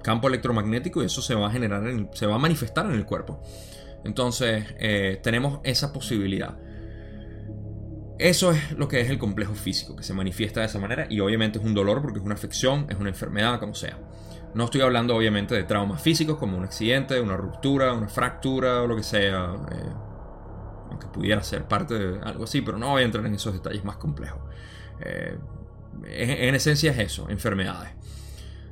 campo 0.04 0.28
electromagnético 0.28 1.02
y 1.02 1.06
eso 1.06 1.22
se 1.22 1.36
va 1.36 1.48
a 1.48 1.52
generar, 1.52 1.84
se 2.14 2.26
va 2.26 2.36
a 2.36 2.40
manifestar 2.40 2.86
en 2.88 2.94
el 2.94 3.06
cuerpo. 3.06 3.42
Entonces, 4.04 4.66
tenemos 5.22 5.60
esa 5.64 5.94
posibilidad. 5.94 6.58
Eso 8.20 8.52
es 8.52 8.72
lo 8.72 8.88
que 8.88 9.00
es 9.00 9.12
el 9.12 9.20
complejo 9.20 9.54
físico, 9.54 9.96
que 9.96 10.02
se 10.04 10.14
manifiesta 10.14 10.62
de 10.62 10.66
esa 10.66 10.80
manera 10.80 11.06
y 11.08 11.20
obviamente 11.20 11.60
es 11.60 11.66
un 11.66 11.76
dolor 11.76 12.02
porque 12.02 12.18
es 12.18 12.26
una 12.26 12.34
afección, 12.34 12.88
es 12.90 12.98
una 12.98 13.10
enfermedad, 13.10 13.60
como 13.60 13.76
sea. 13.76 14.00
No 14.58 14.66
estoy 14.66 14.82
hablando 14.82 15.16
obviamente 15.16 15.53
de 15.53 15.64
traumas 15.66 16.01
físicos 16.01 16.38
como 16.39 16.58
un 16.58 16.64
accidente, 16.64 17.22
una 17.22 17.38
ruptura, 17.38 17.93
una 17.93 18.08
fractura 18.08 18.82
o 18.82 18.88
lo 18.88 18.95
que 18.95 19.03
sea, 19.03 19.53
eh, 19.72 19.91
aunque 20.89 21.05
pudiera 21.14 21.43
ser 21.43 21.66
parte 21.66 21.93
de 21.93 22.20
algo 22.22 22.45
así, 22.45 22.62
pero 22.62 22.80
no 22.80 22.89
voy 22.89 23.03
a 23.03 23.05
entrar 23.05 23.24
en 23.28 23.36
esos 23.36 23.53
detalles 23.53 23.86
más 23.86 23.97
complejos. 23.97 24.41
Eh, 24.99 25.38
en 26.08 26.55
esencia 26.55 26.89
es 26.89 26.97
eso, 26.97 27.30
enfermedades 27.30 27.91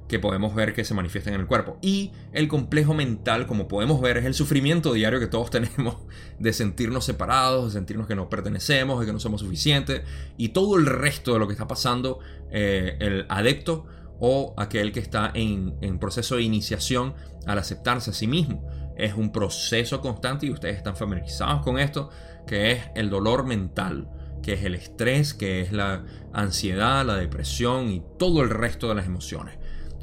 que 0.08 0.18
podemos 0.18 0.56
ver 0.56 0.74
que 0.74 0.84
se 0.84 0.96
manifiestan 0.96 1.36
en 1.36 1.42
el 1.42 1.46
cuerpo. 1.46 1.78
Y 1.84 2.14
el 2.32 2.48
complejo 2.48 2.96
mental, 2.96 3.46
como 3.46 3.68
podemos 3.68 4.02
ver, 4.02 4.18
es 4.18 4.26
el 4.26 4.34
sufrimiento 4.34 4.92
diario 4.94 5.20
que 5.20 5.28
todos 5.28 5.50
tenemos 5.52 5.98
de 6.40 6.52
sentirnos 6.52 7.06
separados, 7.06 7.66
de 7.66 7.80
sentirnos 7.80 8.08
que 8.08 8.16
no 8.16 8.28
pertenecemos, 8.28 9.00
de 9.00 9.06
que 9.06 9.14
no 9.14 9.20
somos 9.20 9.42
suficientes, 9.42 10.02
y 10.36 10.50
todo 10.50 10.78
el 10.78 10.88
resto 10.88 11.34
de 11.34 11.40
lo 11.40 11.46
que 11.46 11.54
está 11.54 11.68
pasando, 11.68 12.18
eh, 12.50 12.98
el 13.00 13.28
adepto 13.30 13.86
o 14.20 14.54
aquel 14.58 14.92
que 14.92 15.00
está 15.00 15.32
en, 15.34 16.00
proceso 16.00 16.36
de 16.36 16.44
iniciación 16.44 17.14
al 17.46 17.60
aceptarse 17.60 18.12
a 18.12 18.14
sí 18.14 18.28
mismo. 18.28 18.68
Es 18.98 19.14
un 19.14 19.32
proceso 19.32 20.02
constante 20.02 20.46
y 20.46 20.52
ustedes 20.52 20.78
están 20.78 20.96
familiarizados 20.96 21.62
con 21.64 21.80
esto, 21.80 22.10
que 22.48 22.72
es 22.72 22.84
el 22.96 23.10
dolor 23.10 23.46
mental 23.46 24.10
que 24.42 24.54
es 24.54 24.64
el 24.64 24.76
estrés, 24.76 25.34
que 25.34 25.62
es 25.62 25.72
la 25.72 26.04
ansiedad, 26.32 27.04
la 27.04 27.16
depresión 27.16 27.90
y 27.90 28.04
todo 28.20 28.44
el 28.44 28.52
resto 28.52 28.88
de 28.88 28.94
las 28.94 29.08
emociones. 29.08 29.58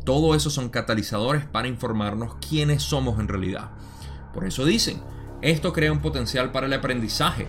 Todo 0.05 0.35
eso 0.35 0.51
son 0.51 0.69
catalizadores 0.69 1.45
para 1.45 1.69
informarnos 1.69 2.35
quiénes 2.49 2.83
somos 2.83 3.21
en 3.21 3.29
realidad. 3.29 3.71
Por 4.35 4.45
eso 4.45 4.65
dicen, 4.65 5.01
esto 5.43 5.73
crea 5.73 5.93
un 5.93 6.01
potencial 6.01 6.51
para 6.51 6.67
el 6.67 6.73
aprendizaje. 6.73 7.47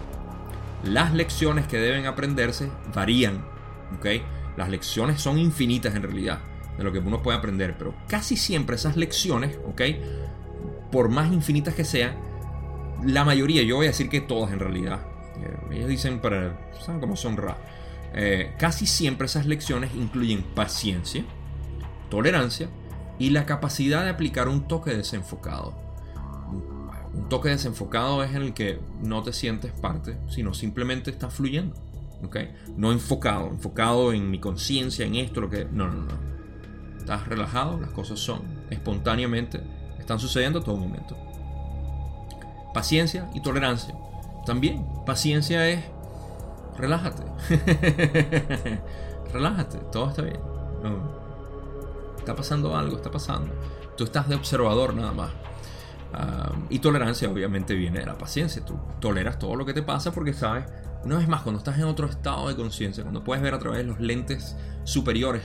Las 0.84 1.16
lecciones 1.16 1.66
que 1.66 1.80
deben 1.80 2.06
aprenderse 2.06 2.70
varían. 2.94 3.44
Las 4.56 4.70
lecciones 4.70 5.20
son 5.20 5.40
infinitas 5.40 5.96
en 5.96 6.04
realidad 6.04 6.42
de 6.78 6.84
lo 6.84 6.92
que 6.92 7.00
uno 7.00 7.22
puede 7.22 7.38
aprender, 7.38 7.76
pero 7.78 7.94
casi 8.08 8.38
siempre 8.38 8.76
esas 8.76 8.98
lecciones, 8.98 9.58
por 10.92 11.10
más 11.10 11.32
infinitas 11.32 11.74
que 11.76 11.86
sean, 11.86 12.16
la 13.04 13.26
mayoría, 13.26 13.64
yo 13.64 13.76
voy 13.76 13.88
a 13.88 13.90
decir 13.90 14.10
que 14.10 14.22
todas 14.22 14.52
en 14.52 14.60
realidad, 14.60 15.02
eh, 15.42 15.76
ellos 15.76 15.90
dicen 15.90 16.20
para, 16.20 16.72
¿saben 16.84 17.02
cómo 17.02 17.16
son 17.16 17.38
ra? 17.38 17.58
Eh, 18.14 18.54
casi 18.60 18.86
siempre 18.86 19.26
esas 19.26 19.46
lecciones 19.46 19.94
incluyen 19.96 20.44
paciencia, 20.44 21.26
tolerancia 22.10 22.70
y 23.18 23.32
la 23.32 23.46
capacidad 23.46 24.04
de 24.04 24.12
aplicar 24.12 24.48
un 24.48 24.68
toque 24.68 24.96
desenfocado. 24.96 25.74
Un 27.14 27.30
toque 27.30 27.50
desenfocado 27.50 28.24
es 28.24 28.36
en 28.36 28.42
el 28.42 28.54
que 28.54 28.80
no 29.02 29.24
te 29.24 29.34
sientes 29.34 29.72
parte, 29.72 30.18
sino 30.30 30.54
simplemente 30.54 31.12
estás 31.12 31.34
fluyendo. 31.34 31.76
¿okay? 32.24 32.54
No 32.78 32.92
enfocado, 32.92 33.48
enfocado 33.48 34.14
en 34.14 34.30
mi 34.30 34.40
conciencia, 34.40 35.06
en 35.06 35.16
esto, 35.16 35.42
lo 35.42 35.50
que... 35.50 35.66
No, 35.66 35.88
no, 35.88 36.06
no. 36.06 36.33
Estás 37.04 37.28
relajado, 37.28 37.82
las 37.82 37.90
cosas 37.90 38.18
son 38.18 38.44
espontáneamente, 38.70 39.60
están 40.00 40.20
sucediendo 40.20 40.60
a 40.60 40.64
todo 40.64 40.78
momento. 40.78 41.18
Paciencia 42.74 43.30
y 43.34 43.42
tolerancia. 43.42 43.94
También, 44.46 44.86
paciencia 45.06 45.68
es 45.68 45.84
relájate. 46.78 47.24
relájate, 49.34 49.80
todo 49.92 50.12
está 50.12 50.22
bien. 50.22 50.40
No, 50.82 52.16
está 52.18 52.38
pasando 52.38 52.74
algo, 52.74 52.96
está 52.96 53.12
pasando. 53.12 53.54
Tú 53.98 54.06
estás 54.06 54.30
de 54.30 54.36
observador 54.36 54.94
nada 54.94 55.12
más. 55.12 55.32
Ah, 56.14 56.54
y 56.70 56.80
tolerancia 56.80 57.30
obviamente 57.30 57.76
viene 57.76 58.00
de 58.00 58.06
la 58.06 58.18
paciencia. 58.18 58.64
Tú 58.64 58.80
toleras 59.02 59.38
todo 59.38 59.58
lo 59.58 59.66
que 59.66 59.74
te 59.74 59.84
pasa 59.84 60.14
porque 60.14 60.32
sabes, 60.32 60.64
no 61.04 61.20
es 61.20 61.28
más, 61.28 61.42
cuando 61.42 61.60
estás 61.60 61.78
en 61.80 61.84
otro 61.84 62.08
estado 62.08 62.48
de 62.48 62.56
conciencia, 62.56 63.04
cuando 63.04 63.26
puedes 63.26 63.44
ver 63.44 63.54
a 63.54 63.60
través 63.60 63.80
de 63.80 63.84
los 63.84 64.00
lentes 64.00 64.56
superiores 64.86 65.44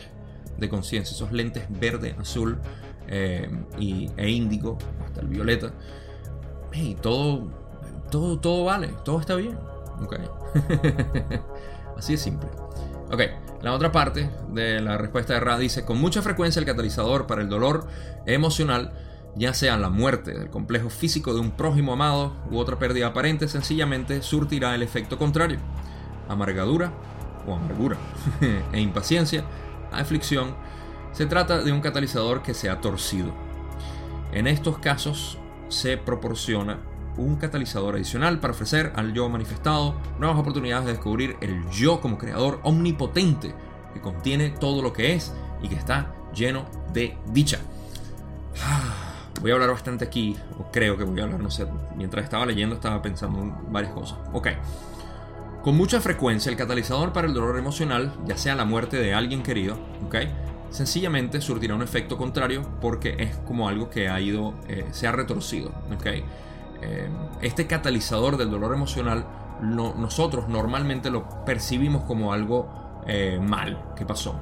de 0.58 0.68
conciencia, 0.68 1.14
esos 1.14 1.32
lentes 1.32 1.64
verde, 1.68 2.14
azul 2.18 2.58
eh, 3.06 3.50
y, 3.78 4.10
e 4.16 4.28
índigo, 4.28 4.76
hasta 5.04 5.20
el 5.20 5.28
violeta, 5.28 5.72
y 6.72 6.94
todo, 6.94 7.48
todo, 8.10 8.38
todo 8.38 8.64
vale, 8.64 8.88
todo 9.04 9.20
está 9.20 9.34
bien. 9.36 9.56
Así 11.96 12.12
de 12.12 12.18
simple. 12.18 12.48
Ok, 13.10 13.20
la 13.62 13.72
otra 13.72 13.90
parte 13.90 14.30
de 14.50 14.80
la 14.80 14.98
respuesta 14.98 15.34
de 15.34 15.40
Ra 15.40 15.58
dice, 15.58 15.84
con 15.84 15.98
mucha 15.98 16.22
frecuencia 16.22 16.60
el 16.60 16.66
catalizador 16.66 17.26
para 17.26 17.42
el 17.42 17.48
dolor 17.48 17.86
emocional, 18.26 18.92
ya 19.34 19.54
sea 19.54 19.76
la 19.76 19.88
muerte 19.88 20.32
del 20.32 20.50
complejo 20.50 20.90
físico 20.90 21.34
de 21.34 21.40
un 21.40 21.52
prójimo 21.52 21.92
amado 21.92 22.34
u 22.50 22.58
otra 22.58 22.78
pérdida 22.78 23.08
aparente, 23.08 23.48
sencillamente 23.48 24.22
surtirá 24.22 24.74
el 24.74 24.82
efecto 24.82 25.18
contrario. 25.18 25.58
Amargadura 26.28 26.92
o 27.46 27.54
amargura 27.54 27.96
e 28.72 28.80
impaciencia, 28.80 29.44
aflicción, 29.92 30.54
se 31.12 31.26
trata 31.26 31.58
de 31.62 31.72
un 31.72 31.80
catalizador 31.80 32.42
que 32.42 32.54
se 32.54 32.70
ha 32.70 32.80
torcido. 32.80 33.32
En 34.32 34.46
estos 34.46 34.78
casos 34.78 35.38
se 35.68 35.96
proporciona 35.96 36.78
un 37.16 37.36
catalizador 37.36 37.96
adicional 37.96 38.38
para 38.38 38.52
ofrecer 38.52 38.92
al 38.94 39.12
yo 39.12 39.28
manifestado 39.28 39.96
nuevas 40.18 40.38
oportunidades 40.38 40.86
de 40.86 40.92
descubrir 40.92 41.36
el 41.40 41.68
yo 41.70 42.00
como 42.00 42.18
creador 42.18 42.60
omnipotente 42.62 43.54
que 43.92 44.00
contiene 44.00 44.50
todo 44.50 44.82
lo 44.82 44.92
que 44.92 45.14
es 45.14 45.32
y 45.62 45.68
que 45.68 45.74
está 45.74 46.14
lleno 46.34 46.66
de 46.92 47.16
dicha. 47.26 47.58
Voy 49.40 49.50
a 49.50 49.54
hablar 49.54 49.70
bastante 49.70 50.04
aquí, 50.04 50.36
o 50.58 50.70
creo 50.70 50.96
que 50.96 51.04
voy 51.04 51.20
a 51.20 51.24
hablar, 51.24 51.40
no 51.40 51.50
sé, 51.50 51.66
mientras 51.96 52.24
estaba 52.24 52.44
leyendo 52.44 52.74
estaba 52.74 53.00
pensando 53.00 53.40
en 53.40 53.72
varias 53.72 53.92
cosas. 53.92 54.18
Ok. 54.32 54.48
Con 55.62 55.76
mucha 55.76 56.00
frecuencia 56.00 56.50
el 56.50 56.56
catalizador 56.56 57.12
para 57.12 57.26
el 57.26 57.34
dolor 57.34 57.58
emocional, 57.58 58.14
ya 58.26 58.36
sea 58.36 58.54
la 58.54 58.64
muerte 58.64 58.96
de 58.96 59.12
alguien 59.12 59.42
querido, 59.42 59.76
sencillamente 60.70 61.40
surtirá 61.40 61.74
un 61.74 61.82
efecto 61.82 62.16
contrario 62.16 62.62
porque 62.80 63.16
es 63.18 63.36
como 63.38 63.68
algo 63.68 63.90
que 63.90 64.08
ha 64.08 64.20
ido, 64.20 64.54
eh, 64.68 64.86
se 64.92 65.08
ha 65.08 65.12
retorcido. 65.12 65.72
Eh, 66.80 67.08
este 67.42 67.66
catalizador 67.66 68.36
del 68.36 68.50
dolor 68.50 68.72
emocional 68.74 69.26
nosotros 69.60 70.48
normalmente 70.48 71.10
lo 71.10 71.44
percibimos 71.44 72.04
como 72.04 72.32
algo 72.32 73.02
eh, 73.08 73.40
mal 73.42 73.92
que 73.96 74.06
pasó. 74.06 74.36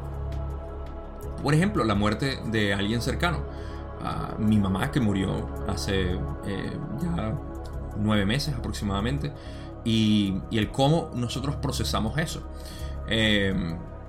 Por 1.43 1.55
ejemplo, 1.55 1.85
la 1.85 1.95
muerte 1.95 2.41
de 2.47 2.75
alguien 2.75 3.01
cercano. 3.01 3.39
mi 4.39 4.59
mamá 4.59 4.91
que 4.91 5.01
murió 5.01 5.49
hace 5.67 6.19
ya 7.01 7.33
nueve 7.99 8.27
meses 8.27 8.55
aproximadamente. 8.55 9.33
Y, 9.87 10.34
el 10.51 10.70
cómo 10.70 11.11
nosotros 11.14 11.57
procesamos 11.57 12.18
eso. 12.18 12.43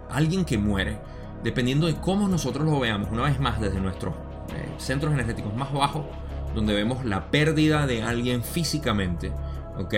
alguien 0.09 0.43
que 0.43 0.57
muere, 0.57 0.99
dependiendo 1.43 1.88
de 1.88 1.95
cómo 1.95 2.28
nosotros 2.28 2.65
lo 2.65 2.80
veamos, 2.80 3.09
una 3.11 3.23
vez 3.23 3.39
más 3.39 3.61
desde 3.61 3.80
nuestros 3.80 4.13
centros 4.78 5.13
energéticos 5.13 5.55
más 5.55 5.71
bajos, 5.71 6.05
donde 6.55 6.73
vemos 6.73 7.05
la 7.05 7.30
pérdida 7.30 7.86
de 7.86 8.03
alguien 8.03 8.43
físicamente, 8.43 9.32
¿ok? 9.78 9.93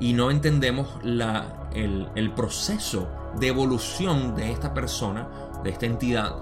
Y 0.00 0.12
no 0.12 0.30
entendemos 0.30 0.88
la, 1.02 1.68
el, 1.74 2.32
proceso 2.34 3.08
de 3.38 3.48
evolución 3.48 4.34
de 4.34 4.52
esta 4.52 4.74
persona, 4.74 5.28
de 5.64 5.70
esta 5.70 5.86
entidad, 5.86 6.34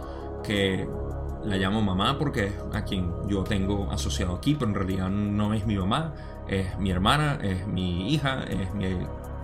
que 0.43 0.89
la 1.45 1.57
llamo 1.57 1.83
mamá 1.83 2.19
porque 2.19 2.47
es 2.47 2.55
a 2.73 2.85
quien 2.85 3.13
yo 3.29 3.45
tengo 3.45 3.91
asociado 3.91 4.35
aquí, 4.35 4.55
pero 4.55 4.71
en 4.71 4.75
realidad 4.75 5.09
no 5.09 5.55
es 5.55 5.67
mi 5.67 5.77
mamá, 5.77 6.13
es 6.49 6.79
mi 6.79 6.91
hermana, 6.91 7.39
es 7.43 7.67
mi 7.67 8.13
hija, 8.13 8.43
es 8.45 8.73
mi 8.75 8.87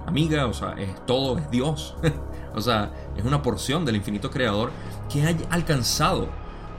amiga, 0.06 0.46
o 0.46 0.52
sea, 0.52 0.74
es 0.78 1.04
todo, 1.06 1.38
es 1.38 1.50
Dios. 1.50 1.96
o 2.54 2.60
sea, 2.60 2.92
es 3.16 3.24
una 3.24 3.42
porción 3.42 3.84
del 3.84 3.96
infinito 3.96 4.30
creador 4.30 4.70
que 5.12 5.22
ha 5.22 5.34
alcanzado 5.50 6.28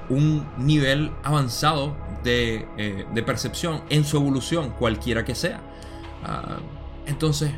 un 0.09 0.45
nivel 0.57 1.11
avanzado 1.23 1.95
eh, 2.25 3.05
de, 3.13 3.23
percepción 3.23 3.81
en 3.89 4.03
su 4.03 4.17
evolución, 4.17 4.71
cualquiera 4.77 5.23
que 5.23 5.35
sea. 5.35 5.61
Ah, 6.23 6.59
entonces, 7.05 7.51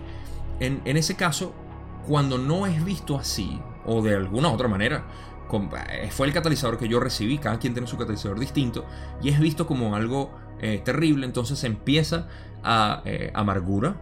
en, 0.60 0.82
ese 0.86 1.16
caso, 1.16 1.54
cuando 2.08 2.38
no 2.38 2.66
es 2.66 2.84
visto 2.86 3.18
así, 3.18 3.60
o 3.86 4.02
de 4.02 4.16
alguna 4.16 4.52
otra 4.52 4.68
manera, 4.68 5.06
eh, 5.90 6.10
fue 6.12 6.28
el 6.28 6.34
catalizador 6.34 6.78
que 6.78 6.88
yo 6.88 7.00
recibí, 7.00 7.38
cada 7.38 7.60
quien 7.60 7.74
tiene 7.74 7.88
su 7.88 7.98
catalizador 7.98 8.40
distinto, 8.40 8.86
y 9.22 9.30
es 9.30 9.40
visto 9.40 9.68
como 9.68 9.96
algo 9.96 10.32
eh, 10.62 10.82
terrible, 10.84 11.26
entonces 11.26 11.64
empieza 11.64 12.28
a 12.64 13.02
eh, 13.06 13.32
amargura, 13.34 13.96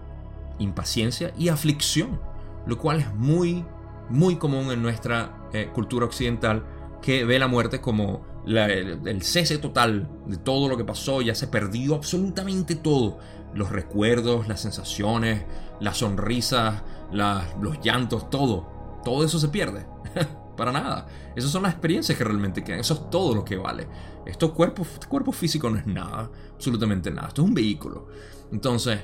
impaciencia 0.60 1.34
y 1.38 1.50
aflicción, 1.50 2.20
lo 2.66 2.78
cual 2.78 3.00
es 3.00 3.14
muy, 3.16 3.66
muy 4.10 4.36
común 4.38 4.72
en 4.72 4.82
nuestra 4.82 5.38
cultura 5.74 6.06
occidental, 6.06 6.64
que 7.02 7.26
ve 7.26 7.38
la 7.38 7.48
muerte 7.48 7.82
como 7.82 8.22
el, 8.46 9.22
cese 9.22 9.58
total 9.58 10.10
de 10.28 10.38
todo 10.38 10.68
lo 10.70 10.78
que 10.78 10.86
pasó, 10.86 11.22
ya 11.22 11.36
se 11.36 11.48
perdió 11.48 11.96
absolutamente 11.96 12.76
todo, 12.76 13.20
los 13.54 13.70
recuerdos, 13.70 14.48
las 14.48 14.62
sensaciones, 14.62 15.44
las 15.80 15.98
sonrisas, 15.98 16.84
los 17.12 17.80
llantos, 17.84 18.30
todo, 18.30 19.00
todo 19.04 19.24
eso 19.24 19.40
se 19.40 19.50
pierde. 19.50 19.86
Para 20.58 20.72
nada. 20.72 21.08
Esas 21.36 21.50
son 21.50 21.64
las 21.64 21.72
experiencias 21.72 22.18
que 22.18 22.24
realmente 22.24 22.64
quedan. 22.64 22.82
Eso 22.82 22.94
es 22.94 23.10
todo 23.10 23.34
lo 23.34 23.44
que 23.44 23.56
vale. 23.56 23.88
Esto 24.26 24.54
cuerpo, 24.54 24.84
este 24.84 25.08
cuerpo 25.08 25.32
físico 25.32 25.70
no 25.70 25.78
es 25.78 25.88
nada. 25.88 26.30
Absolutamente 26.54 27.10
nada. 27.10 27.30
Esto 27.30 27.42
es 27.42 27.48
un 27.48 27.54
vehículo. 27.54 28.08
Entonces, 28.52 29.00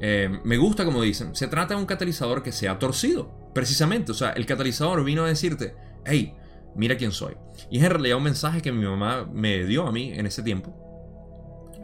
eh, 0.00 0.28
me 0.44 0.56
gusta 0.56 0.84
como 0.84 1.02
dicen. 1.02 1.34
Se 1.34 1.48
trata 1.48 1.74
de 1.74 1.80
un 1.80 1.86
catalizador 1.86 2.42
que 2.42 2.52
se 2.52 2.68
ha 2.68 2.78
torcido. 2.78 3.50
Precisamente. 3.54 4.12
O 4.12 4.14
sea, 4.14 4.30
el 4.30 4.46
catalizador 4.46 5.04
vino 5.04 5.24
a 5.24 5.28
decirte, 5.28 5.74
hey, 6.04 6.34
mira 6.74 6.96
quién 6.96 7.12
soy. 7.12 7.34
Y 7.70 7.78
es 7.78 7.84
en 7.84 7.90
realidad 7.90 8.16
un 8.18 8.24
mensaje 8.24 8.62
que 8.62 8.72
mi 8.72 8.84
mamá 8.84 9.28
me 9.32 9.64
dio 9.64 9.86
a 9.86 9.92
mí 9.92 10.12
en 10.12 10.26
ese 10.26 10.42
tiempo. 10.42 10.74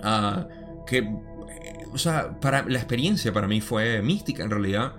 Ah, 0.02 0.46
que, 0.86 1.08
o 1.92 1.98
sea, 1.98 2.38
para, 2.40 2.64
la 2.68 2.78
experiencia 2.78 3.32
para 3.32 3.48
mí 3.48 3.60
fue 3.60 4.02
mística 4.02 4.42
en 4.42 4.50
realidad. 4.50 4.94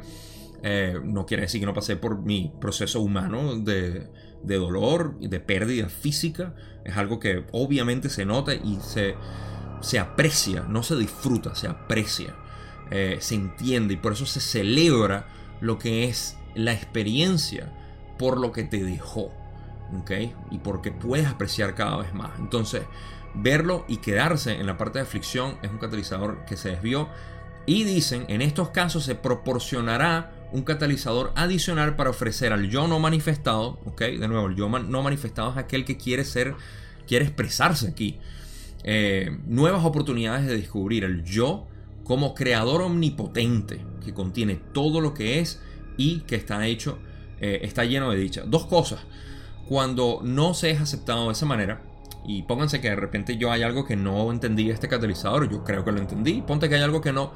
Eh, 0.64 1.00
no 1.04 1.26
quiere 1.26 1.44
decir 1.44 1.60
que 1.60 1.68
no 1.68 1.74
pasé 1.74 1.96
por 1.96 2.24
mi 2.24 2.52
proceso 2.60 3.00
humano 3.02 3.56
de, 3.58 4.08
de 4.42 4.56
dolor, 4.56 5.20
de 5.20 5.40
pérdida 5.40 5.90
física. 5.90 6.56
Es 6.84 6.98
algo 6.98 7.20
que 7.20 7.46
obviamente 7.52 8.10
se 8.10 8.26
nota 8.26 8.54
y 8.54 8.80
se, 8.82 9.16
se 9.86 10.00
aprecia, 10.00 10.66
no 10.68 10.82
se 10.84 10.96
disfruta, 10.96 11.54
se 11.54 11.68
aprecia, 11.68 12.36
eh, 12.90 13.18
se 13.22 13.36
entiende 13.36 13.94
y 13.94 13.98
por 13.98 14.14
eso 14.14 14.26
se 14.26 14.40
celebra 14.40 15.28
lo 15.62 15.78
que 15.78 16.06
es 16.06 16.38
la 16.56 16.74
experiencia 16.74 17.72
por 18.18 18.40
lo 18.40 18.52
que 18.52 18.64
te 18.64 18.84
dejó. 18.84 19.32
Y 20.52 20.58
porque 20.58 20.92
puedes 20.92 21.28
apreciar 21.28 21.76
cada 21.76 21.98
vez 21.98 22.14
más. 22.14 22.32
Entonces, 22.40 22.84
verlo 23.34 23.86
y 23.88 23.98
quedarse 23.98 24.54
en 24.54 24.66
la 24.66 24.78
parte 24.78 25.00
de 25.00 25.04
aflicción 25.04 25.58
es 25.62 25.70
un 25.70 25.78
catalizador 25.78 26.46
que 26.46 26.58
se 26.58 26.70
desvió. 26.70 27.08
Y 27.66 27.84
dicen, 27.84 28.26
en 28.28 28.42
estos 28.42 28.70
casos 28.70 29.04
se 29.06 29.16
proporcionará 29.16 30.32
un 30.52 30.64
catalizador 30.64 31.32
adicional 31.36 31.96
para 31.96 32.10
ofrecer 32.10 32.54
al 32.54 32.70
yo 32.70 32.88
no 32.88 33.00
manifestado. 33.00 33.80
De 33.98 34.28
nuevo, 34.28 34.48
el 34.48 34.56
yo 34.56 34.68
no 34.68 35.02
manifestado 35.02 35.52
es 35.52 35.58
aquel 35.58 35.86
que 35.86 35.98
quiere 35.98 36.26
ser, 36.26 36.56
quiere 37.08 37.26
expresarse 37.26 37.88
aquí. 37.88 38.20
Eh, 38.88 39.36
nuevas 39.48 39.84
oportunidades 39.84 40.46
de 40.46 40.56
descubrir 40.56 41.06
el 41.06 41.24
yo 41.24 41.66
como 42.04 42.36
creador 42.36 42.84
omnipotente 42.84 43.84
que 44.04 44.14
contiene 44.14 44.62
todo 44.74 45.02
lo 45.02 45.16
que 45.16 45.40
es 45.40 45.60
y 45.98 46.20
que 46.20 46.36
está 46.36 46.68
hecho, 46.68 47.00
eh, 47.42 47.62
está 47.64 47.84
lleno 47.84 48.12
de 48.12 48.18
dicha. 48.18 48.44
Dos 48.46 48.68
cosas. 48.68 49.00
Cuando 49.68 50.20
no 50.24 50.54
se 50.54 50.70
es 50.70 50.80
aceptado 50.80 51.26
de 51.26 51.32
esa 51.32 51.48
manera, 51.48 51.82
y 52.28 52.44
pónganse 52.44 52.80
que 52.80 52.90
de 52.90 52.96
repente 52.96 53.38
yo 53.38 53.52
hay 53.52 53.64
algo 53.64 53.86
que 53.86 53.96
no 53.96 54.32
entendí 54.32 54.70
este 54.70 54.88
catalizador, 54.88 55.50
yo 55.50 55.64
creo 55.64 55.84
que 55.84 55.92
lo 55.92 56.00
entendí, 56.00 56.44
ponte 56.44 56.70
que 56.70 56.76
hay 56.76 56.84
algo 56.84 57.02
que 57.02 57.12
no, 57.12 57.34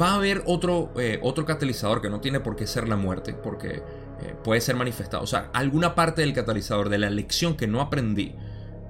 va 0.00 0.12
a 0.12 0.14
haber 0.14 0.44
otro, 0.46 0.92
eh, 0.96 1.18
otro 1.24 1.44
catalizador 1.44 2.00
que 2.00 2.08
no 2.08 2.20
tiene 2.20 2.38
por 2.38 2.54
qué 2.54 2.68
ser 2.68 2.88
la 2.88 2.96
muerte, 2.96 3.34
porque 3.34 3.82
puede 4.44 4.60
ser 4.60 4.76
manifestado. 4.76 5.24
O 5.24 5.26
sea, 5.26 5.50
alguna 5.52 5.96
parte 5.96 6.22
del 6.22 6.32
catalizador 6.32 6.88
de 6.88 6.98
la 6.98 7.10
lección 7.10 7.56
que 7.56 7.66
no 7.66 7.80
aprendí 7.80 8.34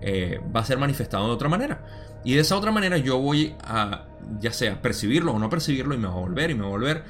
eh, 0.01 0.41
va 0.55 0.61
a 0.61 0.65
ser 0.65 0.79
manifestado 0.79 1.27
de 1.27 1.33
otra 1.33 1.49
manera. 1.49 1.85
Y 2.25 2.35
de 2.35 2.41
esa 2.41 2.57
otra 2.57 2.71
manera 2.73 2.99
yo 2.99 3.19
voy 3.19 3.55
a, 3.63 4.07
ya 4.41 4.53
sea, 4.53 4.81
percibirlo 4.83 5.33
o 5.33 5.39
no 5.39 5.49
percibirlo 5.49 5.95
y 5.95 5.99
me 5.99 6.09
va 6.09 6.15
a 6.15 6.19
volver 6.19 6.51
y 6.51 6.55
me 6.55 6.63
va 6.63 6.67
a 6.67 6.71
volver. 6.71 7.05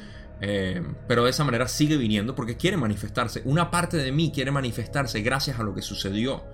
pero 1.08 1.24
de 1.24 1.30
esa 1.30 1.44
manera 1.44 1.66
sigue 1.66 1.96
viniendo 1.96 2.34
porque 2.34 2.56
quiere 2.56 2.76
manifestarse. 2.76 3.42
Una 3.44 3.70
parte 3.70 3.96
de 3.96 4.12
mí 4.12 4.30
quiere 4.32 4.50
manifestarse 4.50 5.20
gracias 5.22 5.58
a 5.58 5.62
lo 5.62 5.74
que 5.74 5.82
sucedió. 5.82 6.44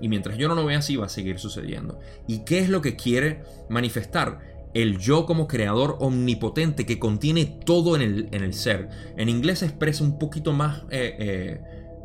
Y 0.00 0.08
mientras 0.08 0.38
yo 0.38 0.48
no 0.48 0.54
lo 0.54 0.64
vea 0.64 0.78
así, 0.78 0.96
va 0.96 1.06
a 1.06 1.08
seguir 1.08 1.38
sucediendo. 1.38 1.98
¿Y 2.26 2.44
qué 2.44 2.60
es 2.60 2.68
lo 2.68 2.80
que 2.80 2.94
quiere 2.94 3.42
manifestar? 3.68 4.38
el 4.74 4.98
yo 4.98 5.26
como 5.26 5.48
creador 5.48 5.96
omnipotente 6.00 6.86
que 6.86 6.98
contiene 6.98 7.46
todo 7.64 7.96
en 7.96 8.02
el, 8.02 8.28
en 8.32 8.44
el 8.44 8.54
ser. 8.54 8.88
En 9.16 9.28
inglés 9.28 9.60
se 9.60 9.66
expresa 9.66 10.04
un 10.04 10.18
poquito 10.18 10.52
más, 10.52 10.82
eh, 10.90 11.16
eh, 11.18 11.60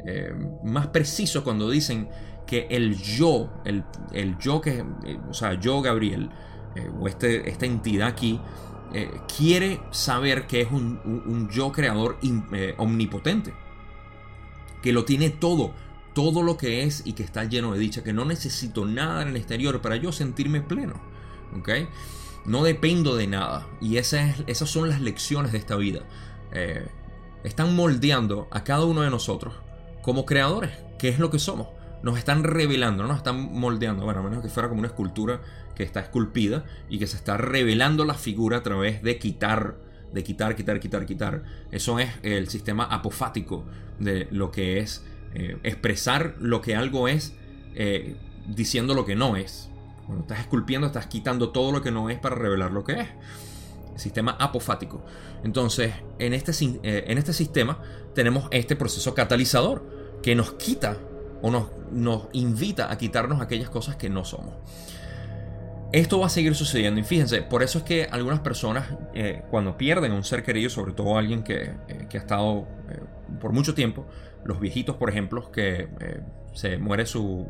eh, 0.05 0.33
más 0.63 0.87
preciso 0.87 1.43
cuando 1.43 1.69
dicen 1.69 2.09
que 2.45 2.67
el 2.69 2.97
yo, 3.01 3.49
el, 3.65 3.83
yo 4.39 4.61
que, 4.61 4.83
o 5.29 5.33
sea, 5.33 5.59
yo 5.59 5.81
Gabriel, 5.81 6.29
o 6.99 7.07
este, 7.07 7.49
esta 7.49 7.65
entidad 7.65 8.07
aquí, 8.07 8.39
quiere 9.37 9.81
saber 9.91 10.45
que 10.45 10.61
es 10.61 10.71
un, 10.71 11.49
yo 11.51 11.71
creador 11.71 12.17
omnipotente, 12.77 13.53
que 14.81 14.93
lo 14.93 15.05
tiene 15.05 15.29
todo, 15.29 15.73
todo 16.13 16.43
lo 16.43 16.57
que 16.57 16.83
es 16.83 17.03
y 17.05 17.13
que 17.13 17.23
está 17.23 17.45
lleno 17.45 17.73
de 17.73 17.79
dicha, 17.79 18.03
que 18.03 18.13
no 18.13 18.25
necesito 18.25 18.85
nada 18.85 19.21
en 19.21 19.29
el 19.29 19.35
exterior 19.37 19.81
para 19.81 19.95
yo 19.95 20.11
sentirme 20.11 20.61
pleno. 20.61 21.13
¿ok?, 21.57 21.69
no 22.45 22.63
dependo 22.63 23.15
de 23.15 23.27
nada. 23.27 23.67
Y 23.81 23.97
esas, 23.97 24.43
esas 24.47 24.69
son 24.69 24.89
las 24.89 25.01
lecciones 25.01 25.51
de 25.51 25.57
esta 25.57 25.75
vida. 25.75 26.01
Eh, 26.51 26.85
están 27.43 27.75
moldeando 27.75 28.47
a 28.51 28.63
cada 28.63 28.85
uno 28.85 29.01
de 29.01 29.09
nosotros 29.09 29.53
como 30.01 30.25
creadores, 30.25 30.71
que 30.99 31.09
es 31.09 31.19
lo 31.19 31.29
que 31.29 31.39
somos. 31.39 31.67
Nos 32.03 32.17
están 32.17 32.43
revelando, 32.43 33.07
nos 33.07 33.17
están 33.17 33.53
moldeando. 33.53 34.03
Bueno, 34.03 34.19
a 34.19 34.23
menos 34.23 34.43
que 34.43 34.49
fuera 34.49 34.67
como 34.67 34.79
una 34.79 34.89
escultura 34.89 35.41
que 35.73 35.83
está 35.83 36.01
esculpida 36.01 36.65
y 36.89 36.99
que 36.99 37.07
se 37.07 37.15
está 37.15 37.37
revelando 37.37 38.03
la 38.03 38.13
figura 38.13 38.57
a 38.57 38.63
través 38.63 39.01
de 39.01 39.17
quitar, 39.17 39.77
de 40.11 40.23
quitar, 40.23 40.55
quitar, 40.55 40.79
quitar, 40.81 41.05
quitar. 41.05 41.43
Eso 41.71 41.99
es 41.99 42.09
el 42.21 42.49
sistema 42.49 42.83
apofático 42.83 43.65
de 43.99 44.27
lo 44.31 44.51
que 44.51 44.79
es 44.79 45.05
eh, 45.33 45.57
expresar 45.63 46.35
lo 46.39 46.61
que 46.61 46.75
algo 46.75 47.07
es 47.07 47.33
eh, 47.73 48.17
diciendo 48.47 48.93
lo 48.93 49.05
que 49.05 49.15
no 49.15 49.37
es. 49.37 49.69
Cuando 50.05 50.23
estás 50.23 50.41
esculpiendo, 50.41 50.87
estás 50.87 51.07
quitando 51.07 51.51
todo 51.51 51.71
lo 51.71 51.81
que 51.81 51.91
no 51.91 52.09
es 52.09 52.19
para 52.19 52.35
revelar 52.35 52.71
lo 52.71 52.83
que 52.83 52.99
es. 52.99 53.07
sistema 53.95 54.35
apofático. 54.39 55.05
Entonces, 55.43 55.93
en 56.19 56.33
este, 56.33 56.51
eh, 56.83 57.05
en 57.07 57.17
este 57.17 57.31
sistema 57.31 57.79
tenemos 58.13 58.49
este 58.51 58.75
proceso 58.75 59.13
catalizador 59.13 60.19
que 60.21 60.35
nos 60.35 60.53
quita 60.53 60.97
o 61.43 61.51
nos, 61.91 62.27
invita 62.31 62.91
a 62.91 62.97
quitarnos 62.97 63.41
aquellas 63.41 63.69
cosas 63.69 63.95
que 63.95 64.09
no 64.09 64.25
somos. 64.25 64.55
Esto 65.91 66.19
va 66.19 66.25
a 66.25 66.29
seguir 66.29 66.55
sucediendo 66.55 66.99
y 66.99 67.03
fíjense, 67.03 67.43
por 67.43 67.61
eso 67.61 67.79
es 67.79 67.83
que 67.83 68.07
algunas 68.09 68.39
personas 68.39 68.85
eh, 69.13 69.43
cuando 69.51 69.77
pierden 69.77 70.13
a 70.13 70.15
un 70.15 70.23
ser 70.23 70.41
querido, 70.41 70.71
sobre 70.71 70.93
todo 70.93 71.17
alguien 71.17 71.43
que, 71.43 71.75
eh, 71.87 72.07
que 72.09 72.17
ha 72.17 72.21
estado 72.21 72.67
por 73.39 73.51
mucho 73.51 73.75
tiempo, 73.75 74.07
los 74.43 74.59
viejitos 74.59 74.95
por 74.95 75.09
ejemplo, 75.09 75.51
que 75.51 75.87
se 76.53 76.77
muere 76.77 77.05
su, 77.05 77.47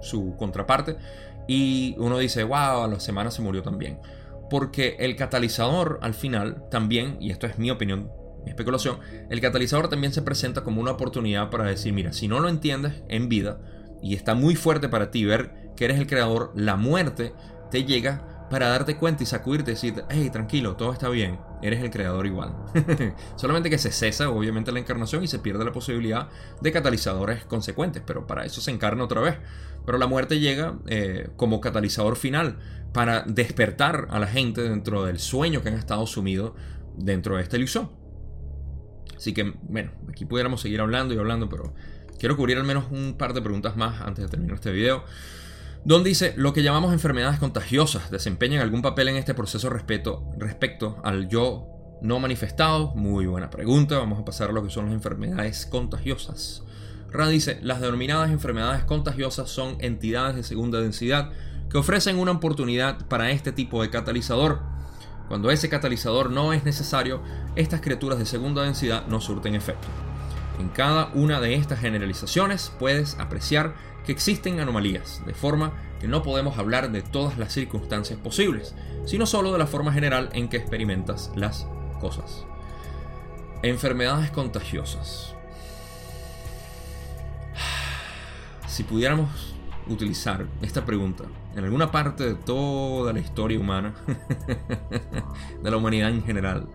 su 0.00 0.34
contraparte, 0.36 0.96
y 1.46 1.94
uno 1.98 2.18
dice, 2.18 2.44
wow, 2.44 2.84
a 2.84 2.88
la 2.88 3.00
semana 3.00 3.30
se 3.30 3.42
murió 3.42 3.62
también. 3.62 3.98
Porque 4.50 4.96
el 4.98 5.16
catalizador 5.16 5.98
al 6.02 6.14
final 6.14 6.68
también, 6.70 7.16
y 7.20 7.30
esto 7.30 7.46
es 7.46 7.58
mi 7.58 7.70
opinión, 7.70 8.10
especulación, 8.46 8.98
el 9.30 9.40
catalizador 9.40 9.88
también 9.88 10.12
se 10.12 10.22
presenta 10.22 10.62
como 10.62 10.80
una 10.80 10.92
oportunidad 10.92 11.50
para 11.50 11.64
decir, 11.64 11.92
mira, 11.92 12.12
si 12.12 12.28
no 12.28 12.40
lo 12.40 12.48
entiendes 12.48 13.02
en 13.08 13.28
vida 13.28 13.60
y 14.02 14.14
está 14.14 14.34
muy 14.34 14.56
fuerte 14.56 14.88
para 14.88 15.10
ti 15.10 15.24
ver 15.24 15.72
que 15.76 15.84
eres 15.84 15.98
el 15.98 16.06
creador, 16.06 16.52
la 16.54 16.76
muerte 16.76 17.32
te 17.70 17.84
llega 17.84 18.46
para 18.52 18.68
darte 18.68 18.98
cuenta 18.98 19.22
y 19.22 19.26
sacudirte 19.26 19.70
y 19.70 19.74
decir, 19.74 20.04
hey, 20.10 20.28
tranquilo, 20.30 20.76
todo 20.76 20.92
está 20.92 21.08
bien, 21.08 21.38
eres 21.62 21.80
el 21.80 21.90
creador 21.90 22.26
igual. 22.26 22.54
Solamente 23.36 23.70
que 23.70 23.78
se 23.78 23.90
cesa 23.90 24.28
obviamente 24.28 24.72
la 24.72 24.78
encarnación 24.78 25.24
y 25.24 25.26
se 25.26 25.38
pierde 25.38 25.64
la 25.64 25.72
posibilidad 25.72 26.28
de 26.60 26.70
catalizadores 26.70 27.46
consecuentes, 27.46 28.02
pero 28.04 28.26
para 28.26 28.44
eso 28.44 28.60
se 28.60 28.70
encarna 28.70 29.04
otra 29.04 29.22
vez. 29.22 29.38
Pero 29.86 29.96
la 29.96 30.06
muerte 30.06 30.38
llega 30.38 30.78
eh, 30.86 31.30
como 31.36 31.62
catalizador 31.62 32.16
final 32.16 32.58
para 32.92 33.22
despertar 33.22 34.08
a 34.10 34.18
la 34.18 34.26
gente 34.26 34.60
dentro 34.60 35.04
del 35.04 35.18
sueño 35.18 35.62
que 35.62 35.70
han 35.70 35.78
estado 35.78 36.06
sumidos 36.06 36.52
dentro 36.94 37.36
de 37.36 37.42
esta 37.44 37.56
ilusión. 37.56 38.01
Así 39.22 39.32
que, 39.32 39.54
bueno, 39.68 39.92
aquí 40.10 40.24
pudiéramos 40.24 40.62
seguir 40.62 40.80
hablando 40.80 41.14
y 41.14 41.18
hablando, 41.18 41.48
pero 41.48 41.72
quiero 42.18 42.36
cubrir 42.36 42.56
al 42.56 42.64
menos 42.64 42.86
un 42.90 43.14
par 43.16 43.34
de 43.34 43.40
preguntas 43.40 43.76
más 43.76 44.00
antes 44.00 44.24
de 44.24 44.28
terminar 44.28 44.56
este 44.56 44.72
video. 44.72 45.04
Don 45.84 46.02
dice, 46.02 46.34
lo 46.36 46.52
que 46.52 46.64
llamamos 46.64 46.92
enfermedades 46.92 47.38
contagiosas 47.38 48.10
desempeñan 48.10 48.62
algún 48.62 48.82
papel 48.82 49.06
en 49.06 49.14
este 49.14 49.32
proceso 49.32 49.70
respecto, 49.70 50.24
respecto 50.38 51.00
al 51.04 51.28
yo 51.28 51.68
no 52.02 52.18
manifestado. 52.18 52.96
Muy 52.96 53.26
buena 53.26 53.48
pregunta, 53.48 53.96
vamos 53.96 54.18
a 54.18 54.24
pasar 54.24 54.50
a 54.50 54.52
lo 54.52 54.64
que 54.64 54.70
son 54.70 54.86
las 54.86 54.94
enfermedades 54.94 55.66
contagiosas. 55.66 56.64
Ra 57.12 57.28
dice, 57.28 57.60
las 57.62 57.80
denominadas 57.80 58.32
enfermedades 58.32 58.82
contagiosas 58.82 59.48
son 59.48 59.76
entidades 59.78 60.34
de 60.34 60.42
segunda 60.42 60.80
densidad 60.80 61.30
que 61.70 61.78
ofrecen 61.78 62.18
una 62.18 62.32
oportunidad 62.32 63.06
para 63.06 63.30
este 63.30 63.52
tipo 63.52 63.82
de 63.82 63.90
catalizador. 63.90 64.62
Cuando 65.28 65.50
ese 65.50 65.68
catalizador 65.68 66.30
no 66.30 66.52
es 66.52 66.64
necesario, 66.64 67.20
estas 67.56 67.80
criaturas 67.80 68.18
de 68.18 68.26
segunda 68.26 68.62
densidad 68.62 69.06
no 69.06 69.20
surten 69.20 69.54
efecto. 69.54 69.88
En 70.58 70.68
cada 70.68 71.10
una 71.14 71.40
de 71.40 71.54
estas 71.54 71.80
generalizaciones 71.80 72.72
puedes 72.78 73.18
apreciar 73.18 73.74
que 74.04 74.12
existen 74.12 74.60
anomalías, 74.60 75.22
de 75.26 75.34
forma 75.34 75.72
que 76.00 76.08
no 76.08 76.22
podemos 76.22 76.58
hablar 76.58 76.90
de 76.90 77.02
todas 77.02 77.38
las 77.38 77.52
circunstancias 77.52 78.18
posibles, 78.18 78.74
sino 79.06 79.26
solo 79.26 79.52
de 79.52 79.58
la 79.58 79.66
forma 79.66 79.92
general 79.92 80.28
en 80.32 80.48
que 80.48 80.56
experimentas 80.56 81.30
las 81.36 81.66
cosas. 82.00 82.44
Enfermedades 83.62 84.30
contagiosas. 84.30 85.34
Si 88.66 88.84
pudiéramos 88.84 89.54
utilizar 89.86 90.46
esta 90.62 90.86
pregunta 90.86 91.24
en 91.54 91.64
alguna 91.64 91.90
parte 91.90 92.24
de 92.24 92.34
toda 92.34 93.12
la 93.12 93.20
historia 93.20 93.58
humana, 93.58 93.94
de 95.62 95.70
la 95.70 95.76
humanidad 95.76 96.10
en 96.10 96.22
general, 96.22 96.66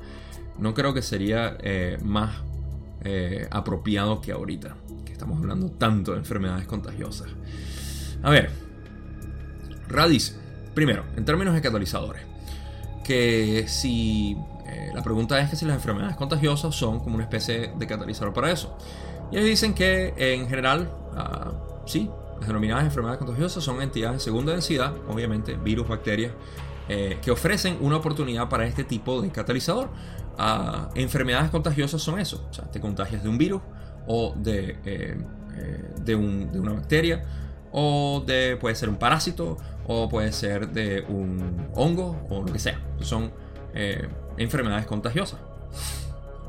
no 0.57 0.73
creo 0.73 0.93
que 0.93 1.01
sería 1.01 1.57
eh, 1.61 1.97
más 2.03 2.35
eh, 3.03 3.47
apropiado 3.51 4.21
que 4.21 4.31
ahorita, 4.31 4.75
que 5.05 5.13
estamos 5.13 5.39
hablando 5.39 5.69
tanto 5.71 6.13
de 6.13 6.19
enfermedades 6.19 6.67
contagiosas. 6.67 7.29
A 8.23 8.29
ver, 8.29 8.51
Radice, 9.87 10.35
primero, 10.73 11.03
en 11.15 11.25
términos 11.25 11.53
de 11.53 11.61
catalizadores, 11.61 12.23
que 13.03 13.65
si 13.67 14.35
eh, 14.67 14.91
la 14.93 15.01
pregunta 15.01 15.39
es 15.39 15.49
que 15.49 15.55
si 15.55 15.65
las 15.65 15.75
enfermedades 15.75 16.17
contagiosas 16.17 16.75
son 16.75 16.99
como 16.99 17.15
una 17.15 17.23
especie 17.23 17.71
de 17.77 17.87
catalizador 17.87 18.33
para 18.33 18.51
eso. 18.51 18.77
Y 19.31 19.37
ellos 19.37 19.49
dicen 19.49 19.73
que 19.73 20.13
en 20.17 20.47
general, 20.47 20.91
uh, 21.13 21.87
sí, 21.87 22.09
las 22.39 22.47
denominadas 22.47 22.85
enfermedades 22.85 23.19
contagiosas 23.19 23.63
son 23.63 23.81
entidades 23.81 24.19
de 24.19 24.23
segunda 24.23 24.51
densidad, 24.51 24.93
obviamente 25.07 25.55
virus, 25.55 25.87
bacterias, 25.87 26.33
eh, 26.89 27.17
que 27.21 27.31
ofrecen 27.31 27.77
una 27.81 27.97
oportunidad 27.97 28.49
para 28.49 28.65
este 28.65 28.83
tipo 28.83 29.21
de 29.21 29.29
catalizador. 29.29 29.89
Uh, 30.37 30.89
enfermedades 30.93 31.49
contagiosas 31.49 32.01
son 32.01 32.19
eso, 32.19 32.45
o 32.49 32.53
sea, 32.53 32.65
te 32.69 32.79
contagias 32.79 33.23
de 33.23 33.29
un 33.29 33.39
virus 33.39 33.61
o 34.05 34.35
de, 34.37 34.77
eh, 34.85 36.15
un, 36.15 36.51
de 36.51 36.59
una 36.59 36.73
bacteria 36.73 37.25
o 37.71 38.23
de, 38.25 38.57
puede 38.57 38.75
ser 38.75 38.89
un 38.89 38.97
parásito 38.97 39.57
o 39.87 40.09
puede 40.09 40.31
ser 40.31 40.69
de 40.69 41.01
un 41.07 41.67
hongo 41.75 42.25
o 42.29 42.43
lo 42.43 42.51
que 42.51 42.59
sea. 42.59 42.79
Son 43.01 43.31
eh, 43.73 44.07
enfermedades 44.37 44.85
contagiosas. 44.85 45.39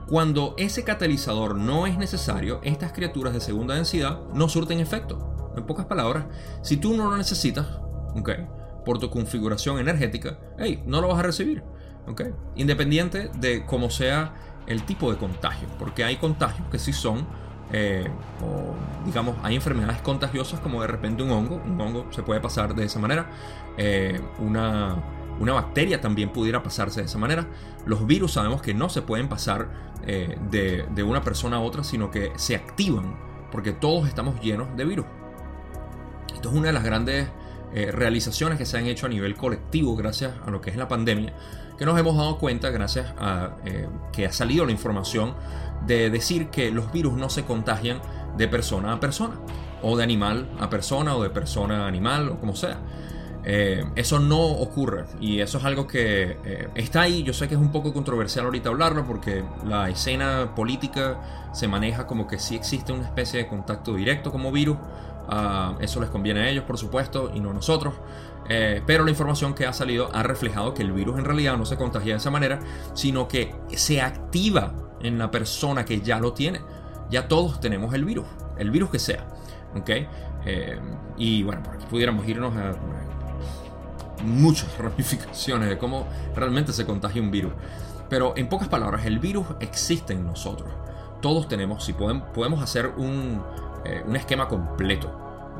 Cuando 0.09 0.55
ese 0.57 0.84
catalizador 0.84 1.55
no 1.55 1.86
es 1.86 1.99
necesario, 1.99 2.61
estas 2.62 2.93
criaturas 2.93 3.34
de 3.34 3.41
segunda 3.41 3.74
densidad 3.74 4.20
no 4.32 4.49
surten 4.49 4.80
efecto. 4.80 5.38
En 5.59 5.67
pocas 5.67 5.87
palabras, 5.87 6.27
si 6.63 6.77
tú 6.77 6.97
no 6.97 7.11
lo 7.11 7.17
necesitas, 7.17 7.67
okay, 8.15 8.47
por 8.85 8.99
tu 8.99 9.11
configuración 9.11 9.79
energética, 9.79 10.39
hey, 10.59 10.83
no 10.87 11.01
lo 11.01 11.09
vas 11.09 11.19
a 11.19 11.23
recibir. 11.23 11.63
Okay, 12.07 12.33
independiente 12.57 13.31
de 13.39 13.67
cómo 13.67 13.91
sea 13.91 14.35
el 14.67 14.85
tipo 14.85 15.11
de 15.13 15.19
contagio, 15.19 15.69
porque 15.79 16.05
hay 16.05 16.17
contagios 16.17 16.67
que 16.71 16.79
sí 16.79 16.95
son, 16.95 17.27
eh, 17.71 18.09
o 18.43 18.75
digamos, 19.05 19.37
hay 19.43 19.57
enfermedades 19.57 20.01
contagiosas 20.01 20.61
como 20.61 20.81
de 20.81 20.87
repente 20.87 21.23
un 21.23 21.31
hongo, 21.31 21.57
un 21.57 21.79
hongo 21.79 22.07
se 22.11 22.23
puede 22.23 22.41
pasar 22.41 22.75
de 22.75 22.87
esa 22.87 22.99
manera, 22.99 23.31
eh, 23.77 24.19
una 24.39 24.97
una 25.41 25.53
bacteria 25.53 26.01
también 26.01 26.31
pudiera 26.31 26.63
pasarse 26.63 27.01
de 27.01 27.07
esa 27.07 27.19
manera. 27.19 27.47
Los 27.87 28.07
virus 28.07 28.33
sabemos 28.33 28.63
que 28.63 28.75
no 28.75 28.89
se 28.89 29.03
pueden 29.03 29.29
pasar 29.29 29.69
eh, 30.07 30.39
de, 30.51 31.03
una 31.03 31.23
persona 31.23 31.57
a 31.57 31.61
otra, 31.61 31.85
sino 31.85 32.11
que 32.11 32.33
se 32.37 32.57
activan 32.57 33.17
porque 33.51 33.73
todos 33.73 34.09
estamos 34.09 34.41
llenos 34.41 34.69
de 34.77 34.85
virus. 34.85 35.07
Esto 36.39 36.51
es 36.51 36.55
una 36.55 36.68
de 36.68 36.72
las 36.72 36.84
grandes 36.84 37.26
eh, 37.74 37.91
realizaciones 37.91 38.59
que 38.59 38.64
se 38.64 38.78
han 38.78 38.86
hecho 38.86 39.07
a 39.07 39.09
nivel 39.09 39.34
colectivo 39.34 39.97
gracias 39.97 40.34
a 40.47 40.53
lo 40.53 40.61
que 40.61 40.70
es 40.70 40.76
la 40.76 40.86
pandemia, 40.86 41.32
que 41.76 41.84
nos 41.84 41.99
hemos 41.99 42.16
dado 42.16 42.39
cuenta 42.39 42.70
gracias 42.70 43.12
a 43.18 43.57
eh, 43.64 43.89
que 44.12 44.24
ha 44.24 44.30
salido 44.30 44.64
la 44.64 44.70
información 44.70 45.34
de 45.84 46.11
decir 46.11 46.47
que 46.51 46.70
los 46.70 46.93
virus 46.93 47.14
no 47.14 47.28
se 47.28 47.43
contagian 47.43 48.01
de 48.36 48.47
persona 48.47 48.93
a 48.93 49.01
persona, 49.01 49.34
o 49.82 49.97
de 49.97 50.05
animal 50.05 50.49
a 50.61 50.70
persona, 50.70 51.16
o 51.16 51.24
de 51.24 51.30
persona 51.30 51.86
a 51.86 51.89
animal, 51.89 52.28
o 52.28 52.39
como 52.39 52.55
sea. 52.55 52.78
Eh, 53.43 53.84
eso 53.97 54.20
no 54.20 54.41
ocurre 54.41 55.07
y 55.20 55.41
eso 55.41 55.59
es 55.59 55.64
algo 55.64 55.89
que 55.89 56.68
está 56.76 57.01
ahí. 57.01 57.24
Yo 57.24 57.32
sé 57.32 57.49
que 57.49 57.57
es 57.57 57.61
un 57.61 57.72
poco 57.72 57.93
controversial 57.93 58.45
ahorita 58.45 58.68
hablarlo 58.68 59.05
porque 59.05 59.43
la 59.66 59.91
escena 59.91 60.55
política 60.55 61.51
se 61.53 61.66
maneja 61.66 62.07
como 62.07 62.28
que 62.28 62.39
sí 62.39 62.55
existe 62.55 62.93
una 62.93 63.07
especie 63.07 63.41
de 63.41 63.49
contacto 63.49 63.97
directo 63.97 64.30
como 64.30 64.53
virus. 64.53 64.76
Ah, 65.29 65.76
eso 65.81 66.01
les 66.01 66.09
conviene 66.09 66.41
a 66.41 66.49
ellos, 66.49 66.64
por 66.64 66.79
supuesto, 66.79 67.31
y 67.35 67.41
no 67.41 67.51
a 67.51 67.53
nosotros. 67.53 67.95
Eh, 68.49 68.83
pero 68.87 69.05
la 69.05 69.11
información 69.11 69.55
que 69.55 69.66
ha 69.66 69.72
salido 69.72 70.09
ha 70.14 70.22
reflejado 70.22 70.72
que 70.72 70.83
el 70.83 70.93
virus 70.93 71.18
en 71.18 71.24
realidad 71.26 71.57
no 71.59 71.66
se 71.66 71.76
contagia 71.76 72.14
de 72.14 72.18
esa 72.18 72.31
manera, 72.31 72.61
sino 72.95 73.29
que 73.29 73.55
se 73.74 74.01
activa 74.01 74.72
en 75.01 75.18
la 75.18 75.31
persona 75.31 75.85
que 75.85 76.01
ya 76.01 76.18
lo 76.18 76.33
tiene. 76.33 76.61
Ya 77.11 77.29
todos 77.29 77.61
tenemos 77.61 77.93
el 77.95 78.05
virus, 78.05 78.26
el 78.57 78.70
virus 78.70 78.91
que 78.91 78.99
sea. 78.99 79.26
¿ok? 79.74 79.91
y 81.18 81.43
bueno, 81.43 81.62
por 81.62 81.74
aquí 81.74 81.85
pudiéramos 81.91 82.26
irnos 82.26 82.57
a 82.57 82.72
muchas 84.24 84.79
ramificaciones 84.79 85.68
de 85.68 85.76
cómo 85.76 86.07
realmente 86.35 86.72
se 86.72 86.87
contagia 86.87 87.20
un 87.20 87.31
virus. 87.31 87.53
Pero 88.09 88.33
en 88.37 88.49
pocas 88.49 88.68
palabras, 88.68 89.05
el 89.05 89.18
virus 89.18 89.47
existe 89.61 90.14
en 90.14 90.24
nosotros. 90.24 90.70
Todos 91.20 91.49
tenemos, 91.49 91.85
si 91.85 91.93
podemos 91.93 92.62
hacer 92.62 92.93
un, 92.97 93.43
eh, 93.89 94.03
un 94.07 94.16
esquema 94.16 94.49
completo 94.49 95.11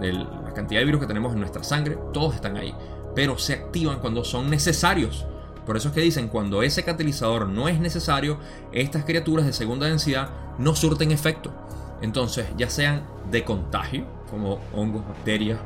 de 0.01 0.13
la 0.13 0.53
cantidad 0.55 0.81
de 0.81 0.85
virus 0.85 1.01
que 1.01 1.07
tenemos 1.07 1.33
en 1.33 1.41
nuestra 1.41 1.65
sangre, 1.65 1.99
todos 2.13 2.35
están 2.35 2.57
ahí. 2.57 2.75
Pero 3.15 3.39
se 3.39 3.55
activan 3.55 4.01
cuando 4.01 4.25
son 4.25 4.51
necesarios. 4.51 5.27
Por 5.67 5.77
eso 5.77 5.89
es 5.89 5.95
que 5.95 6.01
dicen, 6.01 6.29
cuando 6.29 6.63
ese 6.63 6.85
catalizador 6.85 7.49
no 7.49 7.69
es 7.69 7.81
necesario, 7.81 8.39
estas 8.73 9.05
criaturas 9.05 9.45
de 9.45 9.53
segunda 9.53 9.87
densidad 9.87 10.31
no 10.59 10.75
surten 10.75 11.11
efecto. 11.11 11.53
Entonces, 12.01 12.47
ya 12.57 12.71
sean 12.71 13.03
de 13.31 13.45
contagio, 13.45 14.05
como 14.31 14.61
hongos, 14.73 15.07
bacterias, 15.07 15.59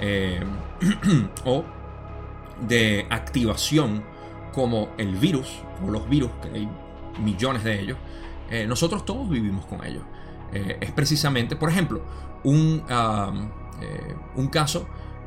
eh, 0.00 0.42
o 1.44 1.64
de 2.66 3.06
activación 3.10 4.02
como 4.52 4.88
el 4.98 5.16
virus 5.16 5.62
o 5.84 5.90
los 5.90 6.08
virus, 6.08 6.30
que 6.42 6.48
hay 6.48 6.68
millones 7.20 7.64
de 7.64 7.80
ellos, 7.80 7.98
eh, 8.50 8.66
nosotros 8.66 9.04
todos 9.04 9.28
vivimos 9.28 9.66
con 9.66 9.84
ellos. 9.84 10.04
Eh, 10.54 10.78
es 10.80 10.92
precisamente, 10.92 11.56
por 11.56 11.68
ejemplo, 11.68 12.02
un, 12.44 12.84
eh, 12.88 14.14
un 14.36 14.48
caso 14.48 14.86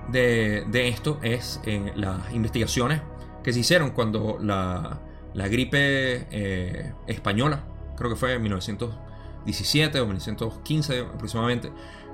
de, 0.09 0.65
esto 0.73 1.19
es 1.21 1.59
en 1.65 1.99
las 1.99 2.33
investigaciones 2.33 3.01
que 3.43 3.53
se 3.53 3.59
hicieron 3.59 3.91
cuando 3.91 4.37
la, 4.41 4.99
la 5.33 5.47
gripe 5.47 6.93
española, 7.07 7.63
creo 7.95 8.09
que 8.09 8.15
fue 8.15 8.33
en 8.33 8.41
1917 8.41 9.99
o 9.99 10.05
1915 10.05 10.99
aproximadamente, 11.01 11.71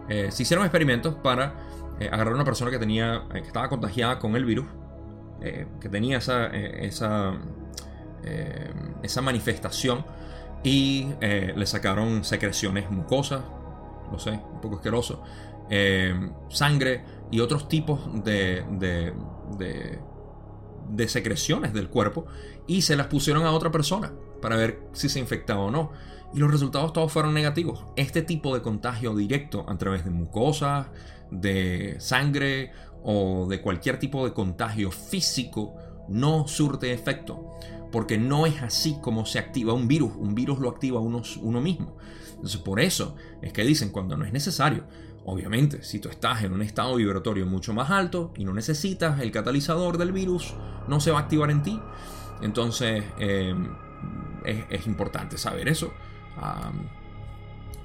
se 0.07 0.43
hicieron 0.43 0.65
experimentos 0.65 1.15
para 1.15 1.55
agarrar 2.11 2.33
a 2.33 2.35
una 2.35 2.45
persona 2.45 2.71
que, 2.71 2.79
tenía, 2.79 3.23
que 3.31 3.39
estaba 3.39 3.69
contagiada 3.69 4.19
con 4.19 4.35
el 4.35 4.45
virus 4.45 4.65
eh, 5.43 5.67
que 5.81 5.89
tenía 5.89 6.19
esa, 6.19 6.47
eh, 6.55 6.87
esa, 6.87 7.33
eh, 8.23 8.71
esa 9.01 9.21
manifestación 9.21 10.05
y 10.63 11.07
le 11.21 11.65
sacaron 11.65 12.23
secreciones 12.23 12.89
mucosas, 12.89 13.43
no 14.11 14.19
sé, 14.19 14.31
un 14.31 14.61
poco 14.61 14.77
asqueroso, 14.77 15.23
sangre 16.49 17.03
y 17.31 17.39
otros 17.39 17.67
tipos 17.67 18.23
de, 18.23 18.63
de, 18.71 19.13
de, 19.57 19.99
de 20.89 21.07
secreciones 21.07 21.73
del 21.73 21.89
cuerpo 21.89 22.25
y 22.67 22.83
se 22.83 22.95
las 22.95 23.07
pusieron 23.07 23.45
a 23.45 23.51
otra 23.51 23.71
persona 23.71 24.13
para 24.41 24.55
ver 24.55 24.87
si 24.93 25.09
se 25.09 25.19
infectaba 25.19 25.61
o 25.61 25.71
no. 25.71 25.91
Y 26.33 26.39
los 26.39 26.51
resultados 26.51 26.93
todos 26.93 27.11
fueron 27.11 27.33
negativos. 27.33 27.85
Este 27.95 28.23
tipo 28.23 28.55
de 28.55 28.61
contagio 28.61 29.15
directo 29.15 29.65
a 29.67 29.77
través 29.77 30.03
de 30.03 30.09
mucosas, 30.09 30.87
de 31.29 31.95
sangre 31.99 32.71
o 33.03 33.45
de 33.47 33.61
cualquier 33.61 33.99
tipo 33.99 34.25
de 34.25 34.33
contagio 34.33 34.91
físico 34.91 35.75
no 36.07 36.47
surte 36.47 36.91
efecto, 36.91 37.55
porque 37.93 38.17
no 38.17 38.47
es 38.47 38.59
así 38.63 38.97
como 38.99 39.23
se 39.23 39.37
activa 39.37 39.71
un 39.73 39.87
virus, 39.87 40.13
un 40.17 40.33
virus 40.33 40.57
lo 40.57 40.67
activa 40.67 40.99
uno, 40.99 41.21
mismo. 41.61 41.95
Entonces 42.31 42.59
por 42.59 42.79
eso 42.79 43.15
es 43.43 43.53
que 43.53 43.63
dicen 43.63 43.91
cuando 43.91 44.17
no 44.17 44.25
es 44.25 44.33
necesario, 44.33 44.85
obviamente 45.25 45.83
si 45.83 45.99
tú 45.99 46.09
estás 46.09 46.43
en 46.43 46.53
un 46.53 46.63
estado 46.63 46.95
vibratorio 46.95 47.45
mucho 47.45 47.71
más 47.71 47.91
alto 47.91 48.33
y 48.35 48.45
no 48.45 48.53
necesitas 48.55 49.21
el 49.21 49.31
catalizador 49.31 49.99
del 49.99 50.11
virus, 50.11 50.55
no 50.87 50.99
se 50.99 51.11
va 51.11 51.19
a 51.19 51.21
activar 51.21 51.51
en 51.51 51.61
ti. 51.61 51.79
Entonces 52.41 53.03
em, 53.19 53.69
es, 54.43 54.87
importante 54.87 55.37
saber 55.37 55.67
eso. 55.67 55.93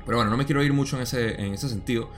pero 0.06 0.16
bueno, 0.16 0.30
no 0.30 0.38
me 0.38 0.46
quiero 0.46 0.62
ir 0.62 0.72
mucho 0.72 0.96
en 0.96 1.02
ese, 1.02 1.38
en 1.38 1.52
ese 1.52 1.68
sentido 1.68 2.08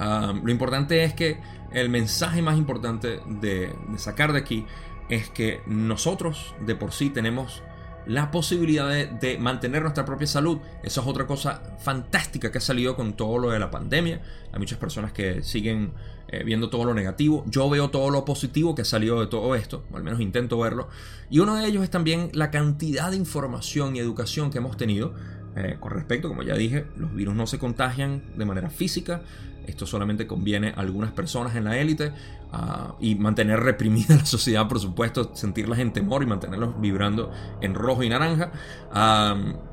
lo 0.00 0.50
importante 0.50 1.04
es 1.04 1.14
que 1.14 1.38
el 1.72 1.88
mensaje 1.88 2.42
más 2.42 2.56
importante 2.56 3.20
de, 3.26 3.74
sacar 3.96 4.32
de 4.32 4.38
aquí 4.38 4.66
es 5.10 5.28
que 5.28 5.60
nosotros 5.66 6.54
de 6.64 6.74
por 6.74 6.92
sí 6.92 7.10
tenemos 7.10 7.62
la 8.06 8.30
posibilidad 8.30 8.88
de, 8.88 9.38
mantener 9.38 9.82
nuestra 9.82 10.04
propia 10.04 10.26
salud. 10.26 10.58
Eso 10.82 11.00
es 11.02 11.06
otra 11.06 11.26
cosa 11.26 11.62
fantástica 11.78 12.50
que 12.50 12.58
ha 12.58 12.60
salido 12.60 12.96
con 12.96 13.12
todo 13.12 13.38
lo 13.38 13.50
de 13.50 13.58
la 13.58 13.70
pandemia. 13.70 14.22
Hay 14.52 14.58
muchas 14.58 14.78
personas 14.78 15.12
que 15.12 15.42
siguen 15.42 15.92
eh, 16.28 16.42
viendo 16.44 16.70
todo 16.70 16.84
lo 16.84 16.94
negativo. 16.94 17.44
Yo 17.48 17.68
veo 17.68 17.90
todo 17.90 18.10
lo 18.10 18.24
positivo 18.24 18.74
que 18.74 18.82
ha 18.82 18.86
salido 18.86 19.20
de 19.20 19.26
todo 19.26 19.54
esto, 19.54 19.84
o 19.92 19.96
al 19.96 20.02
menos 20.02 20.20
intento 20.20 20.58
verlo. 20.58 20.88
Y 21.28 21.40
uno 21.40 21.56
de 21.56 21.66
ellos 21.66 21.84
es 21.84 21.90
también 21.90 22.30
la 22.32 22.50
cantidad 22.50 23.10
de 23.10 23.16
información 23.16 23.96
y 23.96 23.98
educación 23.98 24.50
que 24.50 24.58
hemos 24.58 24.76
tenido 24.76 25.14
eh, 25.56 25.76
con 25.80 25.90
respecto, 25.90 26.28
como 26.28 26.42
ya 26.42 26.54
dije, 26.54 26.86
los 26.96 27.14
virus 27.14 27.34
no 27.34 27.46
se 27.46 27.58
contagian 27.58 28.22
de 28.36 28.44
manera 28.44 28.70
física. 28.70 29.22
Esto 29.66 29.86
solamente 29.86 30.26
conviene 30.26 30.70
a 30.70 30.80
algunas 30.80 31.12
personas 31.12 31.54
en 31.54 31.64
la 31.64 31.78
élite 31.78 32.12
ah, 32.52 32.94
y 33.00 33.14
mantener 33.14 33.60
reprimida 33.60 34.14
la 34.18 34.26
sociedad, 34.26 34.68
por 34.68 34.80
supuesto, 34.80 35.30
sentirlas 35.34 35.78
en 35.78 35.92
temor 35.92 36.22
y 36.22 36.26
mantenerlos 36.26 36.80
vibrando 36.80 37.30
en 37.60 37.74
rojo 37.74 38.02
y 38.02 38.08
naranja. 38.08 38.52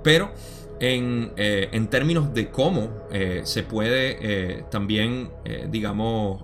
pero 0.03 0.31
en, 0.79 1.33
eh, 1.37 1.69
en, 1.71 1.87
términos 1.87 2.33
de 2.33 2.49
cómo 2.51 3.07
eh, 3.11 3.41
se 3.45 3.63
puede 3.63 4.63
también, 4.69 5.31
digamos, 5.69 6.43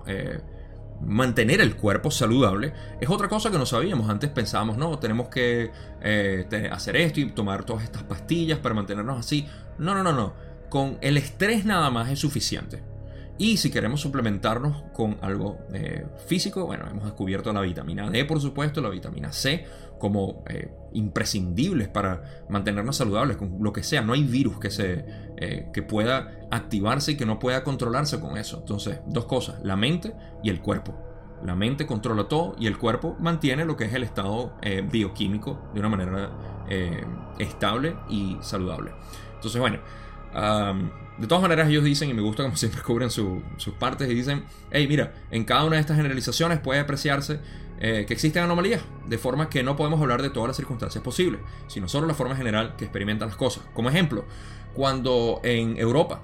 mantener 1.06 1.60
el 1.60 1.76
cuerpo 1.76 2.10
saludable 2.10 2.72
es 3.00 3.08
otra 3.08 3.28
cosa 3.28 3.50
que 3.50 3.58
no 3.58 3.66
sabíamos. 3.66 4.08
Antes 4.08 4.30
pensábamos, 4.30 4.76
no, 4.76 4.98
tenemos 4.98 5.28
que 5.28 5.70
eh, 6.02 6.70
hacer 6.72 6.96
esto 6.96 7.20
y 7.20 7.30
tomar 7.30 7.64
todas 7.64 7.84
estas 7.84 8.02
pastillas 8.04 8.58
para 8.58 8.74
mantenernos 8.74 9.18
así. 9.18 9.46
No, 9.78 9.94
no, 9.94 10.02
no, 10.02 10.12
no. 10.12 10.34
Con 10.68 10.98
el 11.00 11.16
estrés 11.16 11.64
nada 11.64 11.90
más 11.90 12.10
es 12.10 12.18
suficiente. 12.18 12.82
Y 13.36 13.56
si 13.56 13.70
queremos 13.70 14.00
suplementarnos 14.00 14.84
con 14.92 15.16
algo 15.20 15.58
eh, 15.72 16.06
físico, 16.26 16.66
bueno, 16.66 16.86
hemos 16.88 17.04
descubierto 17.04 17.52
la 17.52 17.62
vitamina 17.62 18.08
D, 18.08 18.24
por 18.24 18.40
supuesto, 18.40 18.80
la 18.80 18.90
vitamina 18.90 19.32
C, 19.32 19.66
como 19.98 20.44
eh, 20.48 20.72
imprescindibles 20.92 21.88
para 21.88 22.44
mantenernos 22.48 22.96
saludables, 22.96 23.36
con 23.36 23.56
lo 23.60 23.72
que 23.72 23.82
sea. 23.82 24.02
No 24.02 24.12
hay 24.12 24.22
virus 24.22 24.60
que, 24.60 24.70
se, 24.70 25.04
eh, 25.36 25.68
que 25.72 25.82
pueda 25.82 26.46
activarse 26.52 27.12
y 27.12 27.16
que 27.16 27.26
no 27.26 27.40
pueda 27.40 27.64
controlarse 27.64 28.20
con 28.20 28.36
eso. 28.36 28.58
Entonces, 28.58 29.00
dos 29.08 29.24
cosas, 29.24 29.56
la 29.64 29.74
mente 29.74 30.14
y 30.44 30.50
el 30.50 30.60
cuerpo. 30.60 30.96
La 31.42 31.56
mente 31.56 31.86
controla 31.86 32.28
todo 32.28 32.54
y 32.58 32.68
el 32.68 32.78
cuerpo 32.78 33.16
mantiene 33.18 33.64
lo 33.64 33.76
que 33.76 33.84
es 33.84 33.92
el 33.92 34.04
estado 34.04 34.54
bioquímico 34.90 35.68
de 35.74 35.80
una 35.80 35.90
manera 35.90 36.30
estable 37.38 37.96
y 38.08 38.38
saludable. 38.40 38.92
Entonces, 39.34 39.60
bueno, 39.60 39.80
de 40.34 41.26
todas 41.28 41.42
maneras, 41.42 41.68
ellos 41.68 41.84
dicen, 41.84 42.10
y 42.10 42.14
me 42.14 42.22
gusta 42.22 42.42
como 42.42 42.56
siempre 42.56 42.82
cubren 42.82 43.10
sus 43.10 43.42
partes, 43.78 44.10
y 44.10 44.14
dicen, 44.14 44.44
hey, 44.70 44.86
mira, 44.88 45.14
en 45.30 45.44
cada 45.44 45.64
una 45.64 45.76
de 45.76 45.80
estas 45.80 45.96
generalizaciones 45.96 46.58
puede 46.60 46.80
apreciarse 46.80 47.40
eh, 47.78 48.04
que 48.06 48.14
existen 48.14 48.42
anomalías, 48.42 48.82
de 49.06 49.18
forma 49.18 49.48
que 49.48 49.62
no 49.62 49.76
podemos 49.76 50.00
hablar 50.00 50.22
de 50.22 50.30
todas 50.30 50.48
las 50.48 50.56
circunstancias 50.56 51.02
posibles, 51.02 51.40
sino 51.66 51.88
solo 51.88 52.06
la 52.06 52.14
forma 52.14 52.36
general 52.36 52.76
que 52.76 52.84
experimentan 52.84 53.28
las 53.28 53.36
cosas. 53.36 53.64
Como 53.74 53.88
ejemplo, 53.88 54.24
cuando 54.74 55.40
en 55.44 55.76
Europa, 55.76 56.22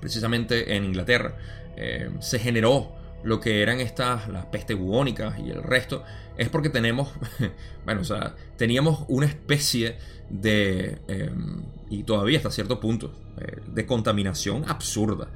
precisamente 0.00 0.76
en 0.76 0.84
Inglaterra, 0.84 1.36
eh, 1.76 2.10
se 2.20 2.38
generó 2.38 2.92
lo 3.24 3.40
que 3.40 3.62
eran 3.62 3.80
estas, 3.80 4.28
las 4.28 4.46
peste 4.46 4.74
bubónicas 4.74 5.38
y 5.38 5.50
el 5.50 5.62
resto, 5.62 6.04
es 6.36 6.48
porque 6.48 6.68
tenemos, 6.68 7.12
bueno, 7.84 8.02
o 8.02 8.04
sea, 8.04 8.34
teníamos 8.56 9.04
una 9.08 9.26
especie 9.26 9.96
de, 10.28 10.98
em, 11.08 11.62
y 11.90 12.02
todavía 12.02 12.38
hasta 12.38 12.50
cierto 12.50 12.80
punto, 12.80 13.14
eh, 13.38 13.60
de 13.66 13.86
contaminación 13.86 14.64
absurda. 14.68 15.28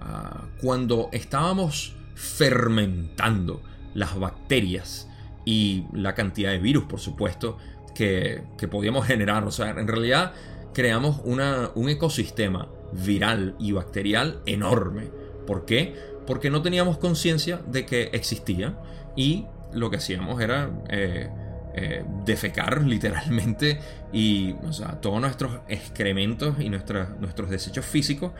Ah, 0.00 0.46
cuando 0.60 1.08
estábamos 1.12 1.94
fermentando 2.14 3.62
las 3.94 4.18
bacterias 4.18 5.08
y 5.44 5.84
la 5.92 6.14
cantidad 6.14 6.50
de 6.50 6.58
virus, 6.58 6.84
por 6.84 7.00
supuesto, 7.00 7.58
que, 7.94 8.42
que 8.58 8.68
podíamos 8.68 9.06
generar, 9.06 9.44
o 9.44 9.50
sea, 9.50 9.70
en 9.70 9.86
realidad 9.86 10.34
creamos 10.74 11.20
una, 11.24 11.70
un 11.74 11.88
ecosistema 11.88 12.68
viral 12.92 13.56
y 13.58 13.72
bacterial 13.72 14.42
enorme. 14.46 15.10
¿Por 15.46 15.64
qué? 15.64 15.94
Porque 16.26 16.50
no 16.50 16.62
teníamos 16.62 16.98
conciencia 16.98 17.60
de 17.66 17.86
que 17.86 18.10
existía 18.12 18.74
y 19.14 19.46
lo 19.72 19.90
que 19.90 19.96
hacíamos 19.96 20.40
era 20.40 20.70
eh, 20.88 21.30
eh, 21.74 22.04
defecar 22.24 22.82
literalmente 22.86 23.80
y 24.12 24.54
o 24.66 24.72
sea, 24.72 25.00
todos 25.00 25.20
nuestros 25.20 25.60
excrementos 25.68 26.60
y 26.60 26.68
nuestros 26.68 27.50
desechos 27.50 27.84
físicos 27.84 28.32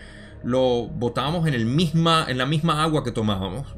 lo 0.43 0.87
botábamos 0.87 1.47
en, 1.49 1.55
el 1.55 1.67
misma, 1.67 2.27
en 2.29 2.39
la 2.39 2.47
misma 2.47 2.83
agua 2.83 3.03
que 3.03 3.11
tomábamos. 3.11 3.75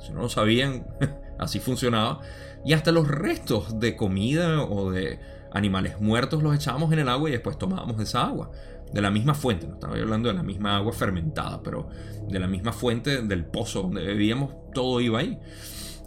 Si 0.00 0.12
no 0.12 0.20
lo 0.22 0.28
sabían, 0.28 0.86
así 1.38 1.58
funcionaba. 1.58 2.20
Y 2.64 2.74
hasta 2.74 2.92
los 2.92 3.08
restos 3.08 3.80
de 3.80 3.96
comida 3.96 4.62
o 4.62 4.90
de 4.90 5.18
animales 5.52 6.00
muertos 6.00 6.42
los 6.42 6.54
echábamos 6.54 6.92
en 6.92 7.00
el 7.00 7.08
agua 7.08 7.28
y 7.28 7.32
después 7.32 7.58
tomábamos 7.58 8.00
esa 8.00 8.24
agua. 8.26 8.50
De 8.92 9.00
la 9.00 9.10
misma 9.10 9.34
fuente, 9.34 9.66
no 9.66 9.74
estaba 9.74 9.94
hablando 9.94 10.28
de 10.28 10.34
la 10.34 10.42
misma 10.42 10.76
agua 10.76 10.92
fermentada, 10.92 11.62
pero 11.62 11.88
de 12.28 12.38
la 12.38 12.46
misma 12.46 12.72
fuente 12.72 13.22
del 13.22 13.44
pozo 13.46 13.82
donde 13.82 14.02
bebíamos, 14.02 14.54
todo 14.74 15.00
iba 15.00 15.20
ahí. 15.20 15.38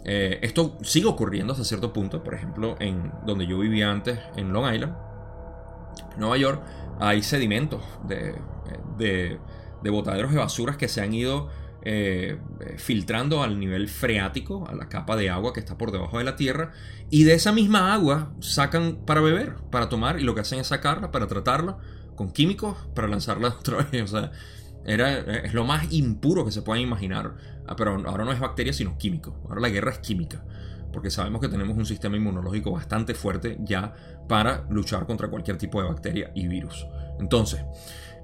Eh, 0.04 0.38
esto 0.42 0.78
sigue 0.82 1.06
ocurriendo 1.06 1.52
hasta 1.52 1.64
cierto 1.64 1.92
punto. 1.92 2.22
Por 2.22 2.34
ejemplo, 2.34 2.76
en 2.78 3.12
donde 3.26 3.46
yo 3.46 3.58
vivía 3.58 3.90
antes, 3.90 4.20
en 4.36 4.52
Long 4.52 4.72
Island, 4.72 4.94
Nueva 6.16 6.36
York, 6.36 6.62
hay 7.00 7.22
sedimentos 7.22 7.82
de, 8.06 8.36
de, 8.96 9.90
botaderos 9.90 10.32
de 10.32 10.38
basuras 10.38 10.76
que 10.76 10.88
se 10.88 11.00
han 11.00 11.12
ido 11.12 11.48
eh, 11.82 12.38
filtrando 12.76 13.42
al 13.42 13.58
nivel 13.58 13.88
freático, 13.88 14.66
a 14.68 14.74
la 14.74 14.88
capa 14.88 15.16
de 15.16 15.30
agua 15.30 15.52
que 15.52 15.60
está 15.60 15.76
por 15.76 15.92
debajo 15.92 16.18
de 16.18 16.24
la 16.24 16.36
tierra, 16.36 16.72
y 17.10 17.24
de 17.24 17.34
esa 17.34 17.52
misma 17.52 17.92
agua 17.92 18.32
sacan 18.40 18.98
para 19.06 19.20
beber, 19.20 19.56
para 19.70 19.88
tomar, 19.88 20.20
y 20.20 20.22
lo 20.22 20.34
que 20.34 20.40
hacen 20.40 20.60
es 20.60 20.68
sacarla 20.68 21.10
para 21.10 21.26
tratarla 21.26 21.78
con 22.16 22.30
químicos 22.30 22.76
para 22.94 23.06
lanzarla 23.06 23.48
otra 23.60 23.84
vez. 23.84 24.02
O 24.02 24.06
sea, 24.06 24.32
era, 24.84 25.18
es 25.18 25.54
lo 25.54 25.64
más 25.64 25.92
impuro 25.92 26.44
que 26.44 26.52
se 26.52 26.62
pueden 26.62 26.82
imaginar. 26.82 27.34
Ah, 27.66 27.76
pero 27.76 28.02
ahora 28.06 28.24
no 28.24 28.32
es 28.32 28.40
bacteria, 28.40 28.72
sino 28.72 28.98
químico. 28.98 29.36
Ahora 29.48 29.60
la 29.60 29.68
guerra 29.68 29.92
es 29.92 29.98
química. 29.98 30.44
Porque 30.92 31.10
sabemos 31.10 31.40
que 31.40 31.48
tenemos 31.48 31.76
un 31.76 31.84
sistema 31.84 32.16
inmunológico 32.16 32.72
bastante 32.72 33.14
fuerte 33.14 33.58
ya 33.60 33.94
para 34.28 34.64
luchar 34.70 35.06
contra 35.06 35.28
cualquier 35.28 35.58
tipo 35.58 35.82
de 35.82 35.88
bacteria 35.88 36.32
y 36.34 36.48
virus. 36.48 36.86
Entonces, 37.20 37.60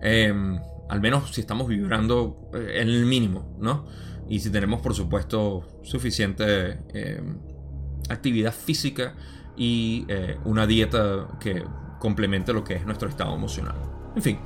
em, 0.00 0.58
al 0.88 1.00
menos 1.00 1.34
si 1.34 1.40
estamos 1.40 1.68
vibrando 1.68 2.50
eh, 2.54 2.80
en 2.80 2.88
el 2.88 3.04
mínimo, 3.04 3.56
¿no? 3.60 3.86
Y 4.28 4.40
si 4.40 4.50
tenemos, 4.50 4.80
por 4.80 4.94
supuesto, 4.94 5.80
suficiente 5.82 6.78
em, 6.94 7.38
actividad 8.08 8.52
física 8.52 9.14
y 9.56 10.04
eh, 10.08 10.38
una 10.44 10.66
dieta 10.66 11.28
que 11.40 11.64
complemente 12.02 12.52
lo 12.52 12.64
que 12.64 12.74
es 12.74 12.84
nuestro 12.84 13.08
estado 13.08 13.32
emocional. 13.32 13.76
En 14.16 14.22
fin. 14.22 14.38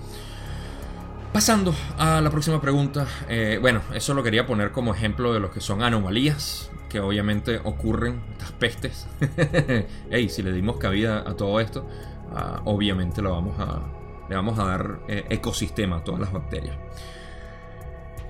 Pasando 1.33 1.75
a 1.97 2.21
la 2.21 2.29
próxima 2.29 2.61
pregunta, 2.61 3.07
eh, 3.31 3.57
bueno, 3.63 3.81
eso 3.95 4.13
lo 4.13 4.23
quería 4.23 4.47
poner 4.47 4.73
como 4.73 4.95
ejemplo 4.95 5.33
de 5.33 5.41
lo 5.41 5.51
que 5.51 5.63
son 5.63 5.83
anomalías, 5.83 6.71
que 6.91 7.01
obviamente 7.01 7.59
ocurren, 7.65 8.21
estas 8.33 8.53
pestes. 8.53 9.07
Ey, 10.11 10.29
si 10.29 10.43
le 10.43 10.53
dimos 10.53 10.77
cabida 10.77 11.25
a 11.27 11.35
todo 11.35 11.59
esto, 11.59 11.89
ah, 12.35 12.61
obviamente 12.67 13.23
lo 13.23 13.31
vamos 13.31 13.59
a, 13.59 13.81
le 14.29 14.37
vamos 14.37 14.59
a 14.59 14.65
dar 14.67 15.01
eh, 15.09 15.25
ecosistema 15.31 15.97
a 15.97 16.05
todas 16.05 16.21
las 16.21 16.33
bacterias. 16.35 16.77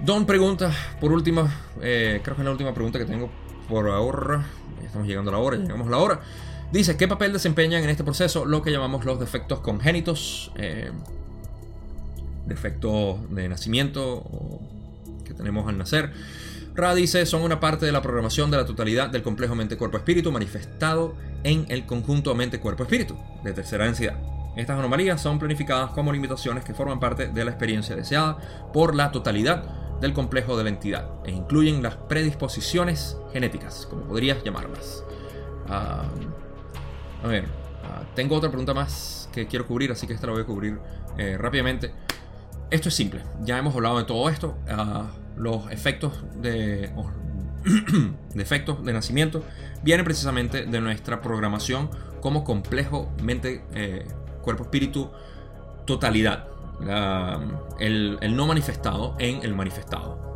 Don 0.01 0.25
pregunta, 0.25 0.71
por 1.01 1.11
última, 1.11 1.53
eh, 1.83 2.21
creo 2.23 2.37
que 2.37 2.43
es 2.43 2.47
la 2.47 2.53
última 2.53 2.73
pregunta 2.73 3.01
que 3.01 3.07
tengo 3.07 3.29
por 3.69 3.89
ahora. 3.89 4.47
Estamos 4.85 5.09
llegando 5.09 5.33
a 5.33 5.35
la 5.35 5.41
hora, 5.41 5.57
llegamos 5.57 5.89
a 5.89 5.91
la 5.91 5.99
hora. 5.99 6.21
Dice, 6.73 6.97
¿qué 6.97 7.09
papel 7.09 7.33
desempeñan 7.33 7.85
en 7.85 7.91
este 7.91 8.05
proceso 8.05 8.45
lo 8.45 8.63
que 8.63 8.71
llamamos 8.71 9.05
los 9.05 9.19
defectos 9.21 9.61
congénitos? 9.61 10.53
defectos 12.47 13.19
de 13.35 13.49
nacimiento 13.49 14.25
que 15.25 15.35
tenemos 15.35 15.69
al 15.69 15.77
nacer. 15.77 16.13
Ra 16.75 16.95
dice, 16.95 17.25
son 17.27 17.43
una 17.43 17.59
parte 17.59 17.87
de 17.87 17.93
la 17.93 18.03
programación 18.03 18.51
de 18.51 18.59
la 18.59 18.67
totalidad 18.67 19.09
del 19.11 19.23
complejo 19.23 19.55
mente-cuerpo-espíritu 19.55 20.31
manifestado 20.31 21.15
en 21.43 21.67
el 21.69 21.87
conjunto 21.87 22.35
mente-cuerpo-espíritu 22.35 23.17
de 23.43 23.53
tercera 23.53 23.85
densidad. 23.85 24.17
Estas 24.57 24.79
anomalías 24.79 25.21
son 25.21 25.39
planificadas 25.39 25.91
como 25.91 26.13
limitaciones 26.13 26.65
que 26.65 26.75
forman 26.75 27.01
parte 27.01 27.29
de 27.29 27.45
la 27.45 27.51
experiencia 27.51 27.97
deseada 27.97 28.39
por 28.73 28.95
la 28.95 29.11
totalidad 29.11 29.65
del 30.01 30.13
complejo 30.13 30.57
de 30.57 30.65
la 30.65 30.71
entidad 30.71 31.09
e 31.25 31.31
incluyen 31.31 31.83
las 31.83 31.97
predisposiciones 31.97 33.17
genéticas, 33.33 33.87
como 33.89 34.03
podrías 34.03 34.43
llamarlas. 34.45 35.03
Ah, 35.69 36.05
a 37.23 37.27
ver, 37.27 37.45
ah, 37.85 38.03
tengo 38.15 38.37
otra 38.37 38.51
pregunta 38.51 38.75
más 38.75 39.29
que 39.33 39.47
quiero 39.47 39.67
cubrir, 39.67 39.93
así 39.93 40.07
que 40.07 40.15
esta 40.15 40.27
la 40.27 40.33
voy 40.33 40.43
a 40.43 40.47
cubrir 40.47 40.79
eh, 41.19 41.37
rápidamente. 41.39 41.93
Esto 42.71 42.89
es 42.89 42.95
simple, 42.95 43.23
ya 43.43 43.59
hemos 43.59 43.75
hablado 43.75 43.99
de 43.99 44.05
todo 44.05 44.29
esto. 44.29 44.57
Ah, 44.69 45.11
los 45.37 45.71
efectos 45.71 46.25
de, 46.41 46.91
de 48.35 48.93
nacimiento 48.93 49.43
vienen 49.83 50.05
precisamente 50.05 50.65
de 50.65 50.81
nuestra 50.81 51.21
programación 51.21 51.91
como 52.21 52.43
complejo 52.45 53.13
mente, 53.23 53.65
eh, 53.75 54.07
cuerpo, 54.43 54.65
espíritu, 54.65 55.11
totalidad. 55.85 56.49
el, 57.79 58.19
no 58.37 58.47
manifestado 58.47 59.15
en 59.19 59.43
el 59.43 59.55
manifestado. 59.55 60.27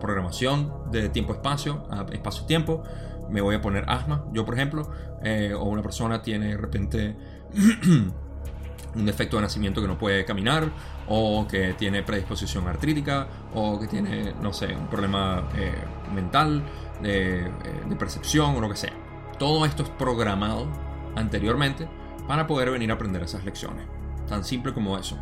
Programación 0.00 0.72
de 0.92 1.08
tiempo-espacio, 1.08 1.86
espacio-tiempo. 2.12 2.84
Me 3.28 3.40
voy 3.40 3.56
a 3.56 3.60
poner 3.60 3.84
asma, 3.88 4.24
yo 4.32 4.44
por 4.44 4.54
ejemplo, 4.54 4.88
eh, 5.24 5.54
o 5.54 5.64
una 5.64 5.82
persona 5.82 6.20
tiene 6.20 6.48
de 6.48 6.56
repente 6.58 7.16
un 8.94 9.06
defecto 9.06 9.36
de 9.36 9.42
nacimiento 9.42 9.80
que 9.80 9.88
no 9.88 9.98
puede 9.98 10.24
caminar, 10.24 10.70
o 11.08 11.46
que 11.48 11.74
tiene 11.74 12.02
predisposición 12.02 12.68
artrítica, 12.68 13.26
o 13.54 13.80
que 13.80 13.86
tiene, 13.86 14.34
no 14.40 14.52
sé, 14.52 14.66
un 14.76 14.86
problema 14.88 15.48
eh, 15.56 15.72
mental, 16.14 16.62
eh, 17.02 17.50
de, 17.88 17.96
percepción 17.96 18.54
o 18.54 18.60
lo 18.60 18.68
que 18.68 18.76
sea. 18.76 18.92
Todo 19.38 19.64
esto 19.64 19.82
es 19.82 19.88
programado 19.88 20.68
anteriormente 21.16 21.88
para 22.28 22.46
poder 22.46 22.70
venir 22.70 22.90
a 22.90 22.94
aprender 22.94 23.22
esas 23.22 23.44
lecciones. 23.44 23.86
tan 24.28 24.44
simple 24.44 24.72
como 24.72 24.96
eso. 24.96 25.18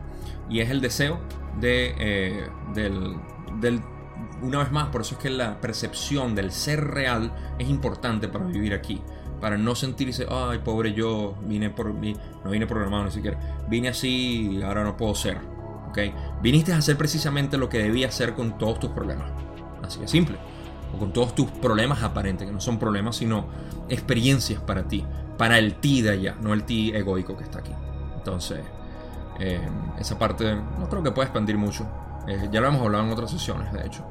Y 0.49 0.61
es 0.61 0.71
el 0.71 0.81
deseo 0.81 1.21
de, 1.61 2.49
del, 2.75 3.81
una 4.43 4.59
vez 4.59 4.71
más, 4.71 4.89
por 4.89 5.01
eso 5.01 5.15
es 5.15 5.21
que 5.21 5.31
la 5.31 5.61
percepción 5.61 6.35
del 6.35 6.53
ser 6.53 6.85
real 6.85 7.33
es 7.59 7.69
importante 7.69 8.29
para 8.29 8.45
vivir 8.45 8.75
aquí. 8.75 9.01
Para 9.43 9.59
no 9.59 9.75
sentirse, 9.75 10.25
ay, 10.31 10.59
pobre 10.59 10.95
yo, 10.95 11.35
vine 11.43 11.69
por 11.69 11.93
mí, 11.93 12.15
no 12.45 12.51
vine 12.53 12.65
programado 12.65 13.07
ni 13.07 13.11
siquiera, 13.11 13.65
vine 13.69 13.89
así 13.89 14.53
y 14.53 14.63
ahora 14.63 14.85
no 14.85 14.97
puedo 14.97 15.17
ser. 15.17 15.39
¿okay? 15.89 16.15
Viniste 16.41 16.73
a 16.73 16.77
hacer 16.77 16.97
precisamente 16.97 17.59
lo 17.59 17.69
que 17.69 17.79
debías 17.79 18.15
hacer 18.15 18.35
con 18.35 18.57
todos 18.57 18.79
tus 18.79 18.91
problemas. 18.91 19.29
Así 19.83 19.99
de 19.99 20.07
simple. 20.07 20.39
O 20.95 20.99
con 20.99 21.13
todos 21.13 21.35
tus 21.35 21.51
problemas 21.51 22.05
aparentes, 22.05 22.47
que 22.47 22.53
no 22.53 22.61
son 22.61 22.79
problemas, 22.79 23.17
sino 23.17 23.47
experiencias 23.89 24.63
para 24.63 24.85
ti. 24.85 25.05
Para 25.37 25.59
el 25.59 25.75
ti 25.75 26.03
de 26.03 26.11
allá, 26.11 26.37
no 26.41 26.53
el 26.53 26.63
ti 26.63 26.93
egoico 26.95 27.37
que 27.37 27.43
está 27.43 27.59
aquí. 27.59 27.73
Entonces, 28.17 28.61
eh, 29.41 29.61
esa 29.99 30.21
parte 30.21 30.55
no 30.55 30.89
creo 30.89 31.03
que 31.03 31.11
pueda 31.11 31.27
expandir 31.27 31.59
mucho. 31.59 31.85
Eh, 32.29 32.49
ya 32.53 32.61
lo 32.61 32.69
hemos 32.69 32.81
hablado 32.83 33.05
en 33.05 33.11
otras 33.11 33.33
sesiones, 33.33 33.73
de 33.73 33.85
hecho. 33.85 34.05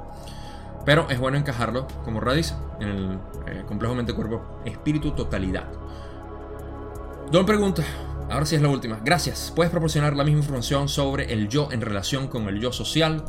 Pero 0.85 1.07
es 1.09 1.19
bueno 1.19 1.37
encajarlo 1.37 1.87
como 2.03 2.19
radiz 2.19 2.53
en 2.79 2.87
el 2.87 3.19
eh, 3.47 3.63
complejo 3.67 3.95
mente-cuerpo 3.95 4.61
espíritu 4.65 5.11
totalidad. 5.11 5.65
Don 7.31 7.45
pregunta, 7.45 7.83
ahora 8.29 8.45
sí 8.45 8.55
es 8.55 8.61
la 8.61 8.69
última. 8.69 8.99
Gracias. 9.03 9.53
¿Puedes 9.55 9.71
proporcionar 9.71 10.15
la 10.15 10.23
misma 10.23 10.39
información 10.39 10.89
sobre 10.89 11.31
el 11.31 11.47
yo 11.47 11.69
en 11.71 11.81
relación 11.81 12.27
con 12.27 12.47
el 12.47 12.59
yo 12.59 12.71
social? 12.71 13.23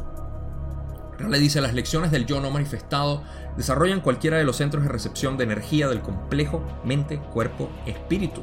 Le 1.29 1.39
dice, 1.39 1.61
las 1.61 1.75
lecciones 1.75 2.11
del 2.11 2.27
yo 2.27 2.41
no 2.41 2.51
manifestado 2.51 3.23
desarrollan 3.57 4.01
cualquiera 4.01 4.39
de 4.39 4.45
los 4.45 4.57
centros 4.57 4.83
de 4.83 4.89
recepción 4.89 5.37
de 5.37 5.45
energía 5.45 5.89
del 5.89 6.01
complejo 6.01 6.65
mente, 6.85 7.19
cuerpo, 7.19 7.69
espíritu. 7.87 8.43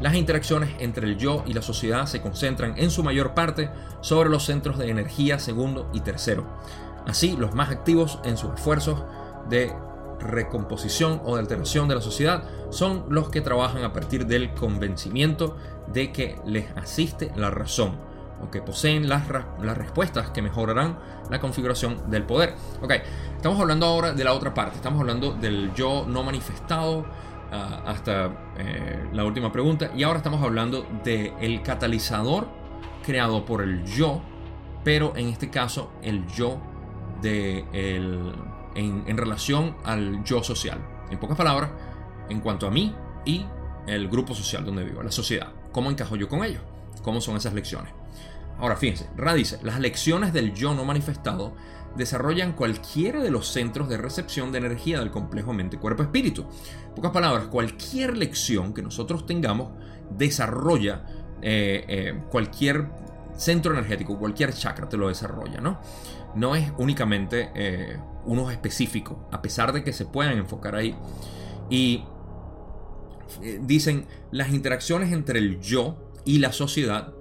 Las 0.00 0.14
interacciones 0.16 0.70
entre 0.80 1.06
el 1.06 1.18
yo 1.18 1.44
y 1.46 1.52
la 1.52 1.62
sociedad 1.62 2.06
se 2.06 2.20
concentran 2.20 2.74
en 2.76 2.90
su 2.90 3.04
mayor 3.04 3.34
parte 3.34 3.70
sobre 4.00 4.28
los 4.28 4.44
centros 4.44 4.76
de 4.78 4.90
energía 4.90 5.38
segundo 5.38 5.88
y 5.92 6.00
tercero. 6.00 6.46
Así, 7.06 7.36
los 7.36 7.54
más 7.54 7.70
activos 7.70 8.18
en 8.24 8.36
sus 8.36 8.54
esfuerzos 8.54 9.02
de 9.48 9.74
recomposición 10.20 11.20
o 11.24 11.34
de 11.34 11.40
alteración 11.40 11.88
de 11.88 11.96
la 11.96 12.00
sociedad 12.00 12.44
son 12.70 13.04
los 13.08 13.28
que 13.28 13.40
trabajan 13.40 13.84
a 13.84 13.92
partir 13.92 14.26
del 14.26 14.54
convencimiento 14.54 15.56
de 15.88 16.12
que 16.12 16.38
les 16.46 16.70
asiste 16.76 17.30
la 17.36 17.50
razón 17.50 17.96
o 18.40 18.50
que 18.50 18.62
poseen 18.62 19.08
las, 19.08 19.28
las 19.28 19.78
respuestas 19.78 20.30
que 20.30 20.42
mejorarán 20.42 20.98
la 21.30 21.40
configuración 21.40 22.10
del 22.10 22.24
poder. 22.24 22.54
Ok, 22.82 22.92
estamos 23.36 23.60
hablando 23.60 23.86
ahora 23.86 24.12
de 24.12 24.24
la 24.24 24.32
otra 24.32 24.52
parte, 24.54 24.76
estamos 24.76 25.00
hablando 25.00 25.32
del 25.32 25.72
yo 25.74 26.04
no 26.08 26.22
manifestado 26.22 27.00
uh, 27.00 27.04
hasta 27.86 28.54
eh, 28.56 29.08
la 29.12 29.24
última 29.24 29.52
pregunta 29.52 29.90
y 29.94 30.02
ahora 30.02 30.18
estamos 30.18 30.42
hablando 30.42 30.86
del 31.04 31.32
el 31.40 31.62
catalizador 31.62 32.48
creado 33.04 33.44
por 33.44 33.62
el 33.62 33.84
yo, 33.84 34.20
pero 34.82 35.14
en 35.16 35.28
este 35.28 35.50
caso 35.50 35.92
el 36.02 36.26
yo 36.26 36.60
de 37.24 37.64
el, 37.72 38.32
en, 38.74 39.02
en 39.06 39.16
relación 39.16 39.76
al 39.84 40.22
yo 40.24 40.44
social. 40.44 40.78
En 41.10 41.18
pocas 41.18 41.36
palabras, 41.36 41.70
en 42.28 42.40
cuanto 42.40 42.66
a 42.66 42.70
mí 42.70 42.94
y 43.24 43.44
el 43.86 44.08
grupo 44.08 44.34
social 44.34 44.64
donde 44.64 44.84
vivo, 44.84 45.02
la 45.02 45.10
sociedad. 45.10 45.48
¿Cómo 45.72 45.90
encajo 45.90 46.16
yo 46.16 46.28
con 46.28 46.44
ellos? 46.44 46.62
¿Cómo 47.02 47.20
son 47.20 47.36
esas 47.36 47.54
lecciones? 47.54 47.92
Ahora 48.58 48.76
fíjense, 48.76 49.08
Ra 49.16 49.34
dice, 49.34 49.58
las 49.62 49.80
lecciones 49.80 50.32
del 50.32 50.54
yo 50.54 50.74
no 50.74 50.84
manifestado 50.84 51.54
desarrollan 51.96 52.52
cualquiera 52.52 53.20
de 53.20 53.30
los 53.30 53.48
centros 53.48 53.88
de 53.88 53.96
recepción 53.96 54.52
de 54.52 54.58
energía 54.58 54.98
del 55.00 55.10
complejo 55.10 55.52
mente-cuerpo-espíritu. 55.52 56.46
En 56.88 56.94
pocas 56.94 57.10
palabras, 57.10 57.46
cualquier 57.46 58.16
lección 58.16 58.74
que 58.74 58.82
nosotros 58.82 59.26
tengamos 59.26 59.72
desarrolla 60.10 61.04
eh, 61.42 61.84
eh, 61.88 62.22
cualquier 62.30 62.88
centro 63.36 63.72
energético, 63.72 64.18
cualquier 64.18 64.52
chakra 64.52 64.88
te 64.88 64.96
lo 64.96 65.08
desarrolla, 65.08 65.60
¿no? 65.60 65.80
No 66.34 66.56
es 66.56 66.72
únicamente 66.78 67.50
eh, 67.54 67.98
unos 68.24 68.52
específicos, 68.52 69.18
a 69.30 69.42
pesar 69.42 69.72
de 69.72 69.84
que 69.84 69.92
se 69.92 70.04
puedan 70.04 70.38
enfocar 70.38 70.74
ahí. 70.74 70.96
Y 71.70 72.04
eh, 73.42 73.60
dicen, 73.62 74.06
las 74.30 74.50
interacciones 74.50 75.12
entre 75.12 75.38
el 75.38 75.60
yo 75.60 76.12
y 76.24 76.38
la 76.38 76.52
sociedad 76.52 77.12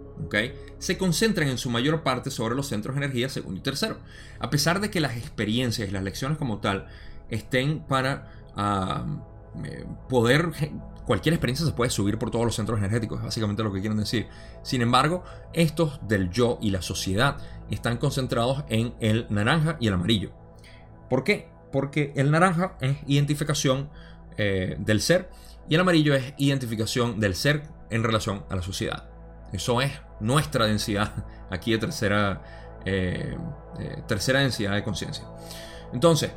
se 0.79 0.97
concentran 0.97 1.47
en 1.47 1.57
su 1.57 1.69
mayor 1.69 2.03
parte 2.03 2.29
sobre 2.31 2.55
los 2.55 2.67
centros 2.67 2.95
de 2.95 3.03
energía 3.03 3.29
segundo 3.29 3.59
y 3.59 3.63
tercero. 3.63 3.97
A 4.39 4.49
pesar 4.49 4.79
de 4.79 4.89
que 4.89 4.99
las 4.99 5.17
experiencias 5.17 5.89
y 5.89 5.91
las 5.91 6.03
lecciones 6.03 6.37
como 6.37 6.59
tal 6.59 6.87
estén 7.29 7.79
para 7.79 8.31
eh, 9.63 9.85
poder... 10.09 10.51
Cualquier 11.05 11.33
experiencia 11.33 11.65
se 11.65 11.73
puede 11.73 11.91
subir 11.91 12.17
por 12.17 12.31
todos 12.31 12.45
los 12.45 12.55
centros 12.55 12.79
energéticos, 12.79 13.19
es 13.19 13.25
básicamente 13.25 13.61
lo 13.61 13.73
que 13.73 13.81
quieren 13.81 13.97
decir. 13.97 14.27
Sin 14.61 14.81
embargo, 14.81 15.25
estos 15.51 15.99
del 16.07 16.29
yo 16.29 16.59
y 16.61 16.69
la 16.69 16.81
sociedad 16.81 17.39
están 17.73 17.97
concentrados 17.97 18.63
en 18.69 18.93
el 18.99 19.27
naranja 19.29 19.77
y 19.79 19.87
el 19.87 19.93
amarillo. 19.93 20.31
¿Por 21.09 21.23
qué? 21.23 21.49
Porque 21.71 22.13
el 22.15 22.31
naranja 22.31 22.77
es 22.81 22.97
identificación 23.07 23.89
eh, 24.37 24.75
del 24.79 25.01
ser 25.01 25.29
y 25.69 25.75
el 25.75 25.81
amarillo 25.81 26.13
es 26.13 26.33
identificación 26.37 27.19
del 27.19 27.35
ser 27.35 27.63
en 27.89 28.03
relación 28.03 28.45
a 28.49 28.55
la 28.55 28.61
sociedad. 28.61 29.09
Eso 29.51 29.81
es 29.81 29.91
nuestra 30.19 30.65
densidad 30.65 31.11
aquí 31.49 31.71
de 31.71 31.77
tercera, 31.77 32.41
eh, 32.85 33.37
eh, 33.79 34.03
tercera 34.07 34.39
densidad 34.39 34.73
de 34.73 34.83
conciencia. 34.83 35.25
Entonces, 35.93 36.31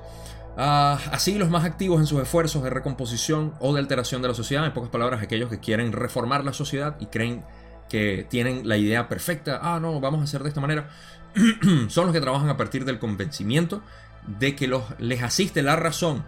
uh, 0.57 0.99
así 1.11 1.39
los 1.39 1.49
más 1.49 1.64
activos 1.64 1.99
en 1.99 2.07
sus 2.07 2.20
esfuerzos 2.20 2.62
de 2.62 2.70
recomposición 2.70 3.55
o 3.59 3.72
de 3.72 3.80
alteración 3.80 4.20
de 4.20 4.28
la 4.28 4.34
sociedad, 4.34 4.66
en 4.66 4.74
pocas 4.74 4.91
palabras, 4.91 5.22
aquellos 5.22 5.49
que 5.49 5.61
quieren 5.61 5.93
reformar 5.93 6.45
la 6.45 6.53
sociedad 6.53 6.97
y 7.01 7.07
creen 7.07 7.43
que 7.89 8.26
tienen 8.28 8.68
la 8.68 8.76
idea 8.76 9.09
perfecta, 9.09 9.61
ah, 9.62 9.80
no, 9.80 9.99
vamos 10.01 10.20
a 10.20 10.24
hacer 10.24 10.43
de 10.43 10.49
esta 10.49 10.61
manera, 10.61 10.91
son 11.89 12.07
los 12.07 12.14
que 12.14 12.20
trabajan 12.20 12.49
a 12.49 12.57
partir 12.57 12.84
del 12.84 12.99
convencimiento 12.99 13.82
de 14.26 14.57
que 14.57 14.66
los, 14.66 14.82
les 14.99 15.22
asiste 15.22 15.62
la 15.62 15.76
razón 15.76 16.24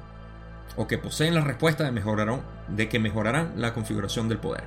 o 0.77 0.87
que 0.87 0.99
poseen 0.99 1.35
la 1.35 1.41
respuesta 1.41 1.85
de, 1.85 1.93
mejorarán, 1.93 2.43
de 2.69 2.89
que 2.89 2.99
mejorarán 2.99 3.55
la 3.57 3.75
configuración 3.75 4.29
del 4.29 4.39
poder. 4.39 4.65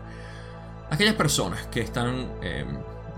Aquellas 0.89 1.15
personas 1.15 1.67
que 1.67 1.79
están, 1.79 2.31
eh, 2.41 2.65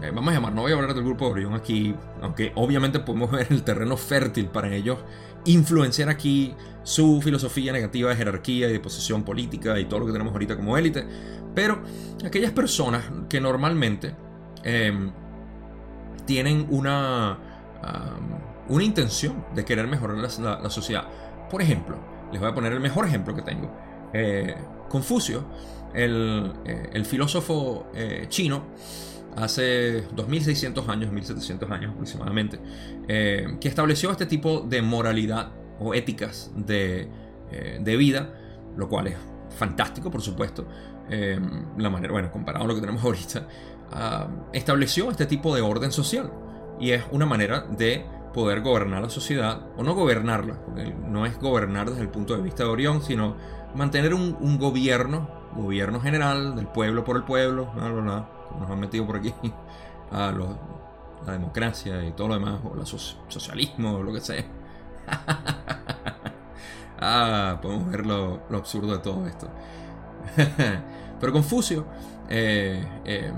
eh, 0.02 0.12
vamos 0.14 0.32
a 0.32 0.36
llamar, 0.36 0.54
no 0.54 0.62
voy 0.62 0.72
a 0.72 0.76
hablar 0.76 0.94
del 0.94 1.04
grupo 1.04 1.26
de 1.26 1.32
Orión 1.32 1.54
aquí, 1.56 1.96
aunque 2.22 2.52
obviamente 2.56 3.00
podemos 3.00 3.32
ver 3.32 3.48
el 3.50 3.64
terreno 3.64 3.98
fértil 3.98 4.46
para 4.48 4.74
ellos 4.74 5.00
influenciar 5.46 6.10
aquí 6.10 6.54
su 6.84 7.22
filosofía 7.22 7.74
negativa 7.74 8.10
de 8.10 8.16
jerarquía 8.16 8.70
y 8.70 8.74
de 8.74 8.80
posición 8.80 9.24
política 9.24 9.80
y 9.80 9.86
todo 9.86 10.02
lo 10.02 10.06
que 10.06 10.12
tenemos 10.12 10.34
ahorita 10.34 10.56
como 10.56 10.78
élite, 10.78 11.06
pero 11.56 11.82
aquellas 12.26 12.52
personas 12.52 13.04
que 13.28 13.42
normalmente 13.42 14.16
em, 14.64 15.12
tienen 16.26 16.68
una, 16.70 17.38
una 18.70 18.84
intención 18.84 19.46
de 19.54 19.66
querer 19.66 19.88
mejorar 19.88 20.18
la, 20.18 20.70
sociedad. 20.70 21.06
Por 21.50 21.62
ejemplo, 21.62 21.98
les 22.32 22.40
voy 22.40 22.50
a 22.50 22.54
poner 22.54 22.74
el 22.74 22.80
mejor 22.80 23.06
ejemplo 23.06 23.36
que 23.36 23.42
tengo. 23.42 23.72
Eh, 24.14 24.56
Confucio, 24.90 25.46
el, 25.94 26.54
eh, 26.66 27.04
filósofo 27.04 27.88
eh, 27.94 28.26
chino, 28.30 28.64
hace 29.36 30.02
2600 30.14 30.88
años, 30.88 31.12
1700 31.12 31.72
años 31.72 31.92
aproximadamente, 31.94 32.60
que 33.08 33.68
estableció 33.68 34.12
este 34.12 34.28
tipo 34.28 34.62
de 34.62 34.82
moralidad 34.84 35.52
o 35.80 35.96
éticas 35.96 36.52
de, 36.56 37.10
de 37.80 37.98
vida, 37.98 38.32
lo 38.78 38.88
cual 38.88 39.08
es 39.08 39.18
fantástico, 39.58 40.12
por 40.12 40.22
supuesto. 40.22 40.68
la 41.10 41.90
manera, 41.90 42.14
bueno, 42.14 42.32
comparado 42.32 42.66
a 42.66 42.68
lo 42.68 42.76
que 42.76 42.82
tenemos 42.82 43.04
ahorita, 43.04 43.48
ah, 43.92 44.28
estableció 44.54 45.12
este 45.12 45.26
tipo 45.26 45.56
de 45.56 45.62
orden 45.62 45.92
social 45.92 46.32
y 46.80 46.92
es 46.92 47.04
una 47.12 47.26
manera 47.26 47.62
de 47.62 48.06
poder 48.34 48.62
gobernar 48.62 49.04
la 49.04 49.10
sociedad, 49.10 49.62
o 49.78 49.84
no 49.84 49.94
gobernarla, 49.94 50.60
porque 50.66 50.94
no 51.08 51.26
es 51.26 51.40
gobernar 51.40 51.90
desde 51.90 52.02
el 52.02 52.10
punto 52.10 52.36
de 52.36 52.42
vista 52.42 52.64
de 52.64 52.70
Orión, 52.70 53.02
sino 53.04 53.36
mantener 53.76 54.14
un, 54.14 54.58
gobierno, 54.58 55.30
gobierno 55.56 56.02
general 56.02 56.56
del 56.56 56.68
pueblo 56.68 57.04
por 57.04 57.16
el 57.16 57.24
pueblo, 57.24 57.72
bla, 57.76 57.90
bla, 57.90 58.02
bla, 58.02 58.30
como 58.50 58.62
nos 58.62 58.72
han 58.72 58.80
metido 58.80 59.06
por 59.06 59.18
aquí, 59.18 59.34
a 60.12 60.32
la 61.26 61.32
democracia 61.32 62.04
y 62.04 62.12
todo 62.12 62.30
lo 62.30 62.34
demás, 62.34 62.60
o 62.64 62.76
el 62.76 62.86
socialismo, 62.88 63.98
o 63.98 64.04
lo 64.04 64.12
que 64.12 64.20
sea. 64.20 64.44
ah, 67.00 67.60
podemos 67.62 67.90
ver 67.90 68.06
lo, 68.06 68.42
absurdo 68.52 68.94
de 68.94 69.00
todo 69.00 69.28
esto. 69.28 69.48
Pero 71.20 71.32
Confucio 71.32 71.86
eh, 72.30 72.84
eh, 73.06 73.32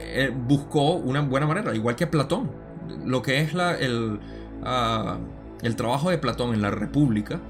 eh, 0.00 0.32
buscó 0.34 0.94
una 0.94 1.20
buena 1.20 1.46
manera, 1.46 1.74
igual 1.74 1.96
que 1.96 2.06
Platón 2.06 2.50
lo 3.04 3.22
que 3.22 3.40
es 3.40 3.52
el, 3.52 4.20
ah, 4.64 5.18
el, 5.62 5.76
trabajo 5.76 6.10
de 6.10 6.18
Platón 6.18 6.54
en 6.54 6.62
la 6.62 6.70
República 6.70 7.40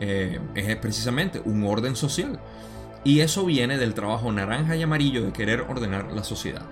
eh, 0.00 0.40
es 0.54 0.76
precisamente 0.76 1.42
un 1.44 1.64
orden 1.64 1.96
social. 1.96 2.40
Y 3.04 3.20
eso 3.20 3.44
viene 3.44 3.78
del 3.78 3.94
trabajo 3.94 4.32
naranja 4.32 4.76
y 4.76 4.82
amarillo 4.82 5.24
de 5.24 5.32
querer 5.32 5.62
ordenar 5.62 6.12
la 6.12 6.24
sociedad. 6.24 6.62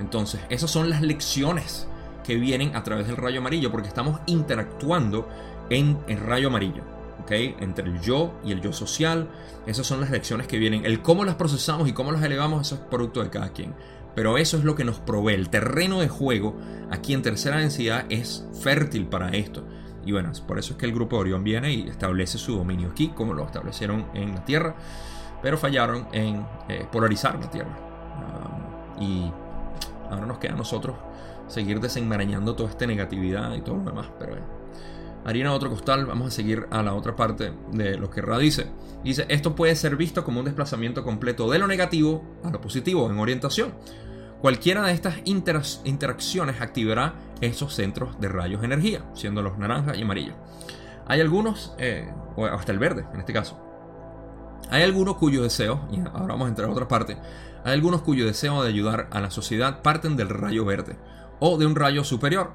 Entonces, 0.00 0.40
esas 0.48 0.70
son 0.70 0.90
las 0.90 1.02
lecciones 1.02 1.86
que 2.24 2.36
vienen 2.36 2.76
a 2.76 2.82
través 2.82 3.06
del 3.06 3.16
rayo 3.16 3.40
amarillo, 3.40 3.70
porque 3.70 3.88
estamos 3.88 4.20
interactuando 4.26 5.28
en 5.70 5.98
el 6.08 6.18
rayo 6.18 6.48
amarillo. 6.48 6.82
Entre 7.30 7.88
el 7.88 8.00
yo 8.00 8.34
y 8.44 8.52
el 8.52 8.60
yo 8.60 8.72
social. 8.72 9.28
Esas 9.66 9.86
son 9.86 10.00
las 10.00 10.10
lecciones 10.10 10.46
que 10.46 10.58
vienen. 10.58 10.84
El 10.84 11.00
cómo 11.02 11.24
las 11.24 11.36
procesamos 11.36 11.88
y 11.88 11.92
cómo 11.92 12.12
las 12.12 12.22
elevamos, 12.22 12.66
eso 12.66 12.74
es 12.74 12.80
producto 12.82 13.22
de 13.22 13.30
cada 13.30 13.50
quien. 13.50 13.74
Pero 14.14 14.36
eso 14.36 14.58
es 14.58 14.64
lo 14.64 14.74
que 14.74 14.84
nos 14.84 14.98
provee. 14.98 15.34
El 15.34 15.48
terreno 15.48 16.00
de 16.00 16.08
juego 16.08 16.56
aquí 16.90 17.14
en 17.14 17.22
tercera 17.22 17.58
densidad 17.58 18.04
es 18.10 18.46
fértil 18.60 19.06
para 19.06 19.30
esto. 19.30 19.64
Y 20.04 20.12
bueno, 20.12 20.32
por 20.46 20.58
eso 20.58 20.72
es 20.72 20.78
que 20.78 20.86
el 20.86 20.92
grupo 20.92 21.16
de 21.16 21.22
Orión 21.22 21.44
viene 21.44 21.72
y 21.72 21.88
establece 21.88 22.38
su 22.38 22.56
dominio 22.56 22.90
aquí, 22.90 23.08
como 23.08 23.34
lo 23.34 23.44
establecieron 23.44 24.06
en 24.14 24.34
la 24.34 24.44
Tierra, 24.44 24.74
pero 25.40 25.56
fallaron 25.56 26.08
en 26.12 26.44
eh, 26.68 26.86
polarizar 26.90 27.38
la 27.38 27.50
Tierra. 27.50 27.78
Y 29.00 29.30
ahora 30.10 30.26
nos 30.26 30.38
queda 30.38 30.52
a 30.52 30.56
nosotros 30.56 30.96
seguir 31.48 31.80
desenmarañando 31.80 32.54
toda 32.54 32.70
esta 32.70 32.86
negatividad 32.86 33.54
y 33.54 33.62
todo 33.62 33.76
lo 33.76 33.84
demás. 33.84 34.08
Pero 34.18 34.32
bueno, 34.32 34.61
harina 35.24 35.52
otro 35.52 35.70
costal, 35.70 36.06
vamos 36.06 36.28
a 36.28 36.30
seguir 36.30 36.66
a 36.70 36.82
la 36.82 36.94
otra 36.94 37.16
parte 37.16 37.52
de 37.72 37.96
lo 37.96 38.10
que 38.10 38.22
Ra 38.22 38.38
dice. 38.38 38.66
Dice, 39.04 39.26
esto 39.28 39.54
puede 39.54 39.74
ser 39.76 39.96
visto 39.96 40.24
como 40.24 40.40
un 40.40 40.44
desplazamiento 40.44 41.04
completo 41.04 41.50
de 41.50 41.58
lo 41.58 41.66
negativo 41.66 42.24
a 42.44 42.50
lo 42.50 42.60
positivo 42.60 43.10
en 43.10 43.18
orientación. 43.18 43.74
Cualquiera 44.40 44.82
de 44.82 44.92
estas 44.92 45.16
interacciones 45.24 46.60
activará 46.60 47.14
esos 47.40 47.74
centros 47.74 48.20
de 48.20 48.28
rayos 48.28 48.60
de 48.60 48.66
energía, 48.66 49.04
siendo 49.14 49.42
los 49.42 49.58
naranja 49.58 49.94
y 49.94 50.02
amarillos. 50.02 50.34
Hay 51.06 51.20
algunos, 51.20 51.74
eh, 51.78 52.12
o 52.36 52.46
hasta 52.46 52.72
el 52.72 52.78
verde 52.78 53.06
en 53.12 53.20
este 53.20 53.32
caso. 53.32 53.58
Hay 54.70 54.82
algunos 54.82 55.16
cuyo 55.16 55.42
deseo, 55.42 55.86
y 55.92 56.00
ahora 56.00 56.26
vamos 56.26 56.46
a 56.46 56.48
entrar 56.48 56.68
a 56.68 56.72
otra 56.72 56.88
parte, 56.88 57.18
hay 57.64 57.72
algunos 57.72 58.02
cuyo 58.02 58.26
deseo 58.26 58.62
de 58.62 58.68
ayudar 58.68 59.08
a 59.10 59.20
la 59.20 59.30
sociedad 59.30 59.82
parten 59.82 60.16
del 60.16 60.28
rayo 60.28 60.64
verde 60.64 60.96
o 61.38 61.58
de 61.58 61.66
un 61.66 61.76
rayo 61.76 62.04
superior. 62.04 62.52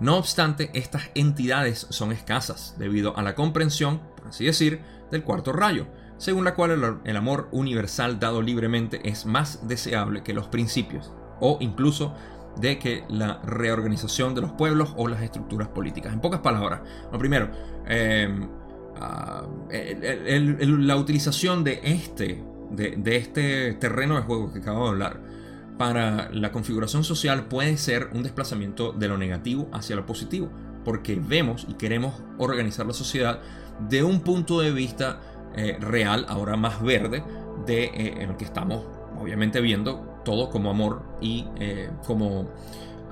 No 0.00 0.16
obstante, 0.16 0.70
estas 0.74 1.10
entidades 1.14 1.86
son 1.90 2.12
escasas 2.12 2.74
debido 2.78 3.16
a 3.16 3.22
la 3.22 3.34
comprensión, 3.34 4.00
por 4.16 4.28
así 4.28 4.44
decir, 4.44 4.80
del 5.10 5.22
cuarto 5.22 5.52
rayo, 5.52 5.86
según 6.18 6.44
la 6.44 6.54
cual 6.54 7.00
el 7.04 7.16
amor 7.16 7.48
universal 7.52 8.18
dado 8.18 8.42
libremente 8.42 9.08
es 9.08 9.26
más 9.26 9.66
deseable 9.68 10.22
que 10.22 10.34
los 10.34 10.48
principios 10.48 11.12
o 11.40 11.58
incluso 11.60 12.14
de 12.58 12.78
que 12.78 13.04
la 13.08 13.40
reorganización 13.42 14.34
de 14.34 14.40
los 14.40 14.52
pueblos 14.52 14.94
o 14.96 15.08
las 15.08 15.22
estructuras 15.22 15.68
políticas. 15.68 16.12
En 16.12 16.20
pocas 16.20 16.40
palabras, 16.40 16.80
lo 17.12 17.18
primero, 17.18 17.50
ah, 18.98 19.42
la 19.70 20.96
utilización 20.96 21.64
de 21.64 21.80
este, 21.82 22.42
de, 22.70 23.16
este 23.16 23.74
terreno 23.74 24.16
de 24.16 24.22
juego 24.22 24.52
que 24.52 24.60
acabo 24.60 24.84
de 24.84 24.90
hablar 24.90 25.20
para 25.78 26.30
la 26.32 26.52
configuración 26.52 27.04
social 27.04 27.46
puede 27.46 27.76
ser 27.76 28.10
un 28.12 28.22
desplazamiento 28.22 28.92
de 28.92 29.08
lo 29.08 29.18
negativo 29.18 29.68
hacia 29.72 29.96
lo 29.96 30.06
positivo, 30.06 30.50
porque 30.84 31.16
vemos 31.16 31.66
y 31.68 31.74
queremos 31.74 32.14
organizar 32.38 32.86
la 32.86 32.92
sociedad 32.92 33.40
de 33.88 34.02
un 34.02 34.20
punto 34.20 34.60
de 34.60 34.72
vista 34.72 35.20
eh, 35.54 35.76
real, 35.80 36.26
ahora 36.28 36.56
más 36.56 36.82
verde, 36.82 37.22
de 37.66 37.84
eh, 37.84 38.14
en 38.22 38.30
el 38.30 38.36
que 38.36 38.44
estamos 38.44 38.84
obviamente 39.20 39.60
viendo 39.60 40.20
todo 40.24 40.50
como 40.50 40.70
amor 40.70 41.02
y 41.20 41.46
eh, 41.58 41.90
como 42.06 42.50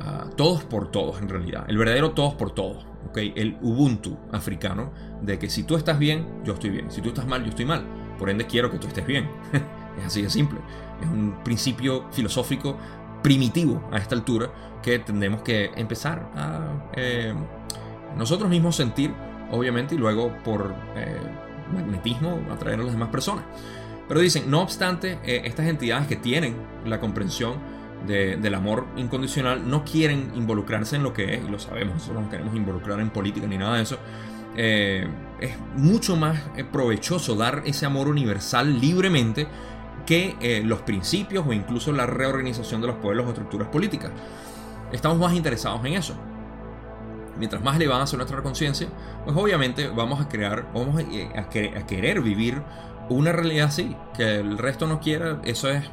ah, 0.01 0.27
todos 0.37 0.65
por 0.65 0.91
todos 0.91 1.21
en 1.21 1.29
realidad. 1.29 1.65
El 1.69 1.79
verdadero 1.79 2.13
todos 2.13 2.35
por 2.35 2.53
todos. 2.53 2.87
¿okay? 3.09 3.33
El 3.37 3.57
Ubuntu 3.63 4.19
africano 4.33 4.93
de 5.23 5.39
que 5.39 5.49
si 5.49 5.63
tú 5.63 5.77
estás 5.77 5.99
bien, 5.99 6.27
yo 6.45 6.55
estoy 6.55 6.71
bien. 6.71 6.91
Si 6.91 7.01
tú 7.01 7.11
estás 7.11 7.27
mal, 7.27 7.43
yo 7.43 7.51
estoy 7.51 7.65
mal. 7.65 7.85
Por 8.19 8.31
ende 8.31 8.47
quiero 8.47 8.71
que 8.71 8.79
tú 8.79 8.87
estés 8.87 9.07
bien. 9.07 9.31
es 9.99 10.05
así 10.05 10.23
de 10.23 10.31
simple. 10.31 10.59
Es 11.05 11.11
un 11.11 11.43
principio 11.45 12.07
filosófico 12.11 12.77
primitivo 13.25 13.83
a 13.91 13.97
esta 13.97 14.15
altura 14.15 14.51
que 14.83 14.99
tenemos 14.99 15.41
que 15.41 15.71
empezar 15.77 16.31
a 16.37 16.91
eh, 16.95 17.33
nosotros 18.17 18.51
mismos 18.51 18.77
sentir, 18.77 19.15
obviamente, 19.51 19.95
y 19.95 19.99
luego 19.99 20.31
por 20.45 20.75
eh, 20.95 21.19
magnetismo 21.73 22.39
atraer 22.53 22.81
a 22.81 22.83
las 22.83 22.93
demás 22.93 23.09
personas. 23.09 23.45
Pero 24.07 24.21
dicen, 24.21 24.51
no 24.51 24.61
obstante, 24.61 25.19
eh, 25.25 25.41
estas 25.47 25.67
entidades 25.67 26.07
que 26.07 26.17
tienen 26.17 26.55
la 26.85 27.01
comprensión 27.01 27.73
del 28.07 28.55
amor 28.55 28.85
incondicional 28.97 29.67
no 29.67 29.83
quieren 29.83 30.33
involucrarse 30.35 30.97
en 30.97 31.03
lo 31.03 31.15
que 31.15 31.37
es, 31.37 31.43
y 31.43 31.51
lo 31.51 31.59
sabemos, 31.59 31.95
nosotros 31.95 32.25
no 32.25 32.29
queremos 32.29 32.55
involucrar 32.55 33.01
en 33.01 33.09
política 33.09 33.47
ni 33.47 33.57
nada 33.57 33.77
de 33.77 33.83
eso. 33.83 33.99
Es 34.55 35.57
mucho 35.79 36.15
más 36.15 36.39
provechoso 36.71 37.35
dar 37.35 37.63
ese 37.65 37.87
amor 37.87 38.09
universal 38.09 38.79
libremente 38.79 39.47
que 40.05 40.63
los 40.65 40.83
principios 40.83 41.47
o 41.47 41.53
incluso 41.53 41.93
la 41.93 42.07
reorganización 42.07 42.81
de 42.81 42.89
los 42.89 42.97
pueblos 42.97 43.27
o 43.27 43.31
estructuras 43.31 43.69
políticas. 43.69 44.11
Estamos 44.93 45.19
más 45.19 45.35
interesados 45.35 45.85
en 45.85 45.95
eso. 45.95 46.15
Mientras 47.39 47.63
más 47.63 47.77
elevada 47.77 48.07
sea 48.07 48.17
nuestra 48.17 48.43
conciencia, 48.43 48.89
pues 49.25 49.37
obviamente 49.37 49.89
vamos 49.89 50.21
a 50.21 50.29
crear, 50.29 50.71
vamos 50.73 51.03
a 51.03 51.49
querer 51.87 52.21
vivir 52.21 52.63
una 53.09 53.33
realidad 53.33 53.67
así, 53.67 53.97
que 54.17 54.37
el 54.37 54.59
resto 54.59 54.87
no 54.87 55.01
quiera, 55.01 55.41
eso 55.45 55.69
es 55.69 55.85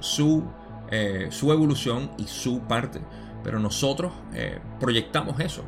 su, 0.00 0.44
eh, 0.90 1.28
su 1.30 1.52
evolución 1.52 2.10
y 2.18 2.26
su 2.26 2.60
parte. 2.62 3.00
Pero 3.42 3.58
nosotros 3.58 4.12
eh, 4.34 4.58
proyectamos 4.78 5.40
eso. 5.40 5.64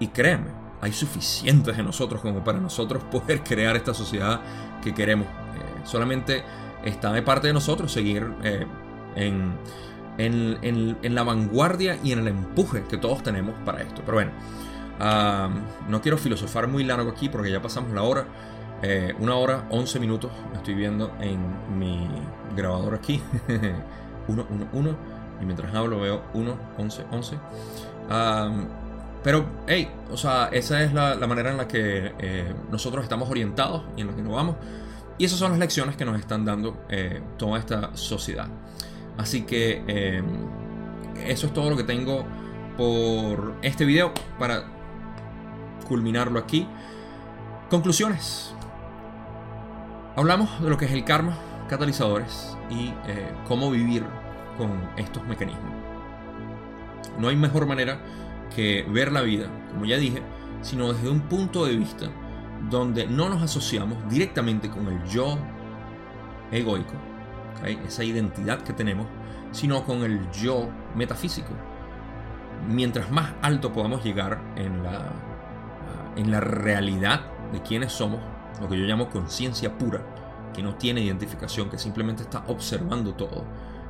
Y 0.00 0.08
créanme, 0.08 0.50
hay 0.80 0.92
suficientes 0.92 1.76
de 1.76 1.82
nosotros 1.82 2.20
como 2.20 2.42
para 2.42 2.58
nosotros 2.58 3.04
poder 3.10 3.42
crear 3.42 3.76
esta 3.76 3.94
sociedad 3.94 4.40
que 4.82 4.94
queremos. 4.94 5.26
Eh, 5.26 5.82
solamente 5.84 6.42
está 6.84 7.12
de 7.12 7.22
parte 7.22 7.48
de 7.48 7.52
nosotros 7.52 7.92
seguir 7.92 8.26
en, 9.14 9.56
en, 10.18 11.14
la 11.14 11.22
vanguardia 11.22 11.98
y 12.02 12.12
en 12.12 12.20
el 12.20 12.28
empuje 12.28 12.84
que 12.88 12.96
todos 12.96 13.22
tenemos 13.22 13.54
para 13.64 13.82
esto. 13.82 14.02
Pero 14.04 14.16
bueno, 14.16 14.32
ah, 15.00 15.50
no 15.88 16.00
quiero 16.00 16.18
filosofar 16.18 16.68
muy 16.68 16.84
largo 16.84 17.10
aquí 17.10 17.28
porque 17.28 17.50
ya 17.50 17.62
pasamos 17.62 17.92
la 17.92 18.02
hora. 18.02 18.26
Eh, 18.82 19.14
una 19.20 19.36
hora, 19.36 19.66
11 19.70 20.00
minutos, 20.00 20.32
estoy 20.54 20.74
viendo 20.74 21.14
en 21.20 21.78
mi 21.78 22.08
grabador 22.56 22.94
aquí. 22.94 23.22
1, 24.28 24.46
1, 24.50 24.68
1. 24.72 24.96
Y 25.40 25.44
mientras 25.44 25.74
hablo 25.74 26.00
veo 26.00 26.22
1, 26.34 26.56
11, 26.78 27.04
11. 27.10 27.38
pero, 29.22 29.46
hey, 29.66 29.88
o 30.10 30.16
sea, 30.16 30.48
esa 30.52 30.82
es 30.82 30.92
la, 30.92 31.16
manera 31.26 31.50
en 31.50 31.56
la 31.56 31.68
que 31.68 32.12
eh, 32.18 32.54
nosotros 32.70 33.04
estamos 33.04 33.30
orientados 33.30 33.82
y 33.96 34.02
en 34.02 34.08
la 34.08 34.16
que 34.16 34.22
nos 34.22 34.34
vamos. 34.34 34.56
Y 35.18 35.24
esas 35.24 35.38
son 35.38 35.50
las 35.50 35.60
lecciones 35.60 35.96
que 35.96 36.04
nos 36.04 36.18
están 36.18 36.44
dando 36.44 36.84
eh, 36.88 37.20
toda 37.36 37.58
esta 37.58 37.96
sociedad. 37.96 38.48
Así 39.16 39.42
que 39.42 39.82
em, 39.86 40.24
eso 41.26 41.46
es 41.46 41.54
todo 41.54 41.70
lo 41.70 41.76
que 41.76 41.84
tengo 41.84 42.24
por 42.76 43.54
este 43.62 43.84
video 43.84 44.12
para 44.38 44.64
culminarlo 45.86 46.38
aquí. 46.38 46.66
Conclusiones. 47.70 48.54
Hablamos 50.16 50.62
de 50.62 50.70
lo 50.70 50.76
que 50.76 50.86
es 50.86 50.92
el 50.92 51.04
karma, 51.04 51.36
catalizadores 51.68 52.56
y 52.70 52.88
eh, 53.06 53.32
cómo 53.46 53.70
vivir 53.70 54.04
con 54.58 54.90
estos 54.96 55.24
mecanismos. 55.26 55.72
No 57.18 57.28
hay 57.28 57.36
mejor 57.36 57.66
manera 57.66 57.98
que 58.54 58.84
ver 58.88 59.12
la 59.12 59.22
vida, 59.22 59.46
como 59.70 59.84
ya 59.84 59.96
dije, 59.96 60.22
sino 60.62 60.92
desde 60.92 61.08
un 61.08 61.20
punto 61.20 61.64
de 61.64 61.76
vista 61.76 62.10
donde 62.70 63.06
no 63.06 63.28
nos 63.28 63.42
asociamos 63.42 63.98
directamente 64.08 64.70
con 64.70 64.86
el 64.88 65.02
yo 65.04 65.38
egoico, 66.50 66.94
esa 67.86 68.04
identidad 68.04 68.62
que 68.62 68.72
tenemos, 68.72 69.06
sino 69.52 69.84
con 69.84 70.02
el 70.02 70.30
yo 70.30 70.68
metafísico. 70.94 71.52
Mientras 72.68 73.10
más 73.10 73.32
alto 73.42 73.72
podamos 73.72 74.04
llegar 74.04 74.40
en 74.56 74.82
la, 74.82 75.12
en 76.16 76.30
la 76.30 76.40
realidad 76.40 77.22
de 77.52 77.62
quiénes 77.62 77.92
somos, 77.92 78.20
lo 78.60 78.68
que 78.68 78.78
yo 78.78 78.84
llamo 78.84 79.10
conciencia 79.10 79.76
pura, 79.76 80.04
que 80.54 80.62
no 80.62 80.74
tiene 80.76 81.00
identificación, 81.00 81.70
que 81.70 81.78
simplemente 81.78 82.22
está 82.22 82.44
observando 82.46 83.14
todo, 83.14 83.44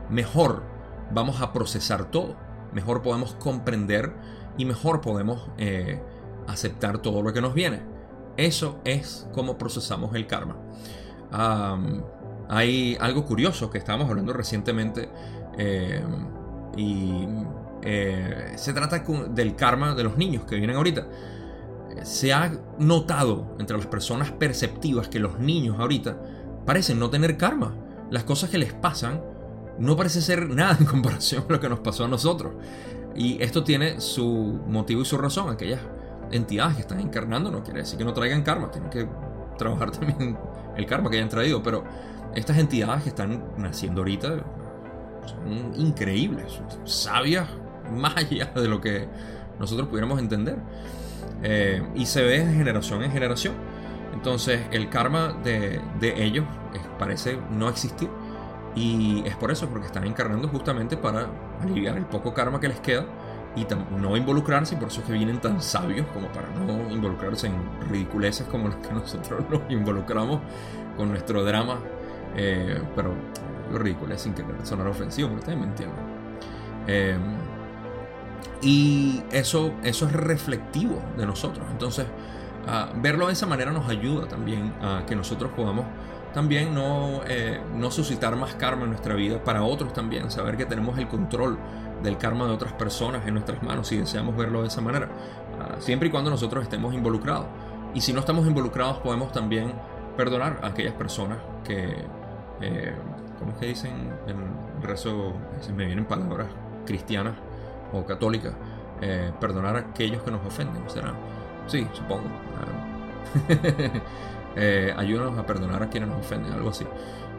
mejor 0.09 0.65
vamos 1.13 1.41
a 1.41 1.53
procesar 1.53 2.07
todo, 2.07 2.37
mejor 2.73 3.03
podemos 3.03 3.35
comprender 3.35 4.15
y 4.57 4.65
mejor 4.65 5.01
podemos 5.01 5.51
eh, 5.59 6.01
aceptar 6.47 6.99
todo 6.99 7.23
lo 7.23 7.33
que 7.33 7.41
nos 7.41 7.55
viene. 7.55 7.92
Eso 8.37 8.81
es 8.85 9.29
como 9.33 9.59
procesamos 9.59 10.15
el 10.15 10.27
karma. 10.27 10.57
hay 12.49 12.97
algo 13.01 13.25
curioso 13.25 13.71
que 13.71 13.79
estábamos 13.79 14.11
hablando 14.11 14.33
recientemente 14.33 15.09
eh, 15.59 16.03
y 16.77 17.27
eh, 17.83 18.53
se 18.57 18.73
trata 18.73 18.99
del 19.01 19.57
karma 19.57 19.95
de 19.95 20.05
los 20.05 20.17
niños 20.17 20.45
que 20.45 20.57
vienen 20.57 20.77
ahorita 20.77 21.07
se 22.05 22.33
ha 22.33 22.53
notado 22.79 23.55
entre 23.59 23.77
las 23.77 23.87
personas 23.87 24.31
perceptivas 24.33 25.09
que 25.09 25.19
los 25.19 25.39
niños 25.39 25.79
ahorita 25.79 26.17
parecen 26.65 26.99
no 26.99 27.11
tener 27.11 27.37
karma. 27.37 27.75
Las 28.11 28.25
cosas 28.25 28.51
que 28.51 28.59
les 28.59 28.73
pasan 28.73 29.23
no 29.79 29.97
parece 29.97 30.21
ser 30.21 30.49
nada 30.49 30.77
en 30.79 30.87
comparación 30.87 31.43
con 31.43 31.55
lo 31.55 31.61
que 31.61 31.69
nos 31.69 31.81
pasó 31.81 32.05
a 32.05 32.09
nosotros. 32.09 32.55
Y 33.15 33.43
esto 33.43 33.63
tiene 33.63 34.01
su 34.01 34.61
motivo 34.67 35.03
y 35.03 35.05
su 35.05 35.19
razón. 35.19 35.51
Aquellas 35.51 35.81
entidades 36.33 36.77
que 36.77 36.81
están 36.83 37.01
encarnando 37.01 37.51
no 37.51 37.63
quiere 37.63 37.81
decir 37.81 37.99
que 37.99 38.05
no 38.05 38.13
traigan 38.13 38.43
karma, 38.43 38.71
tienen 38.71 38.91
que 38.91 39.07
trabajar 39.57 39.91
también 39.99 40.39
el 40.77 40.87
karma 40.87 41.11
que 41.11 41.17
hayan 41.17 41.29
traído. 41.29 41.63
Pero 41.63 41.85
estas 42.35 42.59
entidades 42.59 43.03
que 43.05 43.11
están 43.11 43.45
naciendo 43.57 44.01
ahorita 44.01 44.29
son 45.27 45.73
increíbles, 45.77 46.61
sabias 46.85 47.49
más 47.93 48.17
allá 48.17 48.47
de 48.55 48.69
lo 48.69 48.81
que 48.81 49.07
nosotros 49.59 49.89
pudiéramos 49.89 50.19
entender. 50.19 50.59
Eh, 51.45 51.83
y 51.95 52.07
se 52.07 52.23
ve 52.23 52.45
de 52.45 52.55
generación 52.55 53.03
en 53.03 53.13
generación. 53.13 53.55
Entonces 54.13 54.61
el 54.71 54.89
karma 54.89 55.33
de, 55.43 55.81
ellos 56.01 56.45
parece 56.99 57.39
no 57.51 57.69
existir. 57.69 58.09
Y 58.75 59.23
es 59.27 59.37
por 59.37 59.51
eso, 59.51 59.69
porque 59.69 59.87
están 59.87 60.07
encarnando 60.07 60.49
justamente 60.49 60.97
para 60.97 61.29
aliviar 61.61 61.99
el 61.99 62.07
poco 62.07 62.33
karma 62.33 62.59
que 62.59 62.69
les 62.69 62.81
queda 62.81 63.05
y 63.55 63.67
no 64.01 64.17
involucrarse, 64.17 64.75
y 64.75 64.79
por 64.79 64.89
eso 64.89 65.01
es 65.01 65.07
que 65.07 65.13
vienen 65.13 65.41
tan 65.41 65.61
sabios 65.61 66.07
como 66.13 66.29
para 66.29 66.49
no 66.51 66.91
involucrarse 66.91 67.49
en 67.49 67.55
ridiculeces 67.89 68.47
como 68.47 68.69
las 68.69 68.77
que 68.77 68.93
nosotros 68.95 69.45
nos 69.51 69.63
involucramos 69.71 70.41
con 70.97 71.11
nuestro 71.11 71.45
drama. 71.45 71.79
Eh, 72.35 72.81
pero 72.97 73.15
lo 73.71 73.79
ridículo 73.79 74.17
sin 74.19 74.33
querer 74.35 74.55
sonar 74.65 74.87
ofensivo, 74.87 75.29
pero 75.29 75.41
ustedes 75.41 75.59
me 75.59 75.67
entienden. 75.67 75.99
Eh, 76.87 77.19
y 78.63 79.23
eso, 79.33 79.75
eso 79.83 80.07
es 80.07 80.13
reflectivo 80.13 81.03
de 81.17 81.27
nosotros. 81.27 81.67
Entonces, 81.71 82.07
verlo 82.97 83.27
de 83.27 83.33
esa 83.33 83.47
manera 83.47 83.73
nos 83.73 83.89
ayuda 83.89 84.29
también 84.29 84.73
a 84.81 85.05
que 85.07 85.17
nosotros 85.17 85.51
podamos 85.55 85.85
también 86.33 86.75
no, 86.75 87.21
eh, 87.27 87.61
no 87.75 87.91
suscitar 87.91 88.37
más 88.37 88.55
karma 88.55 88.85
en 88.85 88.91
nuestra 88.91 89.15
vida 89.15 89.43
para 89.43 89.63
otros 89.63 89.93
también, 89.93 90.31
saber 90.31 90.57
que 90.57 90.65
tenemos 90.65 90.99
el 90.99 91.09
control 91.09 91.59
del 92.03 92.19
karma 92.19 92.47
de 92.47 92.53
otras 92.53 92.73
personas 92.73 93.27
en 93.27 93.35
nuestras 93.35 93.63
manos 93.63 93.89
si 93.89 93.97
deseamos 93.97 94.37
verlo 94.37 94.63
de 94.63 94.69
esa 94.69 94.81
manera, 94.81 95.09
ah, 95.61 95.77
siempre 95.79 96.09
y 96.09 96.11
cuando 96.11 96.31
nosotros 96.31 96.63
estemos 96.63 96.95
involucrados. 96.95 97.47
Y 97.95 98.01
si 98.01 98.13
no 98.13 98.21
estamos 98.21 98.47
involucrados 98.47 98.99
podemos 98.99 99.33
también 99.33 99.73
perdonar 100.17 100.61
a 100.63 100.69
aquellas 100.69 100.95
personas 100.95 101.39
que, 101.65 101.95
eh, 102.61 102.95
¿cómo 103.39 103.53
es 103.53 103.59
que 103.59 103.67
dicen 103.67 103.93
en 104.27 104.83
rezo? 104.83 105.35
Se 105.61 105.73
me 105.73 105.85
vienen 105.87 106.05
palabras 106.05 106.49
cristianas 106.87 107.35
o 107.93 108.05
católicas, 108.05 108.55
eh, 109.01 109.33
perdonar 109.41 109.77
a 109.77 109.79
aquellos 109.81 110.23
que 110.23 110.31
nos 110.31 110.45
ofenden, 110.47 110.89
¿será? 110.89 111.13
Sí, 111.67 111.87
supongo. 111.93 112.25
eh, 114.57 114.95
ayúdanos 114.97 115.39
a 115.39 115.47
perdonar 115.47 115.83
a 115.83 115.89
quienes 115.89 116.09
nos 116.09 116.21
ofenden, 116.21 116.53
algo 116.53 116.71
así. 116.71 116.87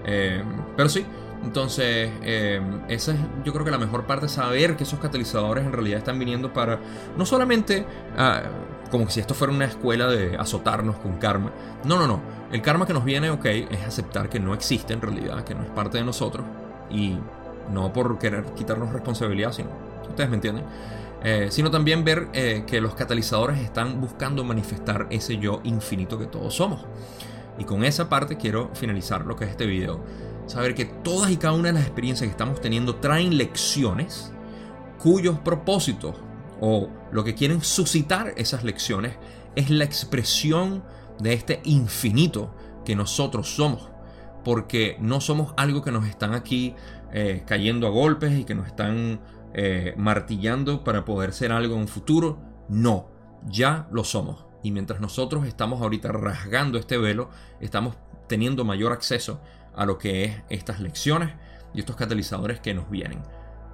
Eh, 0.06 0.44
pero 0.76 0.90
sí, 0.90 1.06
entonces 1.44 2.12
eh, 2.24 2.62
esa 2.88 3.14
es 3.14 3.20
yo 3.44 3.52
creo 3.54 3.66
que 3.66 3.72
la 3.72 3.78
mejor 3.78 4.06
parte, 4.06 4.30
saber 4.30 4.76
que 4.76 4.84
esos 4.84 5.00
catalizadores 5.00 5.66
en 5.66 5.74
realidad 5.74 5.98
están 6.00 6.18
viniendo 6.18 6.54
para 6.54 6.80
no 7.18 7.26
solamente 7.26 7.86
ah, 8.18 8.44
como 8.94 9.10
si 9.10 9.20
esto 9.20 9.34
fuera 9.34 9.52
una 9.52 9.66
escuela 9.66 10.08
de 10.08 10.38
azotarnos 10.38 10.98
con 10.98 11.18
karma. 11.18 11.52
No, 11.84 11.98
no, 11.98 12.06
no. 12.06 12.22
El 12.52 12.62
karma 12.62 12.86
que 12.86 12.94
nos 12.94 13.04
viene, 13.04 13.32
ok, 13.32 13.46
es 13.46 13.84
aceptar 13.88 14.30
que 14.30 14.40
no 14.40 14.54
existe 14.54 14.94
en 14.94 15.02
realidad, 15.02 15.44
que 15.44 15.56
no 15.56 15.64
es 15.64 15.70
parte 15.72 15.98
de 15.98 16.04
nosotros 16.04 16.46
y 16.92 17.18
no 17.72 17.92
por 17.92 18.20
querer 18.20 18.46
quitarnos 18.54 18.94
responsabilidad, 18.94 19.52
sino, 19.52 19.70
ustedes 20.08 20.30
me 20.30 20.36
entienden. 20.36 20.66
Eh, 21.24 21.48
sino 21.50 21.72
también 21.72 22.04
ver 22.04 22.28
eh, 22.34 22.66
que 22.68 22.82
los 22.82 22.94
catalizadores 22.94 23.58
están 23.60 24.00
buscando 24.00 24.44
manifestar 24.44 25.08
ese 25.10 25.38
yo 25.38 25.62
infinito 25.64 26.20
que 26.20 26.28
todos 26.28 26.54
somos. 26.54 26.86
Y 27.58 27.64
con 27.64 27.84
esa 27.86 28.10
parte 28.10 28.38
quiero 28.38 28.70
finalizar 28.76 29.26
lo 29.26 29.36
que 29.36 29.46
es 29.46 29.52
este 29.52 29.66
video. 29.66 30.02
Saber 30.46 30.76
que 30.76 30.86
todas 30.86 31.32
y 31.32 31.38
cada 31.38 31.54
una 31.54 31.70
de 31.70 31.74
las 31.74 31.84
experiencias 31.84 32.28
que 32.28 32.32
estamos 32.32 32.60
teniendo 32.62 32.96
traen 32.96 33.38
lecciones 33.38 34.34
cuyos 35.00 35.40
propósitos 35.40 36.16
o 36.60 36.90
lo 37.12 37.24
que 37.24 37.36
quieren 37.36 37.62
suscitar 37.62 38.34
esas 38.38 38.64
lecciones 38.64 39.18
es 39.56 39.70
la 39.70 39.84
expresión 39.84 40.84
de 41.20 41.34
este 41.34 41.62
infinito 41.66 42.56
que 42.86 42.96
nosotros 42.96 43.56
somos. 43.56 43.90
Porque 44.44 44.98
no 45.00 45.22
somos 45.22 45.54
algo 45.58 45.82
que 45.82 45.92
nos 45.92 46.08
están 46.08 46.34
aquí 46.34 46.76
eh, 47.12 47.44
cayendo 47.46 47.88
a 47.88 47.92
golpes 47.92 48.38
y 48.38 48.44
que 48.44 48.56
nos 48.56 48.68
están 48.68 49.22
eh, 49.54 49.94
martillando 49.98 50.84
para 50.84 51.06
poder 51.06 51.34
ser 51.34 51.52
algo 51.52 51.76
en 51.76 51.82
un 51.82 51.88
futuro. 51.88 52.40
No, 52.68 53.10
ya 53.46 53.88
lo 53.92 54.04
somos. 54.04 54.46
Y 54.64 54.72
mientras 54.72 55.00
nosotros 55.00 55.46
estamos 55.46 55.82
ahorita 55.82 56.12
rasgando 56.12 56.78
este 56.78 56.98
velo, 56.98 57.30
estamos 57.60 57.96
teniendo 58.28 58.66
mayor 58.66 58.94
acceso 58.94 59.42
a 59.76 59.86
lo 59.86 59.98
que 59.98 60.26
es 60.26 60.36
estas 60.50 60.80
lecciones 60.80 61.32
y 61.74 61.80
estos 61.80 61.96
catalizadores 61.96 62.60
que 62.60 62.74
nos 62.74 62.90
vienen. 62.90 63.24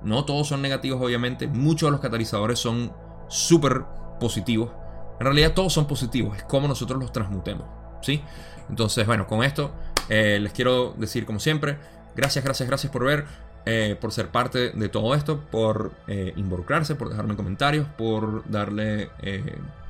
No 0.01 0.25
todos 0.25 0.47
son 0.47 0.61
negativos, 0.61 1.01
obviamente. 1.01 1.47
Muchos 1.47 1.87
de 1.87 1.91
los 1.91 1.99
catalizadores 1.99 2.59
son 2.59 2.93
súper 3.27 3.83
positivos. 4.19 4.71
En 5.19 5.25
realidad 5.25 5.53
todos 5.53 5.73
son 5.73 5.87
positivos. 5.87 6.37
Es 6.37 6.43
como 6.43 6.67
nosotros 6.67 6.99
los 6.99 7.11
transmutemos. 7.11 7.65
¿sí? 8.01 8.21
Entonces, 8.69 9.05
bueno, 9.05 9.27
con 9.27 9.43
esto 9.43 9.71
eh, 10.07 10.39
les 10.41 10.53
quiero 10.53 10.93
decir 10.97 11.25
como 11.25 11.39
siempre, 11.39 11.77
gracias, 12.15 12.43
gracias, 12.43 12.67
gracias 12.67 12.91
por 12.91 13.03
ver. 13.03 13.25
Eh, 13.65 13.97
por 13.99 14.11
ser 14.13 14.29
parte 14.29 14.71
de 14.71 14.89
todo 14.89 15.13
esto, 15.13 15.41
por 15.51 15.91
eh, 16.07 16.33
involucrarse, 16.37 16.95
por 16.95 17.09
dejarme 17.09 17.35
comentarios, 17.35 17.85
por 17.97 18.49
darle 18.49 19.09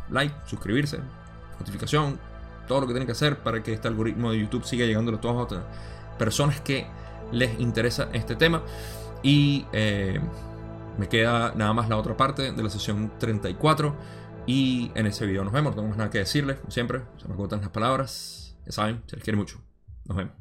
like, 0.10 0.34
suscribirse, 0.48 1.00
notificación, 1.60 2.20
todo 2.68 2.82
lo 2.82 2.88
que 2.88 2.94
tienen 2.94 3.06
que 3.06 3.14
hacer 3.14 3.38
para 3.38 3.62
que 3.64 3.72
este 3.72 3.88
algoritmo 3.88 4.32
de 4.32 4.40
YouTube 4.40 4.66
siga 4.66 4.86
llegando 4.86 5.12
a 5.12 5.32
otras 5.32 5.62
personas 6.20 6.62
que 6.62 6.86
les 7.32 7.60
interesa 7.60 8.10
este 8.14 8.36
tema. 8.36 8.62
Y 9.24 9.66
me 9.72 11.10
queda 11.10 11.54
nada 11.56 11.74
más 11.74 11.90
la 11.90 11.98
otra 11.98 12.16
parte 12.16 12.52
de 12.52 12.64
la 12.64 12.70
sesión 12.70 13.12
34. 13.18 13.96
Y 14.46 14.92
en 14.96 15.08
ese 15.08 15.26
video 15.26 15.44
nos 15.44 15.54
vemos. 15.54 15.72
No 15.72 15.78
tengo 15.78 15.90
más 15.90 15.98
nada 15.98 16.10
que 16.12 16.20
decirles, 16.20 16.60
como 16.60 16.70
siempre. 16.70 17.02
Se 17.18 17.28
me 17.28 17.34
agotan 17.34 17.62
las 17.62 17.70
palabras. 17.70 18.56
Ya 18.66 18.72
saben, 18.72 19.02
se 19.08 19.16
les 19.16 19.24
quiere 19.24 19.38
mucho. 19.38 19.60
Nos 20.06 20.18
vemos. 20.18 20.39